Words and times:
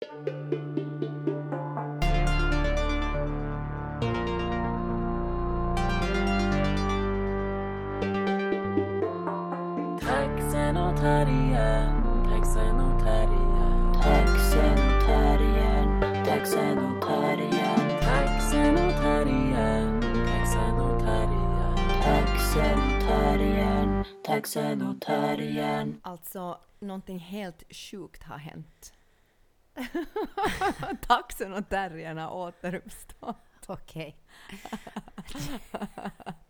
Taxen 0.00 0.16
och 10.76 10.96
terriern, 10.96 12.24
taxen 12.24 12.80
och 12.80 13.02
terriern. 13.02 13.92
Taxen 14.02 14.72
och 14.72 15.04
terriern, 15.06 16.24
taxen 16.24 16.78
och 16.78 17.02
terriern, 17.02 18.00
Taxen 18.00 18.74
och 18.76 18.92
terriern, 19.02 20.00
taxen 20.26 20.80
och 20.80 21.00
terriern. 21.00 21.76
taxen 22.02 22.78
och 22.78 23.00
terriern, 23.00 24.04
taxen 24.24 24.82
och 24.82 25.00
terriern. 25.00 26.00
Alltså, 26.02 26.58
någonting 26.80 27.18
helt 27.18 27.64
sjukt 27.72 28.22
har 28.22 28.38
hänt. 28.38 28.92
Taxen 31.06 31.52
och 31.52 31.68
terriern 31.68 32.18
har 32.18 32.30
återuppstått. 32.30 33.66
Okej. 33.66 34.16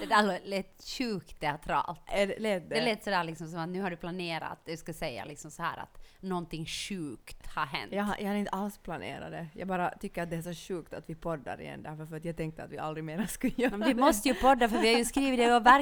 det 0.00 0.06
där 0.06 0.40
lät 0.44 0.82
sjukt 0.98 1.40
teatralt. 1.40 2.00
Det- 2.14 2.38
Lät 2.38 2.70
Det 2.70 2.80
lät 2.84 3.04
sådär 3.04 3.24
liksom 3.24 3.48
som 3.48 3.58
att 3.60 3.68
nu 3.68 3.80
har 3.82 3.90
du 3.90 3.96
planerat 3.96 4.58
du 4.64 4.76
ska 4.76 4.92
säga 4.92 5.24
liksom 5.24 5.50
så 5.50 5.62
här 5.62 5.78
att 5.78 6.02
någonting 6.20 6.66
sjukt 6.66 7.46
har 7.54 7.66
hänt. 7.66 7.92
Jag, 7.92 8.04
har- 8.04 8.16
jag 8.20 8.28
har 8.28 8.34
inte 8.34 8.50
alls 8.50 8.78
planerat 8.78 9.30
det. 9.30 9.46
Jag 9.54 9.68
bara 9.68 9.90
tycker 9.90 10.22
att 10.22 10.30
det 10.30 10.36
är 10.36 10.42
så 10.42 10.54
sjukt 10.54 10.94
att 10.94 11.10
vi 11.10 11.14
poddar 11.14 11.60
igen 11.60 11.82
därför 11.82 12.06
för 12.06 12.16
att 12.16 12.24
jag 12.24 12.36
tänkte 12.36 12.62
att 12.64 12.70
vi 12.70 12.78
aldrig 12.78 13.04
mer 13.04 13.26
skulle 13.28 13.52
göra 13.56 13.76
Men 13.76 13.88
vi 13.88 13.94
måste 13.94 14.28
ju 14.28 14.34
podda 14.34 14.68
för 14.68 14.78
vi 14.78 14.92
har 14.92 14.98
ju 14.98 15.04
skrivit 15.04 15.38
det 15.38 15.44
i 15.44 15.50
vår 15.50 15.60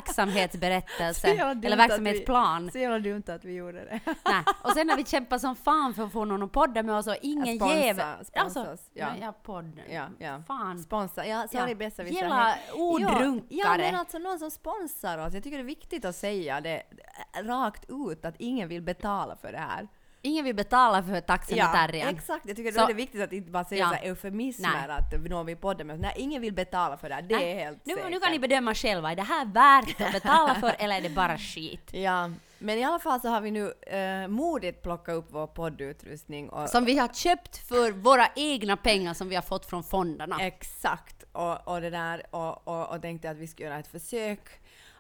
verksamhetsberättelse, 0.48 1.28
eller 1.28 1.46
att 1.46 1.56
vi- 1.64 1.68
verksamhetsplan. 1.76 2.70
Så 2.70 2.78
jävla 2.78 2.98
dumt 2.98 3.22
att 3.26 3.44
vi 3.44 3.52
gjorde 3.52 3.84
det. 3.84 4.00
Nej. 4.24 4.42
Och 4.64 4.70
sen 4.70 4.86
när 4.86 4.96
vi 4.96 5.04
kämpar 5.04 5.38
som 5.38 5.56
fan 5.56 5.94
för 5.94 6.04
att 6.04 6.12
få 6.12 6.24
någon 6.24 6.42
att 6.42 6.52
podda 6.52 6.82
med 6.82 6.94
oss 6.94 7.06
och 7.06 7.16
ingen 7.22 7.46
ger... 7.68 7.94
sponsra 8.24 8.72
oss, 8.72 8.90
ja. 8.92 9.08
ja, 9.20 9.32
podd. 9.42 9.80
Ja, 9.90 10.06
ja. 10.18 10.42
Fan. 10.46 10.78
Sponsra. 10.82 11.26
Ja, 11.26 11.46
sorry 11.48 11.70
Ja. 11.70 11.74
besserwisser. 11.76 12.16
Jävla 12.20 12.54
ordrunkare. 12.74 13.42
Ja, 13.48 13.83
men 13.86 14.00
alltså 14.00 14.18
någon 14.18 14.38
som 14.38 14.50
sponsrar 14.50 15.18
oss. 15.26 15.34
Jag 15.34 15.42
tycker 15.42 15.56
det 15.56 15.62
är 15.62 15.64
viktigt 15.64 16.04
att 16.04 16.16
säga 16.16 16.60
det 16.60 16.82
rakt 17.42 17.84
ut 17.90 18.24
att 18.24 18.34
ingen 18.38 18.68
vill 18.68 18.82
betala 18.82 19.36
för 19.36 19.52
det 19.52 19.58
här. 19.58 19.88
Ingen 20.26 20.44
vill 20.44 20.54
betala 20.54 21.02
för 21.02 21.16
och 21.18 21.26
terriern. 21.26 22.08
exakt. 22.16 22.46
Jag 22.48 22.56
tycker 22.56 22.72
Så- 22.72 22.86
det 22.86 22.92
är 22.92 22.96
viktigt 22.96 23.20
att 23.22 23.32
inte 23.32 23.50
bara 23.50 23.64
säga 23.64 23.80
Ja. 23.80 23.88
så 23.88 23.94
här 23.94 24.02
eufemismer 24.04 24.86
Nej. 24.88 24.96
att 24.96 25.30
någon 25.30 25.46
vill 25.46 25.56
podda 25.56 25.84
med. 25.84 26.00
Nej, 26.00 26.12
ingen 26.16 26.42
vill 26.42 26.52
betala 26.54 26.96
för 26.96 27.08
det 27.08 27.14
här. 27.14 27.22
Det 27.22 27.36
Nej, 27.36 27.52
är 27.52 27.64
helt 27.64 27.86
nu, 27.86 27.94
säkert. 27.94 28.10
nu 28.10 28.20
kan 28.20 28.32
ni 28.32 28.38
bedöma 28.38 28.74
själva, 28.74 29.12
är 29.12 29.16
det 29.16 29.22
här 29.22 29.44
värt 29.44 30.00
att 30.00 30.12
betala 30.12 30.54
för 30.54 30.74
eller 30.78 30.96
är 30.96 31.00
det 31.00 31.10
bara 31.10 31.38
skit? 31.38 31.90
Ja, 31.92 32.30
men 32.58 32.78
i 32.78 32.84
alla 32.84 32.98
fall 32.98 33.20
så 33.20 33.28
har 33.28 33.40
vi 33.40 33.50
nu 33.50 33.72
eh, 33.82 34.28
modigt 34.28 34.82
plockat 34.82 35.14
upp 35.14 35.26
vår 35.30 35.46
poddutrustning 35.46 36.48
och 36.50 36.68
Som 36.70 36.84
vi 36.84 36.98
har 36.98 37.08
köpt 37.08 37.56
för 37.68 37.92
våra 37.92 38.26
egna 38.36 38.76
pengar 38.76 39.14
som 39.14 39.28
vi 39.28 39.34
har 39.34 39.42
fått 39.42 39.66
från 39.66 39.84
fonderna. 39.84 40.36
Exakt, 40.40 41.23
och, 41.34 41.68
och 41.68 41.80
det 41.80 41.90
där 41.90 42.22
och, 42.30 42.68
och, 42.68 42.94
och 42.94 43.02
tänkte 43.02 43.30
att 43.30 43.36
vi 43.36 43.46
skulle 43.46 43.68
göra 43.68 43.78
ett 43.78 43.86
försök 43.86 44.40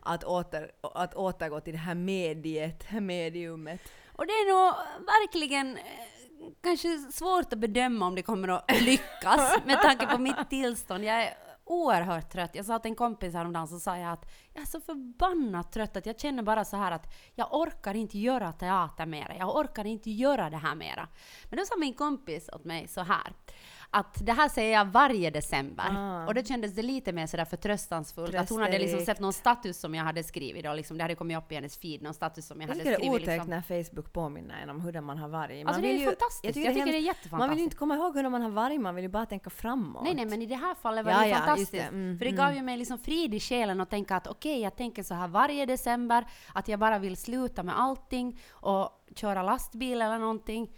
att, 0.00 0.24
åter, 0.24 0.70
att 0.80 1.14
återgå 1.14 1.60
till 1.60 1.72
det 1.72 1.78
här 1.78 1.94
mediet, 1.94 2.86
mediumet. 2.92 3.80
Och 4.16 4.26
det 4.26 4.32
är 4.32 4.48
nog 4.52 4.74
verkligen 5.06 5.76
eh, 5.76 5.82
kanske 6.62 6.98
svårt 6.98 7.52
att 7.52 7.58
bedöma 7.58 8.06
om 8.06 8.14
det 8.14 8.22
kommer 8.22 8.48
att 8.48 8.80
lyckas 8.82 9.58
med 9.64 9.82
tanke 9.82 10.06
på 10.06 10.18
mitt 10.18 10.50
tillstånd. 10.50 11.04
Jag 11.04 11.22
är 11.22 11.34
oerhört 11.64 12.32
trött. 12.32 12.54
Jag 12.54 12.64
sa 12.64 12.78
till 12.78 12.90
en 12.90 12.94
kompis 12.94 13.34
häromdagen 13.34 13.68
så 13.68 13.80
sa 13.80 13.98
jag 13.98 14.12
att 14.12 14.32
jag 14.52 14.62
är 14.62 14.66
så 14.66 14.80
förbannat 14.80 15.72
trött 15.72 15.96
att 15.96 16.06
jag 16.06 16.20
känner 16.20 16.42
bara 16.42 16.64
så 16.64 16.76
här 16.76 16.92
att 16.92 17.14
jag 17.34 17.54
orkar 17.54 17.94
inte 17.94 18.18
göra 18.18 18.52
teater 18.52 19.06
mera. 19.06 19.36
Jag 19.36 19.56
orkar 19.56 19.84
inte 19.84 20.10
göra 20.10 20.50
det 20.50 20.56
här 20.56 20.74
mera. 20.74 21.08
Men 21.44 21.58
då 21.58 21.64
sa 21.64 21.76
min 21.76 21.94
kompis 21.94 22.48
åt 22.52 22.64
mig 22.64 22.88
så 22.88 23.00
här 23.00 23.32
att 23.96 24.26
det 24.26 24.32
här 24.32 24.48
säger 24.48 24.72
jag 24.72 24.84
varje 24.84 25.30
december. 25.30 25.84
Ah. 25.90 26.26
Och 26.26 26.34
då 26.34 26.42
kändes 26.42 26.74
det 26.74 26.82
lite 26.82 27.12
mer 27.12 27.26
sådär 27.26 27.44
förtröstansfullt. 27.44 28.34
Att 28.34 28.50
hon 28.50 28.60
hade 28.62 28.78
liksom 28.78 29.00
sett 29.00 29.20
någon 29.20 29.32
status 29.32 29.80
som 29.80 29.94
jag 29.94 30.04
hade 30.04 30.22
skrivit 30.24 30.66
och 30.68 30.76
liksom, 30.76 30.96
det 30.98 31.04
hade 31.04 31.14
kommit 31.14 31.38
upp 31.38 31.52
i 31.52 31.54
hennes 31.54 31.78
feed, 31.78 32.02
någon 32.02 32.14
status 32.14 32.46
som 32.46 32.60
jag, 32.60 32.70
Jag 32.70 32.74
hade 32.74 32.80
tycker 32.84 32.90
det 32.90 32.96
är 32.96 32.98
skrivit. 33.00 33.22
otäckt 33.22 33.48
liksom. 33.48 33.50
när 33.74 33.84
Facebook 33.84 34.12
påminner 34.12 34.62
en 34.62 34.70
om 34.70 34.80
hur 34.80 35.00
man 35.00 35.18
har 35.18 35.28
varit. 35.28 35.66
Alltså, 35.66 35.82
det 35.82 35.88
är 35.88 35.98
ju 35.98 36.04
fantastiskt. 36.04 36.44
Jag 36.44 36.54
tycker 36.54 36.72
det 36.74 36.80
är 36.80 36.84
hemskt- 36.84 36.86
Man 36.86 36.92
vill 36.94 37.06
jättefantastiskt. 37.06 37.58
ju 37.58 37.62
inte 37.64 37.76
komma 37.76 37.94
ihåg 37.94 38.16
hur 38.16 38.28
man 38.28 38.42
har 38.42 38.50
varit, 38.50 38.80
man 38.80 38.94
vill 38.94 39.04
ju 39.04 39.08
bara 39.10 39.26
tänka 39.26 39.50
framåt. 39.50 40.02
Nej, 40.04 40.14
nej, 40.14 40.24
men 40.26 40.42
i 40.42 40.46
det 40.46 40.54
här 40.54 40.74
fallet 40.74 41.04
var 41.04 41.12
Ja, 41.12 41.18
det 41.20 41.28
ja, 41.28 41.36
fantastiskt. 41.36 41.72
det. 41.72 41.78
Mm, 41.80 42.18
för 42.18 42.24
det 42.24 42.30
gav 42.30 42.54
ju 42.54 42.62
mig 42.62 42.76
liksom 42.76 42.98
frid 42.98 43.34
i 43.34 43.40
själen 43.40 43.80
att 43.80 43.90
tänka 43.90 44.16
att 44.16 44.26
okej, 44.26 44.60
jag 44.60 44.76
tänker 44.76 45.02
så 45.02 45.14
här 45.14 45.28
varje 45.28 45.66
december, 45.66 46.26
att 46.52 46.68
jag 46.68 46.80
bara 46.80 46.98
vill 46.98 47.16
sluta 47.16 47.62
med 47.62 47.78
allting 47.80 48.40
och 48.52 49.00
köra 49.16 49.42
lastbil 49.42 50.02
eller 50.02 50.18
någonting. 50.18 50.70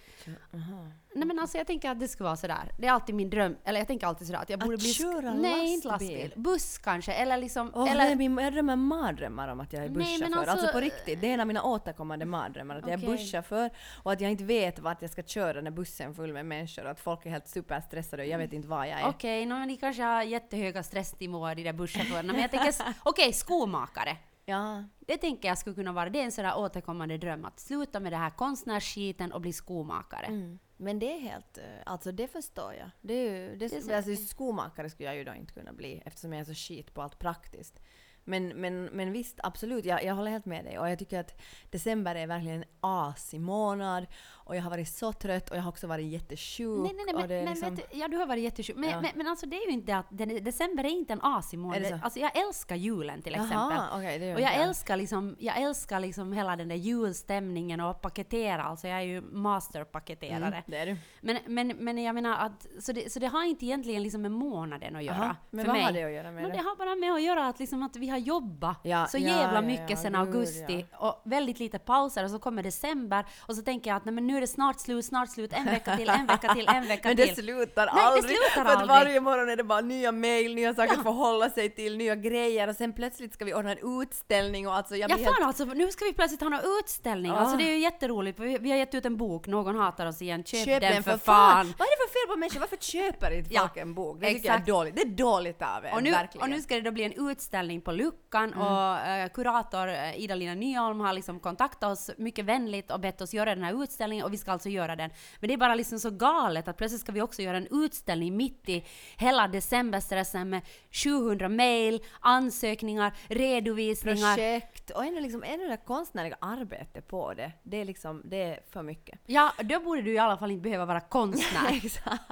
Nej 1.16 1.27
men 1.27 1.38
alltså 1.38 1.59
jag 1.59 1.66
tänker 1.66 1.91
att 1.91 2.00
det 2.00 2.09
ska 2.09 2.25
vara 2.25 2.37
sådär. 2.37 2.72
Det 2.78 2.87
är 2.87 2.93
alltid 2.93 3.15
min 3.15 3.31
dröm. 3.31 3.56
Eller 3.65 3.78
jag 3.81 3.87
tänker 3.87 4.06
alltid 4.06 4.27
sådär 4.27 4.41
att 4.41 4.50
jag 4.50 4.60
borde 4.60 4.77
bli... 4.77 4.87
sk- 4.87 5.03
köra 5.03 5.34
Nej, 5.34 5.75
inte 5.75 5.88
lastbil? 5.88 6.32
Buss 6.37 6.78
kanske, 6.78 7.12
eller 7.12 7.37
liksom... 7.37 7.72
Åh, 7.75 7.91
eller... 7.93 8.04
nej, 8.04 8.16
min, 8.16 8.38
jag 8.38 8.53
drömmer 8.53 8.77
mardrömmar 8.77 9.49
om 9.49 9.60
att 9.60 9.72
jag 9.72 9.84
är 9.84 9.88
busschaufför. 9.88 10.37
alltså, 10.37 10.50
alltså- 10.50 10.72
på 10.72 10.81
riktigt, 10.81 11.21
det 11.21 11.28
är 11.31 11.34
en 11.34 11.41
av 11.41 11.47
mina 11.47 11.62
återkommande 11.62 12.25
mardrömmar. 12.25 12.77
Att 12.77 12.88
jag 12.88 13.03
är 13.03 13.06
busschaufför 13.06 13.71
och 14.03 14.12
att 14.12 14.21
jag 14.21 14.31
inte 14.31 14.44
vet 14.44 14.78
vart 14.78 15.03
jag 15.03 15.10
ska 15.10 15.22
köra 15.22 15.60
när 15.60 15.71
bussen 15.71 16.10
är 16.10 16.15
full 16.15 16.32
med 16.32 16.47
människor. 16.47 16.84
Och 16.84 16.91
att 16.91 17.00
folk 17.00 17.27
är 17.27 17.31
helt 17.31 17.48
superstressade 17.48 18.22
och 18.22 18.28
jag 18.28 18.38
vet 18.38 18.53
inte 18.53 18.69
var 18.69 18.84
jag 18.84 19.00
är. 19.00 19.09
Okej, 19.09 19.47
nå, 19.47 19.59
men 19.59 19.69
de 19.69 19.77
kanske 19.77 20.03
har 20.03 20.22
jättehöga 20.22 20.83
stressnivåer, 20.83 21.54
de 21.54 21.62
där 21.62 21.72
busschaufförerna. 21.72 22.33
Men 22.33 22.43
jag 22.43 22.50
tänker, 22.50 22.75
okej, 23.03 23.33
skomakare. 23.33 24.16
Ja, 24.48 24.84
Det 24.98 25.16
tänker 25.16 25.48
jag 25.48 25.58
skulle 25.58 25.74
kunna 25.76 25.92
vara, 25.92 26.10
det 26.10 26.20
är 26.20 26.24
en 26.24 26.32
sådär 26.32 26.58
återkommande 26.58 27.18
dröm 27.18 27.44
att 27.44 27.60
sluta 27.60 28.00
med 28.00 28.12
det 28.12 28.16
här 28.16 28.30
konstnärsskiten 28.30 29.32
och 29.32 29.40
bli 29.40 29.52
skomakare. 29.52 30.26
Mm. 30.26 30.58
Men 30.76 30.98
det 30.98 31.12
är 31.16 31.20
helt, 31.20 31.58
eh, 31.58 31.64
alltså 31.86 32.12
det 32.12 32.28
förstår 32.28 32.74
jag. 32.74 32.90
Det 33.00 33.14
är 33.14 33.30
ju, 33.40 33.56
det, 33.56 33.68
Det 33.68 33.76
är 33.76 33.80
så- 33.80 33.94
alltså, 33.94 34.16
skomakare 34.16 34.90
skulle 34.90 35.08
jag 35.08 35.16
ju 35.16 35.24
då 35.24 35.34
inte 35.34 35.52
kunna 35.52 35.72
bli 35.72 36.02
eftersom 36.04 36.32
jag 36.32 36.40
är 36.40 36.44
så 36.44 36.54
skit 36.54 36.94
på 36.94 37.02
allt 37.02 37.18
praktiskt. 37.18 37.80
Men, 38.24 38.48
men, 38.48 38.84
men 38.84 39.12
visst, 39.12 39.40
absolut, 39.42 39.84
jag, 39.84 40.04
jag 40.04 40.14
håller 40.14 40.30
helt 40.30 40.44
med 40.46 40.64
dig. 40.64 40.78
Och 40.78 40.90
jag 40.90 40.98
tycker 40.98 41.20
att 41.20 41.42
december 41.70 42.14
är 42.14 42.26
verkligen 42.26 42.62
en 42.62 42.68
asig 42.80 43.40
månad. 43.40 44.06
Och 44.46 44.56
jag 44.56 44.62
har 44.62 44.70
varit 44.70 44.88
så 44.88 45.12
trött 45.12 45.50
och 45.50 45.56
jag 45.56 45.62
har 45.62 45.68
också 45.68 45.86
varit 45.86 46.06
jättesjuk. 46.06 46.68
Nej, 46.82 46.92
nej, 46.96 47.04
nej, 47.06 47.14
men, 47.14 47.28
det 47.28 47.34
men 47.44 47.52
liksom, 47.54 47.74
vet 47.74 47.90
du, 47.92 47.98
ja, 47.98 48.08
du 48.08 48.16
har 48.16 48.26
varit 48.26 48.42
jättesjuk. 48.42 48.76
Men, 48.76 48.90
Ja. 48.90 49.00
men, 49.00 49.10
men 49.14 49.26
alltså 49.26 49.46
det 49.46 49.56
är 49.56 49.66
ju 49.66 49.72
inte 49.72 49.96
att, 49.96 50.06
den, 50.08 50.44
december 50.44 50.84
är 50.84 50.88
inte 50.88 51.12
en 51.12 51.20
asig 51.22 51.58
månad. 51.58 51.82
Det? 51.82 52.00
Alltså 52.02 52.20
jag 52.20 52.36
älskar 52.38 52.76
julen 52.76 53.22
till 53.22 53.34
exempel. 53.34 53.78
Det 54.18 54.26
gör 54.26 54.34
och 54.34 54.40
jag 54.40 54.52
jag. 54.52 54.62
älskar, 54.62 54.96
liksom, 54.96 55.36
jag 55.38 55.60
älskar 55.60 56.00
liksom 56.00 56.32
hela 56.32 56.56
den 56.56 56.68
där 56.68 56.76
julstämningen 56.76 57.80
och 57.80 58.00
paketera. 58.00 58.62
Alltså 58.62 58.88
jag 58.88 58.98
är 58.98 59.02
ju 59.02 59.20
masterpaketerare. 59.20 60.46
Mm, 60.46 60.62
det 60.66 60.76
är 60.76 60.86
du. 60.86 60.96
Men, 61.20 61.38
men, 61.46 61.68
men 61.68 61.98
jag 61.98 62.14
menar 62.14 62.36
att, 62.46 62.66
så 62.80 62.92
det, 62.92 63.12
så 63.12 63.18
det 63.18 63.26
har 63.26 63.44
inte 63.44 63.64
egentligen 63.66 64.02
liksom 64.02 64.22
med 64.22 64.32
månaden 64.32 64.96
att 64.96 65.04
göra. 65.04 65.16
Jaha, 65.16 65.36
men 65.50 65.64
för 65.64 65.72
vad 65.72 65.76
mig. 65.76 65.84
har 65.84 65.92
det 65.92 66.04
att 66.04 66.12
göra 66.12 66.30
med 66.32 66.42
Men 66.42 66.50
det? 66.50 66.56
det 66.56 66.62
har 66.62 66.76
bara 66.76 66.94
med 66.94 67.12
att 67.12 67.22
göra 67.22 67.46
att, 67.46 67.58
liksom 67.58 67.82
att 67.82 67.96
vi 67.96 68.08
har 68.08 68.18
jobbat 68.18 68.80
Ja, 68.82 69.06
så 69.06 69.18
jävla 69.18 69.62
mycket 69.62 69.98
sedan 69.98 70.14
augusti 70.14 70.86
och 70.92 71.22
väldigt 71.24 71.58
lite 71.58 71.78
pauser 71.78 72.24
och 72.24 72.30
så 72.30 72.38
kommer 72.38 72.62
december 72.62 73.24
och 73.38 73.54
så 73.56 73.62
tänker 73.62 73.90
jag 73.90 73.96
att 73.96 74.04
nej, 74.04 74.14
men 74.14 74.26
nu 74.26 74.35
är 74.36 74.41
det 74.41 74.47
snart 74.47 74.80
slut, 74.80 75.04
snart 75.04 75.30
slut, 75.30 75.52
en 75.52 75.64
vecka 75.64 75.97
till, 75.97 76.08
en 76.08 76.26
vecka 76.26 76.54
till, 76.54 76.69
en 76.69 76.88
vecka 76.88 77.08
Men 77.08 77.16
till. 77.16 77.26
det 77.26 77.34
slutar 77.34 77.86
Nej, 77.86 77.94
det 77.94 78.00
aldrig! 78.00 78.24
slutar 78.36 78.64
för 78.64 78.70
aldrig. 78.70 78.88
varje 78.88 79.20
morgon 79.20 79.48
är 79.48 79.56
det 79.56 79.64
bara 79.64 79.80
nya 79.80 80.12
mejl, 80.12 80.54
nya 80.54 80.74
saker 80.74 80.92
att 80.92 81.02
förhålla 81.02 81.50
sig 81.50 81.70
till, 81.70 81.97
nya 81.97 82.14
grejer 82.14 82.69
och 82.69 82.76
sen 82.76 82.92
plötsligt 82.92 83.34
ska 83.34 83.44
vi 83.44 83.54
ordna 83.54 83.72
en 83.72 84.00
utställning 84.02 84.69
och 84.69 84.74
alltså 84.74 84.97
jag 84.97 85.10
Ja 85.10 85.14
blir 85.14 85.24
helt... 85.24 85.36
fan 85.36 85.47
alltså, 85.47 85.64
nu 85.64 85.91
ska 85.91 86.04
vi 86.04 86.12
plötsligt 86.12 86.41
ha 86.41 86.48
någon 86.48 86.60
utställning. 86.80 87.32
Ah. 87.32 87.36
Alltså 87.36 87.56
det 87.56 87.64
är 87.64 87.72
ju 87.72 87.78
jätteroligt, 87.78 88.36
för 88.36 88.44
vi, 88.44 88.58
vi 88.58 88.70
har 88.70 88.78
gett 88.78 88.94
ut 88.94 89.04
en 89.06 89.16
bok, 89.16 89.47
Någon 89.47 89.76
hatar 89.76 90.06
oss 90.06 90.22
igen, 90.22 90.44
köp, 90.44 90.64
Köp 90.64 90.80
den 90.80 91.03
för 91.03 91.16
fan. 91.18 91.74
Vad 91.78 91.86
är 91.88 91.91
det 92.06 92.08
för 92.08 92.12
fel 92.20 92.34
på 92.34 92.36
människor? 92.38 92.60
Varför 92.60 92.76
köper 92.76 93.30
inte 93.38 93.54
Ja, 93.54 93.60
folk 93.60 93.76
en 93.76 93.94
bok? 93.94 94.20
Det 94.20 94.26
tycker 94.26 94.38
jag 94.47 94.53
är 94.54 94.56
exakt. 94.58 94.68
dåligt. 94.68 94.97
Det 94.97 95.03
är 95.03 95.06
dåligt 95.06 95.62
av 95.62 95.84
er, 95.84 95.94
Och 95.94 96.03
nu, 96.03 96.10
verkligen. 96.10 96.42
och 96.42 96.50
nu 96.50 96.62
ska 96.62 96.74
det 96.74 96.80
då 96.80 96.91
bli 96.91 97.04
en 97.04 97.30
utställning 97.30 97.80
på 97.80 97.92
Luckan 97.92 98.53
Mm. 98.53 98.58
och 98.66 98.98
eh, 98.98 99.28
kurator 99.28 99.88
eh, 99.88 100.20
Ida-Lina 100.20 100.54
Nyholm 100.54 101.00
har 101.00 101.12
liksom 101.12 101.41
kontaktat 101.41 101.92
oss 101.92 102.10
mycket 102.18 102.44
vänligt 102.44 102.91
och 102.91 103.00
bett 103.00 103.20
oss 103.20 103.34
göra 103.34 103.54
den 103.54 103.64
här 103.64 103.82
utställningen 103.82 104.25
och 104.26 104.32
vi 104.32 104.37
ska 104.38 104.53
alltså 104.53 104.69
göra 104.69 104.97
den. 104.97 105.10
Men 105.41 105.48
det 105.48 105.54
är 105.54 105.59
bara 105.59 105.75
liksom 105.75 105.98
så 105.98 106.10
galet 106.10 106.69
att 106.69 106.76
plötsligt 106.76 107.00
ska 107.00 107.12
vi 107.12 107.22
också 107.22 107.42
göra 107.42 107.56
en 107.56 107.68
utställning 107.84 108.36
mitt 108.36 108.68
i 108.68 108.84
hela 109.16 109.48
decemberstressen 109.48 110.50
med 110.50 110.60
700 110.91 111.48
mejl, 111.48 112.03
ansökningar, 112.21 113.12
redovisningar. 113.28 114.34
Projekt 114.34 114.91
och 114.91 115.04
ännu 115.04 115.21
liksom, 115.21 115.42
ännu 115.42 115.68
det 115.68 115.77
konstnärliga 115.77 116.36
arbetet 116.41 117.09
på 117.09 117.34
det. 117.34 117.53
Det 117.62 117.77
är 117.80 117.84
liksom, 117.84 118.22
det 118.24 118.42
är 118.42 118.60
för 118.71 118.83
mycket. 118.83 119.18
Ja, 119.27 119.53
då 119.65 119.80
borde 119.80 120.03
du 120.03 120.12
i 120.12 120.18
alla 120.18 120.36
fall 120.39 120.50
inte 120.50 120.62
behöva 120.62 120.84
vara 120.84 121.00
konstnär. 121.00 121.71
Exakt. 121.84 122.22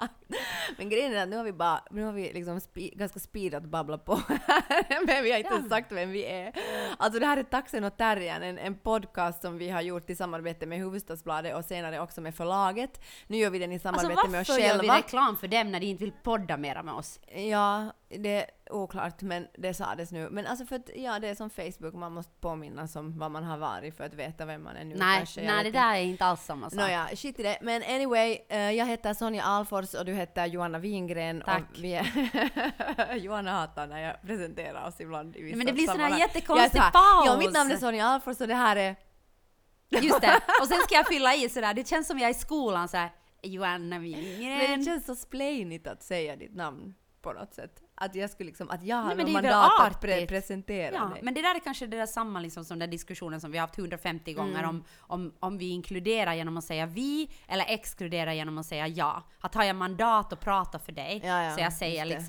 Men 0.78 0.88
grejen 0.88 1.14
är 1.14 1.22
att 1.22 1.28
nu 1.28 1.36
har 1.36 1.44
vi 1.44 1.52
bara, 1.52 1.82
nu 1.90 2.02
har 2.02 2.12
vi 2.12 2.32
liksom 2.32 2.60
spi, 2.60 2.92
ganska 2.96 3.20
speedat 3.20 3.62
babblat 3.64 4.04
på 4.04 4.20
men 5.06 5.24
vi 5.24 5.30
har 5.30 5.38
inte 5.38 5.50
Ja. 5.62 5.68
sagt 5.68 5.92
vem 5.92 6.10
vi 6.10 6.24
är. 6.24 6.52
Alltså 6.98 7.20
det 7.20 7.26
här 7.26 7.36
är 7.36 7.42
Taxen 7.42 7.84
och 7.84 7.96
Terriern, 7.96 8.42
en, 8.42 8.58
en 8.58 8.74
podcast 8.74 9.42
som 9.42 9.58
vi 9.58 9.70
har 9.70 9.80
gjort 9.82 10.10
i 10.10 10.16
samarbete 10.16 10.66
med 10.66 10.78
Hufvudstadsbladet 10.78 11.54
och 11.56 11.64
senare 11.84 12.00
också 12.02 12.20
med 12.20 12.34
förlaget. 12.34 13.00
Nu 13.26 13.36
gör 13.36 13.50
vi 13.50 13.58
den 13.58 13.72
i 13.72 13.74
Alltså 13.74 13.88
samarbete 13.88 14.28
med 14.28 14.40
oss 14.40 14.48
varför 14.48 14.62
gör 14.62 14.72
vi 14.72 14.78
själva. 14.78 14.98
reklam 14.98 15.36
för 15.36 15.48
dem 15.48 15.72
när 15.72 15.80
de 15.80 15.86
inte 15.86 16.04
vill 16.04 16.12
podda 16.22 16.56
mera 16.56 16.82
med 16.82 16.94
oss? 16.94 17.20
Ja, 17.50 17.92
det, 18.08 18.46
oklart, 18.70 19.22
men 19.22 19.46
det 19.58 19.74
sades 19.74 20.12
nu. 20.12 20.28
Men 20.30 20.46
alltså 20.46 20.66
för 20.66 20.76
att, 20.76 20.90
ja, 20.94 21.18
det 21.18 21.28
är 21.28 21.34
som 21.34 21.50
Facebook, 21.50 21.94
man 21.94 22.12
måste 22.12 22.32
påminnas 22.40 22.96
om 22.96 23.18
vad 23.18 23.30
man 23.30 23.44
har 23.44 23.58
varit 23.58 23.96
för 23.96 24.04
att 24.04 24.14
veta 24.14 24.44
vem 24.44 24.62
man 24.62 24.76
är 24.76 24.84
nu 24.84 24.94
Nej, 24.94 25.16
kanske. 25.16 25.40
Nej 25.40 25.62
det 25.62 25.66
inte. 25.68 25.78
där 25.78 25.94
är 25.94 26.00
inte 26.00 26.24
alls 26.24 26.44
samma 26.44 26.70
sak. 26.70 26.78
Nåja, 26.78 27.08
skit 27.14 27.40
i 27.40 27.42
det. 27.42 27.58
Men 27.62 27.82
anyway, 27.82 28.38
eh, 28.48 28.70
jag 28.70 28.86
heter 28.86 29.14
Sonja 29.14 29.42
Alfors 29.42 29.94
och 29.94 30.04
du 30.04 30.12
heter 30.12 30.46
Johanna 30.46 30.78
Wingren. 30.78 31.42
Tack. 31.46 31.62
Och 31.70 31.84
vi 31.84 31.94
är 31.94 33.14
Johanna 33.16 33.52
hatar 33.52 33.86
när 33.86 34.00
jag 34.00 34.22
presenterar 34.22 34.88
oss 34.88 35.00
ibland 35.00 35.36
i 35.36 35.42
vissa 35.42 35.56
men 35.56 35.66
det 35.66 35.72
blir 35.72 35.86
sån 35.86 36.00
här 36.00 36.18
jättekonstig 36.18 36.80
är 36.80 36.90
paus. 36.90 37.26
Ja, 37.26 37.36
mitt 37.38 37.52
namn 37.52 37.70
är 37.70 37.76
Sonja 37.76 38.06
Alfors 38.06 38.40
och 38.40 38.48
det 38.48 38.54
här 38.54 38.76
är... 38.76 38.96
Just 40.02 40.20
det. 40.20 40.40
Och 40.60 40.68
sen 40.68 40.78
ska 40.80 40.94
jag 40.94 41.06
fylla 41.06 41.34
i 41.34 41.48
sådär, 41.48 41.74
det 41.74 41.88
känns 41.88 42.06
som 42.06 42.18
jag 42.18 42.30
är 42.30 42.34
i 42.34 42.38
skolan 42.38 42.88
såhär, 42.88 43.10
Johanna 43.42 43.78
Men 43.98 44.02
Wingren. 44.02 44.78
det 44.78 44.84
känns 44.84 45.06
så 45.06 45.14
splainigt 45.14 45.86
att 45.86 46.02
säga 46.02 46.36
ditt 46.36 46.54
namn 46.54 46.94
på 47.22 47.32
något 47.32 47.54
sätt. 47.54 47.80
Att 47.94 48.14
jag 48.14 48.30
skulle 48.30 48.46
liksom, 48.46 48.70
att 48.70 48.82
jag 48.84 48.96
har 48.96 49.14
Nej, 49.14 49.24
men 49.24 49.32
mandat 49.32 49.80
att 49.80 50.02
pre- 50.02 50.26
presentera 50.28 50.94
Ja, 50.94 51.04
dig. 51.04 51.20
men 51.22 51.34
det 51.34 51.42
där 51.42 51.54
är 51.54 51.58
kanske 51.58 51.86
det 51.86 51.96
där 51.96 52.06
samma 52.06 52.40
liksom 52.40 52.64
som 52.64 52.78
den 52.78 52.90
diskussionen 52.90 53.40
som 53.40 53.50
vi 53.50 53.58
har 53.58 53.66
haft 53.66 53.78
150 53.78 54.32
gånger 54.32 54.58
Mm. 54.58 54.68
om, 54.70 54.84
om, 55.00 55.34
om 55.40 55.58
vi 55.58 55.68
inkluderar 55.68 56.34
genom 56.34 56.56
att 56.56 56.64
säga 56.64 56.86
vi 56.86 57.30
eller 57.48 57.64
exkluderar 57.68 58.32
genom 58.32 58.58
att 58.58 58.66
säga 58.66 58.88
ja. 58.88 59.22
Att 59.40 59.54
har 59.54 59.64
jag 59.64 59.76
mandat 59.76 60.32
att 60.32 60.40
prata 60.40 60.78
för 60.78 60.92
dig 60.92 61.20
Ja, 61.24 61.42
ja, 61.44 61.54
så 61.54 61.60
jag 61.60 61.72
säger 61.72 62.04
just 62.04 62.18
det. 62.18 62.24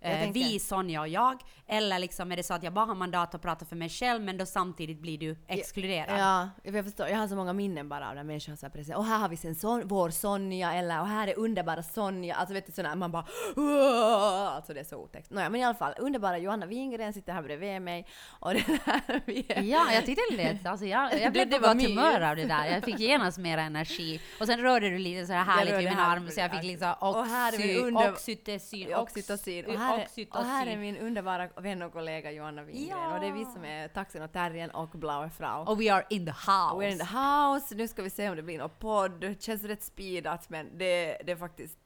Eh, 0.00 0.30
vi, 0.32 0.58
Sonja 0.58 1.00
och 1.00 1.08
jag. 1.08 1.42
Eller 1.66 1.98
liksom 1.98 2.32
är 2.32 2.36
det 2.36 2.42
så 2.42 2.54
att 2.54 2.62
jag 2.62 2.72
bara 2.72 2.84
har 2.84 2.94
mandat 2.94 3.34
att 3.34 3.42
prata 3.42 3.64
för 3.64 3.76
mig 3.76 3.88
själv 3.88 4.22
men 4.22 4.38
då 4.38 4.46
samtidigt 4.46 5.00
blir 5.00 5.18
du 5.18 5.36
exkluderad. 5.48 6.20
Ja, 6.20 6.48
jag 6.62 6.84
förstår. 6.84 7.08
Jag 7.08 7.16
har 7.18 7.28
så 7.28 7.36
många 7.36 7.52
minnen 7.52 7.88
bara 7.88 8.08
av 8.08 8.14
när 8.14 8.24
människor 8.24 8.56
här 8.62 8.68
precis, 8.68 8.94
och 8.94 9.04
här 9.04 9.18
har 9.18 9.28
vi 9.28 9.36
sen 9.36 9.54
son, 9.54 9.82
vår 9.84 10.10
Sonja, 10.10 10.72
eller 10.74 11.00
och 11.00 11.06
här 11.06 11.28
är 11.28 11.38
underbara 11.38 11.82
Sonja. 11.82 12.34
Alltså 12.34 12.54
vet 12.54 12.66
du 12.66 12.72
sådär, 12.72 12.94
man 12.94 13.12
bara 13.12 13.24
"Åh!" 13.56 14.56
Alltså 14.56 14.74
det 14.74 14.80
är 14.80 14.84
så 14.84 14.96
otäckt. 14.96 15.30
Nåja, 15.30 15.50
men 15.50 15.60
i 15.60 15.64
alla 15.64 15.74
fall, 15.74 15.94
underbara 15.98 16.38
Johanna 16.38 16.66
Wingren 16.66 17.12
sitter 17.12 17.32
här 17.32 17.42
bredvid 17.42 17.82
mig. 17.82 18.06
Och 18.40 18.54
det 18.54 18.64
vi 19.24 19.46
är... 19.48 19.62
Ja, 19.62 19.92
jag 19.92 20.06
tyckte 20.06 20.22
det 20.30 20.36
lät, 20.36 20.66
alltså 20.66 20.86
jag, 20.86 21.20
jag 21.20 21.32
blev 21.46 21.52
på 21.52 21.58
gott 21.58 21.82
humör 21.82 22.20
av 22.20 22.36
det 22.36 22.44
där. 22.44 22.66
Jag 22.66 22.84
fick 22.84 22.98
genast 23.00 23.38
mer 23.38 23.58
energi. 23.58 24.20
Och 24.40 24.46
sen 24.46 24.60
rörde 24.60 24.90
du 24.90 24.98
lite 24.98 25.26
så 25.26 25.32
här 25.32 25.44
härligt 25.44 25.74
vid 25.74 25.84
min 25.84 25.94
här 25.94 26.16
arm 26.16 26.30
så 26.30 26.40
jag 26.40 26.50
fick 26.50 26.62
liksom 26.62 26.94
och 27.00 27.26
här 27.26 27.52
är 27.52 27.56
oxy, 27.56 27.76
under- 27.78 28.12
oxytocin, 28.12 28.94
Oxytocin. 28.94 29.66
Och 29.66 29.72
här, 29.72 29.87
är, 29.94 30.38
och 30.38 30.44
här 30.44 30.66
är 30.66 30.76
min 30.76 30.96
underbara 30.96 31.48
vän 31.56 31.82
och 31.82 31.92
kollega 31.92 32.32
Johanna 32.32 32.62
Wingren. 32.62 32.88
Ja. 32.88 33.14
Och 33.14 33.20
det 33.20 33.26
är 33.26 33.32
vi 33.32 33.44
som 33.44 33.64
är 33.64 33.88
Taxen 33.88 34.22
och 34.22 34.32
Terriern 34.32 34.70
och 34.70 34.88
Blaue 34.88 35.30
Frau. 35.30 35.64
Och 35.64 35.80
we 35.80 35.92
are 35.92 36.04
in 36.10 36.26
the 36.26 36.32
house. 36.32 36.74
We're 36.74 36.90
in 36.90 36.98
the 36.98 37.04
house, 37.04 37.74
nu 37.74 37.88
ska 37.88 38.02
vi 38.02 38.10
se 38.10 38.30
om 38.30 38.36
det 38.36 38.42
blir 38.42 38.58
någon 38.58 38.70
podd. 38.78 39.34
Känns 39.40 39.64
rätt 39.64 39.82
speedat 39.82 40.48
men 40.48 40.78
det, 40.78 41.18
det 41.24 41.32
är 41.32 41.36
faktiskt 41.36 41.78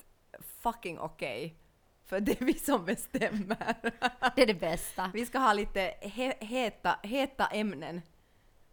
fucking 0.63 0.99
okej. 0.99 1.57
För 2.05 2.21
det 2.21 2.41
är 2.41 2.45
vi 2.45 2.55
som 2.55 2.85
bestämmer. 2.85 3.77
Det 4.37 4.43
är 4.43 4.47
det 4.47 4.55
bästa. 4.55 5.11
Vi 5.15 5.27
ska 5.27 5.39
ha 5.39 5.53
lite 5.53 5.95
he, 6.01 6.35
heta, 6.41 6.99
heta 7.03 7.47
ämnen. 7.47 8.03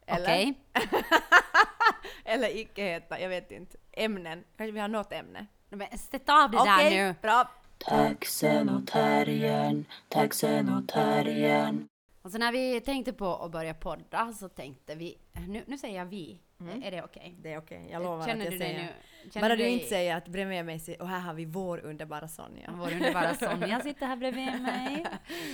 Eller? 0.05 0.25
Okej. 0.25 0.59
Eller 2.25 2.57
icke 2.57 2.83
heta, 2.83 3.19
jag 3.19 3.29
vet 3.29 3.51
inte. 3.51 3.77
Ämnen. 3.91 4.43
Kanske 4.57 4.71
vi 4.71 4.79
har 4.79 4.87
något 4.87 5.11
ämne. 5.11 5.45
Men 5.69 5.97
sätt 5.97 6.29
av 6.29 6.51
det 6.51 6.57
där 6.57 6.77
Okej, 6.77 6.97
nu. 6.97 7.15
bra. 7.21 7.51
Taxen 7.85 8.69
och 8.69 8.87
terriern, 8.87 9.85
taxen 10.09 10.69
och 10.69 10.87
terriern. 10.87 11.87
Alltså 12.21 12.39
när 12.39 12.51
vi 12.51 12.81
tänkte 12.81 13.13
på 13.13 13.35
att 13.35 13.51
börja 13.51 13.73
podda 13.73 14.33
så 14.33 14.49
tänkte 14.49 14.95
vi, 14.95 15.17
nu, 15.47 15.63
nu 15.67 15.77
säger 15.77 15.97
jag 15.97 16.05
vi, 16.05 16.39
är 16.83 16.91
det 16.91 17.03
okej? 17.03 17.35
Det 17.41 17.53
är 17.53 17.57
okej, 17.57 17.87
jag 17.91 18.03
lovar 18.03 18.25
Känner 18.25 18.45
att 18.45 18.51
du 18.51 18.57
jag 18.57 18.59
dig 18.61 18.69
säger. 18.75 18.83
nu? 19.23 19.29
Känner 19.31 19.47
Bara 19.49 19.55
du 19.55 19.63
dig- 19.63 19.73
inte 19.73 19.85
säger 19.85 20.15
att 20.15 20.27
bredvid 20.27 20.65
mig, 20.65 20.79
och 20.99 21.07
här 21.07 21.19
har 21.19 21.33
vi 21.33 21.45
vår 21.45 21.77
underbara 21.85 22.27
Sonja. 22.27 22.69
Vår 22.77 22.91
underbara 22.93 23.35
Sonja 23.35 23.79
sitter 23.79 24.05
här 24.05 24.15
bredvid 24.15 24.61
mig. 24.61 25.05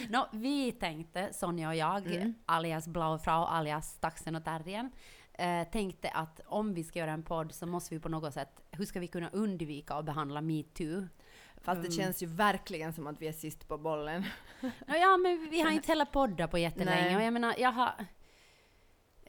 Nå, 0.09 0.27
vi 0.31 0.71
tänkte, 0.71 1.33
Sonja 1.33 1.67
och 1.69 1.75
jag, 1.75 2.07
Mm. 2.15 2.33
alias 2.45 2.87
Blaue 2.87 3.19
Frau, 3.19 3.43
alias 3.45 3.97
Taxen 3.99 4.35
och 4.35 4.43
Terriern, 4.43 4.91
eh, 5.33 5.63
tänkte 5.71 6.09
att 6.09 6.39
om 6.45 6.73
vi 6.73 6.83
ska 6.83 6.99
göra 6.99 7.11
en 7.11 7.23
podd 7.23 7.51
så 7.53 7.65
måste 7.65 7.93
vi 7.95 7.99
på 7.99 8.09
något 8.09 8.33
sätt, 8.33 8.61
hur 8.71 8.85
ska 8.85 8.99
vi 8.99 9.07
kunna 9.07 9.29
undvika 9.29 9.93
att 9.93 10.05
behandla 10.05 10.41
metoo? 10.41 11.07
Fast 11.65 11.83
det 11.83 11.91
känns 11.91 12.23
ju 12.23 12.27
verkligen 12.27 12.93
som 12.93 13.07
att 13.07 13.21
vi 13.21 13.27
är 13.27 13.33
sist 13.33 13.67
på 13.67 13.77
bollen. 13.77 14.25
Ja, 14.87 15.17
men 15.17 15.47
vi 15.51 15.61
har 15.61 15.71
inte 15.71 15.87
heller 15.87 16.05
poddat 16.05 16.51
på 16.51 16.57
jättelänge 16.57 17.01
Nej. 17.01 17.15
och 17.15 17.21
jag 17.21 17.33
menar, 17.33 17.55
jag 17.57 17.71
har 17.71 17.91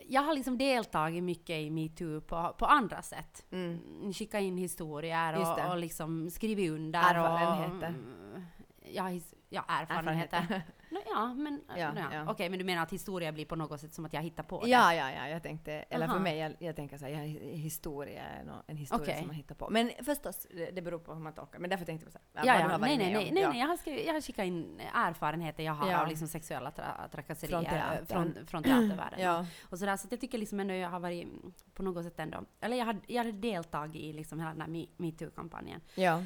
jag 0.08 0.22
har 0.22 0.34
liksom 0.34 0.58
deltagit 0.58 1.22
mycket 1.22 1.56
i 1.56 1.70
metoo 1.70 2.20
på, 2.20 2.54
på 2.58 2.66
andra 2.66 3.02
sätt. 3.02 3.44
Mm. 3.50 4.12
Skicka 4.12 4.40
in 4.40 4.58
historier 4.58 5.38
och, 5.38 5.70
och 5.70 5.78
liksom 5.78 6.30
skrivit 6.30 6.70
under. 6.70 7.00
Erfarenheter. 7.00 7.94
Och, 8.34 8.40
ja, 8.92 9.06
his, 9.06 9.34
ja, 9.48 9.64
erfarenheter. 9.68 10.62
Nå, 10.90 11.00
ja, 11.06 11.34
men, 11.34 11.64
Ja, 11.68 11.76
ja, 11.78 11.92
ja. 12.12 12.30
Okej, 12.32 12.50
men 12.50 12.58
du 12.58 12.64
menar 12.64 12.82
att 12.82 12.92
historia 12.92 13.32
blir 13.32 13.44
på 13.46 13.56
något 13.56 13.80
sätt 13.80 13.94
som 13.94 14.04
att 14.04 14.12
jag 14.12 14.22
hittar 14.22 14.42
på 14.42 14.60
det? 14.64 14.68
Ja, 14.70 14.94
ja, 14.94 15.10
ja, 15.10 15.28
jag 15.28 15.42
tänkte, 15.42 15.72
eller 15.72 16.08
för 16.08 16.18
mig, 16.18 16.38
jag, 16.38 16.56
jag 16.58 16.76
tänker 16.76 16.98
så 16.98 17.04
här, 17.04 17.12
jag, 17.12 17.20
historia 17.58 18.22
är 18.24 18.44
nå- 18.44 18.62
en 18.66 18.76
historia 18.76 19.02
Okej. 19.04 19.18
som 19.18 19.26
man 19.26 19.36
hittar 19.36 19.54
på. 19.54 19.70
Men 19.70 19.90
förstås, 20.04 20.46
det, 20.50 20.70
det 20.70 20.82
beror 20.82 20.98
på 20.98 21.14
hur 21.14 21.20
man 21.20 21.32
tolkar. 21.34 21.58
Men 21.58 21.70
därför 21.70 21.84
tänkte 21.84 22.06
jag 22.06 22.12
så 22.12 22.18
här, 22.34 22.46
Ja, 22.46 22.52
vad 22.52 22.60
du 22.62 22.64
ja, 22.66 22.72
har 22.72 22.78
varit 22.78 22.80
nej, 22.80 22.96
nej, 22.98 23.06
med 23.12 23.14
nej, 23.22 23.28
om. 23.28 23.34
nej, 23.34 23.42
ja. 23.42 23.48
nej, 23.50 23.60
jag 23.60 23.66
har, 23.66 23.76
skrivit, 23.76 24.06
jag 24.06 24.14
har 24.14 24.20
skickat 24.20 24.44
in 24.44 24.80
erfarenheter 24.94 25.62
jag 25.62 25.72
har 25.72 25.92
av 26.02 26.08
liksom 26.08 26.28
sexuella 26.28 26.70
tra 26.70 27.08
trakasserier 27.12 27.58
Från 27.60 27.66
från, 28.06 28.06
teatern. 28.06 28.06
från, 28.34 28.46
från 28.46 28.62
teatervärlden. 28.62 29.20
Ja. 29.20 29.46
Och 29.70 29.78
sådär, 29.78 29.96
så 29.96 30.06
att 30.06 30.12
jag 30.12 30.20
tycker 30.20 30.38
liksom 30.38 30.60
ändå 30.60 30.74
jag 30.74 30.88
har 30.90 31.00
varit 31.00 31.26
på 31.74 31.82
något 31.82 32.04
sätt 32.04 32.20
ändå, 32.20 32.44
eller 32.60 32.76
jag 32.76 32.84
har, 32.86 32.96
jag 33.06 33.24
har 33.24 33.32
deltagit 33.32 33.96
i 34.02 34.12
liksom 34.12 34.38
hela 34.38 34.50
den 34.50 34.60
här 34.60 34.68
Me- 34.68 34.88
metoo-kampanjen. 34.96 35.80
ja. 35.94 36.22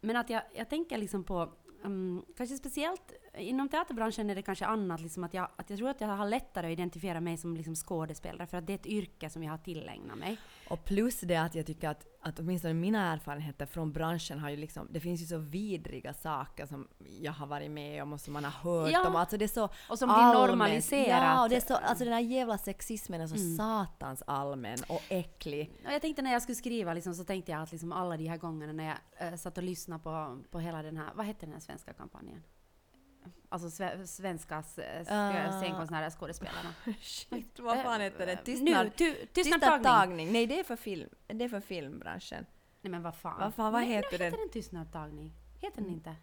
Men 0.00 0.16
att 0.16 0.30
jag, 0.30 0.42
jag 0.54 0.68
tänker 0.70 0.98
liksom 0.98 1.24
på, 1.24 1.52
um, 1.82 2.24
kanske 2.36 2.56
speciellt 2.56 3.12
inom 3.36 3.68
teaterbranschen 3.68 4.30
är 4.30 4.34
det 4.34 4.42
kanske 4.42 4.66
annat, 4.66 5.00
liksom 5.00 5.24
att, 5.24 5.34
jag, 5.34 5.48
att 5.56 5.70
jag 5.70 5.78
tror 5.78 5.88
att 5.88 6.00
jag 6.00 6.08
har 6.08 6.28
lättare 6.28 6.66
att 6.66 6.72
identifiera 6.72 7.20
mig 7.20 7.36
som 7.36 7.56
liksom 7.56 7.74
skådespelare 7.74 8.46
för 8.46 8.58
att 8.58 8.66
det 8.66 8.72
är 8.72 8.74
ett 8.74 8.86
yrke 8.86 9.30
som 9.30 9.42
jag 9.42 9.50
har 9.50 9.58
tillägnat 9.58 10.18
mig. 10.18 10.36
Och 10.70 10.84
plus 10.84 11.20
det 11.20 11.36
att 11.36 11.54
jag 11.54 11.66
tycker 11.66 11.88
att, 11.88 12.06
att 12.20 12.38
åtminstone 12.38 12.74
mina 12.74 13.12
erfarenheter 13.12 13.66
från 13.66 13.92
branschen 13.92 14.38
har 14.38 14.50
ju 14.50 14.56
liksom, 14.56 14.88
det 14.90 15.00
finns 15.00 15.22
ju 15.22 15.26
så 15.26 15.38
vidriga 15.38 16.14
saker 16.14 16.66
som 16.66 16.88
jag 17.20 17.32
har 17.32 17.46
varit 17.46 17.70
med 17.70 18.02
om 18.02 18.12
och 18.12 18.20
som 18.20 18.32
man 18.32 18.44
har 18.44 18.50
hört 18.50 18.90
Ja. 18.92 19.08
om. 19.08 19.16
Alltså 19.16 19.36
det 19.36 19.44
är 19.44 19.48
så 19.48 19.64
Och 19.88 19.98
som 19.98 20.08
blir 20.08 20.46
normaliserat. 20.46 21.06
Ja, 21.22 21.42
och 21.42 21.48
det 21.48 21.56
är 21.56 21.60
så, 21.60 21.74
alltså 21.74 22.04
den 22.04 22.12
här 22.12 22.20
jävla 22.20 22.58
sexismen 22.58 23.20
är 23.20 23.26
så 23.26 23.34
Mm. 23.34 23.56
satans 23.56 24.22
allmän 24.26 24.78
och 24.88 25.02
äcklig. 25.08 25.72
Och 25.86 25.92
jag 25.92 26.00
tänkte 26.02 26.22
när 26.22 26.32
jag 26.32 26.42
skulle 26.42 26.56
skriva 26.56 26.94
liksom, 26.94 27.14
så 27.14 27.24
tänkte 27.24 27.52
jag 27.52 27.62
att 27.62 27.72
liksom 27.72 27.92
alla 27.92 28.16
de 28.16 28.26
här 28.28 28.36
gångerna 28.36 28.72
när 28.72 28.84
jag 29.18 29.28
äh, 29.32 29.36
satt 29.36 29.58
och 29.58 29.64
lyssnade 29.64 30.02
på, 30.02 30.42
på 30.50 30.58
hela 30.58 30.82
den 30.82 30.96
här, 30.96 31.10
vad 31.14 31.26
hette 31.26 31.46
den 31.46 31.52
här 31.52 31.60
svenska 31.60 31.92
kampanjen? 31.92 32.42
Alltså 33.54 33.70
sve, 33.70 34.06
svenska 34.06 34.62
scenkonstnärer, 34.62 36.10
skådespelarna. 36.10 36.74
Shit, 37.00 37.58
vad 37.60 37.82
fan 37.82 38.00
heter 38.00 38.26
det? 38.26 38.32
Eh, 38.32 38.38
Tystnad, 38.44 38.84
Nu, 38.86 38.90
ty, 38.96 39.14
tystnad 39.14 39.34
tystnadtagning. 39.34 39.84
tagning. 39.84 40.32
Nej, 40.32 40.46
det 40.46 40.60
är 40.60 40.64
för 40.64 40.76
film. 40.76 41.08
Det 41.26 41.44
är 41.44 41.48
för 41.48 41.60
filmbranschen. 41.60 42.46
Nej 42.80 42.90
men 42.90 43.02
vad 43.02 43.14
fan. 43.14 43.40
Vad 43.40 43.54
fan, 43.54 43.72
vad 43.72 43.82
Nej, 43.82 43.90
heter 43.90 44.18
den? 44.18 44.24
heter 44.24 44.38
den 44.38 44.50
tystnadtagning. 44.50 45.32
Heter 45.60 45.82
den 45.82 45.90
inte? 45.90 46.16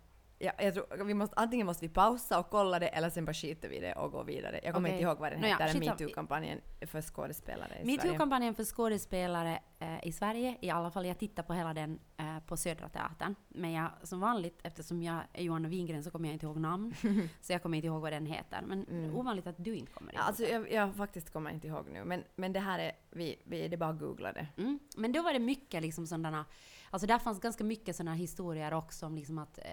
Ja, 0.43 0.51
jag 0.59 0.73
tror, 0.73 1.03
vi 1.05 1.13
måste, 1.13 1.35
antingen 1.35 1.65
måste 1.67 1.87
vi 1.87 1.93
pausa 1.93 2.39
och 2.39 2.49
kolla 2.49 2.79
det 2.79 2.87
eller 2.87 3.09
sen 3.09 3.25
bara 3.25 3.33
skiter 3.33 3.69
vi 3.69 3.79
det 3.79 3.93
och 3.93 4.11
gå 4.11 4.23
vidare. 4.23 4.59
Jag 4.63 4.73
kommer 4.73 4.89
Okej. 4.89 4.99
inte 4.99 5.03
ihåg 5.09 5.17
vad 5.19 5.31
den 5.31 5.41
Nåja, 5.41 5.57
heter, 5.57 5.75
i- 5.75 5.79
metoo-kampanjen 5.89 6.61
för 6.81 7.01
skådespelare 7.01 7.69
i 7.69 7.83
Sverige. 7.83 7.85
Metoo-kampanjen 7.97 8.55
för 8.55 8.63
skådespelare 8.63 9.59
eh, 9.79 10.07
i 10.07 10.11
Sverige, 10.11 10.57
i 10.61 10.69
alla 10.69 10.91
fall 10.91 11.05
jag 11.05 11.17
tittar 11.19 11.43
på 11.43 11.53
hela 11.53 11.73
den 11.73 11.99
eh, 12.17 12.39
på 12.45 12.57
Södra 12.57 12.89
Teatern. 12.89 13.35
Men 13.49 13.71
jag, 13.71 13.89
som 14.03 14.19
vanligt, 14.19 14.59
eftersom 14.63 15.03
jag 15.03 15.19
är 15.33 15.43
Johanna 15.43 15.67
Wingren 15.69 16.03
så 16.03 16.11
kommer 16.11 16.27
jag 16.29 16.33
inte 16.35 16.45
ihåg 16.45 16.57
namn. 16.57 16.93
så 17.41 17.53
jag 17.53 17.63
kommer 17.63 17.77
inte 17.77 17.87
ihåg 17.87 18.01
vad 18.01 18.13
den 18.13 18.25
heter. 18.25 18.61
Men 18.67 18.85
Mm. 18.85 19.15
ovanligt 19.15 19.47
att 19.47 19.63
du 19.63 19.75
inte 19.75 19.91
kommer 19.91 20.13
Ja, 20.13 20.19
ihåg 20.19 20.27
alltså, 20.27 20.43
jag, 20.43 20.71
jag 20.71 20.95
faktiskt 20.95 21.33
kommer 21.33 21.51
inte 21.51 21.67
ihåg 21.67 21.85
nu, 21.93 22.03
men, 22.05 22.23
men 22.35 22.53
det 22.53 22.59
här 22.59 22.79
är, 22.79 22.91
vi, 23.09 23.41
vi, 23.45 23.67
det 23.67 23.75
är 23.75 23.77
bara 23.77 23.89
att 23.89 23.99
googla 23.99 24.33
det. 24.33 24.47
Mm. 24.57 24.79
Men 24.97 25.11
då 25.11 25.21
var 25.21 25.33
det 25.33 25.39
mycket 25.39 25.81
liksom 25.81 26.07
sådana, 26.07 26.45
alltså 26.89 27.07
där 27.07 27.19
fanns 27.19 27.39
ganska 27.39 27.63
mycket 27.63 27.95
sådana 27.95 28.13
historier 28.13 28.73
också 28.73 29.05
om 29.05 29.15
liksom 29.15 29.37
att 29.37 29.57
eh, 29.57 29.63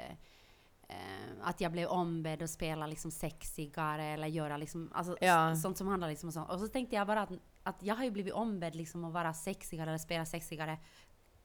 att 1.42 1.60
jag 1.60 1.72
blev 1.72 1.88
ombedd 1.88 2.42
att 2.42 2.50
spela 2.50 2.86
liksom 2.86 3.10
sexigare 3.10 4.04
eller 4.04 4.26
göra 4.26 4.56
liksom, 4.56 4.92
alltså 4.94 5.16
Ja. 5.20 5.56
sånt 5.56 5.78
som 5.78 5.86
handlar 5.88 6.08
liksom 6.08 6.28
om 6.28 6.32
sånt. 6.32 6.50
Och 6.50 6.60
så 6.60 6.68
tänkte 6.68 6.96
jag 6.96 7.06
bara 7.06 7.22
att, 7.22 7.30
att 7.62 7.82
jag 7.82 7.94
har 7.94 8.04
ju 8.04 8.10
blivit 8.10 8.32
ombedd 8.32 8.74
liksom 8.74 9.04
att 9.04 9.12
vara 9.12 9.34
sexigare 9.34 9.90
eller 9.90 9.98
spela 9.98 10.26
sexigare 10.26 10.78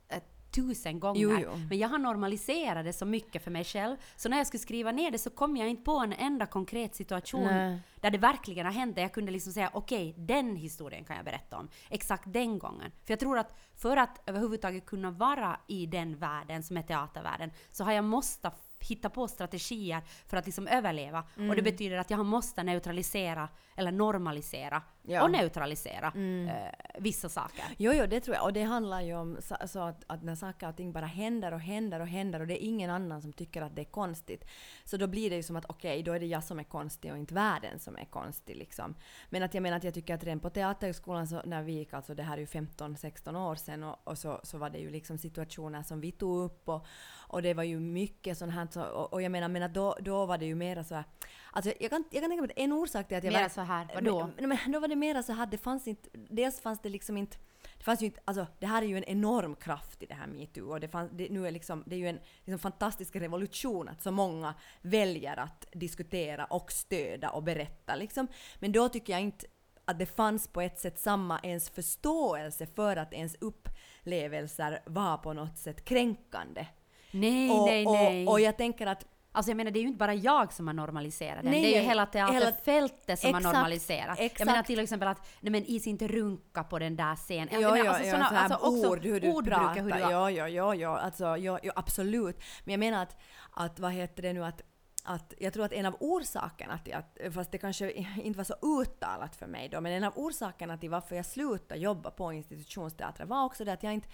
eh, 0.09 0.21
tusen 0.51 0.99
gånger. 0.99 1.21
Jo, 1.21 1.37
jo. 1.43 1.49
Men 1.69 1.77
jag 1.77 1.89
har 1.89 1.97
normaliserat 1.97 2.85
det 2.85 2.93
så 2.93 3.05
mycket 3.05 3.43
för 3.43 3.51
mig 3.51 3.63
själv. 3.63 3.97
Så 4.15 4.29
när 4.29 4.37
jag 4.37 4.47
skulle 4.47 4.61
skriva 4.61 4.91
ner 4.91 5.11
det 5.11 5.17
så 5.17 5.29
kom 5.29 5.57
jag 5.57 5.69
inte 5.69 5.83
på 5.83 5.97
en 5.97 6.13
enda 6.13 6.45
konkret 6.45 6.95
situation 6.95 7.43
Nej. 7.43 7.79
där 8.01 8.11
det 8.11 8.17
verkligen 8.17 8.65
har 8.65 8.73
hänt, 8.73 8.95
där 8.95 9.01
jag 9.01 9.13
kunde 9.13 9.31
liksom 9.31 9.53
säga 9.53 9.69
okej, 9.73 10.13
den 10.17 10.55
historien 10.55 11.05
kan 11.05 11.15
jag 11.15 11.25
berätta 11.25 11.57
om. 11.57 11.69
Exakt 11.89 12.23
den 12.33 12.59
gången. 12.59 12.91
För 13.05 13.11
jag 13.11 13.19
tror 13.19 13.37
att 13.39 13.57
för 13.75 13.97
att 13.97 14.21
överhuvudtaget 14.25 14.85
kunna 14.85 15.11
vara 15.11 15.59
i 15.67 15.85
den 15.85 16.17
världen 16.17 16.63
som 16.63 16.77
är 16.77 16.81
teatervärlden 16.81 17.51
så 17.71 17.83
har 17.83 17.91
jag 17.91 18.03
måste 18.03 18.51
hitta 18.83 19.09
på 19.09 19.27
strategier 19.27 20.01
för 20.27 20.37
att 20.37 20.45
liksom 20.45 20.67
överleva. 20.67 21.23
Och 21.49 21.55
det 21.55 21.61
betyder 21.61 21.97
att 21.97 22.09
jag 22.09 22.25
måste 22.25 22.63
neutralisera 22.63 23.49
eller 23.75 23.91
normalisera 23.91 24.81
Ja. 25.05 25.23
och 25.23 25.31
neutralisera 25.31 26.07
eh, 26.15 27.01
vissa 27.01 27.29
saker. 27.29 27.65
Jo, 27.77 27.91
jo, 27.93 28.05
det 28.05 28.19
tror 28.19 28.35
jag. 28.35 28.43
Och 28.45 28.53
det 28.53 28.63
handlar 28.63 29.01
ju 29.01 29.15
om 29.15 29.37
så, 29.41 29.55
så 29.67 29.79
att, 29.79 30.03
att 30.07 30.23
när 30.23 30.35
saker 30.35 30.69
och 30.69 30.75
ting 30.77 30.91
bara 30.91 31.05
händer 31.05 31.51
och 31.53 31.59
händer 31.59 31.99
och 31.99 32.07
händer 32.07 32.39
och 32.39 32.47
det 32.47 32.63
är 32.63 32.67
ingen 32.67 32.89
annan 32.89 33.21
som 33.21 33.33
tycker 33.33 33.61
att 33.61 33.75
det 33.75 33.81
är 33.81 33.91
konstigt. 33.91 34.45
Så 34.83 34.97
då 34.97 35.07
blir 35.07 35.29
det 35.29 35.35
ju 35.35 35.43
som 35.43 35.55
att 35.55 35.65
okej, 35.67 36.03
då 36.03 36.13
är 36.13 36.19
det 36.19 36.25
jag 36.25 36.43
som 36.43 36.59
är 36.59 36.63
konstig 36.63 37.11
och 37.11 37.17
inte 37.17 37.33
världen 37.33 37.79
som 37.79 37.97
är 37.97 38.05
konstig 38.05 38.55
liksom. 38.55 38.95
Men 39.29 39.43
att 39.43 39.53
jag 39.53 39.61
menar 39.63 39.77
att 39.77 39.83
jag 39.83 39.93
tycker 39.93 40.15
att 40.15 40.23
redan 40.23 40.39
på 40.39 40.49
Teaterhögskolan 40.49 41.27
så 41.27 41.41
när 41.45 41.63
vi 41.63 41.73
gick, 41.73 41.93
alltså 41.93 42.15
det 42.15 42.23
här 42.23 42.33
är 42.37 42.41
ju 42.41 42.45
15-16 42.45 43.49
år 43.49 43.55
sedan 43.55 43.83
och, 43.83 44.07
och 44.07 44.17
så, 44.17 44.39
så 44.43 44.57
var 44.57 44.69
det 44.69 44.77
ju 44.79 44.89
liksom 44.89 45.17
situationer 45.17 45.83
som 45.83 46.01
vi 46.01 46.11
tog 46.11 46.43
upp 46.43 46.69
och, 46.69 46.85
och 47.27 47.41
det 47.41 47.53
var 47.53 47.63
ju 47.63 47.79
mycket 47.79 48.37
sånt 48.37 48.53
här 48.53 48.67
så, 48.71 48.83
och, 48.83 49.13
och 49.13 49.21
jag 49.21 49.31
menar, 49.31 49.47
men 49.47 49.63
att 49.63 49.73
då, 49.73 49.97
då 50.01 50.25
var 50.25 50.37
det 50.37 50.45
ju 50.45 50.55
mera 50.55 50.83
så 50.83 50.95
här, 50.95 51.03
alltså 51.51 51.71
jag 51.79 51.89
kan, 51.89 52.03
jag 52.11 52.21
kan 52.21 52.29
tänka 52.29 52.41
mig 52.41 52.51
att 52.51 52.57
en 52.59 52.73
orsak 52.73 53.07
till 53.07 53.17
att 53.17 53.23
jag 53.23 53.33
Mera 53.33 53.41
var- 53.43 53.49
så 53.49 53.61
här, 53.61 53.87
vadå? 53.93 54.29
men, 54.37 54.49
men 54.49 54.71
då 54.71 54.79
var 54.79 54.87
det 54.87 54.92
mera 54.95 55.23
så 55.23 55.33
här, 55.33 55.45
det 55.45 55.57
fanns 55.57 55.87
inte, 55.87 56.09
dels 56.13 56.61
fanns 56.61 56.79
det 56.81 56.89
liksom 56.89 57.17
inte 57.17 57.37
det 57.77 57.83
fanns 57.83 58.01
ju 58.01 58.05
inte, 58.05 58.19
alltså 58.25 58.47
det 58.59 58.65
här 58.65 58.81
är 58.81 58.85
ju 58.85 58.97
en 58.97 59.03
enorm 59.03 59.55
kraft 59.55 60.03
i 60.03 60.05
det 60.05 60.13
här 60.13 60.27
metoo 60.27 60.71
och 60.71 60.79
det, 60.79 60.87
fanns, 60.87 61.11
det, 61.13 61.29
nu 61.29 61.47
är 61.47 61.51
liksom, 61.51 61.83
det 61.85 61.95
är 61.95 61.99
ju 61.99 62.07
en 62.07 62.19
liksom 62.45 62.59
fantastisk 62.59 63.15
revolution 63.15 63.89
att 63.89 64.01
så 64.01 64.11
många 64.11 64.53
väljer 64.81 65.39
att 65.39 65.67
diskutera 65.71 66.45
och 66.45 66.71
stöda 66.71 67.29
och 67.29 67.43
berätta 67.43 67.95
liksom. 67.95 68.27
Men 68.59 68.71
då 68.71 68.89
tycker 68.89 69.13
jag 69.13 69.21
inte 69.21 69.45
att 69.85 69.99
det 69.99 70.05
fanns 70.05 70.47
på 70.47 70.61
ett 70.61 70.79
sätt 70.79 70.99
samma 70.99 71.39
ens 71.39 71.69
förståelse 71.69 72.65
för 72.65 72.97
att 72.97 73.13
ens 73.13 73.35
upplevelser 73.41 74.81
var 74.85 75.17
på 75.17 75.33
något 75.33 75.57
sätt 75.57 75.85
kränkande. 75.85 76.65
Nej, 77.11 77.51
och, 77.51 77.65
nej, 77.65 77.85
nej. 77.85 78.27
Och, 78.27 78.33
och 78.33 78.39
jag 78.39 78.57
tänker 78.57 78.87
att 78.87 79.05
Alltså 79.35 79.49
jag 79.49 79.57
menar 79.57 79.71
det 79.71 79.79
är 79.79 79.81
ju 79.81 79.87
inte 79.87 79.97
bara 79.97 80.13
jag 80.13 80.53
som 80.53 80.67
har 80.67 80.73
normaliserat 80.73 81.43
den, 81.43 81.51
Nej, 81.51 81.61
det 81.61 81.75
är 81.77 81.81
ju 81.81 81.87
hela 81.87 82.05
teaterfältet 82.05 83.19
som 83.19 83.29
Exakt, 83.29 83.45
har 83.45 83.53
normaliserat. 83.53 84.17
Jag 84.17 84.25
exakt. 84.25 84.45
menar 84.45 84.63
till 84.63 84.79
exempel 84.79 85.07
att, 85.07 85.27
nej 85.39 85.51
men 85.51 85.65
is 85.65 85.87
inte 85.87 86.07
runka 86.07 86.63
på 86.63 86.79
den 86.79 86.95
där 86.95 87.15
scenen. 87.15 87.47
Jag 87.51 87.61
menar, 87.61 87.77
jo, 87.77 87.87
alltså 87.87 88.03
jo, 88.05 88.11
såna- 88.11 88.29
så 88.29 88.35
alltså 88.35 88.57
också 88.57 88.89
ord, 88.89 89.03
hur 89.03 89.19
du 89.19 89.31
ordbruk, 89.31 89.55
pratar. 89.55 89.81
hur 89.81 89.91
du 89.91 89.99
Jo, 89.99 90.29
jo, 90.29 90.47
jo, 90.47 90.73
jo, 90.73 90.89
alltså, 90.89 91.37
jo, 91.37 91.57
jo, 91.63 91.71
absolut. 91.75 92.43
Men 92.63 92.71
jag 92.71 92.79
menar 92.79 93.03
att, 93.03 93.17
att 93.51 93.79
vad 93.79 93.91
heter 93.91 94.21
det 94.21 94.33
nu, 94.33 94.45
att 94.45 94.61
att 95.05 95.33
jag 95.37 95.53
tror 95.53 95.65
att 95.65 95.73
en 95.73 95.85
av 95.85 95.95
orsakerna 95.99 96.77
till 96.77 96.93
att, 96.93 97.17
fast 97.33 97.51
det 97.51 97.57
kanske 97.57 97.91
inte 98.23 98.37
var 98.37 98.43
så 98.43 98.55
uttalat 98.81 99.35
för 99.35 99.47
mig 99.47 99.69
då, 99.69 99.81
men 99.81 99.91
en 99.91 100.03
av 100.03 100.13
orsakerna 100.15 100.77
till 100.77 100.89
varför 100.89 101.15
jag 101.15 101.25
slutade 101.25 101.79
jobba 101.81 102.11
på 102.11 102.33
institutionsteatern 102.33 103.27
var 103.27 103.45
också 103.45 103.65
det 103.65 103.73
att 103.73 103.83
jag 103.83 103.93
inte 103.93 104.07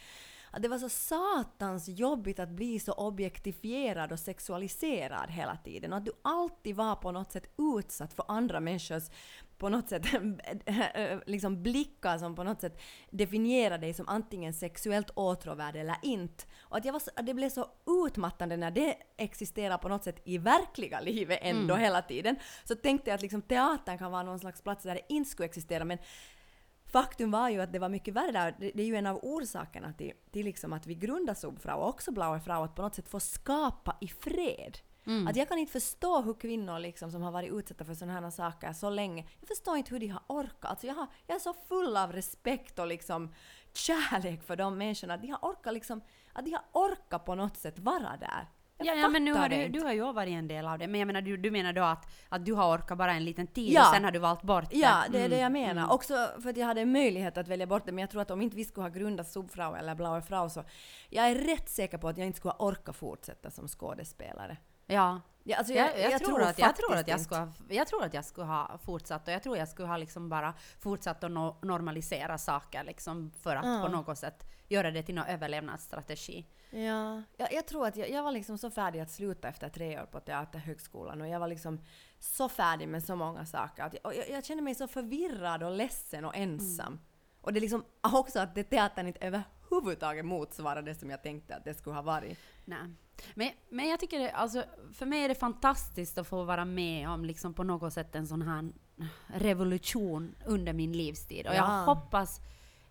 att 0.52 0.62
det 0.62 0.68
var 0.68 0.78
så 0.78 0.90
satans 0.90 1.88
jobbigt 1.88 2.40
att 2.40 2.50
bli 2.50 2.80
så 2.80 2.94
objektifierad 2.94 4.12
och 4.12 4.20
sexualiserad 4.20 5.30
hela 5.30 5.58
tiden 5.58 5.94
och 5.94 5.98
att 5.98 6.06
du 6.06 6.12
alltid 6.22 6.76
var 6.76 6.96
på 6.96 7.12
något 7.12 7.32
sätt 7.32 7.54
utsatt 7.58 8.14
för 8.14 8.26
andra 8.28 8.60
människors 8.60 9.04
på 9.60 9.70
något 9.70 9.90
sätt 9.90 10.04
liksom 11.26 11.64
blickar 11.64 12.18
som 12.18 12.36
på 12.36 12.44
något 12.44 12.62
sätt 12.62 12.82
definierar 13.10 13.78
dig 13.78 13.94
som 13.94 14.08
antingen 14.08 14.54
sexuellt 14.54 15.10
åtråvärd 15.10 15.76
eller 15.76 15.96
inte. 16.02 16.44
Och 16.60 16.78
att, 16.78 16.86
jag 16.86 16.94
var 16.94 17.00
så, 17.00 17.12
att 17.16 17.26
det 17.26 17.34
blev 17.34 17.50
så 17.50 17.68
utmattande 18.06 18.58
när 18.58 18.72
det 18.72 18.96
existerar 19.18 19.78
på 19.78 19.90
något 19.90 20.04
sätt 20.04 20.22
i 20.26 20.38
verkliga 20.38 21.00
livet 21.00 21.40
ändå 21.42 21.76
hela 21.76 22.02
tiden. 22.02 22.36
Så 22.64 22.76
tänkte 22.76 23.10
jag 23.10 23.16
att 23.16 23.22
liksom 23.22 23.42
teatern 23.42 23.98
kan 23.98 24.12
vara 24.12 24.24
någon 24.24 24.40
slags 24.40 24.62
plats 24.62 24.84
där 24.84 24.96
det 24.96 25.14
inte 25.14 25.30
skulle 25.30 25.46
existera 25.46 25.86
men 25.86 25.98
Faktum 26.92 27.32
var 27.32 27.50
ju 27.50 27.62
att 27.62 27.74
det 27.74 27.80
var 27.80 27.90
mycket 27.90 28.14
värre 28.14 28.32
där. 28.32 28.56
Det, 28.60 28.82
är 28.82 28.86
ju 28.86 28.96
en 28.96 29.08
av 29.08 29.20
orsakerna 29.22 29.94
till, 29.94 30.12
till 30.32 30.46
liksom 30.46 30.74
att 30.74 30.88
vi 30.88 30.96
grundade 30.96 31.40
Subfrau 31.40 31.80
och 31.80 31.90
också 31.90 32.12
Blaue 32.12 32.40
Frau, 32.40 32.64
att 32.64 32.76
på 32.76 32.82
något 32.82 32.96
sätt 32.96 33.10
få 33.10 33.20
skapa 33.20 33.98
i 34.02 34.08
fred. 34.08 34.78
Att 35.28 35.36
jag 35.36 35.48
kan 35.48 35.58
inte 35.58 35.72
förstå 35.72 36.22
hur 36.22 36.34
kvinnor 36.34 36.80
liksom, 36.80 37.12
som 37.12 37.22
har 37.22 37.32
varit 37.32 37.54
utsatta 37.54 37.86
för 37.86 37.94
sådana 37.94 38.22
här 38.22 38.30
saker 38.30 38.74
så 38.74 38.90
länge, 38.90 39.26
jag 39.40 39.48
förstår 39.48 39.78
inte 39.78 39.92
hur 39.92 40.00
de 40.00 40.08
har 40.08 40.24
orkat. 40.28 40.66
Alltså 40.66 40.88
jag, 40.88 40.94
har, 40.94 41.08
jag 41.28 41.36
är 41.36 41.40
så 41.40 41.54
full 41.54 41.98
av 41.98 42.14
respekt 42.14 42.80
och 42.80 42.88
liksom 42.88 43.34
kärlek 43.74 44.44
för 44.44 44.56
de 44.56 44.78
människorna. 44.78 45.14
Att 45.14 45.22
de 45.22 45.28
har 45.28 45.40
orkat 45.50 45.74
liksom, 45.74 46.02
att 46.34 46.46
de 46.46 46.52
har 46.52 46.64
orkat 46.72 47.26
på 47.26 47.36
något 47.36 47.58
sätt 47.58 47.80
vara 47.80 48.18
där. 48.20 48.48
Jag 48.82 48.98
Ja, 48.98 49.02
ja 49.02 49.08
men 49.10 49.26
nu 49.26 49.34
har 49.34 49.50
du, 49.50 49.56
inte. 49.56 49.80
du 49.80 49.86
har 49.86 49.94
ju 49.94 50.14
varit 50.14 50.32
en 50.34 50.48
del 50.48 50.68
av 50.68 50.80
det. 50.80 50.88
Men 50.88 51.00
jag 51.00 51.08
menar, 51.08 51.22
du, 51.22 51.38
du 51.38 51.52
menar 51.52 51.74
då 51.74 51.84
att, 51.84 52.08
att 52.30 52.46
du 52.46 52.54
har 52.54 52.76
orkat 52.78 52.98
bara 52.98 53.14
en 53.14 53.26
liten 53.26 53.48
tid 53.48 53.72
Ja. 53.74 53.82
och 53.90 53.94
sen 53.96 54.04
har 54.04 54.12
du 54.12 54.20
valt 54.20 54.42
bort 54.42 54.70
det? 54.70 54.78
Ja, 54.78 55.04
det 55.12 55.20
är 55.22 55.30
det 55.30 55.36
jag 55.38 55.46
Mm, 55.46 55.62
menar. 55.62 55.82
mm. 55.82 55.90
Också 55.92 56.14
för 56.42 56.50
att 56.50 56.58
jag 56.58 56.66
hade 56.66 56.86
möjlighet 56.86 57.38
att 57.38 57.48
välja 57.48 57.68
bort 57.68 57.86
det, 57.86 57.92
men 57.92 58.02
jag 58.02 58.10
tror 58.10 58.22
att 58.22 58.32
om 58.32 58.42
inte 58.42 58.56
vi 58.56 58.66
skulle 58.66 58.84
ha 58.84 58.90
grundat 58.90 59.28
Subfrau 59.28 59.76
eller 59.76 59.96
Blaue 59.96 60.22
Frau 60.22 60.50
så 60.50 60.64
jag 61.10 61.30
är 61.30 61.36
rätt 61.36 61.70
säker 61.70 61.98
på 61.98 62.08
att 62.08 62.18
jag 62.18 62.28
inte 62.28 62.38
skulle 62.38 62.52
ha 62.52 62.66
orkat 62.68 62.96
fortsätta 62.96 63.52
som 63.52 63.68
skådespelare. 63.68 64.58
Ja. 64.88 65.22
Ja, 65.50 65.58
alltså 65.58 65.74
Jag, 65.74 66.00
jag, 66.00 66.24
tror 66.24 66.42
att, 66.42 66.60
jag, 66.60 66.76
tror 66.76 66.90
faktiskt 66.90 67.02
att 67.02 67.08
jag, 67.08 67.16
inte. 67.16 67.24
skulle 67.24 67.40
ha, 67.40 67.52
jag 67.70 67.88
tror 67.88 68.04
att 68.04 68.14
jag 68.14 68.26
skulle 68.26 68.48
ha 68.48 68.78
fortsatt 68.78 69.28
och 69.28 69.34
jag 69.34 69.44
tror 69.44 69.58
jag 69.58 69.68
skulle 69.68 69.88
ha 69.88 69.98
liksom 69.98 70.30
bara 70.30 70.54
fortsatt 70.80 71.24
att 71.24 71.32
no, 71.32 71.58
normalisera 71.62 72.38
saker 72.38 72.84
liksom 72.84 73.32
för 73.42 73.56
att 73.56 73.66
Ja. 73.66 73.82
på 73.86 73.92
något 73.92 74.18
sätt 74.18 74.46
göra 74.68 74.92
det 74.92 75.04
till 75.04 75.16
någon 75.16 75.26
överlevnadsstrategi. 75.26 76.46
Ja, 76.70 77.24
jag, 77.38 77.54
jag 77.54 77.68
tror 77.68 77.88
att 77.88 77.96
jag, 77.96 78.24
var 78.24 78.32
liksom 78.32 78.58
så 78.58 78.72
färdig 78.72 79.00
att 79.00 79.12
sluta 79.12 79.48
efter 79.48 79.70
tre 79.70 80.02
år 80.02 80.06
på 80.06 80.20
Teaterhögskolan 80.20 81.22
och 81.22 81.28
jag 81.28 81.40
var 81.40 81.48
liksom 81.48 81.80
så 82.20 82.50
färdig 82.50 82.88
med 82.88 83.04
så 83.04 83.16
många 83.16 83.46
saker. 83.46 83.84
Att 83.84 83.96
jag, 84.04 84.30
jag, 84.30 84.46
kände 84.46 84.64
mig 84.64 84.76
så 84.76 84.88
förvirrad 84.88 85.64
och 85.64 85.72
ledsen 85.72 86.26
och 86.26 86.36
ensam. 86.36 87.00
Och 87.42 87.54
det 87.54 87.60
är 87.60 87.62
liksom 87.62 87.84
också 88.14 88.40
att 88.40 88.56
det 88.56 88.64
teatern 88.64 89.08
inte 89.08 89.26
överhuvudtaget 89.26 90.26
motsvarar 90.26 90.82
det 90.82 90.96
som 90.96 91.10
jag 91.10 91.24
tänkte 91.24 91.56
att 91.56 91.66
det 91.66 91.74
skulle 91.74 91.96
ha 91.96 92.02
varit. 92.02 92.40
Nej. 92.66 92.96
Men, 93.34 93.50
men 93.70 93.88
jag 93.90 94.00
tycker 94.00 94.20
det, 94.20 94.32
alltså, 94.32 94.64
för 94.94 95.06
mig 95.06 95.24
är 95.24 95.30
det 95.30 95.36
fantastiskt 95.36 96.18
att 96.18 96.28
få 96.28 96.44
vara 96.44 96.66
med 96.66 97.10
om 97.10 97.26
liksom 97.26 97.54
på 97.54 97.64
något 97.64 97.94
sätt 97.94 98.16
en 98.16 98.28
sån 98.28 98.42
här 98.42 98.72
revolution 99.28 100.36
under 100.46 100.74
min 100.74 100.92
livstid. 100.98 101.48
Och 101.48 101.54
jag 101.56 101.64
Ja. 101.70 101.84
hoppas, 101.86 102.40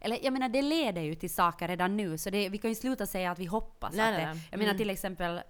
eller 0.00 0.18
jag 0.24 0.32
menar 0.32 0.48
det 0.48 0.62
leder 0.62 1.02
ju 1.02 1.14
till 1.14 1.34
saker 1.34 1.68
redan 1.68 1.96
nu, 1.96 2.18
så 2.18 2.30
det, 2.30 2.48
vi 2.48 2.58
kan 2.58 2.70
ju 2.70 2.74
sluta 2.74 3.06
säga 3.06 3.30
att 3.30 3.38
vi 3.38 3.44
hoppas 3.46 3.94
Nej, 3.94 4.24
att 4.26 4.34
det. 4.34 4.40
Jag 4.50 4.58
menar 4.58 4.70
Mm. 4.70 4.78
till 4.78 4.90
exempel 4.90 5.40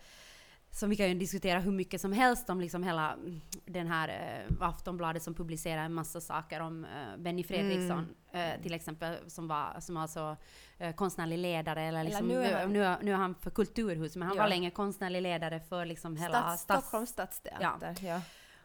som 0.71 0.91
vi 0.91 0.97
kan 0.97 1.09
ju 1.09 1.15
diskutera 1.15 1.61
hur 1.61 1.73
mycket 1.73 2.01
som 2.01 2.13
helst 2.13 2.51
om 2.51 2.61
liksom 2.61 2.83
hela 2.83 3.13
mm, 3.13 3.41
den 3.65 3.87
här 3.87 4.09
eh, 4.09 4.57
Aftonbladet 4.69 5.23
som 5.23 5.35
publicerar 5.35 5.83
en 5.85 5.95
massa 5.95 6.21
saker 6.21 6.61
om 6.61 6.85
eh, 6.85 7.17
Benny 7.19 7.45
Fredriksson 7.45 8.15
Mm. 8.33 8.55
eh, 8.57 8.63
till 8.63 8.75
exempel 8.75 9.17
som 9.31 9.49
var 9.49 9.81
som 9.81 9.97
alltså 9.97 10.37
eh, 10.79 10.95
konstnärlig 10.95 11.39
ledare 11.39 11.83
eller 11.83 12.05
liksom 12.05 12.29
nu 12.29 12.35
nu 12.35 12.45
är 12.45 12.61
han- 12.61 12.73
nu, 12.73 12.97
nu 13.03 13.13
är 13.13 13.17
han 13.17 13.35
för 13.35 13.51
Kulturhus 13.51 14.17
men 14.17 14.29
han 14.29 14.37
Ja. 14.37 14.43
var 14.43 14.49
länge 14.49 14.71
konstnärlig 14.71 15.23
ledare 15.23 15.61
för 15.61 15.87
liksom 15.87 16.17
hela 16.17 16.41
Stats, 16.43 16.63
stats, 16.63 16.83
Stockholms 16.87 17.11
stadsteater. 17.11 17.95
Ja. 18.03 18.21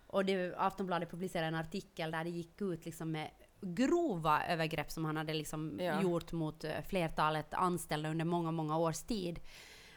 och 0.08 0.26
det, 0.26 0.56
Aftonbladet 0.58 1.12
publicerade 1.12 1.48
en 1.48 1.56
artikel 1.56 2.12
där 2.12 2.24
det 2.24 2.30
gick 2.30 2.62
ut 2.62 2.86
liksom 2.86 3.12
med 3.12 3.30
grova 3.62 4.46
övergrepp 4.46 4.92
som 4.92 5.06
han 5.06 5.18
hade 5.18 5.34
liksom 5.34 5.80
Ja. 5.80 6.02
gjort 6.02 6.32
mot 6.32 6.64
eh, 6.64 6.72
flertalet 6.88 7.54
anställda 7.54 8.10
under 8.10 8.26
många, 8.26 8.52
många 8.52 8.78
års 8.78 9.00
tid. 9.02 9.40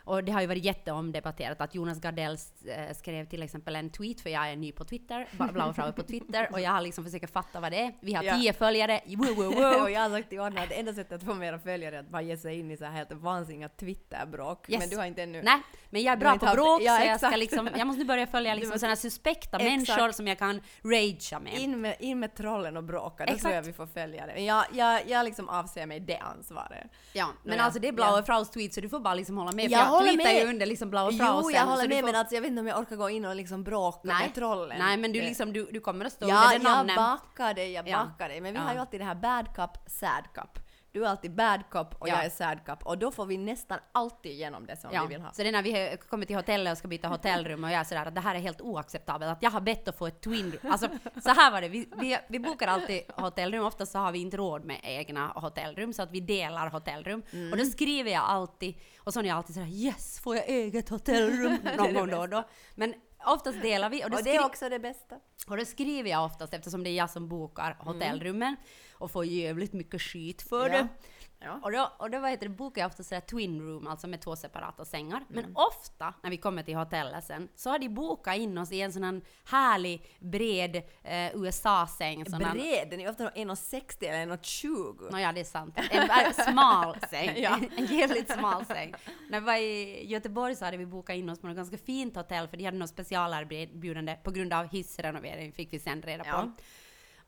Och 0.06 0.24
det 0.24 0.32
har 0.32 0.40
ju 0.40 0.46
varit 0.46 0.64
jätteomdebatterat 0.64 1.60
att 1.60 1.74
Jonas 1.74 2.00
Gardell 2.00 2.36
eh, 2.68 2.94
skrev 2.96 3.24
till 3.28 3.42
exempel 3.42 3.76
en 3.76 3.90
tweet, 3.90 4.20
för 4.20 4.30
jag 4.30 4.50
är 4.50 4.56
ny 4.56 4.72
på 4.72 4.84
Twitter, 4.84 5.26
Blaufrau 5.52 5.92
på 5.92 6.02
Twitter, 6.02 6.48
och 6.52 6.60
jag 6.60 6.70
har 6.70 6.80
liksom 6.80 7.04
försökt 7.04 7.32
fatta 7.32 7.60
vad 7.60 7.72
det 7.72 7.78
är. 7.80 7.92
Vi 8.00 8.14
har 8.14 8.22
Ja. 8.24 8.34
tio 8.38 8.52
följare, 8.52 9.00
woo, 9.06 9.34
woo, 9.34 9.46
och 9.46 9.54
woo. 9.54 9.88
jag 9.88 10.00
har 10.00 10.10
sagt 10.10 10.28
till 10.28 10.40
Anna 10.40 10.62
att 10.62 10.72
enda 10.72 10.94
sättet 10.94 11.12
att 11.12 11.24
få 11.24 11.34
mera 11.34 11.58
följare 11.58 11.96
är 11.96 12.00
att 12.00 12.08
bara 12.08 12.22
ge 12.22 12.36
sig 12.36 12.58
in 12.58 12.70
i 12.70 12.76
så 12.76 12.84
här 12.84 12.92
helt 12.92 13.12
vansinniga 13.12 13.68
Twitterbråk. 13.68 14.70
Yes. 14.70 14.80
Men 14.80 14.88
du 14.88 14.96
har 14.96 15.04
inte 15.04 15.22
ännu... 15.22 15.42
Nej, 15.42 15.60
men 15.90 16.02
jag 16.02 16.12
är 16.12 16.16
bra 16.16 16.38
på 16.38 16.46
haft- 16.46 16.56
bråk, 16.56 16.82
ja, 16.82 16.98
så 16.98 17.04
jag 17.06 17.20
ska 17.20 17.36
liksom, 17.36 17.68
jag 17.76 17.86
måste 17.86 17.98
nu 17.98 18.04
börja 18.04 18.26
följa 18.26 18.54
liksom 18.54 18.68
måste- 18.68 18.78
sådana 18.80 18.96
suspekta 18.96 19.56
Exakt. 19.56 19.70
människor 19.70 20.12
som 20.12 20.26
jag 20.26 20.38
kan 20.38 20.60
ragea 20.84 21.40
med. 21.40 21.54
In 21.58 21.80
med, 21.80 21.96
in 22.00 22.20
med 22.20 22.34
trollen 22.34 22.76
och 22.76 22.84
bråka, 22.84 23.16
då 23.26 23.32
Exakt. 23.32 23.42
tror 23.42 23.54
jag 23.54 23.62
vi 23.62 23.72
får 23.72 23.86
följare. 23.86 24.32
Men 24.34 24.44
jag, 24.44 24.64
jag, 24.72 25.08
jag 25.08 25.24
liksom 25.24 25.48
avser 25.48 25.86
mig 25.86 26.00
det 26.00 26.18
ansvaret. 26.18 26.86
Ja, 27.12 27.26
men 27.44 27.58
Ja, 27.58 27.64
alltså 27.64 27.80
det 27.80 27.88
är 27.88 27.92
Blaue 27.92 28.22
ja. 28.26 28.44
Tweet 28.44 28.74
så 28.74 28.80
du 28.80 28.88
får 28.88 29.00
bara 29.00 29.14
liksom 29.14 29.36
hålla 29.38 29.52
med. 29.52 29.70
Jag, 29.70 29.86
med. 30.04 30.36
ju 30.42 30.48
under 30.48 30.66
liksom 30.66 30.90
Blaue 30.90 31.08
Jo, 31.12 31.18
Frau 31.18 31.42
sen, 31.42 31.52
jag 31.54 31.66
håller 31.66 31.88
med 31.88 31.98
får- 31.98 32.06
men 32.06 32.14
alltså 32.14 32.34
jag 32.34 32.42
vet 32.42 32.48
inte 32.50 32.60
om 32.60 32.66
jag 32.66 32.78
orkar 32.78 32.96
gå 32.96 33.10
in 33.10 33.24
och 33.24 33.36
liksom 33.36 33.64
bråka 33.64 33.98
Nej. 34.02 34.22
med 34.26 34.34
trollen. 34.34 34.78
Nej, 34.78 34.96
men 34.96 35.12
du, 35.12 35.20
Det- 35.20 35.26
liksom, 35.26 35.52
du, 35.52 35.68
du 35.72 35.80
kommer 35.80 36.04
att 36.04 36.12
stå 36.12 36.28
Ja, 36.28 36.34
under 36.36 36.48
det 36.58 36.64
jag 36.64 36.76
namnet. 36.76 36.96
backar 36.96 37.54
dig, 37.54 37.72
jag 37.72 37.88
Ja. 37.88 37.98
backar 38.04 38.28
dig. 38.28 38.40
Men 38.40 38.52
vi 38.52 38.58
Ja. 38.58 38.64
har 38.64 38.72
ju 38.74 38.78
alltid 38.80 39.00
det 39.00 39.04
här 39.04 39.14
bad 39.14 39.46
cup, 39.54 39.70
sad 39.86 40.24
cup. 40.34 40.58
Du 40.96 41.04
är 41.04 41.08
alltid 41.08 41.34
bad 41.34 41.60
cup 41.70 41.94
och 41.98 42.08
Ja. 42.08 42.14
jag 42.14 42.24
är 42.24 42.30
sad 42.30 42.64
cup. 42.64 42.86
Och 42.86 42.98
då 42.98 43.10
får 43.10 43.26
vi 43.26 43.36
nästan 43.36 43.78
alltid 43.92 44.32
igenom 44.32 44.66
det 44.66 44.76
som 44.76 44.90
Ja, 44.92 45.02
vi 45.02 45.08
vill 45.08 45.20
ha. 45.22 45.32
så 45.32 45.42
det 45.42 45.48
är 45.48 45.52
när 45.52 45.62
vi 45.62 45.96
kommer 46.08 46.26
till 46.26 46.36
hotellet 46.36 46.72
och 46.72 46.78
ska 46.78 46.88
byta 46.88 47.08
hotellrum 47.08 47.64
och 47.64 47.70
jag 47.70 47.80
är 47.80 47.84
sådär 47.84 48.06
att 48.06 48.14
det 48.14 48.20
här 48.20 48.34
är 48.34 48.38
helt 48.38 48.60
oacceptabelt, 48.60 49.32
att 49.32 49.42
jag 49.42 49.50
har 49.50 49.60
bett 49.60 49.88
att 49.88 49.98
få 49.98 50.06
ett 50.06 50.20
twin 50.20 50.58
Alltså 50.62 50.88
så 51.22 51.28
här 51.30 51.50
var 51.50 51.60
det, 51.60 51.68
vi, 51.68 51.88
vi, 51.96 52.18
vi 52.28 52.38
bokar 52.38 52.66
alltid 52.68 53.02
hotellrum, 53.16 53.64
ofta 53.64 53.86
så 53.86 53.98
har 53.98 54.12
vi 54.12 54.18
inte 54.18 54.36
råd 54.36 54.64
med 54.64 54.80
egna 54.82 55.26
hotellrum 55.26 55.92
så 55.92 56.02
att 56.02 56.10
vi 56.10 56.20
delar 56.20 56.70
hotellrum. 56.70 57.22
Mm. 57.32 57.52
Och 57.52 57.58
då 57.58 57.64
skriver 57.64 58.10
jag 58.10 58.22
alltid, 58.24 58.74
och 59.00 59.12
så 59.12 59.20
är 59.20 59.24
jag 59.24 59.36
alltid 59.36 59.54
sådär 59.54 59.68
yes, 59.68 60.20
får 60.20 60.36
jag 60.36 60.48
eget 60.48 60.88
hotellrum 60.88 61.58
någon 61.76 61.94
gång 61.94 62.10
då 62.10 62.18
och 62.18 62.28
då. 62.28 62.44
Men 62.74 62.94
oftast 63.26 63.62
delar 63.62 63.90
vi 63.90 64.04
och 64.04 64.12
Och 64.12 64.24
det 64.24 64.36
är 64.36 64.46
också 64.46 64.68
det 64.68 64.78
bästa. 64.78 65.16
och 65.48 65.56
då 65.56 65.64
skriver 65.64 66.10
jag 66.10 66.24
oftast, 66.24 66.54
eftersom 66.54 66.84
det 66.84 66.90
är 66.90 66.94
jag 66.96 67.10
som 67.10 67.28
bokar 67.28 67.76
hotellrummen 67.80 68.56
och 68.98 69.10
får 69.10 69.24
jävligt 69.24 69.72
mycket 69.72 70.02
skit 70.02 70.42
för 70.42 70.70
det. 70.70 70.88
Ja. 71.38 71.60
Och 71.62 71.72
då, 71.72 71.92
och 71.98 72.10
då 72.10 72.20
vad 72.20 72.30
heter 72.30 72.48
det, 72.48 72.54
bokar 72.54 72.80
jag 72.82 72.88
ofta 72.88 73.02
sådär 73.02 73.20
twin 73.20 73.60
room, 73.60 73.86
alltså 73.86 74.06
med 74.06 74.20
två 74.20 74.36
separata 74.36 74.84
sängar. 74.84 75.24
Men 75.28 75.44
Mm. 75.44 75.56
ofta 75.56 76.14
när 76.22 76.30
vi 76.30 76.36
kommer 76.36 76.62
till 76.62 76.76
hotellet 76.76 77.24
sen, 77.24 77.48
så 77.54 77.70
har 77.70 77.78
de 77.78 77.88
bokat 77.88 78.36
in 78.36 78.58
oss 78.58 78.72
i 78.72 78.80
en 78.80 78.92
sån 78.92 79.04
här 79.04 79.20
härlig, 79.44 80.04
bred 80.20 80.76
eh, 81.02 81.36
USA-säng. 81.36 82.24
Bred, 82.24 82.88
den 82.90 83.00
är 83.00 83.10
ofta 83.10 83.30
1,60 83.30 84.04
eller 84.04 84.36
1,20. 84.36 85.12
Nåja, 85.12 85.32
det 85.32 85.40
är 85.40 85.44
sant. 85.44 85.78
En 85.90 86.08
väldigt 86.08 86.44
smal 86.44 86.96
säng. 87.10 87.32
Ja. 87.42 87.58
En 87.76 87.86
jävligt 87.86 88.32
smal 88.32 88.64
säng. 88.64 88.94
När 89.30 89.40
vi 89.40 89.46
var 89.46 89.56
i 89.56 90.06
Göteborg 90.06 90.54
så 90.56 90.64
hade 90.64 90.76
vi 90.76 90.86
bokat 90.86 91.16
in 91.16 91.28
oss 91.30 91.38
på 91.40 91.48
ett 91.48 91.56
ganska 91.56 91.78
fint 91.78 92.16
hotell 92.16 92.48
för 92.48 92.56
de 92.56 92.64
hade 92.64 92.78
något 92.78 92.90
specialerbjudande 92.90 94.16
på 94.22 94.30
grund 94.30 94.52
av 94.52 94.68
hissrenovering 94.68 95.52
fick 95.52 95.72
vi 95.72 95.78
sen 95.78 96.02
reda 96.02 96.24
på. 96.24 96.30
Ja. 96.30 96.52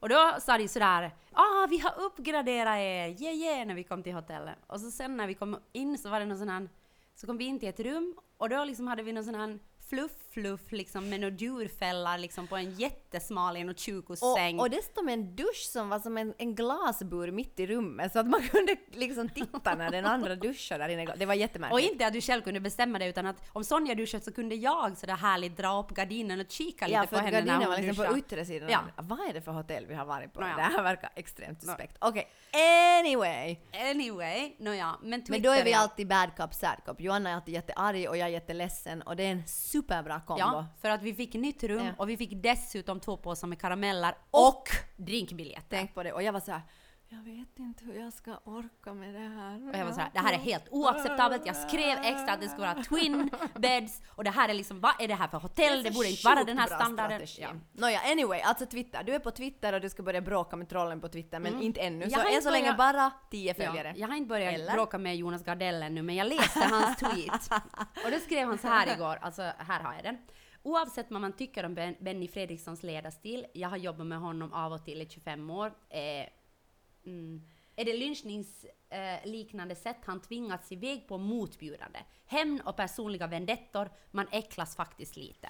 Och 0.00 0.09
då 0.09 0.37
sa 0.40 0.59
de 0.59 0.69
sådär 0.69 1.11
ah 1.33 1.67
vi 1.71 1.78
har 1.78 2.00
uppgraderat 2.00 2.76
er, 2.76 3.23
yeah 3.23 3.35
yeah, 3.35 3.67
när 3.67 3.75
vi 3.75 3.85
kom 3.85 4.02
till 4.02 4.14
hotellet. 4.14 4.59
Och 4.67 4.81
så 4.81 4.90
sen 4.90 5.17
när 5.17 5.26
vi 5.26 5.35
kom 5.35 5.57
in 5.73 5.99
så 5.99 6.11
var 6.11 6.21
det 6.21 6.26
någon 6.26 6.38
sån 6.38 6.49
här, 6.49 6.69
så 7.14 7.26
kom 7.26 7.38
vi 7.38 7.45
in 7.45 7.59
till 7.59 7.69
ett 7.69 7.81
rum 7.81 8.14
och 8.37 8.49
då 8.49 8.64
liksom 8.64 8.87
hade 8.87 9.02
vi 9.02 9.12
någon 9.12 9.25
sån 9.25 9.35
här 9.35 9.59
fluff 9.88 10.27
fluff-fluff 10.38 10.73
liksom 10.73 11.09
med 11.09 11.21
några 11.21 11.35
djurfällar 11.35 12.18
liksom 12.18 12.47
på 12.47 12.57
en 12.57 12.71
jättesmal 12.75 13.57
1,20 13.57 14.35
säng. 14.37 14.59
Och, 14.59 14.64
och 14.64 14.71
dessutom 14.71 15.09
en 15.09 15.37
dusch 15.37 15.68
som 15.73 15.88
var 15.88 15.99
som 15.99 16.18
en, 16.18 16.35
en 16.38 16.54
glasbur 16.54 17.30
mitt 17.30 17.61
i 17.61 17.66
rummet 17.66 18.12
så 18.12 18.18
att 18.18 18.26
man 18.26 18.42
kunde 18.52 18.76
liksom 18.92 19.28
titta 19.28 19.75
när 19.75 19.90
den 19.90 20.07
andra 20.07 20.37
duschade 20.37 20.85
där 20.85 20.88
inne. 20.88 21.14
Det 21.16 21.26
var 21.26 21.35
Och 21.35 21.40
jättemärkligt. 21.40 21.92
inte 21.92 22.07
att 22.07 22.12
du 22.12 22.21
själv 22.21 22.42
kunde 22.42 22.61
bestämma 22.61 22.99
det 22.99 23.07
utan 23.09 23.26
att 23.26 23.37
om 23.52 23.64
Sonja 23.64 23.95
duschade 23.95 24.25
så 24.25 24.33
kunde 24.33 24.54
jag 24.54 24.97
sådär 24.97 25.16
härligt 25.16 25.57
dra 25.57 25.80
upp 25.80 25.90
gardinen 25.90 26.40
och 26.40 26.50
kika 26.50 26.87
lite 26.87 26.99
Ja, 26.99 27.07
på 27.07 27.16
henne 27.18 27.40
när 27.45 27.57
hon 27.57 27.66
var 27.68 27.76
liksom 27.76 27.88
duschade. 27.88 28.09
på 28.09 28.18
yttre 28.18 28.45
sidan. 28.45 28.71
Ja. 28.71 28.80
Vad 28.97 29.21
är 29.28 29.33
det 29.33 29.40
för 29.40 29.52
hotell 29.52 29.87
vi 29.87 29.95
har 29.95 30.04
varit 30.04 30.33
på? 30.33 30.40
Nåja. 30.40 30.57
Det 30.57 30.62
här 30.62 30.83
verkar 30.83 31.11
extremt 31.14 31.62
suspekt. 31.62 31.97
Okej, 32.00 32.28
anyway. 33.00 33.57
Anyway, 33.90 34.52
nåja, 34.59 34.95
men 35.02 35.21
Twitter 35.21 35.33
Men 35.33 35.42
då 35.42 35.50
är 35.50 35.64
vi 35.64 35.75
alltid 35.75 36.09
bad 36.09 36.37
cop, 36.37 36.54
sad 36.54 36.76
cop. 36.87 37.00
Johanna 37.00 37.30
är 37.30 37.35
alltid 37.35 37.54
jättearg 37.54 38.09
och 38.09 38.16
jag 38.16 38.28
är 38.28 38.33
jätteledsen 38.33 39.02
och 39.02 39.16
det 39.16 39.23
är 39.23 39.30
en 39.33 39.47
superbra 39.47 40.21
kombo. 40.28 40.40
Ja, 40.56 40.66
för 40.80 40.90
att 40.90 41.02
vi 41.02 41.14
fick 41.14 41.35
nytt 41.35 41.64
rum 41.64 41.85
Ja. 41.87 41.92
och 41.99 42.08
vi 42.08 42.16
fick 42.16 42.42
dessutom 42.42 43.00
två 43.00 43.16
påsar 43.16 43.49
med 43.49 43.61
karameller 43.61 44.14
Och 44.30 44.49
och 44.49 44.68
drinkbiljetter. 44.97 45.76
Tänk 45.76 45.94
på 45.94 46.02
det. 46.02 46.12
Och 46.12 46.23
jag 46.23 46.32
var 46.32 46.40
så 46.40 46.52
här. 46.52 46.62
Jag 47.10 47.22
vet 47.22 47.58
inte 47.58 47.84
hur 47.84 48.00
jag 48.00 48.12
ska 48.12 48.36
orka 48.44 48.94
med 48.94 49.14
det 49.14 49.28
här. 49.28 49.68
Och 49.68 49.76
jag 49.76 49.84
var 49.84 49.92
såhär, 49.92 50.10
det 50.14 50.18
här 50.18 50.32
är 50.32 50.38
helt 50.38 50.68
oacceptabelt. 50.70 51.46
Jag 51.46 51.56
skrev 51.56 51.98
extra 51.98 52.32
att 52.32 52.40
det 52.40 52.48
skulle 52.48 52.66
vara 52.66 52.82
twin 52.82 53.30
beds 53.54 54.02
och 54.08 54.24
det 54.24 54.30
här 54.30 54.48
är 54.48 54.54
liksom, 54.54 54.80
vad 54.80 54.92
är 54.98 55.08
det 55.08 55.14
här 55.14 55.28
för 55.28 55.38
hotell? 55.38 55.82
Det 55.82 55.90
borde 55.90 56.08
inte 56.08 56.24
vara 56.26 56.44
den 56.44 56.58
här 56.58 56.66
standarden. 56.66 57.26
strategi. 57.26 57.58
Nåja, 57.72 58.00
anyway, 58.12 58.40
alltså 58.40 58.66
Twitter. 58.66 59.02
Du 59.02 59.14
är 59.14 59.18
på 59.18 59.30
Twitter 59.30 59.72
och 59.72 59.80
du 59.80 59.88
ska 59.88 60.02
börja 60.02 60.20
bråka 60.20 60.56
med 60.56 60.68
trollen 60.68 61.00
på 61.00 61.08
Twitter, 61.08 61.38
men 61.38 61.62
inte 61.62 61.80
ännu. 61.80 62.06
Jag 62.06 62.20
Så 62.26 62.34
än 62.36 62.42
så 62.42 62.50
länge 62.50 62.72
bara 62.72 63.12
10 63.30 63.54
följare. 63.54 63.88
Ja, 63.88 64.00
jag 64.00 64.08
har 64.08 64.16
inte 64.16 64.28
börjat 64.28 64.54
Eller? 64.54 64.72
bråka 64.72 64.98
med 64.98 65.16
Jonas 65.16 65.44
Gardell 65.44 65.82
ännu, 65.82 66.02
men 66.02 66.14
jag 66.14 66.26
läste 66.28 66.60
hans 66.60 66.96
tweet. 66.98 67.50
Och 68.04 68.10
då 68.10 68.18
skrev 68.18 68.48
han 68.48 68.58
så 68.58 68.68
här 68.68 68.94
igår, 68.94 69.18
alltså 69.22 69.42
här 69.58 69.80
har 69.80 69.94
jag 69.94 70.02
den. 70.02 70.18
Oavsett 70.62 71.10
vad 71.10 71.20
man 71.20 71.32
tycker 71.32 71.64
om 71.64 71.74
ben, 71.74 71.96
Benny 72.00 72.28
Fredrikssons 72.28 72.82
ledarstil, 72.82 73.46
jag 73.54 73.68
har 73.68 73.76
jobbat 73.76 74.06
med 74.06 74.18
honom 74.18 74.52
av 74.52 74.72
och 74.72 74.84
till 74.84 75.02
i 75.02 75.08
25 75.08 75.50
år, 75.50 75.66
eh, 75.90 76.00
mm, 77.05 77.43
är 77.76 77.85
det 77.85 77.93
lynchningsliknande 77.93 79.75
eh, 79.75 79.81
sätt 79.81 79.97
han 80.05 80.21
tvingats 80.21 80.73
iväg 80.73 81.09
på 81.09 81.19
motbjudande. 81.19 81.99
Hämnd 82.26 82.61
och 82.61 82.76
personliga 82.76 83.26
vendettor, 83.26 83.90
man 84.11 84.26
äcklas 84.31 84.76
faktiskt 84.76 85.17
lite. 85.17 85.49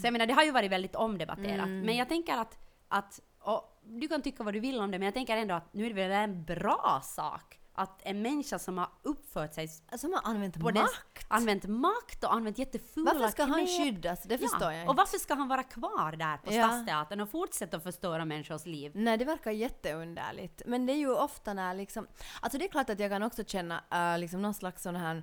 Så 0.00 0.06
jag 0.06 0.12
menar, 0.12 0.26
det 0.26 0.32
har 0.34 0.44
ju 0.44 0.50
varit 0.50 0.70
väldigt 0.70 0.94
omdebatterat. 0.94 1.68
Men 1.68 1.96
jag 1.96 2.08
tänker 2.08 2.36
att, 2.36 2.58
att 2.88 3.20
och 3.40 3.80
du 3.82 4.08
kan 4.08 4.22
tycka 4.22 4.42
vad 4.42 4.54
du 4.54 4.60
vill 4.60 4.80
om 4.80 4.90
det, 4.90 4.98
men 4.98 5.06
jag 5.06 5.14
tänker 5.14 5.36
ändå 5.36 5.54
att 5.54 5.74
nu 5.74 5.84
är 5.84 5.88
det 5.88 5.94
väl 5.94 6.10
en 6.10 6.44
bra 6.44 7.00
sak 7.04 7.58
att 7.78 8.00
en 8.02 8.22
människa 8.22 8.58
som 8.58 8.78
har 8.78 8.88
uppfört 9.02 9.54
sig 9.54 9.68
Som 9.96 10.12
har 10.12 10.20
använt 10.30 10.56
makt. 10.56 11.26
använt 11.28 11.64
makt 11.64 12.24
och 12.24 12.32
använt 12.34 12.58
jättefula 12.58 13.12
Varför 13.14 13.28
ska 13.28 13.44
han 13.44 13.66
knep. 13.66 13.68
skyddas? 13.84 14.22
Det 14.22 14.38
förstår 14.38 14.72
jag 14.72 14.84
Och 14.84 14.90
inte. 14.90 14.98
varför 15.00 15.18
ska 15.18 15.34
han 15.34 15.48
vara 15.48 15.62
kvar 15.62 16.16
där 16.16 16.36
på 16.36 16.54
Ja. 16.54 16.68
Stadsteatern 16.68 17.20
och 17.20 17.30
fortsätta 17.30 17.76
att 17.76 17.82
förstöra 17.82 18.24
människors 18.24 18.66
liv? 18.66 18.92
Nej, 18.94 19.16
det 19.18 19.24
verkar 19.24 19.50
jätteunderligt. 19.50 20.62
Men 20.66 20.86
det 20.86 20.92
är 20.92 20.96
ju 20.98 21.12
ofta 21.14 21.54
när 21.54 21.74
liksom... 21.74 22.06
Alltså 22.40 22.58
det 22.58 22.64
är 22.64 22.68
klart 22.68 22.90
att 22.90 23.00
jag 23.00 23.10
kan 23.10 23.22
också 23.22 23.44
känna 23.44 23.82
uh, 24.14 24.18
liksom 24.20 24.42
någon 24.42 24.54
slags 24.54 24.82
sån 24.82 24.96
här 24.96 25.16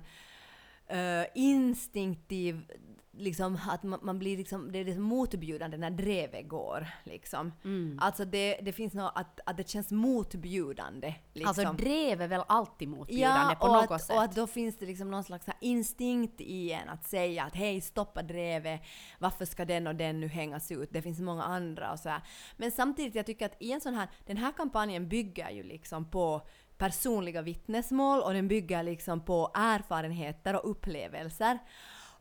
uh, 0.92 1.26
instinktiv 1.34 2.70
liksom 3.16 3.58
att 3.68 3.82
man, 3.82 3.98
man 4.02 4.18
blir 4.18 4.36
liksom, 4.36 4.72
det 4.72 4.78
är 4.78 4.84
liksom 4.84 5.02
motbjudande 5.02 5.76
när 5.76 5.90
drevet 5.90 6.48
går 6.48 6.86
liksom. 7.04 7.52
Mm. 7.64 7.98
Alltså 8.02 8.24
det, 8.24 8.58
det 8.62 8.72
finns 8.72 8.94
något 8.94 9.12
att, 9.14 9.40
att 9.46 9.56
det 9.56 9.68
känns 9.68 9.90
motbjudande 9.90 11.14
liksom. 11.32 11.66
Alltså 11.66 11.84
drev 11.84 12.22
är 12.22 12.28
väl 12.28 12.42
alltid 12.48 12.88
motbjudande 12.88 13.56
Ja, 13.60 13.66
på 13.66 13.72
något 13.72 13.90
att, 13.90 14.02
sätt. 14.02 14.16
och 14.16 14.22
att 14.22 14.34
då 14.34 14.46
finns 14.46 14.78
det 14.78 14.86
liksom 14.86 15.10
någon 15.10 15.24
slags 15.24 15.46
instinkt 15.60 16.40
i 16.40 16.72
en 16.72 16.88
att 16.88 17.04
säga 17.04 17.44
att 17.44 17.54
hej, 17.54 17.80
stoppa 17.80 18.22
drevet, 18.22 18.80
varför 19.18 19.44
ska 19.44 19.64
den 19.64 19.86
och 19.86 19.94
den 19.94 20.20
nu 20.20 20.28
hängas 20.28 20.70
ut? 20.70 20.88
Det 20.92 21.02
finns 21.02 21.20
många 21.20 21.42
andra 21.42 21.92
och 21.92 21.98
så 21.98 22.08
här. 22.08 22.22
Men 22.56 22.70
samtidigt, 22.70 23.14
jag 23.14 23.26
tycker 23.26 23.46
att 23.46 23.56
i 23.62 23.72
en 23.72 23.80
sån 23.80 23.94
här, 23.94 24.08
den 24.26 24.36
här 24.36 24.52
kampanjen 24.52 25.08
bygger 25.08 25.50
ju 25.50 25.62
liksom 25.62 26.10
på 26.10 26.46
personliga 26.78 27.42
vittnesmål 27.42 28.20
och 28.20 28.32
den 28.32 28.48
bygger 28.48 28.82
liksom 28.82 29.20
på 29.24 29.50
erfarenheter 29.54 30.56
och 30.56 30.70
upplevelser. 30.70 31.58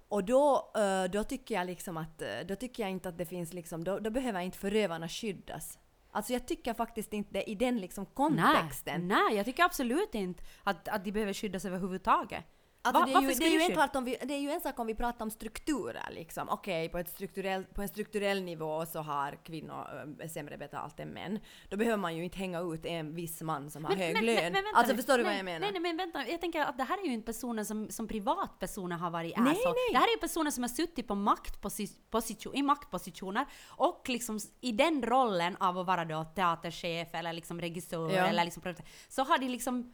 Och 0.07 0.23
då, 0.23 0.71
eh, 0.75 1.11
då 1.11 1.23
tycker 1.23 1.55
jag 1.55 1.67
liksom 1.67 1.97
att, 1.97 2.21
eh, 2.21 2.27
då 2.47 2.55
tycker 2.55 2.83
jag 2.83 2.91
inte 2.91 3.09
att 3.09 3.17
det 3.17 3.25
finns 3.25 3.53
liksom, 3.53 3.83
då, 3.83 3.99
då 3.99 4.09
behöver 4.09 4.39
inte 4.41 4.57
förövarna 4.57 5.09
skyddas. 5.09 5.79
Alltså 6.11 6.33
jag 6.33 6.47
tycker 6.47 6.73
faktiskt 6.73 7.13
inte 7.13 7.33
det 7.33 7.49
i 7.49 7.55
den 7.55 7.77
liksom 7.77 8.05
kontexten. 8.05 9.07
Nej, 9.07 9.17
nej, 9.27 9.37
jag 9.37 9.45
tycker 9.45 9.63
absolut 9.63 10.15
inte 10.15 10.43
att, 10.63 10.87
att 10.87 11.03
de 11.05 11.11
behöver 11.11 11.33
skyddas 11.33 11.65
överhuvudtaget. 11.65 12.45
Alltså 12.85 12.99
Va- 12.99 13.05
det, 13.05 13.25
är 13.25 13.29
ju, 13.29 13.35
ska 13.35 13.43
det, 13.43 13.49
är 13.49 13.49
de 13.49 13.55
ju 13.55 13.61
en 13.61 13.67
skyddas? 13.67 13.75
klart 13.83 13.95
om 13.95 14.03
vi, 14.05 14.17
det 14.23 14.33
är 14.33 14.39
ju 14.39 14.49
en 14.51 14.61
sak 14.61 14.79
om 14.79 14.87
vi 14.87 14.95
pratar 14.95 15.25
om 15.25 15.31
strukturer 15.31 16.09
liksom. 16.11 16.49
Okej, 16.49 16.89
på, 16.89 16.97
ett 16.97 17.09
strukturell, 17.09 17.63
på 17.63 17.81
en 17.81 17.87
strukturell 17.87 18.43
nivå 18.43 18.85
så 18.85 18.99
har 18.99 19.37
kvinnor 19.43 20.05
äh, 20.21 20.27
sämre 20.27 20.57
betalt 20.57 20.99
än 20.99 21.09
män. 21.09 21.39
Då 21.69 21.77
behöver 21.77 21.97
man 21.97 22.15
ju 22.17 22.23
inte 22.23 22.37
hänga 22.37 22.59
ut 22.59 22.85
en 22.85 23.15
viss 23.15 23.41
man 23.41 23.71
som 23.71 23.85
har 23.85 23.95
hög 23.95 24.21
lön. 24.23 24.35
vänta 24.53 24.59
alltså 24.73 24.91
nu. 24.93 24.97
förstår 24.97 25.17
du 25.17 25.23
nej, 25.23 25.31
vad 25.31 25.37
jag 25.39 25.45
menar? 25.45 25.59
Nej, 25.59 25.71
nej, 25.71 25.81
men 25.81 25.97
vänta. 25.97 26.27
Jag 26.27 26.41
tänker 26.41 26.61
att 26.61 26.77
det 26.77 26.83
här 26.83 26.97
är 27.03 27.05
ju 27.07 27.13
inte 27.13 27.25
personer 27.25 27.63
som, 27.63 27.89
som 27.89 28.07
privatpersoner 28.07 28.95
har 28.95 29.09
varit 29.09 29.37
Nej, 29.37 29.51
asshole. 29.51 29.73
nej. 29.75 29.91
Det 29.91 29.97
här 29.97 30.07
är 30.07 30.11
ju 30.11 30.17
personer 30.17 30.51
som 30.51 30.63
har 30.63 30.69
suttit 30.69 31.07
på 31.07 31.15
maktposition, 31.15 32.55
i 32.55 32.61
maktpositioner 32.61 33.45
och 33.67 34.09
liksom 34.09 34.39
i 34.61 34.71
den 34.71 35.03
rollen 35.03 35.55
av 35.59 35.77
att 35.77 35.87
vara 35.87 36.05
då 36.05 36.23
teaterchef 36.35 37.07
eller 37.13 37.33
liksom 37.33 37.61
regissör 37.61 38.09
Ja. 38.11 38.25
eller 38.27 38.45
liksom 38.45 38.75
så 39.07 39.23
har 39.23 39.37
de 39.37 39.47
liksom 39.49 39.93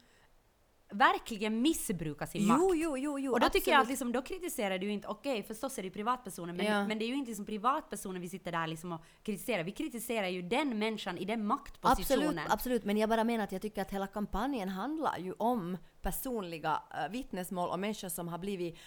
verkligen 0.91 1.61
missbrukat 1.61 2.31
sin 2.31 2.47
makt. 2.47 2.59
Jo, 2.61 2.75
jo, 2.75 2.97
jo, 2.97 3.19
jo. 3.19 3.31
och 3.31 3.39
då 3.39 3.49
tycker 3.49 3.71
jag 3.71 3.77
att 3.77 3.81
absolut. 3.81 3.89
liksom, 3.89 4.11
då 4.11 4.21
kritiserar 4.21 4.77
du 4.77 4.85
ju 4.85 4.91
inte, 4.91 5.07
okej 5.07 5.43
förstås 5.43 5.77
är 5.77 5.83
det 5.83 5.89
privatpersoner, 5.89 6.53
men, 6.53 6.65
Ja. 6.65 6.87
men 6.87 6.99
det 6.99 7.05
är 7.05 7.07
ju 7.07 7.15
inte 7.15 7.35
som 7.35 7.45
privatpersoner 7.45 8.19
vi 8.19 8.29
sitter 8.29 8.51
där 8.51 8.67
liksom 8.67 8.91
och 8.91 9.01
kritiserar. 9.23 9.63
Vi 9.63 9.71
kritiserar 9.71 10.27
ju 10.27 10.41
den 10.41 10.79
människan 10.79 11.17
i 11.17 11.25
den 11.25 11.45
maktpositionen. 11.45 12.27
Absolut, 12.27 12.53
absolut, 12.53 12.85
men 12.85 12.97
jag 12.97 13.09
bara 13.09 13.23
menar 13.23 13.43
att 13.43 13.51
jag 13.51 13.61
tycker 13.61 13.81
att 13.81 13.91
hela 13.91 14.07
kampanjen 14.07 14.69
handlar 14.69 15.17
ju 15.19 15.33
om 15.37 15.77
personliga 16.01 16.83
äh, 16.91 17.11
vittnesmål 17.11 17.69
och 17.69 17.79
människor 17.79 18.09
som 18.09 18.27
har 18.27 18.37
blivit 18.37 18.77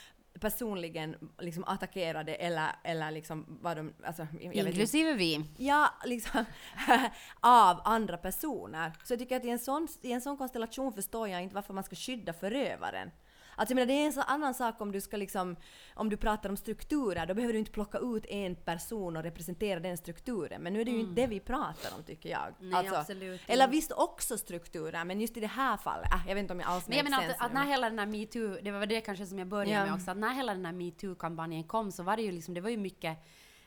personligen 0.41 1.17
liksom 1.39 1.65
attackerade 1.65 2.35
eller, 2.35 2.71
eller 2.85 3.11
liksom 3.11 3.59
vad 3.61 3.77
de... 3.77 3.95
Alltså. 4.05 4.27
Inklusive 4.41 5.15
vi. 5.15 5.45
Ja, 5.57 5.95
liksom 6.05 6.45
av 7.41 7.81
andra 7.85 8.17
personer. 8.17 8.93
Så 9.05 9.13
jag 9.13 9.21
tycker 9.21 9.37
att 9.37 9.45
i 9.45 9.51
en, 9.51 9.59
sån, 9.59 9.89
i 10.03 10.13
en 10.13 10.21
sån 10.21 10.37
konstellation 10.37 10.93
förstår 10.93 11.29
jag 11.29 11.43
inte 11.43 11.55
varför 11.55 11.75
man 11.75 11.85
ska 11.85 11.97
skydda 11.97 12.33
förövaren. 12.33 13.11
Alltså 13.57 13.73
jag 13.73 13.75
menar, 13.75 13.87
det 13.87 13.93
är 14.03 14.07
en 14.07 14.13
så 14.13 14.21
annan 14.21 14.55
sak 14.55 14.81
om 14.81 14.93
du 14.93 15.01
ska 15.01 15.17
liksom, 15.17 15.57
om 15.95 16.09
du 16.09 16.17
pratar 16.17 16.51
om 16.51 16.57
strukturer, 16.57 17.27
då 17.27 17.35
behöver 17.35 17.53
du 17.53 17.59
inte 17.59 17.71
plocka 17.71 17.99
ut 17.99 18.27
en 18.27 18.57
person 18.57 19.17
och 19.17 19.23
representera 19.23 19.81
den 19.81 19.97
strukturen. 19.97 20.63
Men 20.63 20.73
nu 20.73 20.81
är 20.81 20.85
det 20.85 20.91
ju 20.91 21.01
inte 21.01 21.21
det 21.21 21.27
vi 21.27 21.41
pratar 21.41 21.97
om 21.97 22.03
tycker 22.03 22.29
jag. 22.29 22.55
Mm. 22.61 22.71
Nej, 22.71 22.89
absolut 22.89 23.41
Eller 23.47 23.69
visst 23.69 23.93
också 23.93 24.39
strukturer, 24.39 25.05
men 25.05 25.21
just 25.21 25.37
i 25.37 25.41
det 25.41 25.47
här 25.47 25.77
fallet, 25.77 26.13
äh, 26.13 26.21
jag 26.29 26.35
vet 26.35 26.43
inte 26.43 26.53
om 26.55 26.61
jag 26.61 26.69
alls 26.69 26.89
Men 26.89 26.97
jag 26.97 27.05
menar 27.05 27.29
att, 27.29 27.41
att 27.41 27.53
när 27.53 27.65
hela 27.65 27.91
den 27.91 27.99
här 27.99 28.07
metoo, 28.07 28.59
det 28.63 28.71
var 28.71 28.87
det 28.87 29.01
kanske 29.01 29.27
som 29.27 29.39
jag 29.39 29.49
började 29.49 29.71
Ja. 29.71 29.85
med 29.85 29.95
också, 29.95 30.11
att 30.11 30.17
när 30.17 30.35
hela 30.35 30.55
den 30.55 30.67
här 30.67 30.73
metoo-kampanjen 30.73 31.65
kom 31.65 31.93
så 31.93 32.03
var 32.03 32.17
det 32.17 32.23
ju 32.23 32.33
liksom, 32.33 32.55
det 32.55 32.61
var 32.61 32.71
ju 32.71 32.77
mycket, 32.77 33.19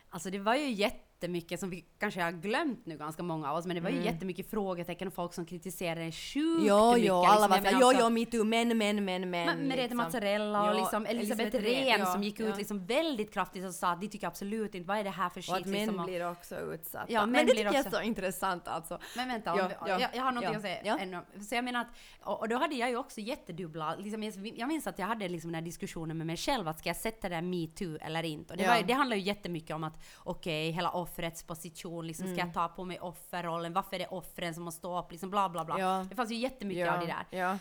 alltså 0.10 0.30
det 0.30 0.40
var 0.40 0.56
ju 0.56 0.70
jättemycket 1.22 1.60
som 1.60 1.70
vi 1.70 1.86
kanske 2.00 2.22
har 2.22 2.32
glömt 2.32 2.86
nu 2.86 2.98
ganska 2.98 3.24
många 3.24 3.52
av 3.52 3.58
oss, 3.58 3.66
men 3.66 3.76
det 3.76 3.82
var 3.82 3.90
ju 3.90 4.04
jättemycket 4.04 4.50
frågetecken 4.50 5.08
och 5.08 5.14
folk 5.14 5.34
som 5.34 5.46
kritiserade 5.46 6.06
det 6.06 6.12
sjukt 6.12 6.38
Mm. 6.58 6.66
Jo, 6.68 6.88
mycket. 6.88 7.02
liksom. 7.02 7.18
alla 7.18 7.48
var 7.48 7.56
Jag 7.58 7.64
såhär 7.66 7.82
jo, 7.82 7.88
också- 7.88 8.00
jo, 8.02 8.10
metoo, 8.10 8.44
men, 8.44 8.78
men, 8.78 9.06
men, 9.06 9.30
men. 9.30 9.58
Merete 9.68 9.82
liksom. 9.82 9.98
Mozzarella 9.98 10.62
och 10.64 10.76
Jo, 10.76 10.80
liksom 10.82 11.06
Elisabeth 11.06 11.58
Rehn 11.58 12.00
ja, 12.00 12.06
som 12.06 12.24
gick 12.24 12.40
ut 12.40 12.50
ja. 12.50 12.56
liksom 12.56 12.86
väldigt 12.86 13.34
kraftigt 13.34 13.66
och 13.66 13.74
sa 13.74 13.88
att 13.92 14.02
de 14.02 14.08
tycker 14.08 14.28
absolut 14.28 14.76
inte, 14.76 14.88
vad 14.88 14.98
är 14.98 15.04
det 15.04 15.10
här 15.10 15.30
för 15.30 15.42
skit? 15.42 15.50
Och 15.52 15.58
att 15.58 15.66
män 15.66 15.74
liksom, 15.88 16.06
blir 16.06 16.32
också 16.32 16.56
utsatta. 16.60 17.06
Ja, 17.14 17.26
men 17.26 17.46
det 17.46 17.52
tycker 17.52 17.66
jag 17.66 17.76
är 17.76 17.80
också- 17.80 17.92
så 17.92 18.02
intressant 18.02 18.68
alltså. 18.68 19.00
Men 19.16 19.28
vänta, 19.28 19.54
Ja, 19.58 19.66
om, 19.66 19.72
ja, 19.88 20.00
jag, 20.00 20.10
jag 20.16 20.24
har 20.24 20.32
någonting 20.32 20.52
ja, 20.52 20.58
att 20.58 20.62
säga 20.62 20.82
ja. 20.86 20.98
ännu. 21.00 21.44
Så 21.50 21.56
jag 21.56 21.64
menar 21.64 21.82
att, 21.82 21.88
och, 22.22 22.40
och 22.40 22.50
då 22.50 22.58
hade 22.58 22.76
jag 22.76 22.90
ju 22.90 22.98
också 22.98 23.22
jättedubbla, 23.22 23.96
liksom, 23.96 24.24
jag- 24.24 24.54
jag 24.58 24.68
minns 24.68 24.88
att 24.88 25.00
jag 25.00 25.06
hade 25.08 25.30
liksom 25.30 25.48
den 25.52 25.56
här 25.56 25.62
diskussionen 25.66 26.18
med 26.18 26.28
mig 26.28 26.38
själv, 26.38 26.68
att 26.68 26.80
ska 26.80 26.90
jag 26.90 26.96
sätta 26.96 27.30
det 27.30 27.36
där 27.36 27.42
metoo 27.42 27.98
eller 28.02 28.24
inte? 28.24 28.54
Och 28.54 28.58
det, 28.58 28.64
Ja. 28.64 28.74
var, 28.76 28.82
det 28.84 28.94
handlar 28.94 29.18
ju 29.18 29.24
jättemycket 29.24 29.76
om 29.76 29.84
att 29.84 30.04
okej, 30.24 30.72
hela 30.72 30.92
offrets 31.08 31.44
position? 31.44 32.08
Liksom, 32.08 32.28
Ska 32.28 32.38
jag 32.46 32.54
ta 32.54 32.68
på 32.68 32.86
mig 32.86 33.00
offerrollen? 33.00 33.74
Varför 33.74 33.96
är 33.96 34.00
det 34.00 34.08
offren 34.08 34.54
som 34.54 34.64
måste 34.64 34.78
stå 34.80 35.00
upp? 35.00 35.12
Liksom 35.12 35.30
bla 35.30 35.50
bla 35.50 35.66
bla. 35.66 35.80
Ja. 35.80 36.06
Det 36.10 36.16
fanns 36.16 36.32
ju 36.32 36.36
jättemycket 36.36 36.90
av 36.92 37.00
det 37.00 37.06
där. 37.06 37.38
Ja. 37.40 37.58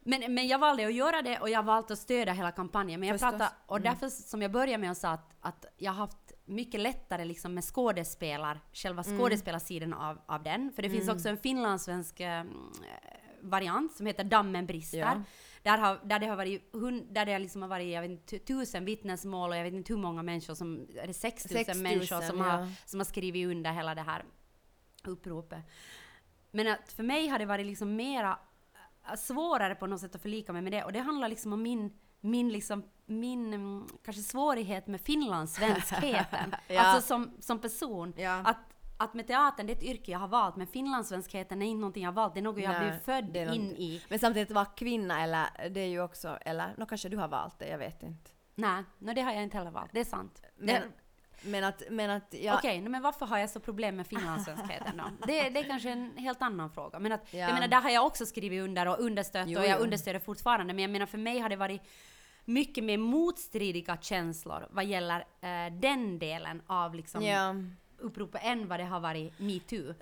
Men, 0.00 0.34
men 0.34 0.46
jag 0.46 0.58
valde 0.58 0.86
att 0.86 0.94
göra 0.94 1.22
det 1.22 1.38
och 1.38 1.48
jag 1.50 1.62
valde 1.62 1.92
att 1.92 1.98
stödja 1.98 2.32
hela 2.32 2.52
kampanjen. 2.52 3.00
Men 3.00 3.08
jag 3.08 3.20
Förstås. 3.20 3.38
pratar, 3.38 3.56
och 3.66 3.80
därför 3.80 4.08
som 4.08 4.42
jag 4.42 4.50
började 4.50 4.78
med 4.78 4.90
att 4.90 4.98
säga 4.98 5.12
att, 5.12 5.34
att 5.40 5.66
jag 5.76 5.92
har 5.92 5.96
haft 5.98 6.32
mycket 6.44 6.80
lättare 6.80 7.24
liksom 7.24 7.54
med 7.54 7.64
skådespelar, 7.64 8.60
själva 8.72 9.02
Mm. 9.02 9.18
skådespelarsidan 9.18 9.92
av, 9.94 10.18
av 10.26 10.42
den. 10.42 10.72
För 10.72 10.82
det 10.82 10.90
finns 10.90 11.08
också 11.08 11.28
en 11.28 11.36
finlandssvensk 11.38 12.20
eh, 12.20 12.44
variant 13.40 13.92
som 13.96 14.06
heter 14.06 14.24
Dammen 14.24 14.66
brister. 14.66 14.98
Ja. 14.98 15.22
Där, 15.62 15.78
har, 15.78 16.00
där 16.04 16.18
det 16.18 16.26
har 16.26 16.36
varit, 16.36 16.74
hund, 16.74 17.06
där 17.10 17.26
det 17.26 17.38
liksom 17.38 17.62
har 17.62 17.68
varit 17.68 17.92
jag 17.92 18.02
vet 18.02 18.10
inte, 18.10 18.38
tusen 18.38 18.84
vittnesmål 18.84 19.50
och 19.50 19.56
jag 19.56 19.64
vet 19.64 19.74
inte 19.74 19.92
hur 19.92 20.00
många 20.00 20.22
människor 20.22 20.54
som, 20.54 20.86
är 21.02 21.06
det 21.06 21.14
6 21.14 21.50
000 21.50 21.64
6 21.64 21.74
000, 21.74 21.82
människor 21.82 22.20
som, 22.20 22.38
ja. 22.38 22.44
har, 22.44 22.68
som 22.86 23.00
har 23.00 23.04
skrivit 23.04 23.46
under 23.46 23.72
hela 23.72 23.94
det 23.94 24.02
här 24.02 24.24
uppropet. 25.04 25.64
Men 26.50 26.66
att 26.68 26.92
för 26.92 27.02
mig 27.02 27.28
har 27.28 27.38
det 27.38 27.46
varit 27.46 27.66
liksom 27.66 27.96
mera 27.96 28.38
äh, 29.10 29.16
svårare 29.16 29.74
på 29.74 29.86
något 29.86 30.00
sätt 30.00 30.14
att 30.14 30.22
förlika 30.22 30.52
mig 30.52 30.62
med 30.62 30.72
det 30.72 30.84
och 30.84 30.92
det 30.92 31.00
handlar 31.00 31.28
liksom 31.28 31.52
om 31.52 31.62
min 31.62 31.90
min, 32.20 32.48
liksom, 32.48 32.82
min 33.06 33.54
mm, 33.54 33.88
kanske 34.04 34.22
svårighet 34.22 34.86
med 34.86 35.00
finlandssvenskheten. 35.00 36.54
Ja. 36.68 36.80
Alltså 36.80 37.06
som, 37.06 37.30
som 37.40 37.58
person. 37.58 38.14
Ja. 38.16 38.40
Att, 38.44 38.56
att 39.00 39.14
med 39.14 39.26
teatern, 39.26 39.66
det 39.66 39.72
är 39.72 39.76
ett 39.76 39.82
yrke 39.82 40.12
jag 40.12 40.18
har 40.18 40.28
valt, 40.28 40.56
men 40.56 40.66
finlandssvenskheten 40.66 41.62
är 41.62 41.66
inte 41.66 41.80
någonting 41.80 42.02
jag 42.02 42.10
har 42.10 42.14
valt, 42.16 42.34
det 42.34 42.40
är 42.40 42.42
något 42.42 42.62
jag 42.62 42.70
har 42.70 42.78
Nej, 42.80 42.88
blivit 42.88 43.04
född 43.04 43.36
in 43.54 43.68
något- 43.68 43.78
i. 43.78 44.02
Men 44.08 44.18
samtidigt 44.18 44.50
vara 44.50 44.64
kvinna 44.64 45.22
eller 45.22 45.68
det 45.70 45.80
är 45.80 45.86
ju 45.86 46.02
också, 46.02 46.38
eller 46.40 46.74
nå 46.76 46.86
kanske 46.86 47.08
du 47.08 47.16
har 47.16 47.28
valt 47.28 47.58
det, 47.58 47.68
jag 47.68 47.78
vet 47.78 48.02
inte. 48.02 48.30
Nej, 48.54 48.84
no, 48.98 49.12
det 49.12 49.20
har 49.22 49.32
jag 49.32 49.42
inte 49.42 49.56
heller 49.56 49.70
valt, 49.70 49.90
det 49.92 50.00
är 50.00 50.04
sant. 50.04 50.42
Men, 50.56 50.66
Det- 50.66 50.82
men 51.42 51.64
att, 51.64 51.82
men 51.90 52.10
att 52.10 52.34
jag... 52.40 52.54
Okej, 52.56 52.80
no, 52.80 52.88
men 52.88 53.02
varför 53.02 53.26
har 53.26 53.38
jag 53.38 53.50
så 53.50 53.60
problem 53.60 53.96
med 53.96 54.06
finlandssvenskheten 54.06 54.96
då? 54.96 55.26
Det, 55.26 55.48
det 55.50 55.58
är 55.60 55.64
kanske 55.64 55.90
en 55.90 56.16
helt 56.16 56.42
annan 56.42 56.70
fråga. 56.70 56.98
Men 56.98 57.12
att, 57.12 57.32
Ja. 57.32 57.38
jag 57.38 57.54
menar, 57.54 57.68
där 57.68 57.80
har 57.80 57.90
jag 57.90 58.06
också 58.06 58.26
skrivit 58.26 58.62
under 58.62 58.88
och 58.88 59.00
understött 59.00 59.48
Jo, 59.48 59.58
och 59.58 59.64
jag 59.66 59.76
jo. 59.78 59.84
understöder 59.84 60.18
fortfarande. 60.18 60.74
Men 60.74 60.82
jag 60.82 60.90
menar, 60.90 61.06
för 61.06 61.18
mig 61.18 61.38
har 61.38 61.48
det 61.48 61.56
varit 61.56 61.82
mycket 62.44 62.84
mer 62.84 62.98
motstridiga 62.98 63.96
känslor 64.00 64.66
vad 64.70 64.84
gäller 64.84 65.20
eh, 65.40 65.72
den 65.80 66.18
delen 66.18 66.62
av 66.66 66.94
liksom 66.94 67.22
Ja. 67.24 67.54
Uppropet 67.98 68.40
än 68.44 68.68
vad 68.68 68.80
det 68.80 68.84
har 68.84 69.00
varit 69.00 69.38
metoo. 69.38 69.94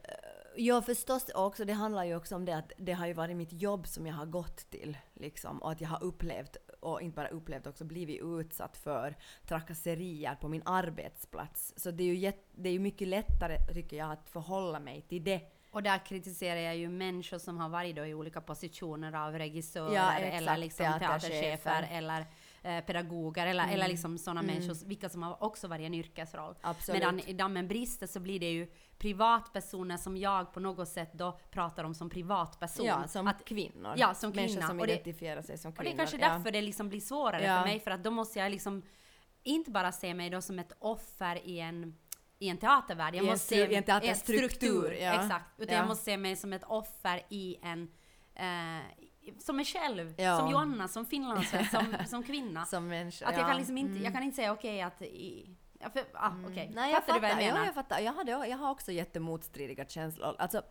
Ja 0.57 0.83
förstås 0.83 1.29
också, 1.35 1.65
det 1.65 1.73
handlar 1.73 2.05
ju 2.05 2.17
också 2.17 2.35
om 2.37 2.45
det 2.45 2.57
att 2.57 2.73
det 2.77 2.93
har 2.93 3.07
ju 3.07 3.13
varit 3.13 3.37
mitt 3.37 3.53
jobb 3.53 3.87
som 3.87 4.07
jag 4.07 4.15
har 4.15 4.27
gått 4.27 4.71
till 4.71 4.99
liksom 5.15 5.63
och 5.63 5.73
att 5.73 5.81
jag 5.81 5.89
har 5.89 6.05
upplevt 6.05 6.57
och 6.81 7.03
inte 7.03 7.17
bara 7.17 7.29
upplevt 7.29 7.67
också 7.67 7.85
blivit 7.85 8.21
utsatt 8.23 8.77
för 8.77 9.15
trakasserier 9.49 10.35
på 10.35 10.49
min 10.49 10.63
arbetsplats. 10.65 11.75
Så 11.77 11.91
det 11.91 12.03
är 12.03 12.07
ju, 12.07 12.17
jätt, 12.17 12.47
det 12.55 12.69
är 12.69 12.73
ju 12.73 12.79
mycket 12.79 13.09
lättare 13.09 13.59
tycker 13.75 13.97
jag 13.97 14.13
att 14.13 14.29
förhålla 14.29 14.81
mig 14.81 15.03
till 15.03 15.25
det. 15.25 15.41
Och 15.71 15.83
där 15.83 16.07
kritiserar 16.07 16.61
jag 16.61 16.77
ju 16.77 16.89
människor 16.89 17.39
som 17.39 17.59
har 17.59 17.69
varit 17.69 17.97
då 17.97 18.07
i 18.07 18.15
olika 18.15 18.41
positioner 18.41 19.13
av 19.27 19.39
regissörer 19.39 19.95
Ja, 19.95 20.13
exakt, 20.19 20.43
eller 20.43 20.57
liksom 20.57 20.87
teaterchefer 20.99 21.89
eller 21.91 22.27
eh, 22.67 22.81
pedagoger 22.85 23.47
eller, 23.47 23.69
eller 23.73 23.89
liksom 23.89 24.19
sådana 24.19 24.41
Mm. 24.41 24.55
människor, 24.55 24.87
vilka 24.89 25.09
som 25.09 25.23
har 25.23 25.43
också 25.43 25.69
varit 25.69 25.87
en 25.87 25.95
yrkesroll. 25.95 26.55
Absolut. 26.61 27.01
Medan 27.01 27.21
i 27.21 27.33
Dammen 27.33 27.69
brister 27.69 28.07
så 28.07 28.21
blir 28.21 28.41
det 28.41 28.51
ju 28.53 28.67
privatpersoner 28.99 29.97
som 29.97 30.17
jag 30.17 30.53
på 30.53 30.61
något 30.61 30.89
sätt 30.89 31.13
då 31.13 31.39
pratar 31.51 31.85
om 31.85 31.95
som 31.95 32.11
privatperson. 32.11 32.87
Ja, 32.87 33.09
som 33.09 33.27
att, 33.27 33.45
kvinnor. 33.45 33.95
Ja, 33.97 34.15
som 34.15 34.31
Människor 34.31 34.55
kvinna. 34.55 34.67
som 34.67 34.81
Och 34.81 34.87
det- 34.87 34.93
identifierar 34.93 35.43
sig 35.43 35.59
som 35.59 35.71
och 35.71 35.77
det 35.79 35.83
kvinnor. 35.85 35.95
är 35.95 35.99
kanske 35.99 36.17
ja. 36.17 36.29
därför 36.29 36.51
det 36.51 36.63
liksom 36.63 36.89
blir 36.89 37.01
svårare 37.01 37.45
Ja. 37.45 37.59
för 37.59 37.67
mig, 37.69 37.81
för 37.81 37.91
att 37.91 38.05
då 38.05 38.11
måste 38.11 38.39
jag 38.39 38.51
liksom 38.51 38.83
inte 39.43 39.71
bara 39.71 39.93
se 39.93 40.15
mig 40.15 40.31
då 40.31 40.41
som 40.41 40.59
ett 40.59 40.73
offer 40.79 41.41
i 41.49 41.61
en 41.61 41.97
i 42.39 42.49
en 42.49 42.57
teatervärld. 42.59 43.15
Jag 43.15 43.25
I 43.25 43.31
måste 43.31 43.47
se 43.47 43.67
i 43.73 43.75
en 43.75 43.83
teaterstruktur, 43.83 44.93
ja. 44.93 45.23
Exakt. 45.25 45.61
Utan 45.61 45.75
Ja. 45.75 45.81
jag 45.81 45.89
måste 45.89 46.05
se 46.05 46.17
mig 46.17 46.37
som 46.37 46.53
ett 46.53 46.65
offer 46.65 47.23
i 47.29 47.57
en 47.63 47.91
eh, 48.35 49.06
som 49.39 49.57
mig 49.57 49.65
själv, 49.65 50.15
Ja. 50.19 50.39
som 50.39 50.51
Joanna, 50.51 50.89
som 50.89 51.07
finlandssvensk, 51.07 51.71
som, 51.71 51.97
som 52.09 52.23
kvinna. 52.23 52.67
Som 52.67 52.89
människa. 52.89 53.27
att 53.27 53.33
jag 53.33 53.43
ja. 53.43 53.49
kan 53.49 53.57
liksom 53.57 53.79
inte, 53.79 54.05
jag 54.05 54.13
kan 54.13 54.23
inte 54.23 54.37
säga 54.37 54.53
okej 54.53 54.83
att 54.83 55.03
i, 55.03 55.57
ja, 55.81 55.91
för, 55.91 56.05
ah, 56.13 56.33
okej. 56.49 56.71
Nej, 56.75 56.93
jag 56.93 57.01
fattar 57.05 57.15
du 57.15 57.21
vad 57.21 57.31
jag 57.31 57.37
menar? 57.37 57.59
Ja, 57.59 57.65
jag 57.65 57.75
fattar. 57.75 58.01
Jag, 58.01 58.13
hade, 58.13 58.31
jag 58.31 58.59
har 58.59 58.71
också 58.71 58.93
jättemotstridiga 58.93 59.85
känslor. 59.85 60.37
Alltså, 60.39 60.63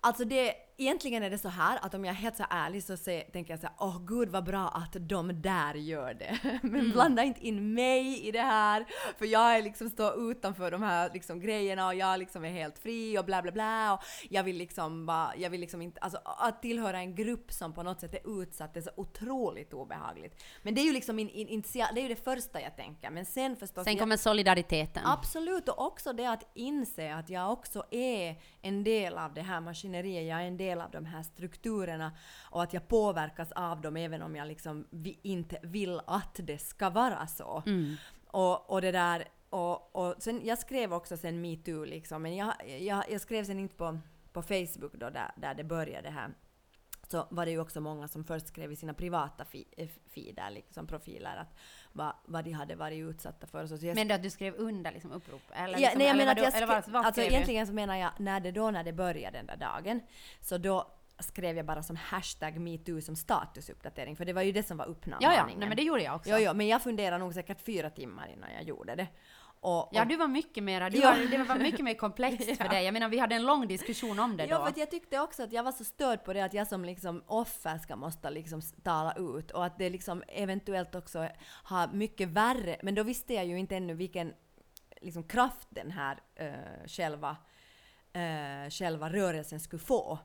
alltså 0.00 0.24
det, 0.24 0.54
egentligen 0.78 1.22
är 1.22 1.30
det 1.30 1.38
så 1.38 1.48
här 1.48 1.78
att 1.82 1.94
om 1.94 2.04
jag 2.04 2.12
är 2.12 2.16
helt 2.16 2.36
så 2.36 2.44
ärlig 2.50 2.82
så 2.84 2.96
se, 2.96 3.20
tänker 3.20 3.52
jag 3.52 3.60
så 3.60 3.68
åh 3.78 3.98
gud 4.06 4.28
vad 4.28 4.44
bra 4.44 4.68
att 4.68 4.96
de 5.00 5.42
där 5.42 5.74
gör 5.74 6.14
det. 6.14 6.38
Men 6.62 6.74
Mm. 6.86 6.90
blanda 6.92 7.22
inte 7.24 7.46
in 7.46 7.74
mig 7.74 8.26
i 8.28 8.30
det 8.30 8.40
här, 8.40 8.86
för 9.18 9.24
jag 9.26 9.56
är 9.56 9.62
liksom 9.62 9.90
står 9.90 10.30
utanför 10.30 10.70
de 10.70 10.82
här 10.82 11.10
liksom 11.14 11.40
grejerna 11.40 11.86
och 11.86 11.94
jag 11.94 12.18
liksom 12.18 12.44
är 12.44 12.50
helt 12.50 12.78
fri 12.78 13.18
och 13.18 13.24
bla 13.24 13.42
bla 13.42 13.52
bla 13.52 13.92
och 13.94 14.00
jag 14.30 14.42
vill 14.44 14.56
liksom 14.56 15.06
bara, 15.06 15.32
jag 15.36 15.50
vill 15.50 15.60
liksom 15.60 15.82
inte, 15.82 16.00
alltså 16.00 16.20
att 16.24 16.62
tillhöra 16.62 16.98
en 16.98 17.14
grupp 17.14 17.52
som 17.52 17.72
på 17.72 17.82
något 17.82 18.00
sätt 18.00 18.14
är 18.14 18.42
utsatt 18.42 18.76
är 18.76 18.80
så 18.80 18.90
otroligt 18.96 19.72
obehagligt. 19.72 20.42
Men 20.62 20.74
det 20.74 20.80
är 20.80 20.84
ju 20.84 20.92
liksom 20.92 21.16
min 21.16 21.28
in, 21.28 21.48
initial, 21.48 21.88
det 21.94 22.00
är 22.00 22.02
ju 22.02 22.08
det 22.08 22.24
första 22.24 22.60
jag 22.60 22.76
tänker, 22.76 23.10
men 23.10 23.24
sen 23.26 23.56
förstås 23.56 23.84
Sen 23.84 23.92
jag- 23.92 24.00
kommer 24.00 24.16
solidariteten. 24.16 25.02
Absolut, 25.06 25.68
och 25.68 25.86
också 25.86 26.12
det 26.12 26.26
att 26.26 26.50
inse 26.54 27.14
att 27.14 27.30
jag 27.30 27.52
också 27.52 27.84
är 27.90 28.36
en 28.62 28.84
del 28.84 29.18
av 29.18 29.34
det 29.34 29.42
här 29.42 29.60
maskineriet, 29.60 30.28
jag 30.28 30.42
är 30.42 30.46
en 30.46 30.56
del 30.56 30.65
av 30.74 30.90
de 30.90 31.04
här 31.04 31.22
strukturerna 31.22 32.12
och 32.50 32.62
att 32.62 32.72
jag 32.72 32.88
påverkas 32.88 33.52
av 33.52 33.80
dem 33.80 33.96
även 33.96 34.22
om 34.22 34.36
jag 34.36 34.48
liksom 34.48 34.86
vi 34.90 35.18
inte 35.22 35.58
vill 35.62 36.00
att 36.06 36.40
det 36.42 36.58
ska 36.58 36.90
vara 36.90 37.26
så. 37.26 37.62
Och, 38.26 38.70
och 38.70 38.80
det 38.80 38.92
där, 38.92 39.24
och, 39.50 39.96
och 39.96 40.14
sen, 40.18 40.40
jag 40.44 40.58
skrev 40.58 40.92
också 40.94 41.16
sen 41.16 41.40
metoo 41.40 41.84
liksom, 41.84 42.22
men 42.22 42.36
jag, 42.36 42.54
jag, 42.80 43.04
jag 43.10 43.20
skrev 43.20 43.44
sen 43.44 43.58
inte 43.58 43.74
på, 43.74 43.98
på 44.32 44.42
Facebook 44.42 44.92
då 44.92 45.10
där, 45.10 45.32
där 45.36 45.54
det 45.54 45.64
började 45.64 46.10
här 46.10 46.30
så 47.10 47.26
var 47.30 47.44
det 47.44 47.50
ju 47.50 47.60
också 47.60 47.80
många 47.80 48.08
som 48.08 48.24
först 48.24 48.46
skrev 48.46 48.72
i 48.72 48.76
sina 48.76 48.94
privata 48.94 49.44
eh, 49.76 49.88
feeder, 50.14 50.50
liksom 50.50 50.86
profiler, 50.86 51.36
att 51.36 51.54
vad, 51.92 52.12
vad 52.24 52.44
de 52.44 52.52
hade 52.52 52.74
varit 52.74 52.98
utsatta 52.98 53.46
för. 53.46 53.66
Så 53.66 53.86
jag 53.86 53.94
Men 53.94 54.10
att 54.10 54.22
du 54.22 54.30
skrev 54.30 54.54
under 54.54 54.92
liksom 54.92 55.12
upprop? 55.12 55.42
Eller, 55.52 55.68
Ja, 55.68 55.76
liksom, 55.78 55.98
nej, 55.98 56.06
jag 56.06 56.14
eller 56.14 56.24
menar 56.24 56.32
att 56.32 56.38
jag 56.38 56.46
eller 56.46 56.66
skrev, 56.66 56.68
vad, 56.68 56.88
vad 56.88 57.06
alltså 57.06 57.20
skrev 57.20 57.32
egentligen 57.32 57.66
så 57.66 57.72
menar 57.72 57.96
jag 57.96 58.10
när 58.18 58.40
det 58.40 58.50
då 58.50 58.70
när 58.70 58.84
det 58.84 58.92
började 58.92 59.38
den 59.38 59.46
där 59.46 59.56
dagen, 59.56 60.00
så 60.40 60.58
då 60.58 60.92
skrev 61.18 61.56
jag 61.56 61.66
bara 61.66 61.82
som 61.82 61.96
hashtag 61.96 62.58
metoo 62.60 63.00
som 63.00 63.16
statusuppdatering, 63.16 64.16
för 64.16 64.24
det 64.24 64.32
var 64.32 64.42
ju 64.42 64.52
det 64.52 64.62
som 64.62 64.76
var 64.76 64.86
Ja, 64.86 64.90
ja, 65.20 65.28
uppmaningen. 65.30 65.58
nej, 65.58 65.68
men 65.68 65.76
det 65.76 65.82
gjorde 65.82 66.02
jag 66.02 66.16
också. 66.16 66.30
Jo, 66.30 66.36
jo, 66.38 66.54
men 66.54 66.66
jag 66.66 66.82
funderade 66.82 67.18
nog 67.18 67.34
säkert 67.34 67.60
fyra 67.60 67.90
timmar 67.90 68.28
innan 68.28 68.52
jag 68.52 68.62
gjorde 68.62 68.94
det. 68.94 69.06
Och, 69.60 69.82
och, 69.82 69.88
Ja, 69.92 70.04
du 70.04 70.16
var 70.16 70.26
mycket 70.28 70.64
mer, 70.64 70.90
du 70.90 70.98
Ja. 70.98 71.10
var, 71.10 71.18
det 71.30 71.38
var 71.44 71.56
mycket 71.56 71.84
mer 71.84 71.94
komplext 71.94 72.44
för 72.56 72.64
Ja. 72.64 72.70
dig. 72.70 72.84
Jag 72.84 72.92
menar, 72.92 73.08
vi 73.08 73.18
hade 73.18 73.34
en 73.34 73.42
lång 73.46 73.68
diskussion 73.68 74.18
om 74.18 74.36
det 74.36 74.46
Ja, 74.46 74.56
då. 74.58 74.62
för 74.64 74.70
att 74.70 74.76
jag 74.76 74.90
tyckte 74.90 75.20
också 75.20 75.42
att 75.42 75.52
jag 75.52 75.62
var 75.62 75.72
så 75.72 75.84
störd 75.84 76.24
på 76.24 76.32
det 76.32 76.40
att 76.44 76.54
jag 76.54 76.66
som 76.66 76.84
liksom 76.84 77.22
offer 77.26 77.78
ska 77.78 77.96
måste 77.96 78.30
liksom 78.30 78.60
tala 78.82 79.12
ut 79.14 79.50
och 79.50 79.64
att 79.64 79.78
det 79.78 79.90
liksom 79.90 80.22
eventuellt 80.28 80.94
också 80.94 81.28
har 81.48 81.88
mycket 81.88 82.28
värre, 82.28 82.76
men 82.82 82.94
då 82.94 83.02
visste 83.02 83.34
jag 83.34 83.46
ju 83.46 83.58
inte 83.58 83.76
ännu 83.76 83.94
vilken 83.94 84.32
liksom 85.00 85.22
kraft 85.22 85.68
den 85.70 85.90
här 85.90 86.18
eh, 86.34 86.86
själva, 86.86 87.36
eh, 88.12 88.70
själva 88.70 89.10
rörelsen 89.10 89.60
skulle 89.60 89.82
få. 89.82 90.18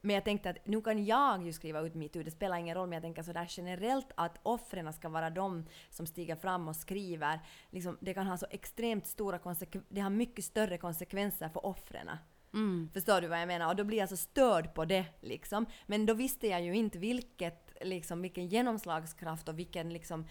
Men 0.00 0.14
jag 0.14 0.24
tänkte 0.24 0.50
att 0.50 0.66
nu 0.66 0.80
kan 0.80 1.04
jag 1.04 1.46
ju 1.46 1.52
skriva 1.52 1.80
ut 1.80 1.94
metoo, 1.94 2.22
det 2.22 2.30
spelar 2.30 2.56
ingen 2.56 2.74
roll, 2.74 2.88
men 2.88 2.96
jag 2.96 3.02
tänker 3.02 3.22
sådär 3.22 3.46
generellt 3.48 4.12
att 4.14 4.38
offren 4.42 4.92
ska 4.92 5.08
vara 5.08 5.30
de 5.30 5.66
som 5.90 6.06
stiger 6.06 6.36
fram 6.36 6.68
och 6.68 6.76
skriver. 6.76 7.40
Liksom, 7.70 7.98
det 8.00 8.14
kan 8.14 8.26
ha 8.26 8.36
så 8.36 8.46
extremt 8.50 9.06
stora 9.06 9.38
konsekvenser, 9.38 9.94
det 9.94 10.00
har 10.00 10.10
mycket 10.10 10.44
större 10.44 10.78
konsekvenser 10.78 11.48
för 11.48 11.66
offren. 11.66 12.10
Mm. 12.54 12.90
Förstår 12.92 13.20
du 13.20 13.28
vad 13.28 13.40
jag 13.40 13.46
menar? 13.46 13.68
Och 13.68 13.76
då 13.76 13.84
blir 13.84 13.98
jag 13.98 14.08
så 14.08 14.16
störd 14.16 14.74
på 14.74 14.84
det 14.84 15.04
liksom. 15.20 15.66
Men 15.86 16.06
då 16.06 16.14
visste 16.14 16.46
jag 16.46 16.62
ju 16.62 16.74
inte 16.74 16.98
vilket, 16.98 17.72
liksom, 17.80 18.22
vilken 18.22 18.48
genomslagskraft 18.48 19.48
och 19.48 19.58
vilken 19.58 19.92
liksom... 19.92 20.26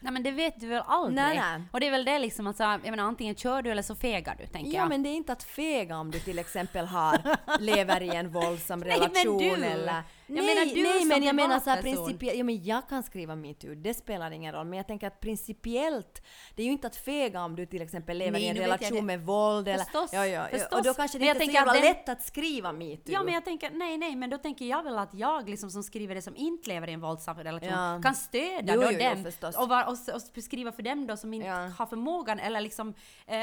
Nej 0.00 0.12
men 0.12 0.22
det 0.22 0.30
vet 0.30 0.60
du 0.60 0.66
väl 0.66 0.82
aldrig? 0.86 1.14
Nej, 1.16 1.36
nej. 1.38 1.62
Och 1.72 1.80
det 1.80 1.86
är 1.86 1.90
väl 1.90 2.04
det 2.04 2.18
liksom, 2.18 2.46
alltså, 2.46 2.62
jag 2.62 2.82
menar 2.90 3.04
antingen 3.04 3.34
kör 3.34 3.62
du 3.62 3.70
eller 3.70 3.82
så 3.82 3.94
fegar 3.94 4.36
du, 4.38 4.46
tänker 4.46 4.70
Ja 4.72 4.78
jag. 4.78 4.88
men 4.88 5.02
det 5.02 5.08
är 5.08 5.14
inte 5.14 5.32
att 5.32 5.42
fega 5.42 5.96
om 5.98 6.10
du 6.10 6.18
till 6.20 6.38
exempel 6.38 6.86
har, 6.86 7.36
lever 7.60 8.02
i 8.02 8.08
en 8.16 8.30
våldsam 8.30 8.80
Nej, 8.86 8.90
relation 8.90 9.38
du! 9.38 9.50
eller... 9.50 10.02
Jag 10.36 10.44
nej, 10.44 10.54
menar 10.54 10.74
du 10.74 10.82
nej 10.82 10.98
som 10.98 11.08
men 11.08 11.22
jag 11.22 11.34
menar 11.34 11.60
så 11.60 11.70
här 11.70 11.82
principiellt, 11.82 12.38
ja 12.38 12.44
men 12.44 12.64
jag 12.64 12.88
kan 12.88 13.02
skriva 13.02 13.36
metoo, 13.36 13.74
det 13.74 13.94
spelar 13.94 14.30
ingen 14.30 14.52
roll. 14.54 14.66
Men 14.66 14.76
jag 14.76 14.86
tänker 14.86 15.06
att 15.06 15.20
principiellt, 15.20 16.22
det 16.54 16.62
är 16.62 16.66
ju 16.66 16.72
inte 16.72 16.86
att 16.86 16.96
fega 16.96 17.44
om 17.44 17.56
du 17.56 17.66
till 17.66 17.82
exempel 17.82 18.18
lever 18.18 18.32
Nej, 18.32 18.42
i 18.42 18.48
en 18.48 18.56
jag 18.56 18.62
relation 18.62 18.96
det. 18.96 19.02
med 19.02 19.20
våld 19.20 19.68
eller... 19.68 19.84
Förstås, 19.84 20.10
ja, 20.12 20.26
ja, 20.26 20.46
förstås. 20.50 20.72
Och 20.78 20.82
då 20.84 20.94
kanske 20.94 21.18
det 21.18 21.20
Men 21.20 21.28
jag 21.28 21.34
inte 21.36 21.44
är 21.44 21.46
så 21.46 21.52
jävla 21.52 21.72
den- 21.72 21.82
lätt 21.82 22.08
att 22.08 22.22
skriva 22.22 22.72
metoo. 22.72 23.12
Ja 23.12 23.22
men 23.22 23.34
jag 23.34 23.44
tänker, 23.44 23.70
nej 23.70 23.98
nej 23.98 24.16
men 24.16 24.30
då 24.30 24.38
tänker 24.38 24.64
jag 24.64 24.82
väl 24.82 24.98
att 24.98 25.14
jag 25.14 25.48
liksom 25.48 25.70
som 25.70 25.82
skriver 25.82 26.14
det 26.14 26.22
som 26.22 26.36
inte 26.36 26.68
lever 26.68 26.88
i 26.88 26.92
en 26.92 27.00
våldsam 27.00 27.36
relation 27.38 27.68
Ja. 27.68 28.00
kan 28.02 28.14
stödja 28.14 28.74
Jo, 28.74 28.80
då 28.80 28.86
jo, 28.92 28.98
jo, 29.00 29.08
dem 29.10 29.24
förstås. 29.24 29.56
och, 29.56 29.68
var, 29.68 29.84
och, 29.86 29.92
och 29.92 30.20
beskriva 30.34 30.72
för 30.72 30.82
dem 30.82 31.06
då 31.06 31.16
som 31.16 31.34
inte 31.34 31.46
Ja. 31.48 31.68
har 31.78 31.86
förmågan 31.86 32.38
eller 32.38 32.60
liksom 32.60 32.94
eh, 33.26 33.36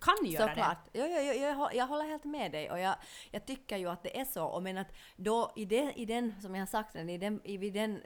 kan 0.00 0.26
göra 0.30 0.48
Såklart. 0.48 0.88
Jo, 0.92 1.04
jo, 1.08 1.16
jo, 1.22 1.32
jag, 1.42 1.54
hå- 1.56 1.70
jag 1.74 1.86
håller 1.86 2.04
helt 2.04 2.24
med 2.24 2.52
dig 2.52 2.70
och 2.70 2.78
jag, 2.80 2.94
jag 3.30 3.46
tycker 3.46 3.76
ju 3.76 3.88
att 3.90 4.02
det 4.02 4.20
är 4.20 4.24
så. 4.24 4.44
Och 4.44 4.62
men 4.62 4.78
att 4.78 4.88
då 5.16 5.52
i 5.56 5.64
det 5.64 5.91
i 5.96 6.04
den, 6.04 6.34
som 6.42 6.54
jag 6.54 6.62
har 6.62 6.66
sagt, 6.66 6.96
i 6.96 7.18
den, 7.18 7.40
i, 7.44 7.56
vid 7.56 7.72
den 7.72 8.02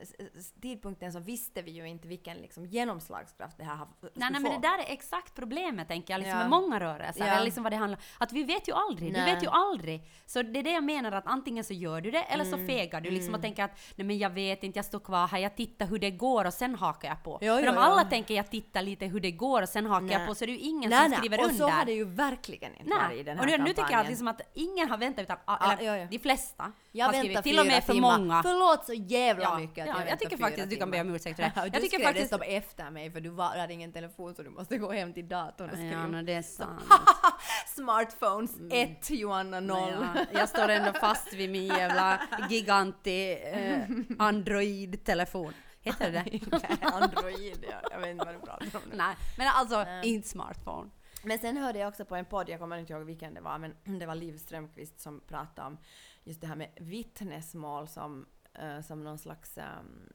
tidpunkten 0.62 1.12
så 1.12 1.18
visste 1.20 1.62
vi 1.62 1.70
ju 1.70 1.88
inte 1.88 2.08
vilken 2.08 2.36
liksom, 2.36 2.66
genomslagskraft 2.66 3.58
det 3.58 3.64
här 3.64 3.76
har, 3.76 3.86
skulle 3.98 4.12
Nej, 4.14 4.30
nej, 4.30 4.40
få. 4.42 4.48
men 4.48 4.60
det 4.60 4.68
där 4.68 4.78
är 4.78 4.92
exakt 4.92 5.34
problemet, 5.34 5.88
tänker 5.88 6.14
jag, 6.14 6.18
liksom 6.18 6.38
Ja. 6.38 6.48
med 6.48 6.50
många 6.50 6.80
rörelser. 6.80 7.26
Ja. 7.26 7.32
Eller 7.32 7.44
liksom 7.44 7.62
vad 7.62 7.72
det 7.72 7.76
handlar 7.76 8.00
Att 8.18 8.32
vi 8.32 8.42
vet 8.44 8.68
ju 8.68 8.72
aldrig. 8.72 9.14
Du 9.14 9.20
Nej. 9.20 9.34
vet 9.34 9.42
ju 9.44 9.48
aldrig. 9.48 10.02
Så 10.26 10.42
det 10.42 10.58
är 10.58 10.62
det 10.62 10.70
jag 10.72 10.84
menar, 10.84 11.12
att 11.12 11.26
antingen 11.26 11.64
så 11.64 11.72
gör 11.74 12.00
du 12.00 12.10
det, 12.10 12.22
eller 12.22 12.44
så 12.44 12.54
Mm. 12.56 12.66
fegar 12.66 13.00
du. 13.00 13.10
Liksom 13.10 13.34
och 13.34 13.40
tänker 13.42 13.64
att 13.64 13.78
nej 13.96 14.06
men 14.06 14.18
jag 14.18 14.30
vet 14.30 14.64
inte, 14.64 14.78
jag 14.78 14.84
står 14.84 14.98
kvar 15.00 15.26
här, 15.28 15.38
jag 15.38 15.56
tittar 15.56 15.86
hur 15.86 15.98
det 15.98 16.10
går 16.10 16.44
och 16.44 16.54
sen 16.54 16.74
hakar 16.74 17.08
jag 17.08 17.22
på. 17.22 17.38
Jo, 17.42 17.54
För 17.54 17.62
jo, 17.62 17.68
om 17.70 17.74
jo. 17.74 17.80
alla 17.80 18.04
tänker 18.04 18.34
jag 18.34 18.50
tittar 18.50 18.82
lite 18.82 19.06
hur 19.06 19.20
det 19.20 19.30
går 19.30 19.62
och 19.62 19.68
sen 19.68 19.86
hakar 19.86 20.06
jag 20.08 20.18
Nej. 20.18 20.26
på, 20.26 20.34
så 20.34 20.44
är 20.44 20.46
det 20.46 20.52
ju 20.52 20.58
ingen 20.58 20.90
nej, 20.90 21.02
som 21.02 21.10
nej, 21.10 21.18
skriver 21.18 21.38
och 21.38 21.44
under. 21.44 21.56
så 21.58 21.68
har 21.68 21.84
det 21.84 21.92
ju 21.92 22.04
verkligen 22.04 22.72
inte 22.76 22.90
varit 22.90 23.08
Nej, 23.08 23.18
i 23.20 23.22
den 23.22 23.38
och 23.38 23.44
här 23.44 23.58
nu, 23.58 23.64
nu 23.64 23.68
tycker 23.70 23.80
jag 23.80 23.84
att, 23.84 23.90
kampanjen. 23.90 24.10
liksom 24.10 24.28
att 24.28 24.40
ingen 24.54 24.90
har 24.90 24.98
väntat 24.98 25.22
utan, 25.22 25.38
eller 25.80 25.98
ja, 25.98 26.06
de 26.10 26.18
flesta 26.18 26.72
Jag 26.92 27.06
har 27.06 27.12
skrivit, 27.12 27.42
till 27.42 27.58
och 27.58 27.66
med 27.66 27.75
för 27.82 27.92
timmar. 27.92 28.18
många. 28.18 28.42
Förlåt 28.42 28.86
så 28.86 28.92
jävla 28.92 29.42
Ja, 29.44 29.58
mycket 29.58 29.82
att 29.82 29.86
ja, 29.88 29.92
jag, 29.92 30.00
jag 30.00 30.04
väntar 30.06 30.16
tycker 30.24 30.36
faktiskt 30.36 30.70
du 30.70 30.76
kan 30.76 30.90
be 30.90 31.00
om 31.00 31.14
ursäkt 31.14 31.36
för 31.36 31.42
det. 31.42 31.52
Ja, 31.56 31.62
Jag 31.72 31.82
tycker 31.82 31.98
faktiskt- 32.04 32.30
dessutom 32.30 32.42
efter 32.56 32.90
mig 32.90 33.10
för 33.10 33.20
du 33.20 33.28
var, 33.30 33.56
hade 33.58 33.72
ingen 33.72 33.92
telefon 33.92 34.34
så 34.34 34.42
du 34.42 34.50
måste 34.50 34.78
gå 34.78 34.92
hem 34.92 35.12
till 35.12 35.28
datorn 35.28 35.70
och 35.70 35.76
skriva. 35.76 35.92
Ja, 36.00 36.06
no, 36.06 36.22
det 36.22 36.32
är 36.32 36.42
sant. 36.42 36.82
Smartphones 37.66 38.50
1, 38.70 39.10
Joanna 39.10 39.60
0. 39.60 39.78
Ja, 40.14 40.24
jag 40.32 40.48
står 40.48 40.68
ändå 40.68 40.92
fast 40.92 41.32
vid 41.34 41.50
min 41.50 41.66
jävla 41.66 42.20
giganti 42.50 43.38
eh, 43.52 43.80
Android-telefon. 44.18 45.52
Heter 45.80 46.12
det 46.12 46.24
det? 46.50 46.76
Android, 46.86 47.64
ja. 47.70 47.88
Jag 47.90 47.98
vet 48.00 48.08
inte 48.08 48.24
vad 48.24 48.34
du 48.34 48.38
pratar 48.40 48.66
om 48.78 48.82
nu. 48.90 48.96
Nej, 48.96 49.16
men 49.38 49.48
alltså 49.48 49.84
Nej. 49.84 50.08
inte 50.08 50.28
smartphone. 50.28 50.90
Men 51.22 51.38
sen 51.38 51.56
hörde 51.56 51.78
jag 51.78 51.88
också 51.88 52.04
på 52.04 52.16
en 52.16 52.24
podd, 52.24 52.48
jag 52.48 52.60
kommer 52.60 52.78
inte 52.78 52.92
ihåg 52.92 53.02
vilken 53.04 53.34
det 53.34 53.40
var, 53.40 53.58
men 53.58 53.74
det 53.98 54.06
var 54.06 54.14
Liv 54.14 54.38
Strömquist 54.38 55.00
som 55.00 55.20
pratade 55.20 55.66
om 55.66 55.78
just 56.26 56.40
det 56.40 56.46
här 56.46 56.56
med 56.56 56.70
vittnesmål 56.76 57.88
som, 57.88 58.26
uh, 58.62 58.80
som 58.80 59.04
någon 59.04 59.18
slags 59.18 59.58
um, 59.58 60.08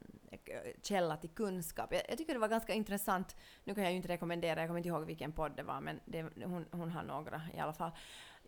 källa 0.82 1.17
till 1.17 1.30
kunskap. 1.30 1.93
Jag, 1.93 2.02
jag 2.10 2.17
tycker 2.17 2.34
det 2.34 2.39
var 2.39 2.47
ganska 2.47 2.74
intressant. 2.74 3.36
Nu 3.63 3.76
kan 3.76 3.84
jag 3.84 3.91
ju 3.91 3.97
inte 3.97 4.10
rekommendera, 4.10 4.60
jag 4.60 4.69
kommer 4.69 4.80
inte 4.80 4.89
ihåg 4.89 5.06
vilken 5.06 5.32
podd 5.32 5.52
det 5.56 5.63
var, 5.63 5.82
men 5.82 6.00
det, 6.06 6.21
hon, 6.45 6.65
hon 6.71 6.91
har 6.91 7.04
några 7.04 7.41
i 7.54 7.60
alla 7.60 7.74
fall. 7.74 7.91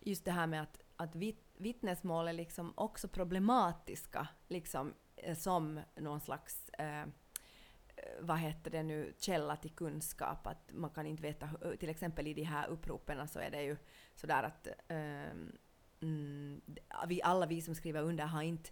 Just 0.02 0.24
det 0.24 0.30
här 0.30 0.46
med 0.46 0.62
att, 0.62 0.80
att 0.96 1.14
vitt, 1.16 1.52
vittnesmål 1.56 2.28
är 2.28 2.32
liksom 2.32 2.72
också 2.76 3.08
problematiska, 3.08 4.28
liksom 4.48 4.94
eh, 5.16 5.36
som 5.36 5.80
någon 5.96 6.20
slags 6.20 6.68
eh, 6.68 7.02
eh, 7.02 7.06
vad 8.20 8.38
heter 8.38 8.70
det 8.70 8.82
nu, 8.82 9.14
källa 9.18 9.56
till 9.56 9.70
kunskap. 9.70 10.46
Att 10.46 10.70
man 10.72 10.90
kan 10.90 11.06
inte 11.06 11.22
veta, 11.22 11.48
till 11.80 11.88
exempel 11.88 12.26
i 12.26 12.34
de 12.34 12.42
här 12.42 12.68
uppropen 12.68 13.28
så 13.28 13.38
är 13.38 13.50
det 13.50 13.62
ju 13.62 13.76
sådär 14.14 14.42
att 14.42 14.68
ehm, 14.88 15.52
mm, 16.04 16.60
vi, 17.08 17.22
alla 17.22 17.46
vi 17.46 17.62
som 17.62 17.74
skriver 17.74 18.02
under 18.02 18.24
har 18.24 18.42
inte 18.42 18.70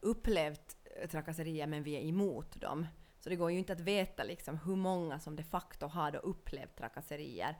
upplevt 0.00 0.76
trakasserier 1.10 1.66
men 1.66 1.82
vi 1.82 1.94
är 1.96 2.00
emot 2.08 2.60
dem. 2.60 2.86
Så 3.18 3.28
det 3.30 3.36
går 3.36 3.50
ju 3.52 3.58
inte 3.58 3.72
att 3.72 3.80
veta 3.80 4.24
liksom 4.24 4.58
hur 4.64 4.76
många 4.76 5.20
som 5.20 5.36
de 5.36 5.42
facto 5.42 5.86
har 5.86 6.10
då 6.10 6.18
upplevt 6.18 6.76
trakasserier. 6.76 7.56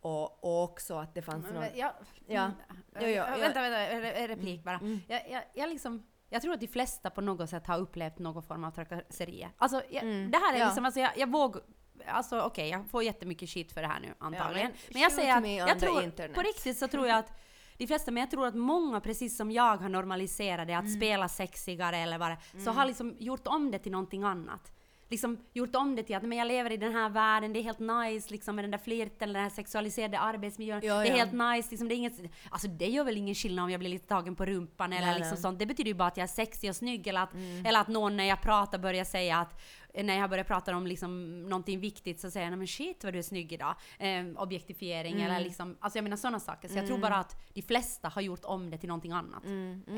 Och, 0.00 0.44
och 0.44 0.62
också 0.62 0.94
att 0.94 1.14
det 1.14 1.22
fanns 1.22 1.50
någon... 1.52 1.64
Jag, 1.74 1.92
Ja. 2.26 2.42
Mm, 2.44 2.52
Jo, 3.00 3.06
jo, 3.08 3.22
vänta, 3.40 3.60
vänta, 3.60 4.28
replik 4.28 4.64
bara. 4.64 4.76
Mm. 4.78 5.00
Jag, 5.08 5.30
jag, 5.30 5.42
jag, 5.54 5.68
liksom, 5.70 6.06
jag 6.28 6.42
tror 6.42 6.54
att 6.54 6.60
de 6.60 6.66
flesta 6.68 7.10
på 7.10 7.20
något 7.20 7.50
sätt 7.50 7.66
har 7.66 7.78
upplevt 7.78 8.18
någon 8.18 8.42
form 8.42 8.64
av 8.64 8.70
trakasserier. 8.70 9.50
Alltså, 9.58 9.82
jag, 9.90 10.02
Mm. 10.02 10.30
det 10.30 10.38
här 10.38 10.54
är 10.54 10.58
Ja. 10.58 10.64
liksom, 10.66 10.84
alltså, 10.84 11.00
jag, 11.00 11.10
jag 11.18 11.32
vågar... 11.32 11.62
Alltså 12.06 12.40
okej, 12.40 12.68
jag 12.68 12.90
får 12.90 13.02
jättemycket 13.02 13.50
skit 13.50 13.72
för 13.72 13.80
det 13.82 13.88
här 13.88 14.00
nu 14.00 14.14
antagligen. 14.18 14.66
men 14.70 14.76
men 14.92 15.02
jag 15.02 15.12
säger 15.12 15.36
att, 15.38 15.68
jag 15.68 15.78
tror, 15.80 16.34
på 16.34 16.40
riktigt 16.40 16.78
så 16.78 16.88
tror 16.88 17.06
jag 17.06 17.18
att 17.18 17.32
de 17.78 17.86
flesta, 17.86 18.10
men 18.10 18.20
jag 18.20 18.30
tror 18.30 18.46
att 18.46 18.54
många, 18.54 19.00
precis 19.00 19.36
som 19.36 19.50
jag, 19.50 19.76
har 19.76 19.88
normaliserat 19.88 20.66
det, 20.68 20.74
att 20.74 20.84
Mm. 20.84 20.96
spela 20.96 21.28
sexigare 21.28 21.96
eller 21.96 22.18
vad 22.18 22.30
det 22.30 22.60
så 22.64 22.70
har 22.70 22.86
liksom 22.86 23.16
gjort 23.18 23.46
om 23.46 23.70
det 23.70 23.78
till 23.78 23.92
någonting 23.92 24.22
annat. 24.22 24.70
Liksom 25.08 25.38
gjort 25.52 25.74
om 25.76 25.96
det 25.96 26.02
till 26.02 26.16
att 26.16 26.22
men 26.22 26.38
jag 26.38 26.46
lever 26.48 26.72
i 26.72 26.76
den 26.76 26.92
här 26.92 27.08
världen, 27.08 27.52
det 27.52 27.58
är 27.58 27.62
helt 27.62 27.78
nice 27.78 28.30
liksom 28.32 28.56
med 28.56 28.64
den 28.64 28.70
där 28.70 28.78
flirten, 28.78 29.32
den 29.32 29.42
här 29.42 29.50
sexualiserade 29.50 30.18
arbetsmiljön. 30.18 30.80
Ja, 30.84 30.94
det 30.94 31.08
är 31.08 31.10
ja. 31.10 31.16
helt 31.16 31.32
nice, 31.32 31.70
liksom, 31.70 31.88
det 31.88 31.94
är 31.94 31.96
inget, 31.96 32.20
alltså 32.50 32.68
det 32.68 32.86
gör 32.88 33.04
väl 33.04 33.16
ingen 33.16 33.34
skillnad 33.34 33.64
om 33.64 33.70
jag 33.70 33.80
blir 33.80 33.90
lite 33.90 34.06
tagen 34.08 34.36
på 34.36 34.44
rumpan 34.44 34.92
eller 34.92 35.06
Nej, 35.06 35.14
liksom 35.18 35.34
nej. 35.34 35.42
sånt. 35.42 35.58
Det 35.58 35.66
betyder 35.66 35.88
ju 35.88 35.94
bara 35.94 36.08
att 36.08 36.16
jag 36.16 36.24
är 36.24 36.28
sexig 36.28 36.70
och 36.70 36.76
snygg 36.76 37.06
eller 37.06 37.20
att, 37.22 37.34
Mm. 37.34 37.66
eller 37.66 37.80
att 37.80 37.88
någon 37.88 38.16
när 38.16 38.24
jag 38.24 38.40
pratar 38.42 38.78
börjar 38.78 39.04
säga 39.04 39.38
att 39.38 39.60
när 40.02 40.18
jag 40.18 40.30
börjar 40.30 40.44
prata 40.44 40.76
om 40.76 40.86
liksom 40.86 41.42
någonting 41.42 41.80
viktigt 41.80 42.20
så 42.20 42.30
säger 42.30 42.46
jag 42.46 42.50
"Nej, 42.50 42.58
men 42.58 42.66
shit 42.66 43.04
vad 43.04 43.12
du 43.12 43.18
är 43.18 43.22
snygg 43.22 43.52
idag. 43.52 43.74
Eh, 43.98 44.24
objektifiering 44.36 45.12
Mm. 45.14 45.26
eller 45.26 45.40
liksom, 45.40 45.76
alltså 45.80 45.98
jag 45.98 46.02
menar 46.02 46.16
sådana 46.16 46.40
saker. 46.40 46.68
Så 46.68 46.76
jag 46.78 46.86
tror 46.86 46.98
bara 46.98 47.16
att 47.16 47.36
de 47.54 47.62
flesta 47.62 48.08
har 48.08 48.22
gjort 48.22 48.44
om 48.44 48.70
det 48.70 48.78
till 48.78 48.88
någonting 48.88 49.12
annat. 49.12 49.44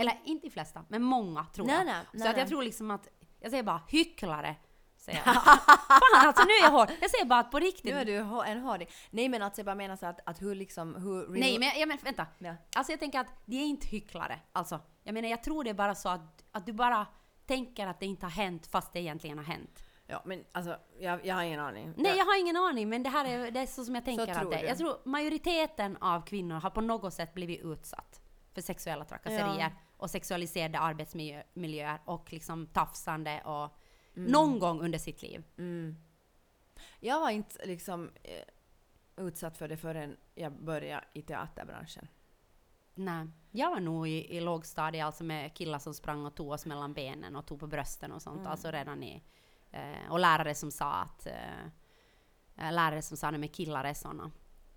Eller 0.00 0.18
inte 0.24 0.46
de 0.46 0.50
flesta, 0.50 0.84
men 0.88 1.02
många 1.02 1.44
tror 1.44 1.70
Mm, 1.70 1.76
Nej, 1.86 1.86
jag. 1.86 1.94
nej, 1.94 2.04
så 2.12 2.18
nej, 2.18 2.28
att 2.28 2.36
jag 2.38 2.48
tror 2.48 2.62
liksom 2.62 2.90
att, 2.90 3.08
jag 3.40 3.50
säger 3.50 3.62
bara 3.62 3.80
hycklare. 3.88 4.56
Säger 4.98 5.22
jag. 5.24 5.34
Fan 5.44 6.26
alltså 6.26 6.44
nu 6.44 6.52
är 6.52 6.62
jag 6.62 6.70
hård. 6.70 6.90
Jag 7.00 7.10
säger 7.10 7.24
bara 7.24 7.40
att 7.40 7.50
på 7.50 7.58
riktigt. 7.58 7.84
Nu 7.84 8.00
är 8.00 8.04
du 8.04 8.16
en 8.50 8.60
hårding. 8.60 8.88
Nej 9.10 9.28
men 9.28 9.42
alltså 9.42 9.60
jag 9.60 9.66
bara 9.66 9.74
menar 9.74 9.96
så 9.96 10.06
att, 10.06 10.20
att 10.28 10.42
hur 10.42 10.54
liksom, 10.54 10.94
hur... 10.94 11.28
Nej 11.28 11.58
men, 11.58 11.70
ja, 11.80 11.86
men 11.86 11.98
vänta. 12.02 12.26
Ja. 12.38 12.54
Alltså 12.76 12.92
jag 12.92 13.00
tänker 13.00 13.20
att 13.20 13.26
de 13.44 13.56
är 13.56 13.64
inte 13.64 13.86
hycklare. 13.86 14.38
Alltså, 14.52 14.80
jag 15.02 15.12
menar 15.14 15.28
jag 15.28 15.42
tror 15.42 15.64
det 15.64 15.70
är 15.70 15.74
bara 15.74 15.94
så 15.94 16.08
att, 16.08 16.44
att 16.52 16.66
du 16.66 16.72
bara 16.72 17.06
tänker 17.46 17.86
att 17.86 18.00
det 18.00 18.06
inte 18.06 18.26
har 18.26 18.30
hänt 18.30 18.66
fast 18.66 18.92
det 18.92 19.00
egentligen 19.00 19.38
har 19.38 19.44
hänt. 19.44 19.82
Ja 20.06 20.22
men 20.24 20.44
alltså, 20.52 20.78
jag, 20.98 21.26
jag 21.26 21.34
har 21.34 21.42
ingen 21.42 21.60
aning. 21.60 21.94
Nej, 21.96 22.16
jag 22.16 22.24
har 22.24 22.40
ingen 22.40 22.56
aning, 22.56 22.88
men 22.88 23.02
det 23.02 23.08
här 23.10 23.24
är, 23.24 23.50
det 23.50 23.60
är 23.60 23.66
så 23.66 23.84
som 23.84 23.94
jag 23.94 24.04
tänker 24.04 24.26
tror 24.26 24.44
att 24.44 24.50
det 24.50 24.56
är. 24.56 24.64
Jag 24.64 24.78
tror 24.78 24.96
majoriteten 25.04 25.96
av 25.96 26.26
kvinnor 26.26 26.54
har 26.54 26.70
på 26.70 26.80
något 26.80 27.14
sätt 27.14 27.34
blivit 27.34 27.60
utsatt 27.64 28.20
för 28.54 28.60
sexuella 28.60 29.04
trakasserier 29.04 29.60
Ja. 29.60 29.70
och 29.96 30.10
sexualiserade 30.10 30.78
arbetsmiljöer 30.78 31.98
och 32.04 32.32
liksom 32.32 32.66
tafsande 32.66 33.42
och 33.44 33.78
Mm. 34.18 34.32
någon 34.32 34.58
gång 34.58 34.80
under 34.80 34.98
sitt 34.98 35.22
liv. 35.22 35.44
Jag 37.00 37.20
var 37.20 37.30
inte 37.30 37.66
liksom 37.66 38.10
eh, 38.22 39.24
utsatt 39.24 39.56
för 39.58 39.68
det 39.68 39.76
förrän 39.76 40.16
jag 40.34 40.52
började 40.52 41.04
i 41.12 41.22
teaterbranschen. 41.22 42.08
Nej. 42.94 43.26
Jag 43.50 43.70
var 43.70 43.80
nog 43.80 44.08
i, 44.08 44.36
i 44.36 44.40
lågstadiet 44.40 45.04
alltså 45.06 45.24
med 45.24 45.54
killar 45.54 45.78
som 45.78 45.94
sprang 45.94 46.26
och 46.26 46.34
tog 46.34 46.50
oss 46.50 46.66
mellan 46.66 46.94
benen 46.94 47.36
och 47.36 47.46
tog 47.46 47.60
på 47.60 47.66
brösten 47.66 48.12
och 48.12 48.22
sånt. 48.22 48.38
Mm. 48.40 48.50
Alltså 48.52 48.70
redan 48.70 49.02
i... 49.02 49.22
Eh, 49.76 50.10
och 50.12 50.18
lärare 50.18 50.54
som 50.54 50.70
sa 50.70 50.92
att... 50.94 51.26
Eh, 51.26 51.60
eh, 52.66 52.72
lärare 52.72 53.02
som 53.02 53.16
sa 53.16 53.30
nej 53.30 53.40
men 53.40 53.48
killar 53.48 53.84
är 53.84 53.94
såna. 53.94 54.30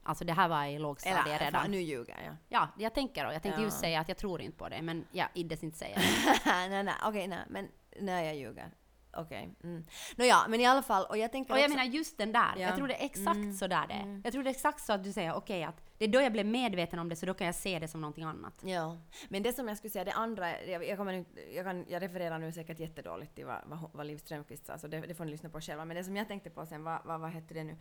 Alltså 0.03 0.25
det 0.25 0.33
här 0.33 0.47
var 0.47 0.65
i 0.65 0.79
lågstadiet 0.79 1.25
Eller 1.25 1.39
redan. 1.39 1.61
fan, 1.61 1.71
nu 1.71 1.81
ljuger 1.81 2.21
jag. 2.25 2.35
Ja, 2.47 2.67
jag 2.77 2.93
tänker 2.93 3.25
då. 3.25 3.33
Jag 3.33 3.41
tänkte 3.43 3.61
Ja. 3.61 3.65
just 3.65 3.79
säga 3.79 3.99
att 3.99 4.07
jag 4.07 4.17
tror 4.17 4.41
inte 4.41 4.57
på 4.57 4.69
det, 4.69 4.81
men 4.81 5.05
jag 5.11 5.27
iddes 5.33 5.63
inte 5.63 5.77
säga 5.77 5.95
det. 5.97 6.39
nej, 6.69 6.83
nej, 6.83 6.93
okej, 7.03 7.27
nej, 7.27 7.39
men 7.49 7.67
nej, 7.99 8.25
jag 8.27 8.35
ljuger. 8.35 8.71
Okej. 9.13 9.49
Mm. 9.63 9.85
Nåja, 10.15 10.37
men 10.47 10.61
i 10.61 10.65
alla 10.65 10.81
fall, 10.81 11.05
och 11.05 11.17
jag 11.17 11.31
tänker 11.31 11.53
Och 11.53 11.59
jag 11.59 11.65
också... 11.65 11.77
menar 11.77 11.91
just 11.91 12.17
den 12.17 12.31
där, 12.31 12.53
Ja. 12.55 12.61
jag 12.61 12.75
tror 12.75 12.87
det 12.87 12.93
är 13.01 13.05
exakt 13.05 13.35
Mm. 13.35 13.53
så 13.53 13.67
där 13.67 13.87
det 13.87 13.93
är. 13.93 14.21
Jag 14.23 14.33
tror 14.33 14.43
det 14.43 14.49
är 14.49 14.51
exakt 14.51 14.81
så 14.85 14.93
att 14.93 15.03
du 15.03 15.11
säger 15.11 15.33
okej 15.33 15.63
att 15.63 15.83
det 15.97 16.05
är 16.05 16.09
då 16.09 16.21
jag 16.21 16.31
blev 16.31 16.45
medveten 16.45 16.99
om 16.99 17.09
det 17.09 17.15
så 17.15 17.25
då 17.25 17.33
kan 17.33 17.45
jag 17.47 17.55
se 17.55 17.79
det 17.79 17.87
som 17.87 18.01
någonting 18.01 18.23
annat. 18.23 18.53
Ja, 18.63 18.97
men 19.29 19.43
det 19.43 19.53
som 19.53 19.67
jag 19.67 19.77
skulle 19.77 19.91
säga, 19.91 20.03
det 20.05 20.13
andra, 20.13 20.61
jag, 20.63 20.87
jag, 20.87 20.97
kommer 20.97 21.25
jag, 21.53 21.65
kan, 21.65 21.85
jag 21.89 22.01
refererar 22.01 22.39
nu 22.39 22.51
säkert 22.51 22.79
jättedåligt 22.79 23.35
till 23.35 23.45
vad, 23.45 23.61
vad, 23.65 23.89
vad 23.93 24.05
Liv 24.07 24.17
Strömquist 24.17 24.65
sa, 24.65 24.77
så 24.77 24.87
det, 24.87 24.99
det 24.99 25.15
får 25.15 25.25
ni 25.25 25.31
lyssna 25.31 25.49
på 25.49 25.61
själva. 25.61 25.85
Men 25.85 25.97
det 25.97 26.03
som 26.03 26.15
jag 26.15 26.27
tänkte 26.27 26.49
på 26.49 26.65
sen 26.65 26.83
var, 26.83 27.01
vad, 27.05 27.19
vad 27.19 27.29
hette 27.29 27.53
det 27.53 27.63
nu, 27.63 27.77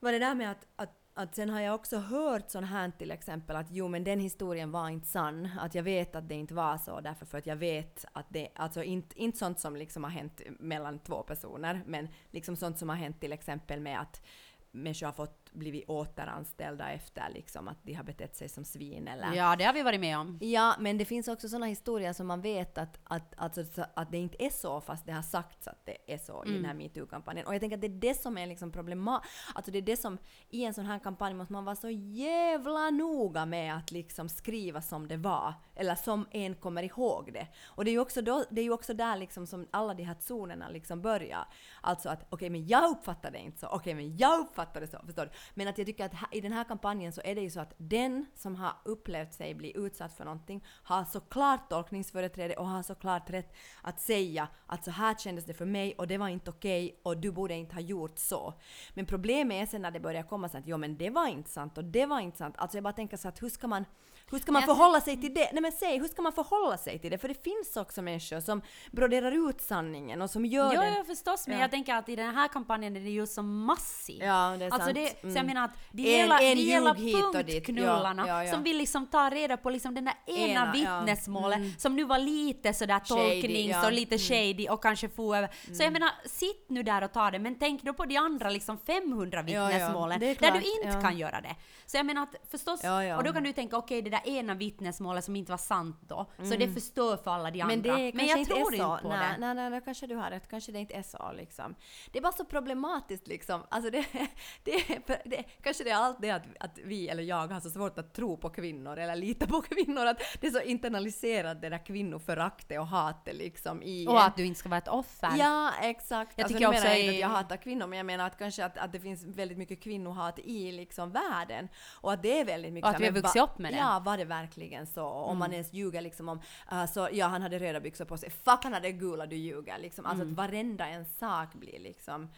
var 0.00 0.12
det 0.12 0.18
där 0.18 0.34
med 0.34 0.50
att, 0.50 0.66
att, 0.76 0.99
att 1.14 1.34
sen 1.34 1.50
har 1.50 1.60
jag 1.60 1.74
också 1.74 1.98
hört 1.98 2.50
sån 2.50 2.64
här 2.64 2.92
till 2.98 3.10
exempel 3.10 3.56
att 3.56 3.66
jo 3.70 3.88
men 3.88 4.04
den 4.04 4.20
historien 4.20 4.70
var 4.70 4.88
inte 4.88 5.06
sann, 5.06 5.48
att 5.60 5.74
jag 5.74 5.82
vet 5.82 6.16
att 6.16 6.28
det 6.28 6.34
inte 6.34 6.54
var 6.54 6.78
så 6.78 7.00
därför 7.00 7.26
för 7.26 7.38
att 7.38 7.46
jag 7.46 7.56
vet 7.56 8.04
att 8.12 8.26
det, 8.28 8.48
alltså 8.54 8.82
inte, 8.82 9.18
inte 9.18 9.38
sånt 9.38 9.60
som 9.60 9.76
liksom 9.76 10.04
har 10.04 10.10
hänt 10.10 10.40
mellan 10.58 10.98
två 10.98 11.22
personer, 11.22 11.82
men 11.86 12.08
liksom 12.30 12.56
sånt 12.56 12.78
som 12.78 12.88
har 12.88 12.96
hänt 12.96 13.20
till 13.20 13.32
exempel 13.32 13.80
med 13.80 14.00
att 14.00 14.22
människor 14.70 15.06
har 15.06 15.12
fått 15.12 15.39
blivit 15.52 15.88
återanställda 15.88 16.90
efter 16.92 17.30
liksom 17.34 17.68
att 17.68 17.78
de 17.82 17.94
har 17.94 18.04
betett 18.04 18.36
sig 18.36 18.48
som 18.48 18.64
svin 18.64 19.08
eller 19.08 19.34
Ja, 19.34 19.56
det 19.56 19.64
har 19.64 19.72
vi 19.72 19.82
varit 19.82 20.00
med 20.00 20.18
om. 20.18 20.38
Ja, 20.40 20.74
men 20.78 20.98
det 20.98 21.04
finns 21.04 21.28
också 21.28 21.48
sådana 21.48 21.66
historier 21.66 22.12
som 22.12 22.26
man 22.26 22.40
vet 22.40 22.78
att, 22.78 22.98
att, 23.04 23.34
alltså, 23.36 23.64
så- 23.64 23.84
att 23.94 24.10
det 24.10 24.18
inte 24.18 24.44
är 24.44 24.50
så 24.50 24.80
fast 24.80 25.06
det 25.06 25.12
har 25.12 25.22
sagts 25.22 25.68
att 25.68 25.86
det 25.86 26.12
är 26.14 26.18
så 26.18 26.44
i 26.44 26.48
den 26.52 26.64
här 26.64 26.74
metoo-kampanjen. 26.74 27.46
Och 27.46 27.54
jag 27.54 27.60
tänker 27.60 27.76
att 27.76 27.80
det 27.80 27.86
är 27.86 28.00
det 28.00 28.14
som 28.14 28.38
är 28.38 28.46
liksom 28.46 28.72
problematiskt. 28.72 29.34
Alltså 29.54 29.70
det 29.72 29.78
är 29.78 29.82
det 29.82 29.96
som 29.96 30.18
i 30.48 30.64
en 30.64 30.74
sån 30.74 30.86
här 30.86 30.98
kampanj 30.98 31.34
måste 31.34 31.52
man 31.52 31.64
vara 31.64 31.76
så 31.76 31.90
jävla 31.90 32.90
noga 32.90 33.46
med 33.46 33.76
att 33.76 33.90
liksom 33.90 34.28
skriva 34.28 34.82
som 34.82 35.08
det 35.08 35.16
var. 35.16 35.54
Eller 35.74 35.94
som 35.94 36.26
en 36.30 36.54
kommer 36.54 36.82
ihåg 36.82 37.30
det. 37.32 37.46
Och 37.64 37.84
det 37.84 37.90
är 37.90 37.92
ju 37.92 38.00
också, 38.00 38.22
då, 38.22 38.44
det 38.50 38.60
är 38.60 38.64
ju 38.64 38.72
också 38.72 38.94
där 38.94 39.16
liksom 39.16 39.46
som 39.46 39.66
alla 39.70 39.94
de 39.94 40.02
här 40.02 40.16
zonerna 40.20 40.68
liksom 40.68 41.02
börjar. 41.02 41.44
Alltså 41.80 42.08
att 42.08 42.26
okej 42.30 42.50
men 42.50 42.66
jag 42.66 42.90
uppfattar 42.90 43.30
det 43.30 43.38
inte 43.38 43.58
så, 43.58 43.66
okej 43.68 43.94
men 43.94 44.16
jag 44.16 44.40
uppfattar 44.40 44.80
det 44.80 44.86
så, 44.86 44.98
förstår 45.06 45.24
du? 45.24 45.30
Men 45.54 45.68
att 45.68 45.78
jag 45.78 45.86
tycker 45.86 46.04
att 46.04 46.14
i 46.32 46.40
den 46.40 46.52
här 46.52 46.64
kampanjen 46.64 47.12
så 47.12 47.20
är 47.24 47.34
det 47.34 47.40
ju 47.40 47.50
så 47.50 47.60
att 47.60 47.74
den 47.76 48.26
som 48.34 48.56
har 48.56 48.72
upplevt 48.84 49.34
sig 49.34 49.54
bli 49.54 49.76
utsatt 49.76 50.12
för 50.12 50.24
någonting 50.24 50.64
har 50.66 51.04
såklart 51.04 51.70
tolkningsföreträde 51.70 52.54
och 52.54 52.66
har 52.66 52.82
såklart 52.82 53.30
rätt 53.30 53.54
att 53.82 54.00
säga 54.00 54.48
att 54.66 54.84
så 54.84 54.90
här 54.90 55.14
kändes 55.14 55.44
det 55.44 55.54
för 55.54 55.66
mig 55.66 55.94
och 55.98 56.06
det 56.06 56.18
var 56.18 56.28
inte 56.28 56.50
okej 56.50 57.00
och 57.02 57.16
du 57.16 57.30
borde 57.30 57.54
inte 57.54 57.74
ha 57.74 57.80
gjort 57.80 58.18
så. 58.18 58.54
Men 58.94 59.06
problemet 59.06 59.62
är 59.62 59.66
sen 59.66 59.82
när 59.82 59.90
det 59.90 60.00
börjar 60.00 60.22
komma 60.22 60.48
så 60.48 60.58
att 60.58 60.66
jo 60.66 60.76
men 60.76 60.96
det 60.96 61.10
var 61.10 61.26
inte 61.26 61.50
sant 61.50 61.78
och 61.78 61.84
det 61.84 62.06
var 62.06 62.20
inte 62.20 62.38
sant. 62.38 62.54
Alltså 62.58 62.76
jag 62.76 62.84
bara 62.84 62.92
tänker 62.92 63.16
så 63.16 63.28
att 63.28 63.42
hur 63.42 63.48
ska 63.48 63.68
man, 63.68 63.84
hur 64.30 64.38
ska 64.38 64.52
man 64.52 64.62
förhålla 64.62 65.00
sig 65.00 65.20
till 65.20 65.34
det? 65.34 65.50
Nej 65.52 65.62
men 65.62 65.72
säg, 65.72 65.98
hur 65.98 66.08
ska 66.08 66.22
man 66.22 66.32
förhålla 66.32 66.76
sig 66.78 66.98
till 66.98 67.10
det? 67.10 67.18
För 67.18 67.28
det 67.28 67.42
finns 67.44 67.76
också 67.76 68.02
människor 68.02 68.40
som 68.40 68.62
broderar 68.90 69.48
ut 69.50 69.60
sanningen 69.60 70.22
och 70.22 70.30
som 70.30 70.44
gör 70.44 70.72
Jo, 70.74 70.80
den... 70.80 70.94
jo 70.98 71.04
förstås, 71.04 71.46
men 71.46 71.56
Ja. 71.56 71.62
jag 71.62 71.70
tänker 71.70 71.94
att 71.94 72.08
i 72.08 72.16
den 72.16 72.34
här 72.34 72.48
kampanjen 72.48 72.96
är 72.96 73.00
det 73.00 73.10
ju 73.10 73.26
så 73.26 73.42
massivt. 73.42 74.22
Ja, 74.22 74.56
det 74.58 74.64
är 74.64 74.70
Alltså 74.70 74.78
sant. 74.94 74.94
det, 74.94 75.08
så 75.20 75.26
jag 75.28 75.30
Mm. 75.36 75.46
menar 75.46 75.64
att 75.64 75.70
de 75.92 76.02
En- 76.20 76.58
gäller, 76.58 77.22
punktknullarna 77.22 78.24
Ja, 78.28 78.44
ja, 78.44 78.52
som 78.52 78.62
vill 78.62 78.76
liksom 78.78 79.06
ta 79.06 79.30
reda 79.30 79.56
på 79.56 79.70
liksom 79.70 79.94
den 79.94 80.04
där 80.04 80.14
ena, 80.26 80.46
Ena, 80.50 80.72
vittnesmålet 80.72 81.58
Mm. 81.58 81.72
som 81.78 81.96
nu 81.96 82.04
var 82.04 82.18
lite 82.18 82.74
sådär 82.74 83.00
Shady, 83.04 83.40
tolknings. 83.40 83.74
Mm. 83.74 83.86
och 83.86 83.92
lite 83.92 84.18
shady 84.18 84.68
och 84.68 84.82
kanske 84.82 85.08
få 85.08 85.34
över. 85.34 85.50
Så 85.74 85.82
jag 85.82 85.92
menar, 85.92 86.10
sitt 86.24 86.64
nu 86.68 86.82
där 86.82 87.04
och 87.04 87.12
ta 87.12 87.30
det, 87.30 87.38
men 87.38 87.54
tänk 87.58 87.82
då 87.82 87.92
på 87.92 88.04
de 88.04 88.16
andra 88.16 88.50
liksom 88.50 88.78
500 88.78 89.44
Ja, 89.46 89.52
ja. 89.52 89.66
vittnesmålen 89.66 90.20
Det 90.20 90.26
är 90.30 90.34
där 90.52 90.60
du 90.60 90.88
inte 90.88 91.00
kan 91.02 91.18
göra 91.18 91.40
det. 91.40 91.56
Så 91.86 91.96
jag 91.96 92.06
menar 92.06 92.22
att 92.22 92.34
förstås, 92.50 92.80
och 93.18 93.24
då 93.24 93.32
kan 93.32 93.42
du 93.42 93.52
tänka 93.52 93.76
okej 93.76 94.02
det 94.02 94.10
där 94.10 94.19
ena 94.24 94.54
vittnesmålet 94.54 95.24
som 95.24 95.36
inte 95.36 95.52
var 95.52 95.58
sant 95.58 96.00
då, 96.00 96.30
så 96.42 96.56
det 96.56 96.68
förstör 96.68 97.16
för 97.16 97.30
alla 97.30 97.50
de 97.50 97.60
andra. 97.60 97.74
Mm. 97.74 97.82
Men 97.82 98.02
det 98.02 98.12
kanske 98.12 98.38
jag 98.38 98.46
tror 98.46 98.74
är 98.74 98.76
inte 98.76 99.02
på 99.02 99.08
nej, 99.08 99.18
det. 99.18 99.46
Nej, 99.46 99.54
nej, 99.54 99.70
nej, 99.70 99.80
kanske 99.84 100.06
du 100.06 100.16
har 100.16 100.30
rätt. 100.30 100.48
Kanske 100.48 100.72
det 100.72 100.78
inte 100.78 100.94
är 100.94 101.02
så 101.02 101.32
liksom. 101.32 101.74
Det 102.12 102.18
är 102.18 102.22
bara 102.22 102.32
så 102.32 102.44
problematiskt 102.44 103.26
liksom. 103.28 103.62
Alltså 103.68 103.90
det, 103.90 104.06
det, 104.64 104.98
det, 105.24 105.44
kanske 105.62 105.84
det 105.84 105.90
är 105.90 105.96
allt 105.96 106.20
det 106.20 106.30
att, 106.30 106.42
att 106.60 106.78
vi 106.84 107.08
eller 107.08 107.22
jag 107.22 107.48
har 107.48 107.60
så 107.60 107.70
svårt 107.70 107.98
att 107.98 108.14
tro 108.14 108.36
på 108.36 108.50
kvinnor 108.50 108.98
eller 108.98 109.16
lita 109.16 109.46
på 109.46 109.62
kvinnor. 109.70 110.06
Att 110.06 110.22
det 110.40 110.46
är 110.46 110.50
så 110.50 110.60
internaliserat 110.60 111.60
det 111.60 111.68
där 111.68 111.86
kvinnoföraktet 111.86 112.80
och 112.80 112.86
hatet 112.86 113.36
liksom 113.36 113.82
i 113.82 114.06
Och 114.06 114.24
att 114.24 114.36
du 114.36 114.44
inte 114.44 114.58
ska 114.58 114.68
vara 114.68 114.78
ett 114.78 114.88
offer. 114.88 115.30
Ja, 115.38 115.72
exakt. 115.82 116.32
Jag 116.36 116.44
alltså, 116.44 116.58
tycker 116.58 116.68
också 116.68 116.82
menar 116.82 116.96
jag 116.96 117.00
i- 117.00 117.02
inte 117.02 117.14
att 117.14 117.20
jag 117.20 117.28
hatar 117.28 117.56
kvinnor, 117.56 117.86
men 117.86 117.96
jag 117.96 118.06
menar 118.06 118.26
att 118.26 118.38
kanske 118.38 118.64
att, 118.64 118.78
att 118.78 118.92
det 118.92 119.00
finns 119.00 119.24
väldigt 119.24 119.58
mycket 119.58 119.82
kvinnohat 119.82 120.38
i 120.38 120.72
liksom 120.72 121.10
världen. 121.10 121.68
Och 122.00 122.12
att 122.12 122.22
det 122.22 122.40
är 122.40 122.44
väldigt 122.44 122.72
mycket... 122.72 122.88
Och 122.88 122.94
att 122.94 123.00
vi 123.00 123.04
har 123.04 123.12
men 123.12 123.22
vuxit 123.22 123.42
upp 123.42 123.58
med 123.58 123.72
det. 123.72 123.78
Mm. 123.78 123.92
Ja, 123.92 124.00
var 124.10 124.16
det 124.16 124.24
verkligen 124.24 124.86
så? 124.86 125.04
Om 125.06 125.38
man 125.38 125.52
ens 125.52 125.72
ljuger 125.72 126.00
liksom 126.00 126.28
om... 126.28 126.40
Uh, 126.72 126.86
så 126.86 127.08
ja, 127.12 127.26
han 127.26 127.42
hade 127.42 127.58
röda 127.58 127.80
byxor 127.80 128.04
på 128.04 128.16
sig. 128.18 128.30
Fuck, 128.30 128.64
han 128.64 128.72
hade 128.72 128.92
gula, 128.92 129.26
du 129.26 129.36
ljuger. 129.36 129.78
Liksom. 129.78 130.06
Alltså 130.06 130.22
Mm. 130.22 130.32
att 130.32 130.36
varenda 130.38 130.86
en 130.86 131.04
sak 131.04 131.54
blir 131.54 131.78
liksom... 131.78 132.28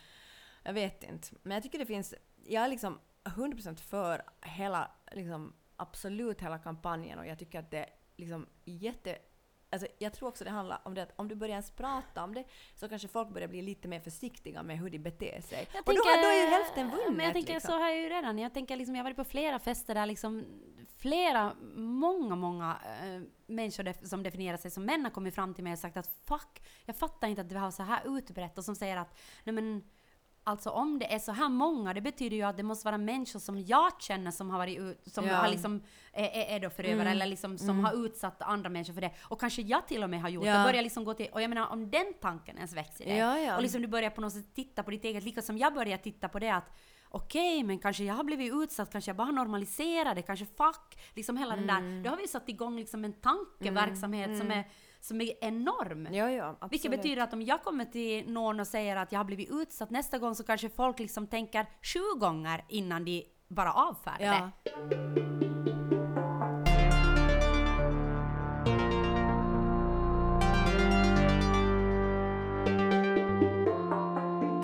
Jag 0.63 0.73
vet 0.73 1.03
inte. 1.03 1.29
Men 1.43 1.53
jag 1.55 1.63
tycker 1.63 1.79
det 1.79 1.87
finns... 1.87 2.15
Jag 2.47 2.65
är 2.65 2.69
liksom 2.69 2.99
100% 3.25 3.77
för 3.77 4.23
hela, 4.43 4.91
liksom 5.13 5.53
absolut 5.77 6.41
hela 6.41 6.59
kampanjen 6.59 7.19
och 7.19 7.27
jag 7.27 7.39
tycker 7.39 7.59
att 7.59 7.71
det 7.71 7.79
är 7.79 7.91
liksom 8.17 8.47
jätte... 8.65 9.19
Alltså 9.71 9.89
jag 9.99 10.13
tror 10.13 10.29
också 10.29 10.45
det 10.45 10.51
handlar 10.51 10.81
om 10.85 10.95
det 10.95 11.03
att 11.03 11.13
om 11.17 11.29
du 11.29 11.35
börjar 11.35 11.53
ens 11.53 11.71
prata 11.71 12.25
om 12.25 12.35
det 12.35 12.45
så 12.75 12.89
kanske 12.89 13.09
folk 13.09 13.29
börjar 13.29 13.49
bli 13.49 13.63
lite 13.63 13.89
mer 13.89 14.01
försiktiga 14.01 14.63
med 14.63 14.79
hur 14.79 14.91
de 14.91 14.99
beter 14.99 15.41
sig. 15.41 15.69
Jag 15.73 15.89
och 15.89 15.95
då, 15.95 16.03
tänker- 16.03 16.23
då 16.23 16.29
är 16.29 16.45
ju 16.45 16.47
hälften 16.51 16.91
vunnet. 16.91 17.17
Men 17.17 17.25
jag 17.25 17.35
tänker 17.35 17.55
liksom. 17.55 17.69
så 17.71 17.79
har 17.79 17.89
jag 17.89 17.99
ju 17.99 18.09
redan. 18.09 18.39
Jag 18.39 18.55
tänker 18.55 18.77
liksom, 18.77 18.95
jag 18.97 19.01
har 19.05 19.11
varit 19.11 19.17
på 19.17 19.25
flera 19.25 19.59
fester 19.59 19.95
där 19.95 20.07
liksom 20.07 20.45
flera, 21.03 21.53
många, 21.77 22.37
många 22.37 22.77
äh, 23.05 23.23
människor 23.47 23.83
def- 23.85 24.05
som 24.05 24.23
definierar 24.23 24.57
sig 24.57 24.71
som 24.71 24.85
män 24.85 25.05
har 25.05 25.11
kommit 25.11 25.35
fram 25.35 25.55
till 25.55 25.65
mig 25.65 25.73
och 25.73 25.79
sagt 25.79 25.97
att 25.97 26.11
fuck, 26.29 26.63
jag 26.85 26.97
fattar 26.97 27.29
inte 27.29 27.41
att 27.43 27.49
det 27.49 27.55
var 27.59 27.71
så 27.71 27.83
här 27.83 28.19
utbrett 28.19 28.59
och 28.59 28.65
som 28.65 28.77
säger 28.77 28.97
att 28.97 29.19
nej 29.45 29.55
men 29.55 29.83
Alltså 30.45 30.71
om 30.71 30.99
det 30.99 31.13
är 31.15 31.19
så 31.19 31.33
här 31.33 31.49
många, 31.49 31.95
det 31.95 32.01
betyder 32.01 32.37
ju 32.37 32.43
att 32.43 32.57
det 32.57 32.63
måste 32.63 32.85
vara 32.87 32.99
människor 32.99 33.41
som 33.41 33.61
jag 33.61 34.03
känner 34.03 34.31
som 34.31 34.51
har 34.51 34.59
varit 34.59 34.79
ut, 34.79 35.13
som 35.15 35.27
Ja. 35.27 35.35
har 35.37 35.49
liksom, 35.49 35.83
är, 36.13 36.55
är- 36.57 36.61
då 36.61 36.71
förövare 36.71 37.01
Mm. 37.01 37.13
eller 37.13 37.27
liksom 37.27 37.59
som 37.59 37.85
har 37.85 38.07
utsatt 38.07 38.43
andra 38.43 38.71
människor 38.71 38.95
för 38.95 39.01
det. 39.01 39.11
Och 39.23 39.41
kanske 39.41 39.63
jag 39.63 39.89
till 39.89 40.03
och 40.03 40.11
med 40.11 40.23
har 40.23 40.29
gjort 40.29 40.45
Ja. 40.47 40.59
det. 40.59 40.65
Börjar 40.65 40.83
liksom 40.83 41.05
gå 41.05 41.15
till, 41.15 41.29
och 41.33 41.43
jag 41.43 41.49
menar 41.49 41.69
om 41.73 41.91
den 41.91 42.13
tanken 42.21 42.57
ens 42.57 42.73
växer 42.73 43.05
i 43.05 43.09
dig. 43.09 43.19
Ja, 43.19 43.39
ja. 43.39 43.57
Och 43.57 43.63
liksom 43.63 43.83
du 43.83 43.89
börjar 43.89 44.11
på 44.11 44.21
något 44.21 44.33
sätt 44.33 44.55
titta 44.55 44.83
på 44.83 44.91
ditt 44.91 45.05
eget, 45.05 45.25
lika 45.25 45.43
som 45.43 45.59
jag 45.59 45.75
börjar 45.75 45.99
titta 45.99 46.29
på 46.29 46.39
det 46.39 46.51
att 46.51 46.71
okej, 47.13 47.63
men 47.63 47.79
kanske 47.79 48.05
jag 48.05 48.15
har 48.15 48.25
blivit 48.25 48.53
utsatt, 48.55 48.93
kanske 48.93 49.09
jag 49.09 49.17
bara 49.17 49.25
har 49.25 49.33
normaliserat 49.33 50.17
det, 50.17 50.23
kanske 50.23 50.47
fuck, 50.47 50.99
liksom 51.15 51.37
hela 51.37 51.57
den 51.57 51.71
Mm. 51.71 51.85
där, 51.85 52.05
då 52.05 52.11
har 52.11 52.17
vi 52.17 52.29
satt 52.29 52.49
igång 52.49 52.77
liksom 52.77 53.05
en 53.05 53.13
tankeverksamhet 53.13 54.39
som, 54.39 54.51
är, 54.51 54.65
som 55.01 55.21
är 55.21 55.45
enorm. 55.45 56.09
Ja, 56.13 56.31
ja, 56.31 56.49
absolut. 56.49 56.73
Vilket 56.73 56.91
betyder 56.91 57.23
att 57.23 57.33
om 57.33 57.43
jag 57.43 57.63
kommer 57.63 57.85
till 57.85 58.31
någon 58.33 58.61
och 58.61 58.67
säger 58.67 58.97
att 58.97 59.13
jag 59.13 59.19
har 59.19 59.25
blivit 59.25 59.51
utsatt 59.51 59.91
nästa 59.91 60.19
gång 60.19 60.35
så 60.35 60.45
kanske 60.45 60.69
folk 60.69 60.99
liksom 60.99 61.27
tänker 61.27 61.67
sju 61.83 62.19
gånger 62.21 62.65
innan 62.69 63.05
de 63.05 63.25
bara 63.49 63.73
avfärdar 63.73 64.25
Ja. 64.27 64.51
det. 64.65 65.83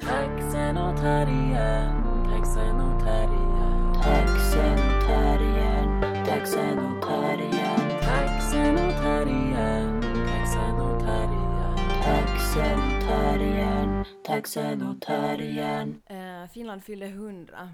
Taxen 0.00 0.76
och 0.76 0.96
terriern, 0.96 1.97
taxen 2.38 2.80
och 2.80 3.00
terriern, 3.00 3.94
Taxen 3.94 4.78
och 4.78 5.06
terriern, 5.06 6.24
taxen 6.26 6.78
och 6.78 7.02
terriern, 7.02 7.90
taxen 8.00 8.76
och 8.76 9.02
terriern, 9.02 10.00
taxen 10.02 10.80
och 10.80 11.00
terriern. 11.00 12.02
taxen 12.02 12.78
och 12.78 13.00
terriern, 13.08 14.04
taxen 14.24 14.82
och 14.82 15.00
terriern. 15.00 16.02
Eh, 16.06 16.50
Finland 16.52 16.84
fyllde 16.84 17.06
100. 17.06 17.70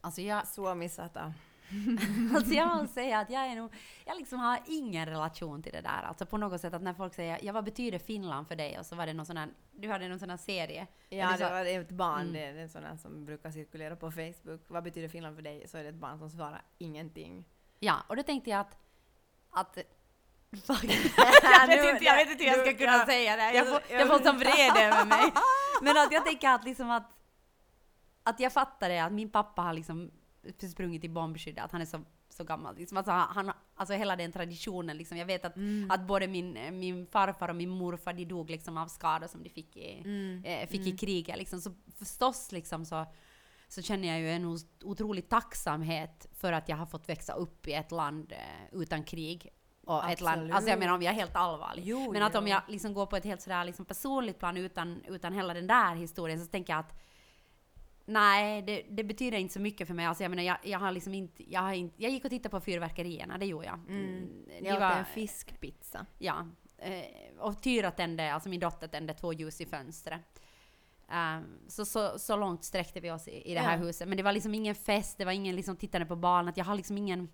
Alltså 0.00 0.20
jag, 0.20 0.46
Suomi 0.46 0.86
100. 0.86 1.34
alltså 2.36 2.54
jag 2.54 2.68
måste 2.68 2.94
säga 2.94 3.18
att 3.18 3.30
jag 3.30 3.46
är 3.46 3.56
nog, 3.56 3.74
jag 4.04 4.16
liksom 4.18 4.38
har 4.40 4.58
ingen 4.66 5.06
relation 5.06 5.62
till 5.62 5.72
det 5.72 5.80
där. 5.80 6.02
Alltså 6.02 6.26
på 6.26 6.36
något 6.36 6.60
sätt 6.60 6.74
att 6.74 6.82
när 6.82 6.94
folk 6.94 7.14
säger 7.14 7.38
ja 7.42 7.52
vad 7.52 7.64
betyder 7.64 7.98
Finland 7.98 8.48
för 8.48 8.56
dig? 8.56 8.78
Och 8.78 8.86
så 8.86 8.96
var 8.96 9.06
det 9.06 9.12
någon 9.12 9.26
sån 9.26 9.36
här, 9.36 9.48
du 9.72 9.90
hade 9.90 10.08
någon 10.08 10.18
sån 10.18 10.30
här 10.30 10.36
serie. 10.36 10.86
Ja, 11.08 11.36
det 11.38 11.50
var 11.50 11.64
ett 11.64 11.90
barn, 11.90 12.20
Mm. 12.20 12.32
det 12.32 12.40
är 12.40 12.56
en 12.56 12.68
sån 12.68 12.82
där 12.82 12.96
som 12.96 13.24
brukar 13.24 13.50
cirkulera 13.50 13.96
på 13.96 14.10
Facebook. 14.10 14.60
Vad 14.66 14.82
betyder 14.84 15.08
Finland 15.08 15.36
för 15.36 15.42
dig? 15.42 15.68
Så 15.68 15.78
är 15.78 15.82
det 15.82 15.88
ett 15.88 15.94
barn 15.94 16.18
som 16.18 16.30
svarar 16.30 16.62
ingenting. 16.78 17.44
Ja, 17.78 17.96
och 18.08 18.16
då 18.16 18.22
tänkte 18.22 18.50
jag 18.50 18.60
att, 18.60 18.78
att 19.50 19.76
jag, 20.68 21.66
vet 21.66 21.92
inte, 21.94 22.04
jag 22.04 22.16
vet 22.16 22.30
inte 22.30 22.44
hur 22.44 22.50
jag 22.50 22.66
ska 22.66 22.76
kunna 22.76 23.06
säga 23.06 23.36
det. 23.36 23.52
Jag 23.52 23.66
får, 23.68 23.80
jag 23.90 24.08
får 24.08 24.18
sån 24.24 24.38
vrede 24.38 24.84
över 24.86 25.04
mig. 25.04 25.32
Men 25.82 25.96
att 25.96 26.12
jag 26.12 26.24
tänker 26.26 26.48
att 26.48 26.64
liksom 26.64 26.90
att, 26.90 27.10
att 28.22 28.40
jag 28.40 28.52
fattar 28.52 28.88
det, 28.88 28.98
att 28.98 29.12
min 29.12 29.30
pappa 29.30 29.62
har 29.62 29.72
liksom 29.72 30.10
sprungit 30.70 31.04
i 31.04 31.08
bombskyddet, 31.08 31.64
att 31.64 31.72
han 31.72 31.80
är 31.80 31.86
så, 31.86 32.00
så 32.28 32.44
gammal. 32.44 32.76
Liksom. 32.76 32.98
Alltså, 32.98 33.12
han, 33.12 33.52
alltså 33.74 33.94
hela 33.94 34.16
den 34.16 34.32
traditionen 34.32 34.96
liksom. 34.96 35.18
Jag 35.18 35.26
vet 35.26 35.44
att, 35.44 35.54
att 35.88 36.06
både 36.06 36.28
min, 36.28 36.78
min 36.78 37.06
farfar 37.06 37.48
och 37.48 37.56
min 37.56 37.68
morfar, 37.68 38.12
de 38.12 38.24
dog 38.24 38.50
liksom 38.50 38.78
av 38.78 38.86
skador 38.86 39.26
som 39.26 39.42
de 39.42 39.50
fick 39.50 39.76
i, 39.76 40.02
eh, 40.44 40.68
fick 40.68 40.86
i 40.86 40.96
kriget. 40.96 41.38
Liksom. 41.38 41.60
Så 41.60 41.72
förstås 41.98 42.52
liksom 42.52 42.84
så 42.84 43.06
så 43.72 43.82
känner 43.82 44.08
jag 44.08 44.20
ju 44.20 44.30
en 44.30 44.58
otrolig 44.84 45.28
tacksamhet 45.28 46.26
för 46.32 46.52
att 46.52 46.68
jag 46.68 46.76
har 46.76 46.86
fått 46.86 47.08
växa 47.08 47.32
upp 47.32 47.68
i 47.68 47.72
ett 47.72 47.90
land 47.90 48.32
eh, 48.32 48.80
utan 48.80 49.04
krig. 49.04 49.48
Och 49.84 50.10
ett 50.10 50.20
land, 50.20 50.52
alltså 50.52 50.70
jag 50.70 50.78
menar 50.78 50.94
om 50.94 51.02
jag 51.02 51.12
är 51.12 51.16
helt 51.16 51.36
allvarlig. 51.36 51.82
Jo, 51.86 52.12
men 52.12 52.22
att 52.22 52.34
om 52.34 52.48
jag 52.48 52.62
liksom 52.68 52.94
går 52.94 53.06
på 53.06 53.16
ett 53.16 53.24
helt 53.24 53.42
sådär 53.42 53.64
liksom 53.64 53.84
personligt 53.84 54.38
plan 54.38 54.56
utan, 54.56 55.02
utan 55.08 55.32
hela 55.32 55.54
den 55.54 55.66
där 55.66 55.94
historien 55.94 56.40
så 56.40 56.46
tänker 56.46 56.72
jag 56.72 56.80
att 56.80 57.00
Nej, 58.10 58.62
det, 58.62 58.82
det 58.90 59.04
betyder 59.04 59.38
inte 59.38 59.54
så 59.54 59.60
mycket 59.60 59.86
för 59.86 59.94
mig. 59.94 60.06
Alltså 60.06 60.24
jag 60.24 60.30
menar, 60.30 60.42
jag, 60.42 60.56
jag 60.62 60.78
har 60.78 60.92
liksom 60.92 61.14
inte, 61.14 61.52
jag 61.52 61.60
har 61.60 61.72
inte... 61.72 62.02
Jag 62.02 62.12
gick 62.12 62.24
och 62.24 62.30
tittade 62.30 62.50
på 62.50 62.60
fyrverkerierna, 62.60 63.38
det 63.38 63.46
gjorde 63.46 63.66
jag. 63.66 63.78
Mm. 63.88 64.28
Det 64.46 64.68
Jag 64.68 64.74
åt 64.74 64.80
var- 64.80 64.90
en 64.90 65.04
fiskpizza. 65.04 66.06
Ja. 66.18 66.46
Eh, 66.78 67.04
och 67.38 67.62
Tyra 67.62 67.90
tände, 67.90 68.32
alltså 68.34 68.48
min 68.48 68.60
dotter 68.60 68.88
tände 68.88 69.14
två 69.14 69.32
ljus 69.32 69.60
i 69.60 69.66
fönstret. 69.66 70.42
Ehm, 71.08 71.44
så, 71.68 71.84
så, 71.84 72.18
så 72.18 72.36
långt 72.36 72.64
sträckte 72.64 73.00
vi 73.00 73.10
oss 73.10 73.28
i, 73.28 73.50
i 73.50 73.54
det 73.54 73.60
här 73.60 73.78
Ja. 73.78 73.84
huset. 73.84 74.08
Men 74.08 74.16
det 74.16 74.22
var 74.22 74.32
liksom 74.32 74.54
ingen 74.54 74.74
fest, 74.74 75.18
det 75.18 75.24
var 75.24 75.32
ingen 75.32 75.56
liksom 75.56 75.76
tittande 75.76 76.06
på 76.06 76.16
barnet. 76.16 76.56
Jag 76.56 76.64
har 76.64 76.74
liksom 76.76 76.98
ingen... 76.98 77.28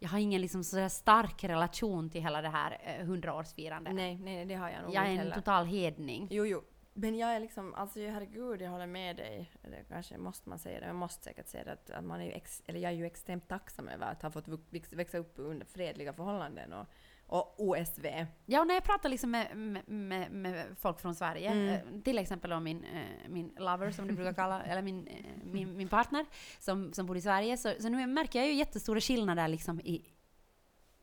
Jag 0.00 0.08
har 0.08 0.18
ingen 0.18 0.40
liksom 0.40 0.64
sådär 0.64 0.88
stark 0.88 1.44
relation 1.44 2.10
till 2.10 2.22
hela 2.22 2.42
det 2.42 2.48
här 2.48 2.78
eh, 2.84 3.06
hundraårsfirandet. 3.06 3.94
Nej, 3.94 4.18
nej, 4.18 4.44
det 4.44 4.54
har 4.54 4.68
jag 4.70 4.82
nog 4.82 4.94
jag 4.94 5.02
är 5.02 5.06
inte 5.10 5.12
en 5.12 5.18
heller. 5.18 5.34
total 5.34 5.66
hedning. 5.66 6.28
Jo, 6.30 6.46
jo. 6.46 6.62
Men 7.00 7.14
jag 7.18 7.30
är 7.36 7.40
liksom, 7.40 7.74
alltså 7.74 8.00
herregud, 8.00 8.60
jag 8.62 8.70
håller 8.70 8.86
med 8.86 9.16
dig. 9.16 9.52
Det 9.62 9.84
kanske 9.88 10.18
måste 10.18 10.48
man 10.48 10.58
säga 10.58 10.80
det, 10.80 10.86
jag 10.86 10.96
måste 10.96 11.24
säkert 11.24 11.48
säga 11.48 11.64
det 11.64 11.72
att, 11.72 11.90
att 11.90 12.04
man 12.04 12.20
är 12.20 12.30
ex, 12.30 12.62
eller 12.66 12.80
jag 12.80 12.92
är 12.92 12.96
ju 12.96 13.06
extremt 13.06 13.48
tacksam 13.48 13.88
över 13.88 14.06
att 14.12 14.22
ha 14.22 14.30
fått 14.30 14.48
växa 14.90 15.18
upp 15.18 15.32
under 15.36 15.66
fredliga 15.66 16.12
förhållanden 16.12 16.72
och, 16.72 16.86
och 17.26 17.54
OSV. 17.68 18.06
Ja, 18.46 18.60
och 18.60 18.66
när 18.66 18.74
jag 18.74 18.84
pratar 18.84 19.08
liksom 19.08 19.30
med, 19.30 19.56
med, 19.56 19.88
med, 19.88 20.30
med 20.32 20.76
folk 20.80 21.00
från 21.00 21.14
Sverige, 21.14 21.50
Mm. 21.50 21.68
eh, 21.68 22.02
till 22.02 22.18
exempel 22.18 22.52
om 22.52 22.64
min, 22.64 22.84
eh, 22.84 23.28
min 23.28 23.54
lover 23.58 23.90
som 23.90 24.08
du 24.08 24.14
brukar 24.14 24.32
kalla, 24.32 24.62
eller 24.70 24.82
min, 24.82 25.06
eh, 25.06 25.24
min, 25.44 25.76
min 25.76 25.88
partner 25.88 26.26
som, 26.58 26.92
som 26.92 27.06
bor 27.06 27.16
i 27.16 27.20
Sverige, 27.20 27.56
så, 27.56 27.72
så 27.80 27.88
nu 27.88 28.06
märker 28.06 28.38
jag 28.38 28.48
ju 28.48 28.54
jättestora 28.54 29.00
skillnader 29.00 29.48
liksom 29.48 29.80
i, 29.80 30.06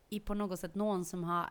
i 0.09 0.19
på 0.19 0.33
något 0.33 0.59
sätt 0.59 0.75
någon 0.75 1.05
som 1.05 1.23
har 1.23 1.49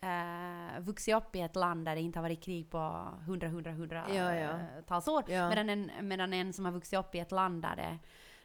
eh, 0.00 0.80
vuxit 0.80 1.14
upp 1.14 1.36
i 1.36 1.40
ett 1.40 1.56
land 1.56 1.84
där 1.84 1.94
det 1.94 2.00
inte 2.00 2.18
har 2.18 2.22
varit 2.22 2.42
krig 2.42 2.70
på 2.70 2.78
hundra, 3.26 3.48
hundra, 3.48 3.72
hundra 3.72 4.04
Ja, 4.08 4.34
ja. 4.34 4.50
eh, 4.88 5.08
år. 5.08 5.24
Ja. 5.30 5.48
Medan, 5.48 5.70
en, 5.70 5.90
medan 6.02 6.32
en 6.32 6.52
som 6.52 6.64
har 6.64 6.72
vuxit 6.72 6.98
upp 6.98 7.14
i 7.14 7.18
ett 7.18 7.32
land 7.32 7.62
där 7.62 7.76
det, 7.76 7.82
där 7.82 7.98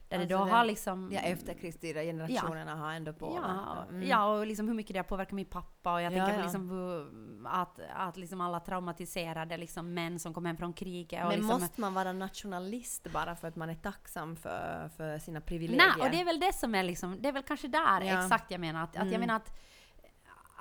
det 0.09 0.15
Alltså 0.23 0.37
då 0.37 0.45
den- 0.45 0.53
har 0.53 0.65
liksom... 0.65 1.09
Ja, 1.13 1.19
efterkrigstida 1.19 2.01
generationerna 2.03 2.75
har 2.75 2.91
ändå 2.93 3.13
påverkat. 3.13 3.51
Ja, 3.65 3.85
Mm. 3.89 4.07
ja, 4.07 4.25
och 4.25 4.47
liksom 4.47 4.67
hur 4.67 4.75
mycket 4.75 4.93
det 4.93 4.99
har 4.99 5.03
påverkat 5.03 5.31
min 5.31 5.45
pappa 5.45 5.93
och 5.93 6.01
jag 6.01 6.13
Ja, 6.13 6.17
tänker 6.25 6.37
ja. 6.37 6.43
liksom 6.43 7.47
att, 7.49 7.79
att 7.95 8.17
liksom 8.17 8.41
alla 8.41 8.59
traumatiserade 8.59 9.57
liksom 9.57 9.93
män 9.93 10.19
som 10.19 10.33
kom 10.33 10.45
hem 10.45 10.57
från 10.57 10.73
kriget. 10.73 11.19
Men 11.23 11.29
liksom, 11.39 11.61
måste 11.61 11.81
man 11.81 11.93
vara 11.93 12.13
nationalist 12.13 13.07
bara 13.13 13.35
för 13.35 13.47
att 13.47 13.55
man 13.55 13.69
är 13.69 13.75
tacksam 13.75 14.35
för, 14.35 14.89
för 14.97 15.17
sina 15.19 15.41
privilegier? 15.41 15.93
Nej, 15.97 16.05
och 16.07 16.11
det 16.11 16.21
är 16.21 16.25
väl 16.25 16.39
det 16.39 16.53
som 16.55 16.75
är 16.75 16.83
liksom, 16.83 17.17
det 17.21 17.27
är 17.29 17.33
väl 17.33 17.43
kanske 17.43 17.67
där 17.67 18.01
Ja. 18.01 18.23
exakt 18.23 18.51
jag 18.51 18.59
menar. 18.61 18.83
Att, 18.83 18.89
att 18.89 18.95
jag 18.95 19.07
Mm. 19.07 19.19
menar 19.19 19.35
att, 19.35 19.57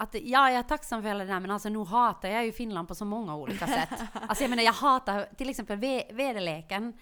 att 0.00 0.14
ja, 0.14 0.50
jag 0.50 0.58
är 0.58 0.62
tacksam 0.62 1.02
för 1.02 1.08
hela 1.08 1.24
det 1.24 1.32
där, 1.32 1.40
men 1.40 1.50
alltså 1.50 1.68
nu 1.68 1.84
hatar 1.84 2.28
jag 2.28 2.44
ju 2.44 2.52
Finland 2.52 2.88
på 2.88 2.94
så 2.94 3.04
många 3.04 3.36
olika 3.36 3.66
sätt. 3.66 3.88
Alltså 4.28 4.44
jag 4.44 4.50
menar, 4.50 4.62
jag 4.62 4.72
hatar 4.72 5.28
till 5.36 5.48
exempel 5.50 5.78
väderleken, 6.12 6.92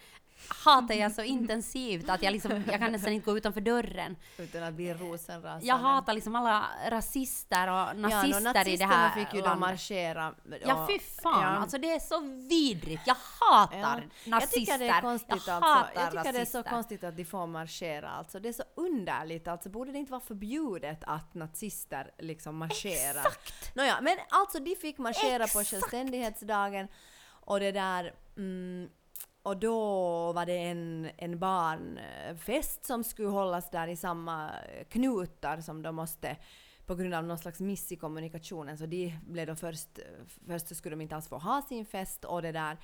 hatar 0.65 0.95
jag 0.95 1.13
så 1.13 1.23
intensivt 1.23 2.09
att 2.09 2.23
jag 2.23 2.33
liksom, 2.33 2.65
jag 2.71 2.81
kan 2.81 2.93
nästan 2.93 3.13
inte 3.13 3.25
gå 3.31 3.37
utanför 3.37 3.61
dörren. 3.61 4.17
Utan 4.39 4.63
att 4.63 4.75
bli 4.75 4.95
rosenrasande. 4.95 5.67
Jag 5.67 5.77
hatar 5.77 6.13
liksom 6.13 6.35
alla 6.35 6.65
rasister 6.89 7.69
och 7.69 7.97
nazister 7.97 8.53
ja, 8.55 8.65
i 8.65 8.77
det 8.77 8.85
här 8.85 9.11
fick 9.15 9.35
ju 9.35 9.41
då 9.41 9.55
marschera. 9.55 10.35
Ja 10.67 10.87
fy 10.91 10.99
fan, 10.99 11.43
Ja. 11.43 11.49
alltså 11.49 11.79
det 11.79 11.91
är 11.95 12.01
så 12.01 12.21
vidrigt. 12.49 13.03
Jag 13.07 13.17
hatar 13.41 13.79
Ja. 13.79 14.31
nazister. 14.31 14.31
Jag 14.31 14.51
tycker 14.51 14.79
det 14.79 14.89
är 14.89 15.01
konstigt, 15.01 15.43
jag 15.47 15.57
alltså. 15.57 15.69
hatar 15.71 15.93
jag 16.03 16.11
tycker 16.11 16.33
det 16.33 16.41
är 16.41 16.45
så 16.45 16.63
konstigt 16.63 17.05
att 17.05 17.17
de 17.17 17.25
får 17.25 17.47
marschera. 17.47 18.11
Alltså. 18.11 18.41
Det 18.41 18.49
är 18.49 18.53
så 18.53 18.65
underligt. 18.77 19.49
Alltså, 19.49 19.69
borde 19.69 19.93
det 19.93 19.99
inte 19.99 20.13
vara 20.13 20.21
förbjudet 20.21 20.99
att 21.07 21.35
nazister 21.35 22.11
liksom 22.19 22.57
marscherar? 22.57 23.27
Exakt! 23.27 23.75
Nåja, 23.75 24.01
men 24.01 24.17
alltså 24.29 24.59
de 24.59 24.77
fick 24.77 24.99
marschera 24.99 25.39
på 25.39 25.61
Exakt. 25.61 25.71
självständighetsdagen 25.71 26.89
och 27.41 27.61
det 27.61 27.73
där 27.73 28.15
mm, 28.37 28.89
och 29.49 29.57
då 29.57 29.79
var 30.33 30.47
det 30.47 30.57
en, 30.59 31.11
en 31.17 31.39
barnfest 31.39 32.85
som 32.87 33.05
skulle 33.05 33.29
hållas 33.29 33.71
där 33.71 33.89
i 33.89 33.97
samma 33.97 34.51
knutar 34.91 35.61
som 35.61 35.83
de 35.83 35.95
måste 35.95 36.37
på 36.87 36.95
grund 36.95 37.15
av 37.15 37.25
någon 37.25 37.39
slags 37.39 37.61
miss 37.61 37.93
i 37.93 37.97
kommunikationen 37.97 38.79
så 38.79 38.87
de 38.87 39.19
blev 39.27 39.47
då 39.47 39.55
först, 39.57 39.99
först 40.47 40.69
så 40.69 40.75
skulle 40.75 40.97
de 40.97 41.01
inte 41.01 41.17
alls 41.17 41.29
få 41.29 41.39
ha 41.39 41.63
sin 41.63 41.87
fest 41.87 42.25
och 42.25 42.43
det 42.43 42.53
där. 42.53 42.77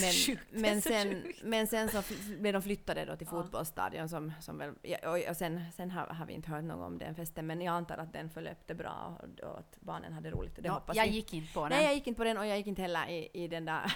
Men, 0.00 0.12
Sjukt, 0.26 0.42
men, 0.50 0.82
sen, 0.82 1.22
sjukt. 1.22 1.42
men 1.44 1.66
sen 1.66 1.88
så 1.88 2.02
blev 2.40 2.52
de 2.52 2.62
flyttade 2.62 3.04
då 3.04 3.16
till 3.16 3.28
Ja. 3.30 3.42
fotbollsstadion 3.42 4.08
som, 4.08 4.32
som 4.40 4.58
väl, 4.58 4.70
och, 5.06 5.30
och 5.30 5.36
sen, 5.36 5.60
sen 5.76 5.90
har, 5.90 6.06
har 6.06 6.26
vi 6.26 6.32
inte 6.32 6.50
hört 6.50 6.64
något 6.64 6.86
om 6.86 6.98
den 6.98 7.14
festen 7.14 7.46
men 7.46 7.60
jag 7.60 7.72
antar 7.72 7.98
att 7.98 8.12
den 8.12 8.30
förlöpte 8.30 8.74
bra 8.74 9.18
och, 9.22 9.40
och 9.50 9.58
att 9.58 9.76
barnen 9.80 10.12
hade 10.12 10.30
roligt. 10.30 10.56
Det 10.56 10.62
Ja, 10.64 10.72
hoppas 10.72 10.96
jag 10.96 11.04
vi. 11.04 11.10
gick 11.10 11.34
inte 11.34 11.52
på 11.52 11.60
den. 11.60 11.70
Nej, 11.70 11.84
jag 11.84 11.94
gick 11.94 12.06
inte 12.06 12.18
på 12.18 12.24
den 12.24 12.38
och 12.38 12.46
jag 12.46 12.56
gick 12.56 12.66
inte 12.66 12.82
heller 12.82 13.08
i, 13.08 13.28
i 13.32 13.48
den 13.48 13.64
där... 13.64 13.92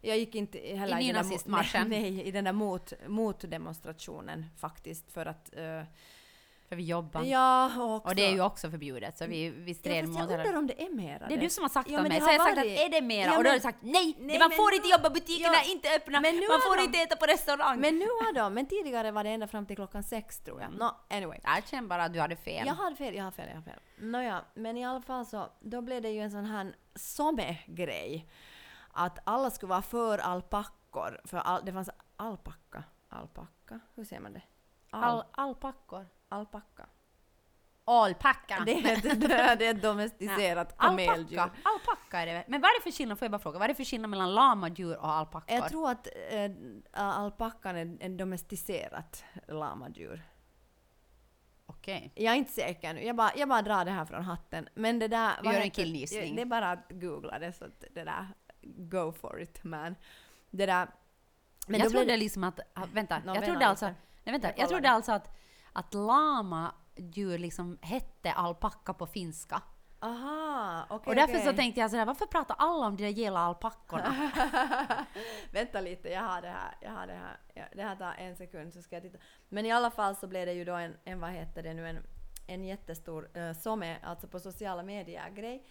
Jag 0.00 0.18
gick 0.18 0.34
inte 0.34 0.58
heller 0.58 1.00
I 1.00 1.12
den 1.12 1.28
där? 1.28 1.84
Nej, 1.84 1.84
nej, 2.02 2.22
i 2.22 2.30
den 2.30 2.44
där 2.44 2.52
mot, 2.52 2.92
motdemonstrationen 3.06 4.46
faktiskt 4.60 5.12
för 5.12 5.26
att... 5.26 5.56
eh, 5.56 5.82
För 6.68 6.76
vi 6.76 6.82
jobbar. 6.84 7.22
ja, 7.24 7.66
och 7.82 7.94
också... 7.96 8.08
Och 8.08 8.14
det 8.16 8.26
är 8.26 8.32
ju 8.32 8.40
också 8.40 8.70
förbjudet, 8.70 9.18
så 9.18 9.26
vi, 9.26 9.50
vi 9.50 9.70
Ja, 9.72 9.78
stred 9.78 10.04
fast 10.06 10.18
mot 10.18 10.30
jag 10.30 10.38
det. 10.38 10.44
undrar 10.44 10.58
om 10.58 10.66
det 10.66 10.82
är 10.82 10.90
mera 10.90 11.26
Det 11.28 11.34
är 11.34 11.38
du 11.38 11.50
som 11.50 11.62
har 11.64 11.68
sagt 11.68 11.90
Ja, 11.90 12.02
men 12.02 12.08
mig, 12.08 12.18
det 12.20 12.24
så 12.26 12.32
jag 12.32 12.38
har 12.38 12.46
sagt 12.46 12.56
varit- 12.58 12.78
att 12.78 12.86
är 12.86 12.88
det 12.90 13.02
mera? 13.06 13.30
Ja, 13.30 13.38
och 13.38 13.44
då 13.44 13.48
har 13.50 13.54
men- 13.54 13.58
du 13.58 13.60
sagt 13.60 13.78
nej! 13.82 14.14
Nej, 14.18 14.38
man 14.38 14.48
men 14.48 14.56
får 14.56 14.74
inte 14.74 14.88
jobba, 14.88 15.10
butikerna 15.10 15.54
Ja, 15.54 15.60
är 15.70 15.72
inte 15.72 15.88
öppna, 15.96 16.20
men 16.20 16.34
nu 16.34 16.40
man 16.48 16.60
får 16.60 16.76
de- 16.76 16.82
inte 16.84 16.98
äta 16.98 17.16
på 17.16 17.26
restaurang. 17.26 17.80
Men 17.80 17.98
nu 17.98 18.04
har 18.06 18.32
de, 18.34 18.54
men 18.54 18.66
tidigare 18.66 19.10
var 19.10 19.24
det 19.24 19.30
ända 19.30 19.46
fram 19.46 19.66
till 19.66 19.76
klockan 19.76 20.02
sex 20.02 20.40
tror 20.40 20.60
jag. 20.60 20.70
Nå, 20.78 20.96
anyway. 21.10 21.38
jag 21.42 21.68
känner 21.68 21.88
bara 21.88 22.04
att 22.04 22.12
du 22.12 22.20
hade 22.20 22.36
fel. 22.36 22.66
Jag 22.66 22.74
hade 22.74 22.96
fel, 22.96 23.14
jag 23.14 23.24
har 23.24 23.30
fel, 23.30 23.48
jag 23.48 23.56
har 23.56 23.62
fel. 23.62 23.80
Nåja, 23.98 24.44
men 24.54 24.76
i 24.76 24.84
alla 24.84 25.00
fall 25.02 25.26
så, 25.26 25.48
då 25.60 25.80
blev 25.82 26.02
det 26.02 26.10
ju 26.10 26.20
en 26.20 26.30
sån 26.30 26.44
här 26.44 26.74
somme-grej. 26.94 28.26
Att 28.98 29.18
alla 29.24 29.50
skulle 29.50 29.70
vara 29.70 29.82
för 29.82 30.18
alpackor. 30.18 31.20
För 31.24 31.38
all, 31.38 31.64
det 31.64 31.72
fanns 31.72 31.90
alpacka. 32.16 32.84
Alpacka? 33.08 33.80
Hur 33.94 34.04
säger 34.04 34.22
man 34.22 34.32
det? 34.32 34.42
Al, 34.90 35.04
Al, 35.04 35.24
alpackor. 35.30 36.06
alpacka. 36.28 36.86
Alpacka. 37.84 38.62
Det 38.66 38.72
är, 38.72 38.92
ett, 38.92 39.20
det 39.58 39.66
är 39.66 39.74
ett 39.74 39.82
domesticerat 39.82 40.78
kameldjur. 40.78 41.38
Alpacka. 41.38 41.60
Alpacka 41.64 42.20
är 42.20 42.26
det 42.26 42.32
väl? 42.32 42.44
Men 42.48 42.60
vad 42.60 42.70
är 42.70 42.78
det 42.78 42.82
för 42.82 42.90
skillnad, 42.90 43.18
får 43.18 43.26
jag 43.26 43.32
bara 43.32 43.38
fråga, 43.38 43.58
vad 43.58 43.64
är 43.64 43.68
det 43.68 43.74
för 43.74 43.84
skillnad 43.84 44.10
mellan 44.10 44.34
lamadjur 44.34 44.96
och 44.98 45.08
alpackor? 45.12 45.56
Jag 45.56 45.68
tror 45.68 45.90
att 45.90 46.08
äh, 46.30 46.50
alpackan 46.92 47.76
är 47.76 47.96
en 48.00 48.16
domesticerat 48.16 49.24
lamadjur. 49.48 50.22
Okej. 51.66 52.12
Jag 52.14 52.34
är 52.34 52.38
inte 52.38 52.52
säker 52.52 52.94
nu, 52.94 53.04
jag 53.04 53.16
bara, 53.16 53.32
jag 53.36 53.48
bara 53.48 53.62
drar 53.62 53.84
det 53.84 53.90
här 53.90 54.04
från 54.04 54.24
hatten. 54.24 54.68
Men 54.74 54.98
det 54.98 55.08
där... 55.08 55.32
Gör 55.44 55.52
en 55.52 55.70
killgissning. 55.70 56.36
Det 56.36 56.42
är 56.42 56.46
bara 56.46 56.70
att 56.70 56.86
googla 56.90 57.38
det 57.38 57.52
så 57.52 57.64
att 57.64 57.84
det 57.94 58.04
där... 58.04 58.26
Go 58.76 59.12
for 59.12 59.40
it 59.40 59.64
man. 59.64 59.96
Det 60.50 60.66
där... 60.66 60.88
Men 61.66 61.80
jag 61.80 61.90
trodde 61.90 62.16
liksom 62.16 62.44
att, 62.44 62.60
ah, 62.74 62.86
vänta, 62.92 63.18
Nå, 63.18 63.24
jag 63.26 63.32
vänta 63.34 63.46
trodde 63.46 63.66
alltså, 63.66 63.86
nej 63.86 64.32
vänta, 64.32 64.48
Jag 64.48 64.58
jag, 64.58 64.68
trodde 64.68 64.90
alltså 64.90 65.12
att, 65.12 65.36
att 65.72 65.94
lamadjur 65.94 67.38
liksom 67.38 67.78
hette 67.82 68.32
alpacka 68.32 68.94
på 68.94 69.06
finska. 69.06 69.62
Aha, 70.00 70.86
okej 70.90 71.10
och 71.10 71.14
därför 71.14 71.34
okej. 71.34 71.46
så 71.46 71.52
tänkte 71.52 71.80
jag 71.80 71.90
sådär, 71.90 72.04
varför 72.04 72.26
pratar 72.26 72.56
alla 72.58 72.86
om 72.86 72.96
de 72.96 73.02
där 73.02 73.10
jävla 73.10 73.40
alpackorna? 73.40 74.30
Vänta 75.50 75.80
lite, 75.80 76.08
jag 76.08 76.22
har 76.22 76.42
det 76.42 76.48
här. 76.48 76.76
Jag 76.80 76.90
har 76.90 77.06
det 77.06 77.14
här. 77.14 77.36
Ja, 77.54 77.62
det 77.74 77.82
här 77.82 77.96
tar 77.96 78.14
en 78.14 78.36
sekund 78.36 78.74
så 78.74 78.82
ska 78.82 78.96
jag 78.96 79.02
titta. 79.02 79.18
Men 79.48 79.66
i 79.66 79.72
alla 79.72 79.90
fall 79.90 80.16
så 80.16 80.26
blev 80.26 80.46
det 80.46 80.52
ju 80.52 80.64
då 80.64 80.74
en, 80.74 80.96
en 81.04 81.20
vad 81.20 81.30
heter 81.30 81.62
det 81.62 81.74
nu, 81.74 81.88
en, 81.88 81.98
en 82.46 82.64
jättestor 82.64 83.38
uh, 83.38 83.52
somme, 83.52 83.98
alltså 84.02 84.28
på 84.28 84.40
sociala 84.40 84.82
medier-grej. 84.82 85.66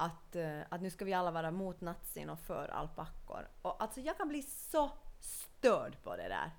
Att, 0.00 0.36
eh, 0.36 0.60
att 0.68 0.80
nu 0.80 0.90
ska 0.90 1.04
vi 1.04 1.14
alla 1.14 1.30
vara 1.30 1.50
mot 1.50 1.80
nazin 1.80 2.30
och 2.30 2.40
för 2.40 2.68
alpackor. 2.68 3.48
Och 3.62 3.82
alltså 3.82 4.00
jag 4.00 4.16
kan 4.16 4.28
bli 4.28 4.42
så 4.42 4.90
störd 5.20 6.02
på 6.02 6.16
det 6.16 6.28
där. 6.28 6.50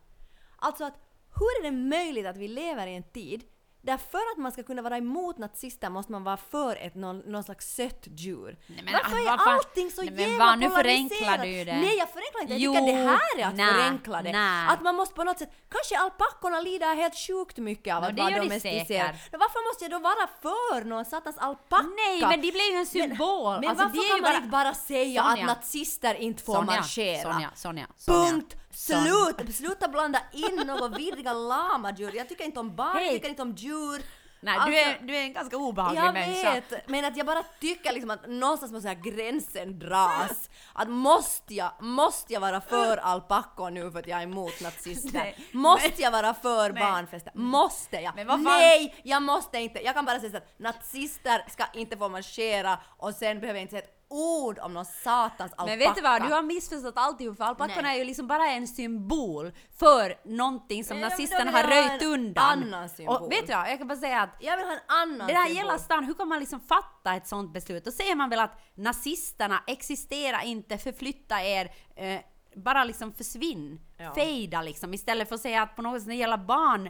Alltså 0.55 0.83
att 0.83 0.93
hur 1.35 1.59
är 1.59 1.63
det 1.63 1.77
möjligt 1.77 2.25
att 2.25 2.37
vi 2.37 2.47
lever 2.47 2.87
i 2.87 2.95
en 2.95 3.03
tid 3.03 3.43
där 3.81 3.97
för 3.97 4.17
att 4.33 4.37
man 4.37 4.51
ska 4.51 4.63
kunna 4.63 4.81
vara 4.81 4.97
emot 4.97 5.37
nazister 5.37 5.89
måste 5.89 6.11
man 6.11 6.23
vara 6.23 6.37
för 6.37 6.75
ett 6.75 6.95
någon, 6.95 7.17
någon 7.19 7.43
slags 7.43 7.75
sött 7.75 8.07
djur. 8.17 8.57
Nej, 8.67 8.81
men 8.83 8.93
Varför 8.93 9.17
är 9.17 9.25
varför- 9.25 9.51
allting 9.51 9.91
så 9.91 10.01
Nej, 10.01 10.11
men 10.11 10.29
jävla 10.29 10.55
nu 10.55 10.69
förenklar 10.69 11.37
du 11.37 11.63
det. 11.65 11.75
Nej 11.75 11.95
jag 11.97 12.09
förenklar 12.09 12.41
inte, 12.41 12.53
jag 12.53 12.59
Jo, 12.59 12.73
tycker 12.73 12.85
det 12.87 13.09
här 13.09 13.39
är 13.39 13.45
att 13.47 13.55
nej, 13.55 13.73
förenkla 13.73 14.21
det. 14.21 14.31
nej. 14.31 14.67
Att 14.69 14.81
man 14.81 14.95
måste 14.95 15.15
på 15.15 15.23
något 15.23 15.39
sätt, 15.39 15.51
kanske 15.69 15.97
alpackorna 15.99 16.61
lider 16.61 16.95
helt 16.95 17.15
sjukt 17.27 17.57
mycket 17.57 17.95
av 17.95 18.01
Nå, 18.01 18.07
att 18.07 18.17
vara 18.19 18.29
de 18.29 18.35
domesticerade. 18.39 19.15
Men 19.31 19.39
varför 19.39 19.69
måste 19.69 19.83
jag 19.83 19.91
då 19.91 19.99
vara 19.99 20.27
för 20.41 20.85
någon 20.85 21.05
satans 21.05 21.37
alpacka? 21.37 21.87
Nej, 22.07 22.21
men 22.21 22.41
det 22.41 22.51
blir 22.51 22.71
ju 22.71 22.77
en 22.77 22.85
symbol! 22.85 23.59
Men 23.59 23.69
alltså, 23.69 23.85
varför 23.85 24.09
kan 24.09 24.21
man 24.21 24.21
bara... 24.21 24.35
inte 24.35 24.47
bara 24.49 24.73
säga 24.73 25.23
Sonja. 25.23 25.43
att 25.43 25.57
nazister 25.57 26.15
inte 26.15 26.43
får 26.43 26.53
Sonja, 26.53 26.71
marschera? 26.71 27.31
Sonja, 27.31 27.49
Sonja, 27.55 27.87
Sonja. 27.97 28.21
Punkt! 28.31 28.55
Sonja. 28.71 29.03
Slut! 29.35 29.55
Sluta 29.55 29.87
blanda 29.87 30.21
in 30.31 30.63
några 30.67 30.87
vidriga 30.87 31.33
lamadjur. 31.33 32.15
Jag 32.15 32.29
tycker 32.29 32.43
inte 32.45 32.59
om 32.59 32.75
barn, 32.75 32.89
jag 32.95 33.01
Hej. 33.01 33.13
tycker 33.13 33.29
inte 33.29 33.41
om 33.41 33.51
djur. 33.55 34.01
Nej, 34.41 34.55
Alltså- 34.57 34.69
du, 34.69 34.77
är, 34.79 34.99
du 35.01 35.15
är 35.17 35.21
en 35.21 35.33
ganska 35.33 35.57
obehaglig 35.57 36.01
jag 36.01 36.13
människa. 36.13 36.53
vet, 36.53 36.87
men 36.89 37.05
att 37.05 37.17
jag 37.17 37.25
bara 37.25 37.43
tycker 37.59 37.93
liksom 37.93 38.09
att 38.09 38.27
någonstans 38.27 38.71
måste 38.71 38.87
här 38.87 38.95
gränsen 38.95 39.79
dras. 39.79 40.49
Att 40.73 40.89
måste 40.89 41.53
jag, 41.53 41.71
måste 41.79 42.33
jag 42.33 42.39
vara 42.41 42.61
för 42.61 42.97
alpackor 42.97 43.69
nu 43.69 43.91
för 43.91 43.99
att 43.99 44.07
jag 44.07 44.19
är 44.19 44.23
emot 44.23 44.61
nazister? 44.61 45.13
Nej, 45.13 45.47
måste 45.51 46.01
jag 46.01 46.11
vara 46.11 46.33
för 46.33 46.71
barnfester? 46.71 47.31
Måste 47.35 47.95
jag? 47.97 48.15
Men 48.15 48.43
Nej, 48.43 48.95
jag 49.03 49.21
måste 49.23 49.57
inte. 49.57 49.81
Jag 49.83 49.93
kan 49.95 50.05
bara 50.05 50.19
säga 50.19 50.31
så 50.31 50.37
att 50.37 50.59
nazister 50.59 51.45
ska 51.49 51.65
inte 51.73 51.97
få 51.97 52.09
marschera 52.09 52.79
och 52.97 53.13
sen 53.13 53.39
behöver 53.39 53.59
jag 53.59 53.63
inte 53.63 53.71
säga 53.71 53.83
ett 53.83 53.98
ord 54.09 54.59
om 54.59 54.73
någon 54.73 54.85
satans 54.85 55.39
alpacka. 55.51 55.65
Men 55.65 55.79
vet 55.79 55.95
du 55.95 56.01
vad, 56.01 56.21
du 56.21 56.33
har 56.33 56.41
missförstått 56.41 56.93
alltihop 56.97 57.37
för 57.37 57.43
alpackorna 57.43 57.93
är 57.93 57.97
ju 57.97 58.03
liksom 58.03 58.27
bara 58.27 58.47
en 58.51 58.67
symbol 58.67 59.51
för 59.79 60.15
någonting 60.25 60.83
som 60.83 60.99
Nej, 60.99 61.09
nazisterna 61.09 61.43
vill 61.45 61.53
har 61.53 61.59
jag 61.73 61.83
ha 61.83 61.89
röjt 61.91 62.01
en 62.01 62.07
undan. 62.07 62.63
annan 62.63 62.89
symbol. 62.89 63.15
Och 63.17 63.31
vet 63.31 63.47
du 63.47 63.53
vad, 63.53 63.69
jag 63.69 63.77
kan 63.77 63.87
bara 63.87 63.97
säga 63.97 64.21
att 64.21 64.29
Jag 64.39 64.57
vill 64.57 64.65
ha 64.65 64.73
en 64.73 64.79
annan 64.87 65.27
det 65.27 65.33
där 65.33 65.45
symbol. 65.45 65.57
hela 65.63 65.77
stan, 65.77 66.03
hur 66.03 66.13
kan 66.13 66.27
man 66.27 66.39
liksom 66.39 66.59
fatta 66.59 67.15
ett 67.15 67.27
sånt 67.27 67.53
beslut? 67.53 67.85
Då 67.85 67.91
säger 67.91 68.15
man 68.15 68.29
väl 68.29 68.39
att 68.39 68.61
nazisterna 68.75 69.63
existerar 69.67 70.43
inte, 70.45 70.77
förflytta 70.77 71.43
er, 71.43 71.71
eh, 71.95 72.19
bara 72.55 72.83
liksom 72.83 73.13
försvinn, 73.13 73.79
Ja. 73.97 74.13
fejda 74.15 74.61
liksom, 74.61 74.93
istället 74.93 75.27
för 75.27 75.35
att 75.35 75.41
säga 75.41 75.61
att 75.61 75.75
på 75.75 75.81
något 75.81 75.99
sätt 76.01 76.07
när 76.07 76.15
det 76.15 76.19
gäller 76.19 76.37
barn 76.37 76.89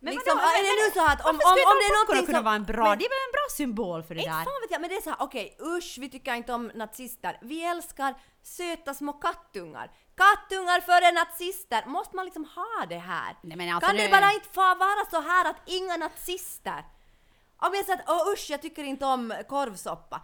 men 0.00 0.14
Liksom, 0.14 0.36
vadå? 0.38 0.48
är 0.48 0.62
det 0.68 0.74
nu 0.82 0.90
så 1.00 1.04
att 1.12 1.20
om, 1.20 1.34
om, 1.36 1.50
om 1.50 1.76
det 1.80 1.86
är 1.90 1.98
någonting 1.98 2.26
kunna 2.26 2.38
som... 2.38 2.44
vara 2.44 2.54
en 2.54 2.64
bra, 2.64 2.88
men- 2.88 2.98
det 2.98 3.04
är 3.04 3.08
väl 3.16 3.26
en 3.28 3.32
bra 3.38 3.46
symbol 3.56 4.02
för 4.02 4.14
det 4.14 4.20
Inte 4.20 4.30
där? 4.36 4.44
fan 4.44 4.60
vet 4.62 4.70
jag, 4.70 4.80
men 4.80 4.90
det 4.90 4.96
är 4.96 5.00
så 5.00 5.10
här, 5.10 5.18
okej 5.20 5.56
usch 5.60 5.96
vi 6.00 6.08
tycker 6.10 6.34
inte 6.34 6.52
om 6.52 6.70
nazister. 6.74 7.38
Vi 7.42 7.64
älskar 7.64 8.14
söta 8.42 8.94
små 8.94 9.12
kattungar. 9.12 9.90
Kattungar 10.16 10.80
före 10.80 11.12
nazister! 11.12 11.82
Måste 11.86 12.16
man 12.16 12.24
liksom 12.24 12.44
ha 12.44 12.86
det 12.88 12.98
här? 12.98 13.36
Nej, 13.42 13.56
men 13.56 13.74
alltså 13.74 13.86
kan 13.86 13.96
det 13.96 14.02
det- 14.02 14.10
bara 14.20 14.32
inte 14.32 14.48
få 14.48 14.60
vara 14.74 15.04
så 15.10 15.20
här 15.20 15.50
att 15.50 15.56
inga 15.66 15.96
nazister? 15.96 16.84
Om 17.60 17.74
jag 17.74 17.84
säger 17.84 17.98
att 18.06 18.28
usch 18.32 18.46
jag 18.50 18.62
tycker 18.62 18.84
inte 18.84 19.04
om 19.06 19.34
korvsoppa. 19.48 20.20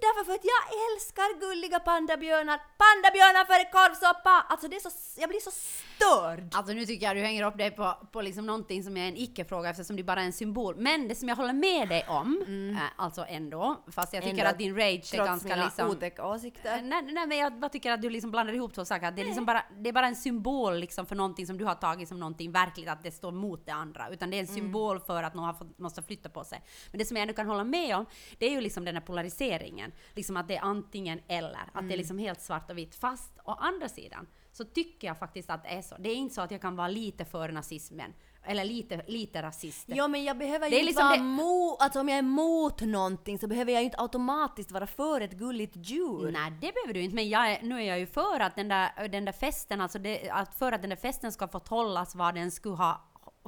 Därför 0.00 0.24
för 0.24 0.32
att 0.32 0.44
jag 0.44 0.62
älskar 0.92 1.40
gulliga 1.40 1.80
pandabjörnar. 1.80 2.60
Pandabjörnar 2.84 3.44
före 3.44 3.64
korvsoppa! 3.72 4.46
Alltså 4.48 4.68
det 4.68 4.76
är 4.76 4.80
så, 4.80 5.20
jag 5.20 5.28
blir 5.28 5.40
så 5.40 5.50
störd. 5.50 6.54
Alltså 6.54 6.72
nu 6.72 6.86
tycker 6.86 7.06
jag 7.06 7.16
du 7.16 7.20
hänger 7.22 7.46
upp 7.46 7.58
dig 7.58 7.70
på, 7.70 7.94
på 8.12 8.20
liksom 8.22 8.46
någonting 8.46 8.82
som 8.84 8.96
är 8.96 9.08
en 9.08 9.16
icke-fråga 9.16 9.70
eftersom 9.70 9.96
det 9.96 10.02
bara 10.02 10.20
är 10.20 10.24
en 10.24 10.32
symbol. 10.32 10.76
Men 10.76 11.08
det 11.08 11.14
som 11.14 11.28
jag 11.28 11.36
håller 11.36 11.52
med 11.52 11.88
dig 11.88 12.04
om, 12.08 12.44
äh, 12.76 13.02
alltså 13.04 13.24
ändå, 13.28 13.84
fast 13.90 14.12
jag 14.14 14.22
tycker 14.22 14.34
Mm. 14.34 14.38
Ändå, 14.46 14.50
att 14.50 14.58
din 14.58 14.76
rage 14.76 15.14
är 15.14 15.18
ganska 15.24 15.48
mina 15.48 15.64
liksom... 15.64 15.90
otäcka 15.90 16.26
åsikter. 16.26 16.76
Eh, 16.76 16.82
Nej, 16.82 17.02
nej, 17.02 17.26
men 17.26 17.38
jag 17.38 17.60
bara 17.60 17.68
tycker 17.68 17.92
att 17.92 18.02
du 18.02 18.10
liksom 18.10 18.30
blandar 18.30 18.54
ihop 18.54 18.74
två 18.74 18.84
saker. 18.84 19.10
Det 19.10 19.22
är, 19.22 19.26
liksom 19.26 19.44
bara, 19.44 19.64
det 19.78 19.88
är 19.88 19.92
bara 19.92 20.06
en 20.06 20.16
symbol 20.16 20.74
liksom 20.78 21.06
för 21.06 21.16
någonting 21.16 21.46
som 21.46 21.58
du 21.58 21.64
har 21.64 21.74
tagit 21.74 22.08
som 22.08 22.20
någonting 22.20 22.52
verkligt, 22.52 22.88
att 22.88 23.02
det 23.02 23.10
står 23.10 23.32
mot 23.32 23.66
det 23.66 23.72
andra. 23.72 24.08
Utan 24.10 24.30
det 24.30 24.36
är 24.36 24.40
en 24.40 24.44
Mm. 24.44 24.54
symbol 24.56 25.00
för 25.00 25.22
att 25.22 25.34
någon 25.34 25.44
har 25.44 25.54
fått, 25.54 25.78
måste 25.78 26.02
flytta 26.02 26.28
på 26.28 26.44
sig. 26.44 26.62
Men 26.90 26.98
det 26.98 27.04
som 27.04 27.16
jag 27.16 27.22
ändå 27.22 27.34
kan 27.34 27.46
hålla 27.46 27.64
med 27.64 27.96
om, 27.96 28.06
det 28.38 28.46
är 28.46 28.50
ju 28.50 28.60
liksom 28.60 28.84
den 28.84 28.94
här 28.94 29.02
polariseringen. 29.02 29.83
Liksom 30.14 30.36
att 30.36 30.48
det 30.48 30.56
är 30.56 30.62
antingen 30.62 31.20
eller. 31.28 31.60
Att 31.60 31.74
Mm. 31.74 31.88
det 31.88 31.94
är 31.94 31.98
liksom 31.98 32.18
helt 32.18 32.40
svart 32.40 32.70
och 32.70 32.78
vitt. 32.78 32.94
Fast 32.94 33.32
å 33.44 33.50
andra 33.52 33.88
sidan 33.88 34.26
så 34.52 34.64
tycker 34.64 35.06
jag 35.06 35.18
faktiskt 35.18 35.50
att 35.50 35.62
det 35.62 35.68
är 35.68 35.82
så. 35.82 35.96
Det 35.98 36.08
är 36.10 36.14
inte 36.16 36.34
så 36.34 36.40
att 36.40 36.50
jag 36.50 36.60
kan 36.60 36.76
vara 36.76 36.88
lite 36.88 37.24
för 37.24 37.48
nazismen. 37.48 38.12
Eller 38.46 38.64
lite, 38.64 39.02
lite 39.06 39.42
rasist. 39.42 39.84
Ja 39.88 40.08
men 40.08 40.24
jag 40.24 40.38
behöver 40.38 40.68
ju 40.68 40.74
inte 40.74 40.86
liksom 40.86 41.04
vara 41.06 41.16
emot, 41.16 41.76
alltså 41.80 42.00
om 42.00 42.08
jag 42.08 42.14
är 42.14 42.22
emot 42.22 42.80
någonting 42.80 43.38
så 43.38 43.46
behöver 43.46 43.72
jag 43.72 43.80
ju 43.80 43.84
inte 43.84 44.00
automatiskt 44.00 44.70
vara 44.70 44.86
för 44.86 45.20
ett 45.20 45.32
gulligt 45.32 45.76
djur. 45.76 46.30
Nej, 46.32 46.50
det 46.60 46.72
behöver 46.74 46.94
du 46.94 47.00
inte. 47.00 47.14
Men 47.14 47.28
jag 47.28 47.62
nu 47.62 47.76
är 47.76 47.84
jag 47.88 47.98
ju 47.98 48.06
för 48.06 48.40
att 48.40 48.56
den 48.56 48.68
där, 48.68 49.08
den 49.08 49.24
där 49.24 49.32
festen, 49.32 49.80
alltså 49.80 49.98
det, 49.98 50.30
att 50.30 50.54
för 50.54 50.72
att 50.72 50.80
den 50.80 50.90
där 50.90 50.96
festen 50.96 51.32
ska 51.32 51.48
få 51.48 51.60
hållas 51.68 52.14
vad 52.14 52.34
den 52.34 52.50
skulle 52.50 52.74
ha 52.76 53.00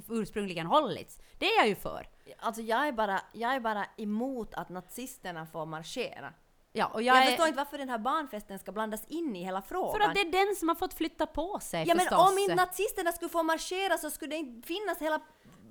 ursprungligen 0.08 0.66
hållits. 0.66 1.18
Det 1.38 1.46
är 1.46 1.56
jag 1.56 1.68
ju 1.68 1.74
för. 1.74 2.08
Alltså 2.38 2.62
jag 2.62 2.88
är, 2.88 2.92
bara, 2.92 3.20
jag 3.32 3.54
är 3.54 3.60
bara 3.60 3.86
emot 3.96 4.54
att 4.54 4.68
nazisterna 4.68 5.46
får 5.46 5.66
marschera. 5.66 6.32
Ja, 6.72 6.86
och 6.86 7.02
Jag, 7.02 7.16
jag, 7.16 7.22
är, 7.22 7.26
förstår 7.26 7.46
inte 7.46 7.56
varför 7.56 7.78
den 7.78 7.88
här 7.88 7.98
barnfesten 7.98 8.58
ska 8.58 8.72
blandas 8.72 9.04
in 9.08 9.36
i 9.36 9.44
hela 9.44 9.62
frågan. 9.62 10.00
För 10.00 10.08
att 10.08 10.14
det 10.14 10.20
är 10.20 10.46
den 10.46 10.56
som 10.56 10.68
har 10.68 10.74
fått 10.74 10.94
flytta 10.94 11.26
på 11.26 11.58
sig 11.60 11.84
ja 11.88 11.94
men 11.94 12.04
förstås. 12.06 12.30
om 12.30 12.38
inte 12.38 12.54
nazisterna 12.54 13.12
skulle 13.12 13.28
få 13.28 13.42
marschera 13.42 13.98
så 13.98 14.10
skulle 14.10 14.30
det 14.30 14.36
inte 14.36 14.66
finnas 14.66 14.98
hela 14.98 15.20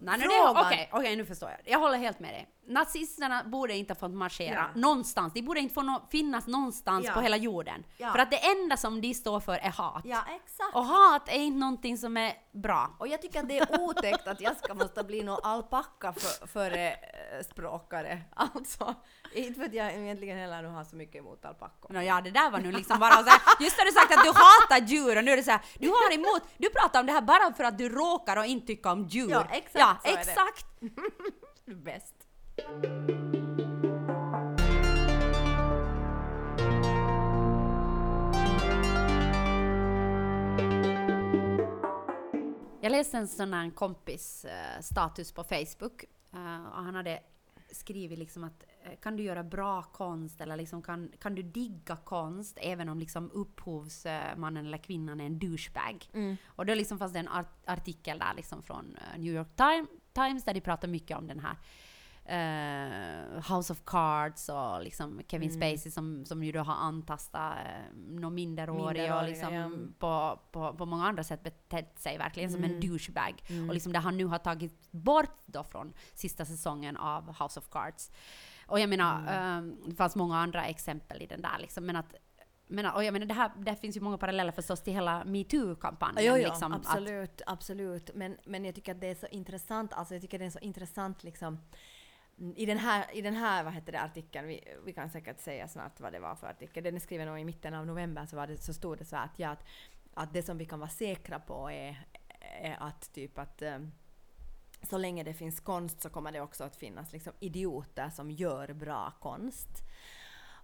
Nej, 0.01 0.17
nej, 0.19 0.27
det-. 0.27 0.59
Okej, 0.61 0.89
okej, 0.93 1.15
nu 1.15 1.25
förstår 1.25 1.49
jag. 1.49 1.59
Jag 1.73 1.79
håller 1.79 1.97
helt 1.97 2.19
med 2.19 2.33
dig. 2.33 2.47
Nazisterna 2.67 3.43
borde 3.43 3.75
inte 3.77 3.93
ha 3.93 3.99
fått 3.99 4.11
marschera 4.11 4.53
Ja. 4.75 4.81
någonstans. 4.81 5.33
De 5.33 5.41
borde 5.41 5.59
inte 5.59 5.73
få 5.73 5.81
nå- 5.81 6.07
finnas 6.11 6.47
någonstans 6.47 7.05
Ja. 7.05 7.13
på 7.13 7.21
hela 7.21 7.37
jorden. 7.37 7.83
Ja. 7.97 8.11
För 8.11 8.19
att 8.19 8.31
det 8.31 8.37
enda 8.37 8.77
som 8.77 9.01
de 9.01 9.13
står 9.13 9.39
för 9.39 9.53
är 9.57 9.69
hat. 9.69 10.01
Ja 10.05 10.19
exakt. 10.35 10.75
Och 10.75 10.85
hat 10.85 11.29
är 11.29 11.39
inte 11.39 11.59
någonting 11.59 11.97
som 11.97 12.17
är 12.17 12.33
bra. 12.51 12.95
Och 12.99 13.07
jag 13.07 13.21
tycker 13.21 13.39
att 13.39 13.47
det 13.49 13.57
är 13.57 13.81
otäckt 13.81 14.27
att 14.27 14.41
jag 14.41 14.57
ska 14.57 14.73
måste 14.73 15.03
bli 15.03 15.23
någon 15.23 15.39
alpacka 15.43 16.13
för, 16.13 16.47
före 16.47 16.91
eh, 16.91 16.97
språkare. 17.51 18.21
Alltså, 18.35 18.95
inte 19.33 19.59
för 19.59 19.65
att 19.65 19.73
jag 19.73 19.93
egentligen 19.93 20.37
heller 20.37 20.61
nu 20.61 20.67
har 20.67 20.83
så 20.83 20.95
mycket 20.95 21.15
emot 21.15 21.45
alpackor. 21.45 21.93
Nå, 21.93 22.01
ja, 22.01 22.21
det 22.21 22.31
där 22.31 22.49
var 22.51 22.59
nu 22.59 22.71
liksom 22.71 22.99
bara 22.99 23.11
så 23.23 23.29
här, 23.29 23.41
just 23.59 23.77
har 23.77 23.85
du 23.85 23.91
sagt 23.91 24.11
att 24.17 24.23
du 24.23 24.29
hatar 24.31 24.87
djur 24.87 25.17
och 25.17 25.23
nu 25.23 25.31
är 25.31 25.37
det 25.37 25.43
så 25.43 25.51
här, 25.51 25.61
du 25.79 25.87
har 25.89 26.13
emot, 26.13 26.41
du 26.57 26.69
pratar 26.69 26.99
om 26.99 27.05
det 27.05 27.11
här 27.11 27.21
bara 27.21 27.53
för 27.53 27.63
att 27.63 27.77
du 27.77 27.89
råkar 27.89 28.37
och 28.37 28.45
inte 28.45 28.67
tycka 28.67 28.91
om 28.91 29.07
djur. 29.07 29.29
Ja, 29.29 29.45
exakt 29.51 29.75
Ja, 29.79 29.97
så 30.03 30.09
är 30.09 30.13
det. 30.13 30.19
exakt. 30.19 30.65
Är 31.67 31.73
bäst. 31.89 32.15
Jag 42.81 42.91
läste 42.91 43.17
en 43.17 43.27
sån 43.27 43.53
här 43.53 43.69
kompis 43.69 44.45
eh, 44.45 44.81
status 44.81 45.31
på 45.31 45.43
Facebook 45.43 46.05
eh, 46.35 46.65
och 46.65 46.83
han 46.83 46.95
hade 46.95 47.19
skrivit 47.71 48.19
liksom 48.19 48.43
att 48.43 48.63
eh, 48.83 48.95
kan 49.01 49.15
du 49.17 49.23
göra 49.23 49.43
bra 49.43 49.83
konst 49.83 50.41
eller 50.41 50.57
liksom 50.57 50.81
kan, 50.81 51.11
kan 51.19 51.35
du 51.35 51.41
digga 51.41 51.95
konst 51.95 52.57
även 52.61 52.89
om 52.89 52.99
liksom 52.99 53.31
upphovsmannen 53.33 54.65
eller 54.65 54.77
kvinnan 54.77 55.21
är 55.21 55.25
en 55.25 55.39
douchebag? 55.39 56.09
Och 56.45 56.65
då 56.65 56.73
liksom 56.73 56.97
fanns 56.99 57.13
det 57.13 57.19
en 57.19 57.27
art- 57.27 57.63
artikel 57.65 58.19
där 58.19 58.33
liksom 58.35 58.63
från 58.63 58.95
eh, 58.95 59.19
New 59.19 59.33
York 59.33 59.55
Time, 59.55 59.85
Times 60.13 60.43
där 60.43 60.53
de 60.53 60.61
pratar 60.61 60.87
mycket 60.87 61.17
om 61.17 61.27
den 61.27 61.39
här 61.39 61.57
eh, 62.25 63.53
House 63.55 63.73
of 63.73 63.81
Cards 63.85 64.49
och 64.49 64.83
liksom 64.83 65.21
Kevin 65.27 65.51
Spacey 65.51 65.91
som, 65.91 66.25
som 66.25 66.43
ju 66.43 66.51
då 66.51 66.59
har 66.59 66.73
antastat 66.73 67.57
uh, 67.57 67.97
någon 68.19 68.35
minderårig 68.35 69.13
och 69.13 69.23
liksom 69.23 69.53
ja. 69.53 69.69
på, 69.99 70.39
på, 70.51 70.73
på 70.73 70.85
många 70.85 71.07
andra 71.07 71.23
sätt 71.23 71.43
betett 71.43 71.99
sig 71.99 72.17
verkligen 72.17 72.51
som 72.51 72.63
Mm. 72.63 72.75
en 72.75 72.79
douchebag. 72.89 73.43
Och 73.67 73.73
liksom 73.73 73.93
det 73.93 73.99
han 73.99 74.17
nu 74.17 74.25
har 74.25 74.37
tagit 74.37 74.91
bort 74.91 75.41
då 75.45 75.63
från 75.63 75.93
sista 76.13 76.45
säsongen 76.45 76.97
av 76.97 77.43
House 77.43 77.59
of 77.59 77.69
Cards. 77.69 78.11
Och 78.67 78.79
jag 78.79 78.89
menar, 78.89 79.19
Mm. 79.19 79.69
eh, 79.69 79.75
det 79.89 79.95
fanns 79.95 80.15
många 80.15 80.37
andra 80.37 80.65
exempel 80.65 81.21
i 81.21 81.25
den 81.25 81.41
där 81.41 81.57
liksom, 81.59 81.85
men 81.85 81.95
att 81.95 82.15
men, 82.67 82.85
och 82.85 83.03
jag 83.03 83.13
menar, 83.13 83.25
det 83.25 83.33
här, 83.33 83.51
det 83.57 83.75
finns 83.75 83.97
ju 83.97 84.01
många 84.01 84.17
paralleller 84.17 84.51
förstås 84.51 84.81
till 84.81 84.93
hela 84.93 85.23
metoo-kampanjen. 85.25 86.25
Jo, 86.25 86.37
jo, 86.37 86.49
liksom, 86.49 86.73
att- 86.73 86.85
absolut, 86.85 87.41
absolut. 87.45 88.09
Men, 88.15 88.37
men 88.45 88.65
jag 88.65 88.75
tycker 88.75 88.91
att 88.91 89.01
det 89.01 89.07
är 89.07 89.15
så 89.15 89.27
intressant, 89.27 89.93
alltså 89.93 90.13
jag 90.13 90.21
tycker 90.21 90.39
det 90.39 90.45
är 90.45 90.49
så 90.49 90.59
intressant 90.59 91.23
liksom 91.23 91.47
mm, 91.47 91.59
i 92.55 92.65
den 92.65 92.77
här, 92.77 93.05
i 93.13 93.21
den 93.21 93.35
här 93.35 93.63
vad 93.63 93.73
heter 93.73 93.91
det, 93.91 94.01
artikeln, 94.01 94.47
vi, 94.47 94.63
vi 94.85 94.93
kan 94.93 95.09
säkert 95.09 95.39
säga 95.39 95.67
snart 95.67 95.99
vad 95.99 96.13
det 96.13 96.19
var 96.19 96.35
för 96.35 96.47
artikel, 96.47 96.83
den 96.83 96.95
är 96.95 96.99
skriven 96.99 97.27
nog 97.27 97.39
i 97.39 97.45
mitten 97.45 97.73
av 97.73 97.85
november 97.85 98.25
så, 98.25 98.35
var 98.35 98.47
det, 98.47 98.57
så 98.57 98.73
stod 98.73 98.97
det 98.97 99.05
så 99.05 99.15
att, 99.15 99.31
ja, 99.37 99.49
att, 99.49 99.63
att 100.13 100.33
det 100.33 100.43
som 100.43 100.57
vi 100.57 100.65
kan 100.65 100.79
vara 100.79 100.89
säkra 100.89 101.39
på 101.39 101.71
är, 101.71 102.05
är 102.61 102.77
att 102.79 103.13
typ 103.13 103.37
att 103.37 103.61
um, 103.61 103.91
så 104.83 104.97
länge 104.97 105.23
det 105.23 105.33
finns 105.33 105.59
konst 105.59 106.01
så 106.01 106.09
kommer 106.09 106.31
det 106.31 106.41
också 106.41 106.63
att 106.63 106.75
finnas 106.75 107.13
liksom 107.13 107.33
idioter 107.39 108.09
som 108.09 108.31
gör 108.31 108.73
bra 108.73 109.13
konst. 109.19 109.69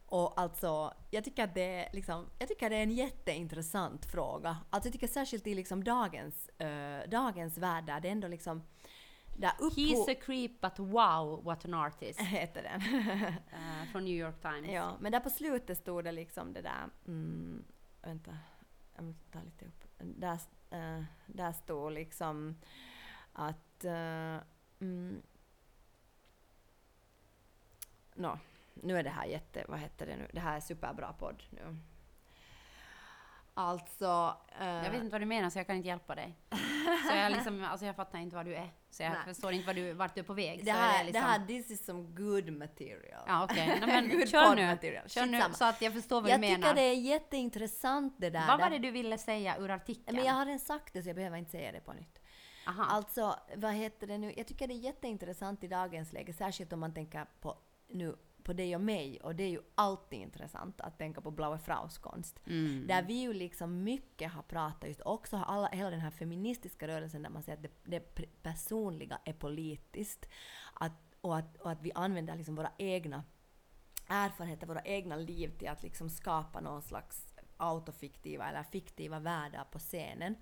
Och 0.05 0.39
alltså, 0.39 0.93
jag 1.11 1.23
tycker 1.23 1.43
att 1.43 1.55
det 1.55 1.85
är, 1.85 1.93
liksom, 1.93 2.29
jag 2.39 2.47
tycker 2.47 2.69
det 2.69 2.75
är 2.75 2.83
en 2.83 2.91
jätteintressant 2.91 4.05
fråga. 4.05 4.57
Alltså 4.69 4.87
jag 4.87 4.93
tycker 4.93 5.07
särskilt 5.07 5.47
i 5.47 5.55
liksom 5.55 5.83
dagens, 5.83 6.49
uh, 6.61 7.09
dagens 7.09 7.57
värld 7.57 7.85
där 7.85 7.99
det 7.99 8.09
ändå 8.09 8.27
liksom... 8.27 8.63
Där 9.41 9.51
He's 9.75 10.11
a 10.11 10.15
creep 10.21 10.61
but 10.61 10.79
wow 10.79 11.43
what 11.43 11.65
an 11.65 11.73
artist. 11.73 12.19
heter 12.19 12.63
den. 12.63 12.81
Eh, 13.51 13.91
från 13.91 14.05
New 14.05 14.13
York 14.13 14.41
Times. 14.41 14.69
ja, 14.69 14.97
men 14.99 15.11
där 15.11 15.19
på 15.19 15.29
slutet 15.29 15.77
stod 15.77 16.03
det 16.03 16.11
liksom 16.11 16.53
det 16.53 16.61
där... 16.61 16.89
Mm, 17.07 17.63
vänta, 18.01 18.37
jag 18.95 19.03
måste 19.03 19.31
ta 19.31 19.39
lite 19.41 19.65
upp. 19.65 19.85
Där, 19.97 20.39
eh, 20.69 21.03
där 21.27 21.51
stod 21.51 21.91
liksom 21.91 22.55
att... 23.33 23.85
Uh, 23.85 24.39
mm, 24.79 25.21
Nå, 28.15 28.39
nu 28.73 28.97
är 28.97 29.03
det 29.03 29.09
här 29.09 29.25
jätte... 29.25 29.65
Vad 29.67 29.79
heter 29.79 30.05
det 30.05 30.15
nu? 30.15 30.27
Det 30.33 30.39
här 30.39 30.55
är 30.55 30.59
superbra 30.59 31.13
podd 31.13 31.43
nu. 31.49 31.77
Alltså... 33.61 34.35
eh, 34.59 34.67
Jag 34.67 34.91
vet 34.91 35.01
inte 35.01 35.11
vad 35.11 35.21
du 35.21 35.25
menar 35.25 35.49
så 35.49 35.59
jag 35.59 35.67
kan 35.67 35.75
inte 35.75 35.87
hjälpa 35.87 36.15
dig. 36.15 36.35
Så 37.09 37.15
jag, 37.15 37.31
liksom, 37.31 37.63
alltså 37.71 37.85
jag 37.85 37.95
fattar 37.95 38.19
inte 38.19 38.35
vad 38.35 38.45
du 38.45 38.55
är. 38.55 38.69
Så 38.89 39.03
jag 39.03 39.09
Nej. 39.11 39.19
förstår 39.25 39.51
inte 39.53 39.67
vad 39.67 39.75
du, 39.75 39.93
vart 39.93 40.15
du 40.15 40.19
är 40.21 40.25
på 40.25 40.33
väg. 40.33 40.59
det, 40.59 40.65
så 40.71 40.77
här, 40.77 40.99
är 41.01 41.05
liksom, 41.05 41.21
det 41.23 41.27
här, 41.29 41.45
this 41.47 41.71
is 41.71 41.85
some 41.85 42.01
good 42.03 42.53
material. 42.53 43.23
Ja 43.27 43.43
okej, 43.43 43.81
men 43.87 44.09
Good 44.09 44.29
kör 44.29 44.55
nu. 44.55 44.65
material. 44.67 45.09
Kör 45.09 45.25
nu 45.25 45.41
så 45.53 45.65
att 45.65 45.81
jag 45.81 45.93
förstår 45.93 46.21
vad 46.21 46.31
jag 46.31 46.41
du 46.41 46.47
tycker 46.47 46.59
menar. 46.59 46.73
det 46.73 46.81
är 46.81 46.93
jätteintressant 46.95 48.15
det 48.17 48.29
där. 48.29 48.47
Vad 48.47 48.59
var 48.59 48.69
det 48.69 48.77
du 48.79 48.91
ville 48.91 49.17
säga 49.17 49.57
ur 49.57 49.71
artikeln? 49.71 50.15
Men 50.15 50.25
jag 50.25 50.33
har 50.33 50.45
redan 50.45 50.59
sagt 50.59 50.93
det 50.93 51.03
så 51.03 51.09
jag 51.09 51.15
behöver 51.15 51.37
inte 51.37 51.51
säga 51.51 51.71
det 51.71 51.79
på 51.79 51.93
nytt. 51.93 52.19
Aha. 52.67 52.85
Alltså, 52.89 53.35
vad 53.55 53.73
heter 53.73 54.07
det 54.07 54.17
nu? 54.17 54.33
Jag 54.37 54.47
tycker 54.47 54.67
det 54.67 54.73
är 54.73 54.75
jätteintressant 54.79 55.63
i 55.63 55.67
dagens 55.67 56.13
läge, 56.13 56.33
särskilt 56.33 56.73
om 56.73 56.79
man 56.79 56.93
tänker 56.93 57.25
på 57.41 57.57
nu 57.87 58.15
på 58.43 58.53
dig 58.53 58.75
och 58.75 58.81
mig 58.81 59.19
och 59.21 59.35
det 59.35 59.43
är 59.43 59.49
ju 59.49 59.61
alltid 59.75 60.19
intressant 60.19 60.81
att 60.81 60.97
tänka 60.97 61.21
på 61.21 61.31
Blaue 61.31 61.57
Fraus 61.57 61.97
konst. 61.97 62.39
Mm. 62.45 62.87
Där 62.87 63.03
vi 63.03 63.13
ju 63.13 63.33
liksom 63.33 63.83
mycket 63.83 64.31
har 64.31 64.41
pratat 64.41 64.89
just 64.89 65.01
också 65.01 65.37
alla, 65.37 65.67
hela 65.67 65.89
den 65.89 65.99
här 65.99 66.11
feministiska 66.11 66.87
rörelsen 66.87 67.21
där 67.21 67.29
man 67.29 67.43
säger 67.43 67.57
att 67.57 67.63
det, 67.63 67.71
det 67.83 67.99
personliga 68.43 69.19
är 69.25 69.33
politiskt. 69.33 70.29
Att, 70.73 71.15
och, 71.21 71.37
att, 71.37 71.57
och 71.57 71.71
att 71.71 71.81
vi 71.81 71.91
använder 71.95 72.35
liksom 72.35 72.55
våra 72.55 72.71
egna 72.77 73.23
erfarenheter, 74.07 74.67
våra 74.67 74.81
egna 74.81 75.15
liv 75.15 75.57
till 75.57 75.69
att 75.69 75.83
liksom 75.83 76.09
skapa 76.09 76.59
någon 76.61 76.81
slags 76.81 77.33
autofiktiva 77.57 78.49
eller 78.49 78.63
fiktiva 78.63 79.19
världar 79.19 79.63
på 79.71 79.79
scenen. 79.79 80.35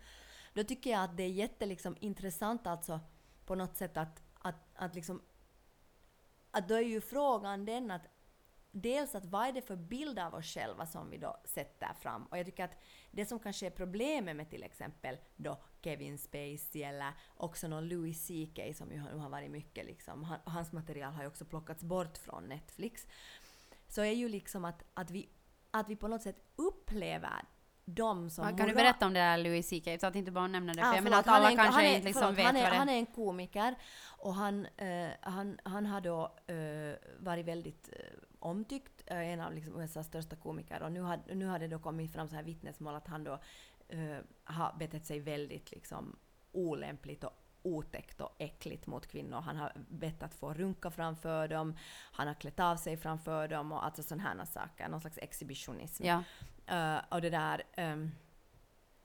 Då 0.53 0.63
tycker 0.63 0.89
jag 0.89 1.03
att 1.03 1.17
det 1.17 1.23
är 1.23 1.29
jätteintressant 1.29 2.61
liksom, 2.61 2.71
alltså 2.71 2.99
på 3.45 3.55
något 3.55 3.77
sätt 3.77 3.97
att, 3.97 4.23
att, 4.33 4.55
att 4.75 4.95
liksom 4.95 5.21
att 6.51 6.67
då 6.67 6.75
är 6.75 6.81
ju 6.81 7.01
frågan 7.01 7.65
den 7.65 7.91
att 7.91 8.07
dels 8.71 9.15
att 9.15 9.25
vad 9.25 9.47
är 9.47 9.51
det 9.53 9.61
för 9.61 9.75
bild 9.75 10.19
av 10.19 10.33
oss 10.33 10.45
själva 10.53 10.85
som 10.85 11.09
vi 11.09 11.17
då 11.17 11.37
sätter 11.45 11.93
fram? 11.93 12.25
Och 12.25 12.37
jag 12.37 12.45
tycker 12.45 12.63
att 12.63 12.77
det 13.11 13.25
som 13.25 13.39
kanske 13.39 13.65
är 13.65 13.69
problemet 13.71 14.35
med 14.35 14.49
till 14.49 14.63
exempel 14.63 15.17
då 15.35 15.57
Kevin 15.81 16.17
Spacey 16.17 16.83
eller 16.83 17.13
också 17.37 17.67
någon 17.67 17.87
Louis 17.87 18.27
CK 18.27 18.75
som 18.77 18.91
ju 18.91 18.99
har- 18.99 19.11
nu 19.11 19.17
har 19.17 19.29
varit 19.29 19.51
mycket 19.51 19.85
liksom, 19.85 20.27
hans 20.45 20.71
material 20.71 21.13
har 21.13 21.21
ju 21.23 21.27
också 21.27 21.45
plockats 21.45 21.83
bort 21.83 22.17
från 22.17 22.43
Netflix, 22.43 23.07
så 23.87 24.01
är 24.01 24.11
ju 24.11 24.29
liksom 24.29 24.65
att, 24.65 24.83
att, 24.93 25.11
vi, 25.11 25.29
att 25.71 25.89
vi 25.89 25.95
på 25.95 26.07
något 26.07 26.21
sätt 26.21 26.41
upplever 26.55 27.45
dem 27.95 28.29
som 28.29 28.57
Kan 28.57 28.67
du 28.67 28.73
berätta 28.73 29.05
om 29.05 29.13
det 29.13 29.19
där 29.19 29.37
Louis 29.37 29.69
CK 29.69 29.99
så 30.01 30.07
att 30.07 30.15
inte 30.15 30.31
bara 30.31 30.47
nämna 30.47 30.73
det? 30.73 30.81
För 30.81 30.89
Ah, 30.89 30.95
jag 30.95 31.03
menar 31.03 31.19
att 31.19 31.27
alla 31.27 31.51
en- 31.51 31.57
kanske 31.57 31.85
är- 31.87 31.95
inte 31.95 32.05
liksom 32.07 32.21
förlåt, 32.21 32.37
vet 32.37 32.45
han 32.45 32.55
är, 32.55 32.61
vad 32.61 32.71
det 32.71 32.75
är. 32.75 32.79
Han 32.79 32.89
är 32.89 32.97
en 32.97 33.05
komiker 33.05 33.75
och 34.07 34.33
han, 34.35 34.65
eh, 34.77 35.09
han, 35.21 35.31
han, 35.31 35.59
han 35.63 35.85
har 35.85 36.01
då 36.01 36.35
eh, 36.47 36.95
varit 37.19 37.45
väldigt 37.45 37.89
eh, 37.93 37.99
omtyckt, 38.39 39.03
eh, 39.05 39.17
en 39.29 39.39
av 39.41 39.53
liksom 39.53 39.81
USAs 39.81 40.07
största 40.07 40.35
komiker. 40.35 40.81
Och 40.83 40.91
nu 40.91 41.01
har, 41.01 41.19
nu 41.33 41.45
har 41.45 41.59
det 41.59 41.67
då 41.67 41.79
kommit 41.79 42.13
fram 42.13 42.27
så 42.29 42.35
här 42.35 42.43
vittnesmål 42.43 42.95
att 42.95 43.07
han 43.07 43.23
då 43.23 43.33
eh, 43.89 44.17
har 44.43 44.75
betett 44.79 45.05
sig 45.05 45.19
väldigt 45.19 45.71
liksom 45.71 46.15
olämpligt 46.51 47.23
och 47.23 47.33
otäckt 47.61 48.21
och 48.21 48.35
äckligt 48.39 48.87
mot 48.87 49.07
kvinnor. 49.07 49.41
Han 49.41 49.55
har 49.57 49.71
bett 49.89 50.23
att 50.23 50.33
få 50.35 50.53
runka 50.53 50.91
framför 50.91 51.47
dem, 51.47 51.77
han 52.11 52.27
har 52.27 52.33
klätt 52.33 52.59
av 52.59 52.75
sig 52.75 52.97
framför 52.97 53.47
dem 53.47 53.71
och 53.71 53.85
alltså 53.85 54.03
sådana 54.03 54.23
här 54.23 54.45
saker. 54.45 54.89
Någon 54.89 55.01
slags 55.01 55.17
exhibitionism. 55.17 56.05
Ja. 56.05 56.23
Eh, 56.71 56.97
och 57.09 57.21
det 57.21 57.29
där... 57.29 57.63
ehm, 57.75 58.11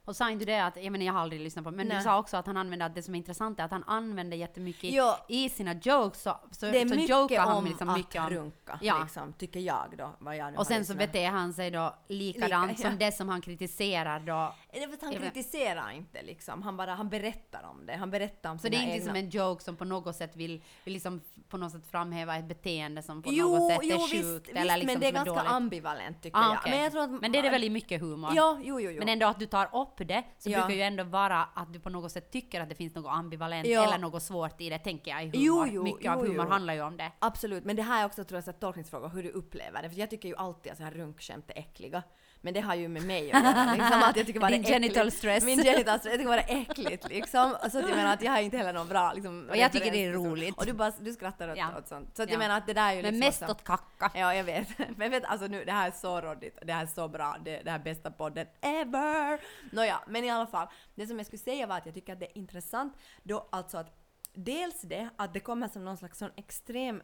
Och 0.06 0.16
sa 0.16 0.30
inte 0.30 0.44
det 0.44 0.64
att, 0.64 0.76
jag 0.76 0.92
menar 0.92 1.04
jag 1.04 1.12
har 1.12 1.20
aldrig 1.20 1.40
lyssnat 1.40 1.64
på 1.64 1.70
men 1.70 1.86
Nej. 1.86 1.96
du 1.96 2.02
sa 2.02 2.18
också 2.18 2.36
att 2.36 2.46
han 2.46 2.56
använde, 2.56 2.84
att 2.84 2.94
det 2.94 3.02
som 3.02 3.14
är 3.14 3.18
intressant 3.18 3.60
är 3.60 3.64
att 3.64 3.70
han 3.70 3.84
använder 3.86 4.36
jättemycket 4.36 4.92
Ja. 4.92 5.24
i 5.28 5.48
sina 5.48 5.72
jokes 5.72 6.22
så, 6.22 6.36
så, 6.50 6.66
det 6.66 6.80
är 6.80 6.88
så 6.88 6.94
mycket 6.94 7.46
om 7.46 7.64
liksom 7.64 7.88
att 7.88 7.96
mycket 7.96 8.20
om 8.22 8.30
runka, 8.30 8.78
Ja. 8.82 8.98
liksom, 9.02 9.32
tycker 9.32 9.60
jag 9.60 9.94
då. 9.98 10.10
Vad 10.18 10.36
jag 10.36 10.52
nu 10.52 10.58
Och 10.58 10.66
sen 10.66 10.84
så 10.84 10.94
beter 10.94 11.30
han 11.30 11.52
sig 11.54 11.70
då 11.70 11.94
likadant 12.08 12.70
Lika, 12.70 12.82
som 12.82 12.90
ja. 12.90 12.96
det 13.06 13.12
som 13.12 13.28
han 13.28 13.40
kritiserar 13.40 14.20
då. 14.20 14.54
Är 14.74 14.86
för 14.86 14.94
att 14.94 15.02
han 15.02 15.12
Jag 15.12 15.20
vet- 15.20 15.34
kritiserar 15.34 15.90
inte 15.90 16.22
liksom. 16.22 16.62
Han 16.62 16.76
bara 16.76 16.94
han 16.94 17.08
berättar 17.08 17.62
om 17.70 17.86
det. 17.86 17.96
Han 17.96 18.10
berättar 18.10 18.50
om 18.50 18.58
Så 18.58 18.68
det 18.68 18.76
är 18.76 18.80
inte 18.80 18.92
egna... 18.94 19.06
som 19.06 19.16
en 19.16 19.28
joke 19.30 19.64
som 19.64 19.76
på 19.76 19.84
något 19.84 20.16
sätt 20.16 20.36
vill, 20.36 20.62
vill 20.84 20.94
liksom 20.94 21.20
på 21.48 21.56
något 21.56 21.72
sätt 21.72 21.86
framhäva 21.90 22.36
ett 22.36 22.44
beteende 22.44 23.02
som 23.02 23.22
på 23.22 23.32
jo, 23.32 23.48
något 23.56 23.70
sätt 23.72 23.80
jo, 23.82 23.94
är 23.96 23.98
visst, 23.98 24.12
sjukt 24.12 24.48
visst, 24.48 24.56
eller 24.58 24.76
liksom 24.76 24.92
men 24.92 25.00
det 25.00 25.06
är 25.06 25.12
ganska 25.12 25.34
dåligt. 25.34 25.50
ambivalent 25.50 26.22
tycker 26.22 26.38
Ah, 26.38 26.42
jag. 26.48 26.58
okej. 26.58 26.72
Men 26.72 26.82
jag 26.82 26.92
tror 26.92 27.02
att... 27.02 27.10
Men 27.10 27.32
det 27.32 27.38
är 27.38 27.42
det 27.42 27.50
väl 27.50 27.64
i 27.64 27.70
mycket 27.70 28.00
humor? 28.00 28.30
Ja, 28.36 28.58
jo, 28.62 28.80
jo, 28.80 28.90
jo. 28.90 28.98
Men 28.98 29.08
ändå 29.08 29.26
att 29.26 29.38
du 29.38 29.46
tar 29.46 29.76
upp 29.82 30.08
det 30.08 30.24
så 30.38 30.50
Ja. 30.50 30.58
brukar 30.58 30.74
ju 30.74 30.82
ändå 30.82 31.04
vara 31.04 31.42
att 31.54 31.72
du 31.72 31.80
på 31.80 31.90
något 31.90 32.12
sätt 32.12 32.30
tycker 32.30 32.60
att 32.60 32.68
det 32.68 32.74
finns 32.74 32.94
något 32.94 33.10
ambivalent 33.12 33.66
Ja. 33.68 33.86
eller 33.86 33.98
något 33.98 34.22
svårt 34.22 34.60
i 34.60 34.70
det, 34.70 34.78
tänker 34.78 35.10
jag 35.10 35.20
i 35.24 35.26
humor. 35.26 35.66
Jo, 35.66 35.66
jo, 35.72 35.82
Mycket 35.84 36.04
jo, 36.04 36.10
av 36.12 36.26
humor 36.26 36.44
handlar 36.46 36.74
ju 36.74 36.82
om 36.82 36.96
det. 36.96 37.12
Absolut, 37.18 37.64
men 37.64 37.76
det 37.76 37.82
här 37.82 38.02
är 38.02 38.06
också 38.06 38.24
tror 38.24 38.38
jag, 38.38 38.46
här 38.52 38.52
tolkningsfråga 38.60 39.08
hur 39.08 39.22
du 39.22 39.30
upplever 39.30 39.82
det. 39.82 39.90
För 39.90 39.98
jag 39.98 40.10
tycker 40.10 40.28
ju 40.28 40.36
alltid 40.36 40.72
att 40.72 40.78
så 40.78 40.84
här 40.84 40.90
runkskämt 40.92 41.50
är 41.50 41.58
äckliga. 41.58 42.02
Men 42.44 42.54
det 42.54 42.60
har 42.60 42.74
ju 42.74 42.88
med 42.88 43.02
mig 43.06 43.32
att 43.32 43.44
göra. 43.44 43.72
Liksom, 43.74 44.02
att 44.02 44.16
jag 44.16 44.26
tycker 44.26 44.40
bara 44.40 44.50
Din 44.50 44.62
det 44.62 44.68
är 44.68 44.74
äckligt. 44.76 44.94
genital 44.94 45.10
stress. 45.12 45.44
Min 45.44 45.62
genital 45.62 45.98
stress. 45.98 46.04
Jag 46.12 46.12
tycker 46.20 46.24
bara 46.30 46.36
det 46.42 46.52
är 46.52 46.60
äckligt 46.70 47.08
liksom. 47.08 47.56
Så 47.60 47.66
att 47.78 47.88
jag 47.88 47.96
menar 47.96 48.12
att 48.14 48.22
jag 48.22 48.32
har 48.32 48.38
inte 48.40 48.56
heller 48.56 48.72
någon 48.72 48.88
bra 48.88 49.12
liksom, 49.12 49.46
Och 49.50 49.56
jag 49.56 49.72
tycker 49.72 49.90
det 49.90 50.04
är 50.04 50.12
roligt. 50.12 50.56
Och 50.58 50.66
du, 50.66 50.72
bara, 50.72 50.92
du 51.00 51.12
skrattar 51.12 51.48
åt, 51.50 51.56
Ja. 51.58 51.78
åt 51.78 51.88
sånt. 51.88 52.16
Så 52.16 52.22
att 52.22 52.28
Ja. 52.28 52.32
jag 52.32 52.38
menar 52.38 52.56
att 52.58 52.66
det 52.66 52.72
där 52.72 52.88
är 52.90 52.92
ju 52.96 53.02
Men 53.02 53.20
liksom 53.20 53.26
mest 53.28 53.42
också- 53.42 53.52
åt 53.52 53.64
kacka. 53.64 54.18
Ja, 54.20 54.34
jag 54.34 54.44
vet. 54.44 54.68
Men 54.96 55.10
vet, 55.10 55.24
alltså 55.24 55.46
nu, 55.46 55.64
det 55.64 55.72
här 55.72 55.86
är 55.88 55.92
så 55.92 56.20
råddigt. 56.20 56.58
Det 56.62 56.72
här 56.72 56.82
är 56.82 56.86
så 56.86 57.08
bra. 57.08 57.36
Det, 57.44 57.62
det 57.62 57.70
här 57.70 57.78
är 57.78 57.82
bästa 57.82 58.10
podden 58.10 58.46
ever! 58.60 59.40
Nåja, 59.72 60.00
men 60.06 60.24
i 60.24 60.30
alla 60.30 60.46
fall. 60.46 60.68
Det 60.94 61.06
som 61.06 61.18
jag 61.18 61.26
skulle 61.26 61.42
säga 61.42 61.66
var 61.66 61.76
att 61.76 61.86
jag 61.86 61.94
tycker 61.94 62.12
att 62.12 62.20
det 62.20 62.26
är 62.26 62.38
intressant 62.38 62.96
då 63.22 63.48
alltså 63.52 63.78
att 63.78 63.96
dels 64.34 64.80
det 64.82 65.08
att 65.16 65.34
det 65.34 65.40
kommer 65.40 65.68
som 65.68 65.84
någon 65.84 65.96
slags 65.96 66.18
sån 66.18 66.30
extrem 66.36 67.02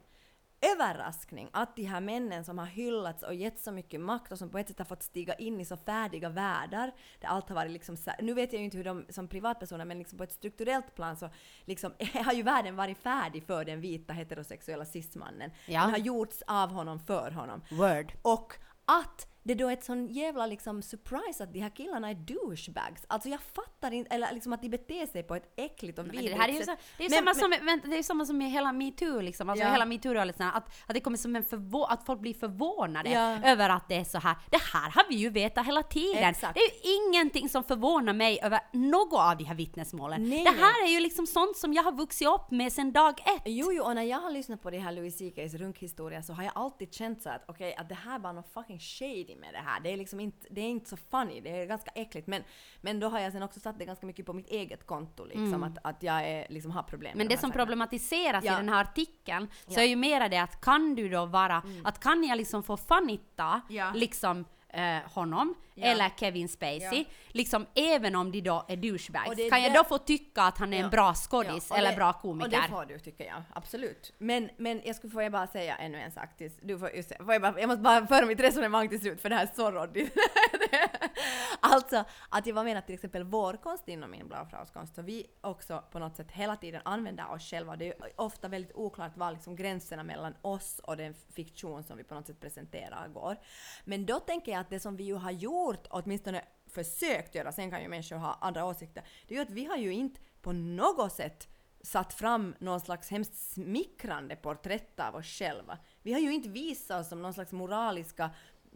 överraskning 0.62 1.48
att 1.52 1.76
de 1.76 1.84
här 1.84 2.00
männen 2.00 2.44
som 2.44 2.58
har 2.58 2.66
hyllats 2.66 3.22
och 3.22 3.34
gett 3.34 3.60
så 3.60 3.72
mycket 3.72 4.00
makt 4.00 4.32
och 4.32 4.38
som 4.38 4.50
på 4.50 4.58
ett 4.58 4.68
sätt 4.68 4.78
har 4.78 4.84
fått 4.84 5.02
stiga 5.02 5.34
in 5.34 5.60
i 5.60 5.64
så 5.64 5.76
färdiga 5.76 6.28
världar 6.28 6.92
där 7.20 7.28
allt 7.28 7.48
har 7.48 7.56
varit 7.56 7.72
liksom 7.72 7.96
nu 8.20 8.34
vet 8.34 8.52
jag 8.52 8.58
ju 8.58 8.64
inte 8.64 8.76
hur 8.76 8.84
de 8.84 9.06
som 9.08 9.28
privatpersoner 9.28 9.84
men 9.84 9.98
liksom 9.98 10.18
på 10.18 10.24
ett 10.24 10.32
strukturellt 10.32 10.94
plan 10.94 11.16
så 11.16 11.30
liksom 11.64 11.92
har 12.24 12.32
ju 12.32 12.42
världen 12.42 12.76
varit 12.76 12.98
färdig 12.98 13.44
för 13.44 13.64
den 13.64 13.80
vita 13.80 14.12
heterosexuella 14.12 14.84
cismannen. 14.84 15.50
Ja. 15.66 15.80
Den 15.80 15.90
har 15.90 15.98
gjorts 15.98 16.42
av 16.46 16.70
honom 16.70 17.00
för 17.00 17.30
honom. 17.30 17.62
Word. 17.70 18.12
Och 18.22 18.54
att 18.84 19.29
det 19.42 19.54
då 19.54 19.68
är 19.68 19.72
ett 19.72 19.84
sån 19.84 20.06
jävla 20.08 20.46
liksom 20.46 20.82
surprise 20.82 21.44
att 21.44 21.52
de 21.52 21.60
här 21.60 21.70
killarna 21.70 22.10
är 22.10 22.14
douchebags. 22.14 23.04
Alltså 23.08 23.28
jag 23.28 23.40
fattar 23.40 23.90
inte, 23.90 24.14
eller 24.14 24.32
liksom 24.34 24.52
att 24.52 24.62
de 24.62 24.68
beter 24.68 25.06
sig 25.06 25.22
på 25.22 25.34
ett 25.34 25.52
äckligt 25.56 25.98
och 25.98 26.06
vidrigt 26.06 26.32
det 26.34 26.40
här 26.40 26.48
är 26.48 26.52
ju, 26.52 26.58
så, 26.58 26.64
sätt. 26.64 26.78
det 26.98 27.04
är 27.04 27.08
ju 27.10 27.22
Men- 27.24 27.34
samma, 27.34 27.48
men- 27.48 27.58
som, 27.58 27.66
vänta, 27.66 27.88
det 27.88 27.98
är 27.98 28.02
samma 28.02 28.24
som 28.26 28.38
med 28.38 28.50
hela 28.50 28.72
metoo 28.72 29.20
liksom, 29.20 29.50
alltså 29.50 29.64
Ja. 29.64 29.72
hela 29.72 29.84
metoo-rörelsen, 29.84 30.48
att, 30.54 30.64
att 30.86 30.94
det 30.94 31.00
kommer 31.00 31.16
som 31.18 31.36
en 31.36 31.44
förvå- 31.44 31.86
att 31.88 32.06
folk 32.06 32.20
blir 32.20 32.34
förvånade 32.34 33.10
Ja. 33.10 33.44
över 33.44 33.68
att 33.68 33.88
det 33.88 33.94
är 33.94 34.04
så 34.04 34.18
här. 34.18 34.36
Det 34.50 34.60
här 34.72 34.90
har 34.90 35.04
vi 35.08 35.14
ju 35.14 35.30
vetat 35.30 35.66
hela 35.66 35.82
tiden. 35.82 36.24
Exakt. 36.24 36.54
Det 36.54 36.60
är 36.60 36.70
ju 36.70 36.94
ingenting 36.96 37.48
som 37.48 37.64
förvånar 37.64 38.12
mig 38.12 38.38
över 38.42 38.60
något 38.72 39.12
av 39.20 39.36
de 39.36 39.44
här 39.44 39.54
vittnesmålen. 39.54 40.28
Nej, 40.30 40.44
det 40.44 40.50
här 40.50 40.84
är 40.86 40.90
ju 40.90 41.00
liksom 41.00 41.26
sånt 41.26 41.56
som 41.56 41.72
jag 41.72 41.82
har 41.82 41.92
vuxit 41.92 42.28
upp 42.28 42.50
med 42.50 42.72
sedan 42.72 42.92
dag 42.92 43.20
ett. 43.20 43.42
Jo, 43.46 43.72
jo, 43.72 43.84
och 43.84 43.94
när 43.94 44.02
jag 44.02 44.18
har 44.18 44.30
lyssnat 44.30 44.62
på 44.62 44.70
det 44.70 44.78
här 44.78 44.92
Louis 44.92 45.18
CKs 45.18 45.54
runkhistoria 45.54 46.22
så 46.22 46.32
har 46.32 46.42
jag 46.42 46.52
alltid 46.54 46.94
känt 46.94 47.22
så 47.22 47.28
att 47.30 47.44
okej, 47.48 47.74
att 47.74 47.88
det 47.88 47.94
här 47.94 48.14
är 48.14 48.18
bara 48.18 48.32
något 48.32 48.52
fucking 48.54 48.78
shady 48.80 49.29
med 49.36 49.54
det 49.54 49.58
här. 49.58 49.80
Det 49.80 49.92
är 49.92 49.96
liksom 49.96 50.20
inte, 50.20 50.46
det 50.50 50.60
är 50.60 50.68
inte 50.68 50.90
så 50.90 50.96
funny, 50.96 51.40
det 51.40 51.50
är 51.62 51.66
ganska 51.66 51.90
äckligt. 51.94 52.26
Men, 52.26 52.44
men 52.80 53.00
då 53.00 53.08
har 53.08 53.20
jag 53.20 53.32
sen 53.32 53.42
också 53.42 53.60
satt 53.60 53.78
det 53.78 53.84
ganska 53.84 54.06
mycket 54.06 54.26
på 54.26 54.32
mitt 54.32 54.48
eget 54.48 54.86
konto 54.86 55.24
liksom, 55.24 55.62
att, 55.62 55.78
att 55.84 56.02
jag 56.02 56.28
är, 56.28 56.46
liksom 56.50 56.70
har 56.72 56.82
problem 56.82 57.10
Mm. 57.10 57.18
Men 57.18 57.28
det 57.28 57.36
som 57.36 57.50
sakerna. 57.50 57.64
problematiseras 57.64 58.44
Ja. 58.44 58.52
i 58.52 58.56
den 58.56 58.68
här 58.68 58.80
artikeln 58.80 59.48
så 59.66 59.72
Ja. 59.72 59.72
Mm. 59.72 59.84
är 59.84 59.88
ju 59.88 59.96
mera 59.96 60.28
det 60.28 60.38
att 60.38 60.60
kan 60.60 60.94
du 60.94 61.08
då 61.08 61.26
vara, 61.26 61.62
att 61.84 62.00
kan 62.00 62.24
jag 62.24 62.36
liksom 62.38 62.62
få 62.62 62.76
fanitta 62.76 63.60
Ja. 63.68 63.92
liksom 63.94 64.44
eh, 64.72 65.12
honom 65.14 65.54
Ja. 65.74 65.86
eller 65.86 66.08
Kevin 66.16 66.48
Spacey, 66.48 66.98
Ja. 66.98 67.04
liksom 67.28 67.66
även 67.74 68.14
om 68.16 68.32
de 68.32 68.40
då 68.40 68.64
är 68.68 68.72
Och 68.72 68.78
douchebags, 68.78 69.36
det 69.36 69.50
kan 69.50 69.62
jag 69.62 69.74
då 69.74 69.84
få 69.84 69.98
tycka 69.98 70.42
att 70.42 70.58
han 70.58 70.72
är 70.72 70.78
Ja. 70.78 70.84
en 70.84 70.90
bra 70.90 71.14
skådis 71.14 71.70
och 71.70 71.78
eller 71.78 71.90
det- 71.90 71.96
bra 71.96 72.10
Och 72.10 72.20
komiker? 72.20 72.50
det 72.50 72.68
får 72.68 72.84
du 72.84 72.98
tycker 72.98 73.24
jag, 73.24 73.42
absolut. 73.52 74.12
Men, 74.18 74.50
men 74.56 74.82
jag 74.84 74.96
skulle 74.96 75.10
få 75.12 75.22
jag 75.22 75.32
bara 75.32 75.46
säga 75.46 75.76
ännu 75.76 75.98
en 76.00 76.12
sak 76.12 76.36
tills 76.36 76.52
du 76.62 76.78
får, 76.78 76.90
just, 76.90 77.12
får 77.16 77.32
jag, 77.32 77.42
bara, 77.42 77.60
jag 77.60 77.66
måste 77.68 77.82
bara 77.82 78.06
föra 78.06 78.26
mitt 78.26 78.40
resonemang 78.40 78.88
till 78.88 79.00
slut 79.00 79.20
för 79.20 79.28
det 79.28 79.34
här 79.36 79.42
är 79.46 79.50
så 79.56 79.70
råddigt. 79.70 80.14
alltså 81.60 82.04
att 82.28 82.46
jag 82.46 82.54
var 82.54 82.64
med 82.64 82.76
att 82.78 82.86
till 82.86 82.94
exempel 82.94 83.24
vår 83.24 83.52
konst 83.62 83.88
inom 83.88 84.10
min 84.10 84.28
Blaufrauskonst 84.28 84.94
så 84.94 85.02
vi 85.02 85.26
också 85.40 85.84
på 85.92 85.98
något 85.98 86.16
sätt 86.16 86.30
hela 86.30 86.56
tiden 86.56 86.80
använder 86.84 87.30
oss 87.32 87.50
själva. 87.50 87.76
Det 87.76 87.88
är 87.88 87.94
ofta 88.16 88.48
väldigt 88.48 88.72
oklart 88.74 89.16
var 89.16 89.32
liksom 89.32 89.56
gränserna 89.56 90.02
mellan 90.02 90.34
oss 90.42 90.78
och 90.84 90.96
den 90.96 91.14
fiktion 91.34 91.82
som 91.84 91.96
vi 91.96 92.04
på 92.04 92.14
något 92.14 92.26
sätt 92.26 92.40
presenterar 92.40 93.08
går. 93.08 93.36
Men 93.84 94.06
då 94.06 94.20
tänker 94.20 94.52
jag 94.52 94.59
att 94.60 94.70
det 94.70 94.80
som 94.80 94.96
vi 94.96 95.04
ju 95.04 95.14
har 95.14 95.30
gjort, 95.30 95.86
åtminstone 95.90 96.44
försökt 96.66 97.34
göra, 97.34 97.52
sen 97.52 97.70
kan 97.70 97.82
ju 97.82 97.88
människor 97.88 98.16
ha 98.16 98.38
andra 98.40 98.64
åsikter, 98.64 99.04
det 99.28 99.34
är 99.34 99.38
ju 99.38 99.42
att 99.42 99.50
vi 99.50 99.64
har 99.64 99.76
ju 99.76 99.92
inte 99.92 100.20
på 100.42 100.52
något 100.52 101.12
sätt 101.12 101.48
satt 101.82 102.14
fram 102.14 102.54
någon 102.58 102.80
slags 102.80 103.10
hemskt 103.10 103.52
smickrande 103.52 104.36
porträtt 104.36 105.00
av 105.00 105.14
oss 105.14 105.26
själva. 105.26 105.78
Vi 106.02 106.12
har 106.12 106.20
ju 106.20 106.32
inte 106.34 106.48
visat 106.48 107.00
oss 107.00 107.08
som 107.08 107.22
någon 107.22 107.34
slags 107.34 107.52
moraliska 107.52 108.30